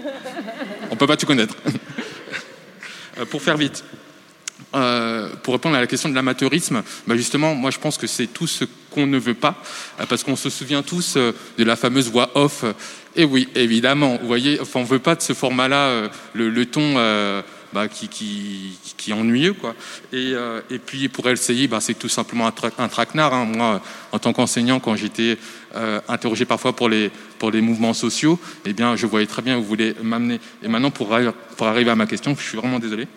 On 0.90 0.94
ne 0.94 1.00
peut 1.00 1.08
pas 1.08 1.18
tout 1.18 1.26
connaître. 1.26 1.56
pour 3.30 3.42
faire 3.42 3.58
vite. 3.58 3.84
Pour 4.72 5.54
répondre 5.54 5.76
à 5.76 5.82
la 5.82 5.88
question 5.88 6.10
de 6.10 6.16
l'amateurisme, 6.16 6.84
bah 7.08 7.16
justement, 7.16 7.56
moi 7.56 7.72
je 7.72 7.80
pense 7.80 7.98
que 7.98 8.08
c'est 8.08 8.28
tout 8.28 8.48
ce 8.48 8.66
qu'on 8.92 9.08
ne 9.08 9.18
veut 9.18 9.34
pas, 9.34 9.56
parce 10.08 10.24
qu'on 10.24 10.36
se 10.36 10.50
souvient 10.50 10.84
tous 10.84 11.16
de 11.16 11.64
la 11.64 11.76
fameuse 11.76 12.10
voix 12.10 12.32
off 12.36 12.64
et 13.16 13.26
oui, 13.26 13.48
évidemment. 13.56 14.18
Vous 14.22 14.28
voyez, 14.28 14.60
enfin, 14.62 14.80
on 14.80 14.84
veut 14.84 15.00
pas 15.00 15.16
de 15.16 15.22
ce 15.22 15.34
format-là, 15.34 15.88
euh, 15.88 16.10
le, 16.34 16.66
ton 16.66 16.94
euh, 16.98 17.42
bah, 17.74 17.88
qui, 17.88 18.78
est 19.08 19.14
ennuyeux, 19.14 19.54
quoi. 19.54 19.76
Et, 20.14 20.32
euh, 20.34 20.62
puis 20.86 21.10
pour 21.10 21.28
LCI, 21.28 21.68
bah, 21.68 21.80
c'est 21.82 21.96
tout 21.98 22.10
simplement 22.10 22.48
un, 22.48 22.88
traquenard. 22.88 23.34
Hein. 23.34 23.46
Moi, 23.46 23.82
en 24.12 24.20
tant 24.20 24.34
qu'enseignant, 24.34 24.80
quand 24.80 24.96
j'étais 24.96 25.38
interrogé 26.08 26.46
parfois 26.46 26.74
pour 26.74 26.90
les 26.90 27.12
mouvements 27.62 27.94
sociaux, 27.94 28.40
eh 28.66 28.74
bien, 28.74 28.96
je 28.96 29.06
voyais 29.06 29.28
très 29.28 29.42
bien 29.42 29.58
où 29.58 29.62
vous 29.62 29.68
voulez 29.68 29.96
m'amener. 30.02 30.40
Et 30.64 30.68
maintenant, 30.68 30.92
pour 30.92 31.14
arriver 31.14 31.92
à 31.92 31.96
ma 31.96 32.06
question, 32.06 32.36
je 32.38 32.44
suis 32.44 32.58
vraiment 32.58 32.80
désolé. 32.80 33.08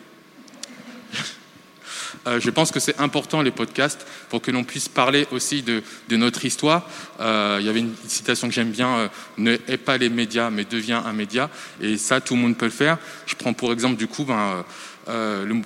Euh, 2.27 2.41
je 2.41 2.51
pense 2.51 2.71
que 2.71 2.81
c'est 2.81 2.99
important 3.01 3.43
les 3.43 3.51
podcasts 3.51 4.07
pour 4.29 4.41
que 4.43 4.51
l'on 4.51 4.65
puisse 4.65 4.89
parler 4.89 5.27
aussi 5.33 5.63
de, 5.63 5.83
notre 6.11 6.45
histoire. 6.45 6.89
Euh, 7.21 7.59
il 7.61 7.67
y 7.67 7.69
avait 7.69 7.81
une 7.81 7.95
citation 8.07 8.49
que 8.49 8.55
j'aime 8.55 8.71
bien 8.71 8.97
euh, 8.97 9.09
ne 9.39 9.53
est 9.67 9.79
pas 9.79 9.99
les 9.99 10.09
médias, 10.09 10.51
mais 10.51 10.65
devient 10.65 11.01
un 11.05 11.13
média. 11.13 11.51
Et 11.81 11.97
ça, 11.97 12.21
tout 12.21 12.35
le 12.35 12.41
monde 12.41 12.57
peut 12.57 12.67
le 12.67 12.71
faire. 12.71 12.99
Je 13.27 13.35
prends 13.35 13.53
pour 13.53 13.73
exemple 13.73 13.97
du 13.97 14.07
coup. 14.07 14.25
Ben, 14.25 14.65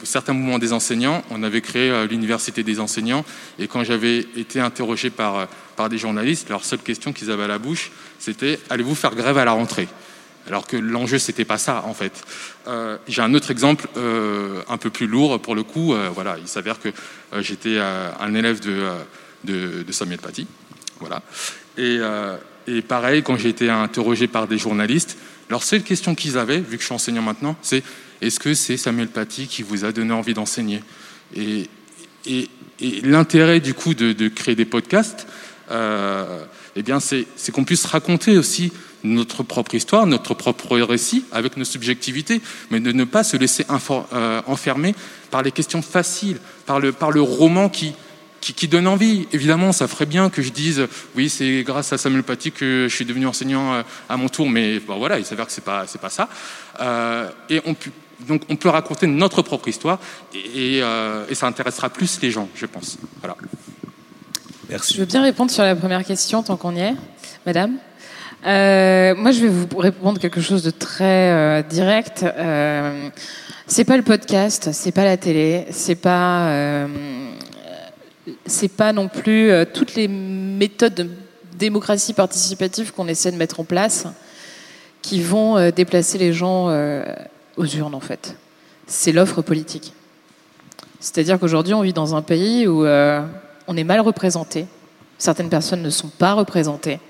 certains 0.04 0.32
mouvements 0.32 0.58
des 0.58 0.72
enseignants, 0.72 1.22
on 1.28 1.42
avait 1.42 1.60
créé 1.60 2.06
l'université 2.08 2.62
des 2.62 2.80
enseignants, 2.80 3.22
et 3.58 3.68
quand 3.68 3.84
j'avais 3.84 4.20
été 4.34 4.60
interrogé 4.60 5.10
par, 5.10 5.46
par 5.76 5.90
des 5.90 5.98
journalistes, 5.98 6.48
leur 6.48 6.64
seule 6.64 6.78
question 6.78 7.12
qu'ils 7.12 7.30
avaient 7.30 7.44
à 7.44 7.48
la 7.48 7.58
bouche, 7.58 7.90
c'était 8.18 8.58
allez-vous 8.70 8.94
faire 8.94 9.14
grève 9.14 9.36
à 9.36 9.44
la 9.44 9.52
rentrée? 9.52 9.88
Alors 10.46 10.66
que 10.66 10.76
l'enjeu 10.76 11.18
c'était 11.18 11.44
pas 11.44 11.58
ça 11.58 11.84
en 11.86 11.94
fait. 11.94 12.12
Euh, 12.66 12.98
j'ai 13.08 13.22
un 13.22 13.34
autre 13.34 13.50
exemple 13.50 13.88
euh, 13.96 14.62
un 14.68 14.78
peu 14.78 14.90
plus 14.90 15.06
lourd 15.06 15.40
pour 15.40 15.54
le 15.54 15.62
coup. 15.62 15.94
Euh, 15.94 16.10
voilà, 16.12 16.36
il 16.40 16.48
s'avère 16.48 16.78
que 16.80 16.90
j'étais 17.40 17.78
un 17.78 18.34
élève 18.34 18.60
de, 18.60 18.84
de, 19.44 19.92
Samuel 19.92 20.18
Paty, 20.18 20.46
voilà. 21.00 21.22
Et, 21.76 22.00
pareil, 22.82 23.22
quand 23.22 23.36
j'ai 23.36 23.48
été 23.48 23.70
interrogé 23.70 24.26
par 24.26 24.48
des 24.48 24.58
journalistes, 24.58 25.16
leur 25.50 25.62
seule 25.62 25.82
question 25.82 26.14
qu'ils 26.14 26.38
avaient, 26.38 26.58
vu 26.58 26.76
que 26.76 26.80
je 26.80 26.86
suis 26.86 26.94
enseignant 26.94 27.22
maintenant, 27.22 27.56
c'est 27.62 27.84
est-ce 28.20 28.40
que 28.40 28.54
c'est 28.54 28.76
Samuel 28.76 29.08
Paty 29.08 29.46
qui 29.46 29.62
vous 29.62 29.84
a 29.84 29.92
donné 29.92 30.12
envie 30.12 30.34
d'enseigner? 30.34 30.82
Et, 31.34 31.68
et, 32.26 32.48
et 32.80 33.00
l'intérêt 33.02 33.60
du 33.60 33.74
coup 33.74 33.94
de, 33.94 34.12
de, 34.12 34.28
créer 34.28 34.54
des 34.54 34.64
podcasts, 34.64 35.28
eh 35.70 36.82
bien, 36.82 37.00
c'est 37.00 37.26
qu'on 37.52 37.64
puisse 37.64 37.84
raconter 37.84 38.38
aussi 38.38 38.72
notre 39.04 39.42
propre 39.42 39.74
histoire, 39.74 40.06
notre 40.06 40.34
propre 40.34 40.78
récit, 40.78 41.24
avec 41.32 41.56
nos 41.56 41.64
subjectivités, 41.64 42.40
mais 42.70 42.80
de 42.80 42.92
ne 42.92 43.04
pas 43.04 43.24
se 43.24 43.36
laisser 43.36 43.64
euh, 43.70 44.42
enfermer 44.46 44.94
par 45.30 45.42
les 45.42 45.52
questions 45.52 45.82
faciles, 45.82 46.38
par 46.66 46.80
le, 46.80 46.92
par 46.92 47.10
le 47.10 47.20
roman 47.20 47.68
qui, 47.68 47.94
qui, 48.40 48.68
donne 48.68 48.86
envie. 48.86 49.26
Évidemment, 49.32 49.72
ça 49.72 49.88
ferait 49.88 50.06
bien 50.06 50.30
que 50.30 50.42
je 50.42 50.50
dise 50.50 50.86
oui, 51.14 51.28
c'est 51.28 51.62
grâce 51.62 51.92
à 51.92 51.98
Samuel 51.98 52.22
Paty 52.22 52.52
que 52.52 52.86
je 52.88 52.94
suis 52.94 53.04
devenu 53.04 53.26
enseignant 53.26 53.74
euh, 53.74 53.82
à 54.08 54.16
mon 54.16 54.28
tour, 54.28 54.48
mais 54.48 54.80
bon, 54.80 54.98
voilà, 54.98 55.18
il 55.18 55.24
s'avère 55.24 55.46
que 55.46 55.52
c'est 55.52 55.64
pas 55.64 55.84
pas 56.00 56.10
ça. 56.10 56.28
Euh, 56.80 57.30
et 57.50 57.60
on 57.66 57.74
donc 58.26 58.44
on 58.48 58.56
peut 58.56 58.70
raconter 58.70 59.06
notre 59.06 59.42
propre 59.42 59.68
histoire 59.68 59.98
et, 60.34 60.78
et, 60.78 61.34
ça 61.34 61.46
intéressera 61.46 61.90
plus 61.90 62.18
les 62.22 62.30
gens, 62.30 62.48
je 62.54 62.64
pense. 62.64 62.96
Voilà. 63.20 63.36
Merci. 64.70 64.94
Je 64.94 65.00
veux 65.00 65.06
bien 65.06 65.22
répondre 65.22 65.50
sur 65.50 65.62
la 65.62 65.76
première 65.76 66.04
question 66.04 66.42
tant 66.42 66.56
qu'on 66.56 66.74
y 66.74 66.80
est, 66.80 66.94
Madame? 67.44 67.78
Euh, 68.46 69.16
moi, 69.16 69.32
je 69.32 69.40
vais 69.40 69.48
vous 69.48 69.66
répondre 69.76 70.20
quelque 70.20 70.40
chose 70.40 70.62
de 70.62 70.70
très 70.70 71.32
euh, 71.32 71.62
direct. 71.62 72.22
Euh, 72.22 73.08
c'est 73.66 73.84
pas 73.84 73.96
le 73.96 74.04
podcast, 74.04 74.68
c'est 74.72 74.92
pas 74.92 75.04
la 75.04 75.16
télé, 75.16 75.66
c'est 75.70 75.96
pas, 75.96 76.48
euh, 76.50 76.86
c'est 78.44 78.68
pas 78.68 78.92
non 78.92 79.08
plus 79.08 79.50
toutes 79.74 79.96
les 79.96 80.06
méthodes 80.06 80.94
de 80.94 81.08
démocratie 81.58 82.12
participative 82.12 82.92
qu'on 82.92 83.08
essaie 83.08 83.32
de 83.32 83.36
mettre 83.36 83.58
en 83.58 83.64
place 83.64 84.06
qui 85.02 85.20
vont 85.20 85.70
déplacer 85.70 86.18
les 86.18 86.32
gens 86.32 86.66
aux 87.56 87.66
urnes, 87.66 87.94
en 87.94 88.00
fait. 88.00 88.36
C'est 88.86 89.10
l'offre 89.10 89.42
politique. 89.42 89.92
C'est-à-dire 91.00 91.40
qu'aujourd'hui, 91.40 91.74
on 91.74 91.82
vit 91.82 91.92
dans 91.92 92.14
un 92.14 92.22
pays 92.22 92.68
où 92.68 92.84
on 92.86 93.76
est 93.76 93.84
mal 93.84 93.98
représenté. 94.00 94.66
Certaines 95.18 95.48
personnes 95.48 95.82
ne 95.82 95.90
sont 95.90 96.08
pas 96.08 96.34
représentées 96.34 97.00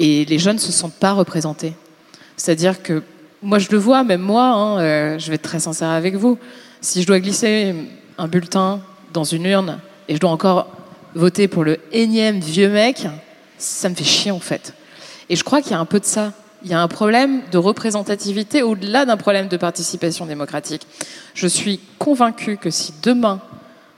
et 0.00 0.24
les 0.24 0.38
jeunes 0.38 0.56
ne 0.56 0.60
se 0.60 0.72
sentent 0.72 0.94
pas 0.94 1.12
représentés. 1.12 1.74
C'est-à-dire 2.36 2.82
que 2.82 3.02
moi, 3.42 3.58
je 3.58 3.68
le 3.70 3.76
vois, 3.76 4.02
même 4.02 4.22
moi, 4.22 4.44
hein, 4.44 4.80
euh, 4.80 5.18
je 5.18 5.28
vais 5.28 5.34
être 5.34 5.42
très 5.42 5.60
sincère 5.60 5.90
avec 5.90 6.16
vous. 6.16 6.38
Si 6.80 7.02
je 7.02 7.06
dois 7.06 7.20
glisser 7.20 7.74
un 8.16 8.26
bulletin 8.26 8.80
dans 9.12 9.24
une 9.24 9.44
urne 9.44 9.78
et 10.08 10.14
je 10.14 10.20
dois 10.20 10.30
encore 10.30 10.68
voter 11.14 11.48
pour 11.48 11.64
le 11.64 11.78
énième 11.92 12.40
vieux 12.40 12.70
mec, 12.70 13.06
ça 13.58 13.90
me 13.90 13.94
fait 13.94 14.04
chier 14.04 14.30
en 14.30 14.40
fait. 14.40 14.72
Et 15.28 15.36
je 15.36 15.44
crois 15.44 15.60
qu'il 15.60 15.72
y 15.72 15.74
a 15.74 15.80
un 15.80 15.84
peu 15.84 16.00
de 16.00 16.06
ça. 16.06 16.32
Il 16.64 16.70
y 16.70 16.74
a 16.74 16.80
un 16.80 16.88
problème 16.88 17.42
de 17.52 17.58
représentativité 17.58 18.62
au-delà 18.62 19.04
d'un 19.04 19.16
problème 19.18 19.48
de 19.48 19.56
participation 19.58 20.24
démocratique. 20.24 20.86
Je 21.34 21.46
suis 21.46 21.78
convaincue 21.98 22.56
que 22.56 22.70
si 22.70 22.94
demain 23.02 23.40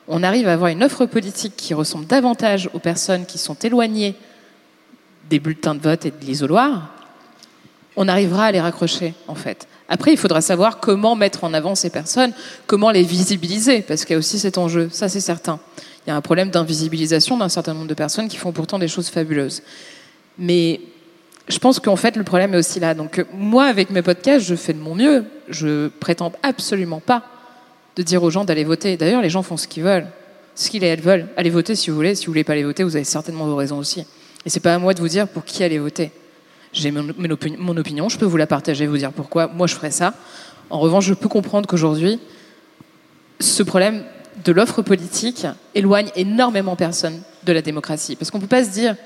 on 0.09 0.25
arrive 0.25 0.49
à 0.49 0.55
avoir 0.55 0.71
une 0.71 0.83
offre 0.83 1.07
politique 1.07 1.55
qui 1.57 1.75
ressemble 1.75 2.07
davantage 2.07 2.69
aux 2.75 2.81
personnes 2.81 3.25
qui 3.25 3.39
sont 3.39 3.55
éloignées 3.55 4.17
des 5.33 5.41
bulletins 5.41 5.75
de 5.75 5.81
vote 5.81 6.05
et 6.05 6.11
de 6.11 6.25
l'isoloir, 6.27 6.91
on 7.97 8.07
arrivera 8.07 8.47
à 8.47 8.53
les 8.53 8.61
raccrocher, 8.61 9.15
en 9.29 9.35
fait. 9.35 9.67
Après, 9.89 10.13
il 10.13 10.19
faudra 10.19 10.43
savoir 10.43 10.79
comment 10.79 11.17
mettre 11.17 11.45
en 11.45 11.55
avant 11.55 11.75
ces 11.75 11.89
personnes, 11.89 12.33
comment 12.67 12.91
les 12.91 13.03
visibiliser, 13.03 13.81
parce 13.81 14.05
qu'il 14.05 14.13
y 14.13 14.17
a 14.17 14.19
aussi 14.19 14.39
cet 14.39 14.59
enjeu, 14.59 14.91
ça 14.93 15.09
c'est 15.09 15.21
certain. 15.21 15.59
Il 16.05 16.11
y 16.11 16.13
a 16.13 16.17
un 16.17 16.21
problème 16.21 16.51
d'invisibilisation 16.51 17.39
d'un 17.39 17.49
certain 17.49 17.73
nombre 17.73 17.87
de 17.87 17.95
personnes 17.95 18.29
qui 18.29 18.37
font 18.37 18.53
pourtant 18.53 18.79
des 18.79 18.89
choses 18.89 19.09
fabuleuses. 19.09 19.63
Mais 20.39 20.81
je 21.49 21.59
pense 21.59 21.81
qu'en 21.81 21.97
fait, 21.97 22.17
le 22.17 22.25
problème 22.25 22.53
est 22.55 22.59
aussi 22.59 22.79
là. 22.79 22.93
Donc, 22.93 23.25
moi, 23.33 23.65
avec 23.65 23.89
mes 23.89 24.03
podcasts, 24.03 24.45
je 24.45 24.55
fais 24.55 24.75
de 24.75 24.81
mon 24.81 24.95
mieux. 24.95 25.25
Je 25.49 25.89
prétends 25.89 26.33
absolument 26.43 27.01
pas 27.01 27.23
de 27.97 28.03
dire 28.03 28.23
aux 28.23 28.31
gens 28.31 28.45
d'aller 28.45 28.65
voter. 28.65 28.97
D'ailleurs, 28.99 29.23
les 29.23 29.31
gens 29.31 29.43
font 29.43 29.57
ce 29.57 29.67
qu'ils 29.67 29.85
veulent, 29.85 30.09
ce 30.55 30.69
qu'ils 30.71 30.85
et 30.85 30.89
elles 30.89 31.01
veulent. 31.01 31.29
Allez 31.37 31.51
voter 31.51 31.75
si 31.75 31.89
vous 31.91 31.97
voulez. 31.97 32.15
Si 32.15 32.27
vous 32.27 32.33
voulez 32.33 32.45
pas 32.45 32.53
aller 32.53 32.65
voter, 32.65 32.85
vous 32.85 32.97
avez 32.97 33.05
certainement 33.05 33.47
vos 33.47 33.57
raisons 33.57 33.79
aussi. 33.79 34.05
Et 34.45 34.51
c'est 34.51 34.61
pas 34.61 34.75
à 34.75 34.79
moi 34.79 34.95
de 34.95 35.01
vous 35.01 35.09
dire 35.09 35.29
pour 35.29 35.45
qui 35.45 35.63
aller 35.63 35.79
voter. 35.79 36.11
J'ai 36.73 36.91
mon, 36.91 37.37
opinion, 37.77 38.09
je 38.09 38.19
peux 38.19 38.25
vous 38.25 38.37
la 38.37 38.47
partager, 38.47 38.87
vous 38.87 38.97
dire 38.97 39.13
pourquoi. 39.13 39.47
Moi, 39.47 39.67
je 39.67 39.75
ferais 39.75 39.91
ça. 39.91 40.15
En 40.71 40.79
revanche, 40.79 41.05
je 41.05 41.15
peux 41.15 41.29
comprendre 41.29 41.69
qu'aujourd'hui, 41.69 42.19
ce 43.41 43.63
problème 43.63 44.05
de 44.45 44.53
l'offre 44.53 44.81
politique 44.81 45.47
éloigne 45.75 46.11
énormément 46.17 46.77
personne 46.77 47.21
de 47.45 47.53
la 47.53 47.61
démocratie. 47.61 48.17
Parce 48.17 48.31
qu'on 48.31 48.39
ne 48.39 48.43
peut 48.43 48.49
pas 48.49 48.65
se 48.65 48.71
dire 48.71 48.97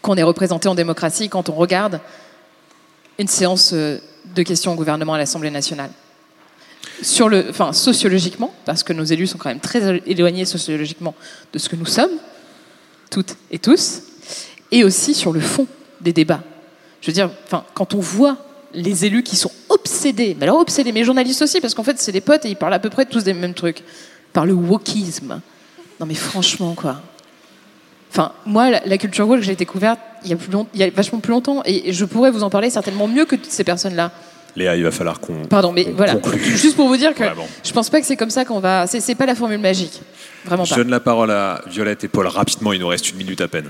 qu'on 0.00 0.16
est 0.16 0.22
représenté 0.22 0.68
en 0.68 0.76
démocratie 0.76 1.28
quand 1.28 1.48
on 1.48 1.54
regarde 1.54 2.00
une 3.18 3.28
séance 3.28 3.72
euh, 3.72 3.98
de 4.34 4.42
questions 4.42 4.72
au 4.72 4.76
gouvernement 4.76 5.14
à 5.14 5.18
l'Assemblée 5.18 5.50
nationale. 5.50 5.90
Sur 7.02 7.28
le, 7.28 7.46
enfin, 7.50 7.72
sociologiquement, 7.72 8.54
parce 8.64 8.82
que 8.82 8.92
nos 8.92 9.04
élus 9.04 9.26
sont 9.26 9.38
quand 9.38 9.48
même 9.48 9.60
très 9.60 10.00
éloignés 10.06 10.44
sociologiquement 10.44 11.14
de 11.52 11.58
ce 11.58 11.68
que 11.68 11.76
nous 11.76 11.86
sommes, 11.86 12.12
toutes 13.10 13.36
et 13.50 13.58
tous. 13.58 14.02
Et 14.74 14.82
aussi 14.82 15.14
sur 15.14 15.32
le 15.32 15.40
fond 15.40 15.66
des 16.00 16.12
débats. 16.12 16.42
Je 17.00 17.06
veux 17.06 17.12
dire, 17.12 17.30
enfin, 17.46 17.64
quand 17.74 17.94
on 17.94 18.00
voit 18.00 18.36
les 18.74 19.04
élus 19.04 19.22
qui 19.22 19.36
sont 19.36 19.52
obsédés, 19.68 20.36
mais 20.38 20.44
alors 20.44 20.58
obsédés, 20.58 20.90
mais 20.90 21.04
journalistes 21.04 21.40
aussi, 21.40 21.60
parce 21.60 21.74
qu'en 21.74 21.84
fait, 21.84 21.98
c'est 21.98 22.12
des 22.12 22.20
potes 22.20 22.44
et 22.44 22.48
ils 22.48 22.56
parlent 22.56 22.74
à 22.74 22.80
peu 22.80 22.90
près 22.90 23.06
tous 23.06 23.22
des 23.22 23.34
mêmes 23.34 23.54
trucs, 23.54 23.82
par 24.32 24.44
le 24.46 24.52
wokisme. 24.52 25.40
Non, 26.00 26.06
mais 26.06 26.14
franchement, 26.14 26.74
quoi. 26.74 27.00
Enfin, 28.10 28.32
moi, 28.46 28.70
la, 28.70 28.98
culture 28.98 29.28
woke, 29.28 29.42
j'ai 29.42 29.54
découverte 29.54 30.00
il 30.24 30.30
y, 30.30 30.32
a 30.32 30.36
plus 30.36 30.50
il 30.74 30.80
y 30.80 30.82
a 30.82 30.90
vachement 30.90 31.20
plus 31.20 31.30
longtemps, 31.30 31.62
et 31.64 31.92
je 31.92 32.04
pourrais 32.04 32.32
vous 32.32 32.42
en 32.42 32.50
parler 32.50 32.68
certainement 32.68 33.06
mieux 33.06 33.26
que 33.26 33.36
toutes 33.36 33.52
ces 33.52 33.64
personnes-là. 33.64 34.10
Léa, 34.56 34.74
il 34.76 34.82
va 34.82 34.90
falloir 34.90 35.20
qu'on. 35.20 35.44
Pardon, 35.44 35.70
mais 35.70 35.86
voilà. 35.96 36.16
Juste 36.36 36.74
pour 36.74 36.88
vous 36.88 36.96
dire 36.96 37.14
que 37.14 37.24
je 37.62 37.72
pense 37.72 37.90
pas 37.90 38.00
que 38.00 38.06
c'est 38.06 38.16
comme 38.16 38.30
ça 38.30 38.44
qu'on 38.44 38.60
va. 38.60 38.86
C'est 38.88 39.14
pas 39.14 39.26
la 39.26 39.34
formule 39.36 39.58
magique. 39.58 40.00
Vraiment 40.44 40.64
pas. 40.64 40.70
Je 40.70 40.74
donne 40.74 40.90
la 40.90 41.00
parole 41.00 41.30
à 41.30 41.60
Violette 41.66 42.04
et 42.04 42.08
Paul 42.08 42.26
rapidement, 42.26 42.72
il 42.72 42.80
nous 42.80 42.88
reste 42.88 43.10
une 43.10 43.16
minute 43.16 43.40
à 43.40 43.48
peine. 43.48 43.68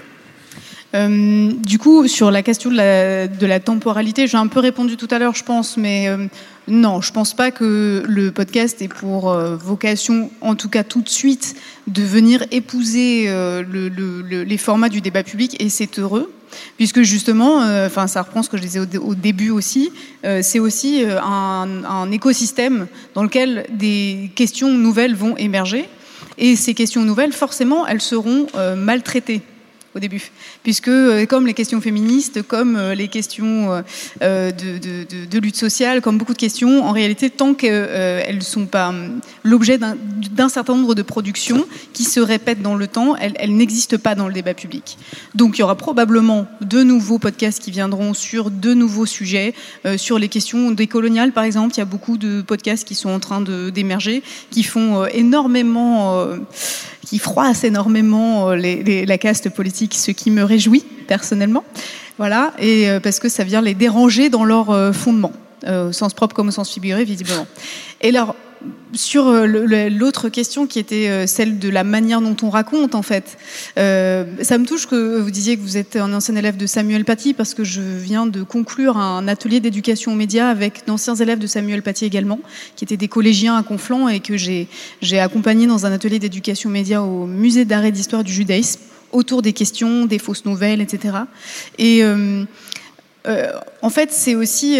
Euh, 0.95 1.53
du 1.53 1.78
coup, 1.78 2.07
sur 2.07 2.30
la 2.30 2.42
question 2.42 2.70
de 2.70 3.47
la, 3.47 3.61
temporalité, 3.61 4.26
j'ai 4.26 4.36
un 4.36 4.47
peu 4.47 4.61
répondu 4.61 4.97
tout 4.97 5.09
à 5.11 5.18
l'heure, 5.18 5.34
je 5.34 5.42
pense, 5.42 5.76
mais 5.76 6.09
euh, 6.09 6.26
non, 6.68 7.01
je 7.01 7.12
pense 7.12 7.34
pas 7.34 7.51
que 7.51 8.05
le 8.07 8.30
podcast 8.30 8.80
ait 8.80 8.88
pour 8.88 9.30
euh, 9.30 9.57
vocation, 9.57 10.30
en 10.40 10.55
tout 10.55 10.68
cas 10.68 10.84
tout 10.84 11.01
de 11.01 11.09
suite, 11.09 11.57
de 11.88 12.03
venir 12.03 12.45
épouser 12.53 13.26
le, 13.26 13.88
le, 13.88 14.45
les 14.45 14.59
formats 14.59 14.88
du 14.88 15.01
débat 15.01 15.22
public, 15.22 15.61
et 15.61 15.68
c'est 15.68 15.99
heureux 15.99 16.32
puisque 16.76 17.03
justement, 17.03 17.62
ça 18.07 18.22
reprend 18.22 18.45
ce 18.45 18.49
que 18.49 18.57
je 18.57 18.62
disais 18.62 18.78
au, 18.78 19.14
début 19.16 19.51
aussi, 19.51 19.90
c'est 20.22 20.61
aussi 20.61 21.03
un, 21.05 21.82
un, 21.84 22.12
écosystème 22.12 22.86
dans 23.14 23.24
lequel 23.24 23.66
des 23.72 24.30
questions 24.36 24.70
nouvelles 24.70 25.16
vont 25.16 25.36
émerger, 25.36 25.88
et 26.38 26.55
ces 26.55 26.74
questions 26.74 27.03
nouvelles, 27.03 27.32
forcément, 27.32 27.88
elles 27.88 28.01
seront 28.01 28.47
maltraitées 28.76 29.42
au 29.95 30.01
début, 30.01 30.30
puisque 30.62 30.88
euh, 30.88 31.24
comme 31.26 31.47
les 31.47 31.55
questions 31.55 31.80
féministes, 31.80 32.42
comme 32.42 32.76
euh, 32.76 32.95
les 32.95 33.07
questions 33.07 33.84
euh, 34.22 34.51
de, 34.51 35.38
lutte 35.38 35.57
sociale, 35.57 36.01
comme 36.01 36.18
beaucoup 36.18 36.32
de 36.32 36.38
questions, 36.38 36.84
en 36.84 36.92
réalité, 36.92 37.30
tant 37.30 37.55
qu'elles 37.55 38.36
ne 38.36 38.40
sont 38.40 38.66
pas 38.66 38.92
l'objet 39.45 39.78
d'un 39.78 40.49
certain 40.49 40.74
nombre 40.74 40.95
de 40.95 41.03
productions 41.03 41.64
qui 41.92 42.05
se 42.05 42.18
répètent 42.18 42.62
dans 42.62 42.74
le 42.74 42.86
temps, 42.86 43.14
elles, 43.16 43.55
n'existent 43.55 43.99
pas 43.99 44.14
dans 44.14 44.26
le 44.26 44.34
débat 44.34 44.55
public. 44.55 44.99
Donc 45.34 45.57
il 45.57 45.61
y 45.61 45.62
aura 45.62 45.76
probablement 45.76 46.47
de 46.61 46.82
nouveaux 46.82 47.18
podcasts 47.18 47.62
qui 47.62 47.70
viendront 47.70 48.14
sur 48.14 48.51
de 48.51 48.74
nouveaux 48.74 49.07
sujets, 49.07 49.55
sur 49.97 50.18
les 50.18 50.28
questions 50.28 50.70
décoloniales 50.70 51.32
par 51.32 51.45
exemple. 51.45 51.74
Il 51.74 51.78
y 51.78 51.82
a 51.82 51.86
beaucoup 51.86 52.16
de 52.16 52.42
podcasts 52.42 52.86
qui 52.86 52.95
sont 52.95 53.11
en 53.11 53.20
train 53.20 53.40
d'émerger, 53.40 54.22
qui 54.51 54.62
font 54.62 55.07
énormément 55.07 56.26
qui 57.05 57.18
froisse 57.18 57.64
énormément 57.64 58.50
euh, 58.50 59.05
la 59.07 59.18
caste 59.18 59.50
politique, 59.50 59.94
ce 59.94 60.11
qui 60.11 60.30
me 60.30 60.42
réjouit 60.42 60.84
personnellement. 61.07 61.64
Voilà, 62.18 62.52
et 62.59 62.88
euh, 62.88 63.00
parce 63.00 63.18
que 63.18 63.28
ça 63.28 63.44
vient 63.44 63.61
les 63.61 63.74
déranger 63.74 64.28
dans 64.28 64.44
leur 64.44 64.70
euh, 64.70 64.92
fondement, 64.92 65.32
au 65.66 65.92
sens 65.92 66.14
propre 66.14 66.34
comme 66.34 66.48
au 66.48 66.52
sens 66.52 66.70
figuré, 66.70 67.05
visiblement. 67.05 67.46
Et 68.00 68.09
alors, 68.11 68.36
sur 68.93 69.27
euh, 69.27 69.47
l'autre 69.89 70.29
question 70.29 70.67
qui 70.67 70.79
était 70.79 71.09
euh, 71.09 71.27
celle 71.27 71.59
de 71.59 71.69
la 71.69 71.85
manière 71.85 72.21
dont 72.21 72.37
on 72.43 72.51
raconte, 72.51 72.95
en 72.95 73.03
fait, 73.03 73.37
euh, 73.79 74.25
ça 74.43 74.59
me 74.59 74.67
touche 74.67 74.87
que 74.87 75.19
vous 75.19 75.31
disiez 75.31 75.57
que 75.57 75.62
vous 75.62 75.77
êtes 75.77 75.97
un 75.97 76.12
ancien 76.12 76.37
élève 76.37 76.57
de 76.57 76.67
Samuel 76.67 77.05
Paty 77.05 77.35
parce 77.35 77.55
que 77.55 77.65
je 77.65 77.81
viens 77.81 78.27
de 78.27 78.43
conclure 78.43 78.97
un 78.97 79.27
atelier 79.29 79.61
d'éducation 79.61 80.12
aux 80.12 80.17
médias 80.17 80.49
avec 80.49 80.87
d'anciens 80.87 81.15
élèves 81.15 81.39
de 81.39 81.47
Samuel 81.47 81.83
Paty 81.83 82.05
également, 82.05 82.41
qui 82.77 82.85
étaient 82.85 82.97
des 82.97 83.09
collégiens 83.09 83.57
à 83.57 83.62
Conflans 83.62 84.09
et 84.09 84.21
que 84.21 84.37
j'ai 84.37 84.69
accompagné 85.19 85.67
dans 85.67 85.87
un 85.87 85.93
atelier 85.93 86.19
d'éducation 86.19 86.71
aux 86.71 86.73
médias 86.73 87.01
au 87.01 87.27
musée 87.27 87.65
d'art 87.65 87.85
et 87.85 87.93
d'histoire 87.93 88.25
du 88.25 88.33
judaïsme 88.33 88.81
autour 89.12 89.43
des 89.43 89.53
questions, 89.53 90.07
des 90.07 90.19
fausses 90.19 90.45
nouvelles, 90.45 90.81
etc. 90.81 91.19
Et 91.79 92.03
en 92.05 93.91
fait, 93.91 94.11
c'est 94.12 94.35
aussi 94.35 94.79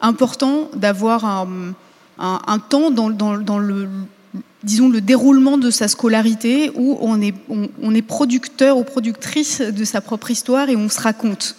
important 0.00 0.70
d'avoir 0.74 1.24
un 1.24 1.74
un, 2.18 2.58
temps 2.58 2.90
dans, 2.90 3.08
le 3.08 3.88
disons 4.62 4.88
le 4.88 5.00
déroulement 5.00 5.58
de 5.58 5.70
sa 5.70 5.88
scolarité 5.88 6.70
où 6.74 6.98
on 7.00 7.20
est, 7.20 7.34
on, 7.48 7.94
est 7.94 8.02
producteur 8.02 8.78
ou 8.78 8.84
productrice 8.84 9.60
de 9.60 9.84
sa 9.84 10.00
propre 10.00 10.30
histoire 10.30 10.68
et 10.68 10.76
on 10.76 10.88
se 10.88 11.00
raconte. 11.00 11.56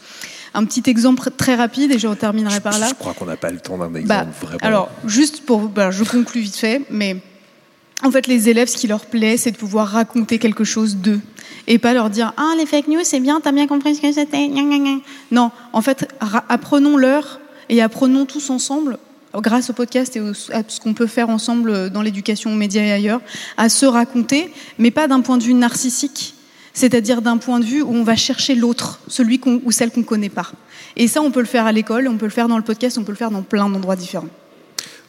Un 0.53 0.65
petit 0.65 0.89
exemple 0.89 1.29
très 1.37 1.55
rapide 1.55 1.91
et 1.91 1.99
je 1.99 2.07
terminerai 2.07 2.59
par 2.59 2.79
là. 2.79 2.87
Je 2.89 2.95
crois 2.95 3.13
qu'on 3.13 3.25
n'a 3.25 3.37
pas 3.37 3.51
le 3.51 3.59
temps 3.59 3.77
d'un 3.77 3.89
bah, 3.89 3.99
exemple 3.99 4.33
vraiment. 4.41 4.59
Alors, 4.61 4.89
juste 5.05 5.45
pour, 5.45 5.61
bah, 5.61 5.91
je 5.91 6.03
conclue 6.03 6.41
vite 6.41 6.55
fait, 6.55 6.81
mais 6.89 7.17
en 8.03 8.11
fait, 8.11 8.27
les 8.27 8.49
élèves, 8.49 8.67
ce 8.67 8.77
qui 8.77 8.87
leur 8.87 9.05
plaît, 9.05 9.37
c'est 9.37 9.51
de 9.51 9.57
pouvoir 9.57 9.87
raconter 9.87 10.39
quelque 10.39 10.63
chose 10.63 10.97
d'eux 10.97 11.19
et 11.67 11.79
pas 11.79 11.93
leur 11.93 12.09
dire 12.09 12.33
ah 12.37 12.53
les 12.57 12.65
fake 12.65 12.87
news 12.87 13.01
c'est 13.03 13.19
bien, 13.19 13.39
t'as 13.41 13.51
bien 13.51 13.67
compris 13.67 13.95
ce 13.95 14.01
que 14.01 14.11
c'était. 14.11 14.49
Non, 15.31 15.51
en 15.73 15.81
fait, 15.81 16.07
apprenons-leur 16.49 17.39
et 17.69 17.81
apprenons 17.81 18.25
tous 18.25 18.49
ensemble 18.49 18.97
grâce 19.35 19.69
au 19.69 19.73
podcast 19.73 20.15
et 20.15 20.21
à 20.53 20.63
ce 20.67 20.79
qu'on 20.79 20.93
peut 20.93 21.07
faire 21.07 21.29
ensemble 21.29 21.89
dans 21.89 22.01
l'éducation 22.01 22.51
aux 22.51 22.55
médias 22.55 22.83
et 22.83 22.91
ailleurs, 22.91 23.21
à 23.57 23.69
se 23.69 23.85
raconter, 23.85 24.51
mais 24.77 24.91
pas 24.91 25.07
d'un 25.07 25.21
point 25.21 25.37
de 25.37 25.43
vue 25.43 25.53
narcissique, 25.53 26.35
c'est-à-dire 26.73 27.21
d'un 27.21 27.37
point 27.37 27.59
de 27.59 27.65
vue 27.65 27.81
où 27.81 27.93
on 27.93 28.03
va 28.03 28.15
chercher 28.15 28.55
l'autre, 28.55 28.99
celui 29.07 29.41
ou 29.45 29.71
celle 29.71 29.91
qu'on 29.91 30.01
ne 30.01 30.05
connaît 30.05 30.29
pas. 30.29 30.51
Et 30.95 31.07
ça, 31.07 31.21
on 31.21 31.31
peut 31.31 31.39
le 31.39 31.45
faire 31.45 31.65
à 31.65 31.71
l'école, 31.71 32.07
on 32.07 32.17
peut 32.17 32.25
le 32.25 32.31
faire 32.31 32.47
dans 32.47 32.57
le 32.57 32.63
podcast, 32.63 32.97
on 32.97 33.03
peut 33.03 33.11
le 33.11 33.17
faire 33.17 33.31
dans 33.31 33.43
plein 33.43 33.69
d'endroits 33.69 33.95
différents. 33.95 34.29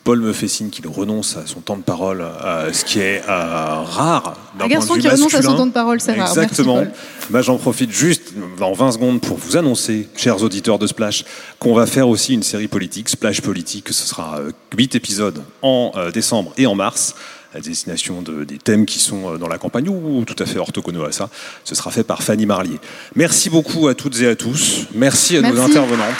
Paul 0.09 0.21
me 0.21 0.33
fait 0.33 0.49
signe 0.49 0.71
qu'il 0.71 0.89
renonce 0.89 1.37
à 1.37 1.47
son 1.47 1.61
temps 1.61 1.77
de 1.77 1.83
parole, 1.83 2.25
ce 2.73 2.83
qui 2.83 2.99
est 2.99 3.23
euh, 3.29 3.83
rare 3.83 4.39
d'un 4.59 4.65
Un 4.65 4.69
garçon 4.69 4.95
qui 4.95 5.07
renonce 5.07 5.35
à 5.35 5.43
son 5.43 5.55
temps 5.55 5.67
de 5.67 5.71
parole, 5.71 6.01
c'est 6.01 6.15
rare. 6.15 6.29
Exactement. 6.29 6.83
Bah, 7.29 7.43
J'en 7.43 7.59
profite 7.59 7.91
juste 7.91 8.33
dans 8.59 8.73
20 8.73 8.93
secondes 8.93 9.21
pour 9.21 9.37
vous 9.37 9.59
annoncer, 9.59 10.09
chers 10.17 10.43
auditeurs 10.43 10.79
de 10.79 10.87
Splash, 10.87 11.27
qu'on 11.59 11.75
va 11.75 11.85
faire 11.85 12.09
aussi 12.09 12.33
une 12.33 12.43
série 12.43 12.69
politique, 12.69 13.11
Splash 13.11 13.43
Politique. 13.43 13.89
Ce 13.91 14.09
sera 14.09 14.41
8 14.75 14.95
euh, 14.95 14.97
épisodes 14.97 15.43
en 15.61 15.93
euh, 15.95 16.11
décembre 16.11 16.55
et 16.57 16.67
en 16.67 16.75
mars 16.75 17.15
à 17.55 17.61
destination 17.61 18.23
de, 18.23 18.45
des 18.45 18.57
thèmes 18.57 18.87
qui 18.87 19.01
sont 19.01 19.37
dans 19.37 19.49
la 19.49 19.59
campagne 19.59 19.91
ou 19.91 20.25
tout 20.25 20.43
à 20.43 20.47
fait 20.47 20.59
orthogonaux 20.59 21.05
à 21.05 21.13
ça. 21.13 21.29
Ce 21.65 21.75
sera 21.75 21.91
fait 21.91 22.03
par 22.03 22.23
Fanny 22.23 22.47
Marlier. 22.47 22.79
Merci 23.15 23.51
beaucoup 23.51 23.89
à 23.89 23.95
toutes 23.95 24.19
et 24.23 24.27
à 24.27 24.37
tous. 24.37 24.87
Merci 24.95 25.37
à 25.37 25.43
nos 25.43 25.61
intervenants. 25.61 26.15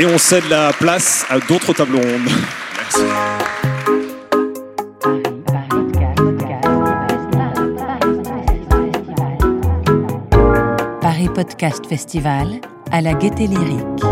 Et 0.00 0.06
on 0.06 0.16
cède 0.16 0.44
la 0.48 0.72
place 0.72 1.26
à 1.28 1.40
d'autres 1.40 1.72
tables 1.72 1.96
rondes. 1.96 2.30
Merci. 2.76 3.02
Paris 11.00 11.28
Podcast 11.34 11.84
Festival 11.88 12.60
à 12.92 13.00
la 13.00 13.14
Gaieté 13.14 13.48
Lyrique. 13.48 14.04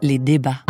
Les 0.00 0.18
débats. 0.18 0.64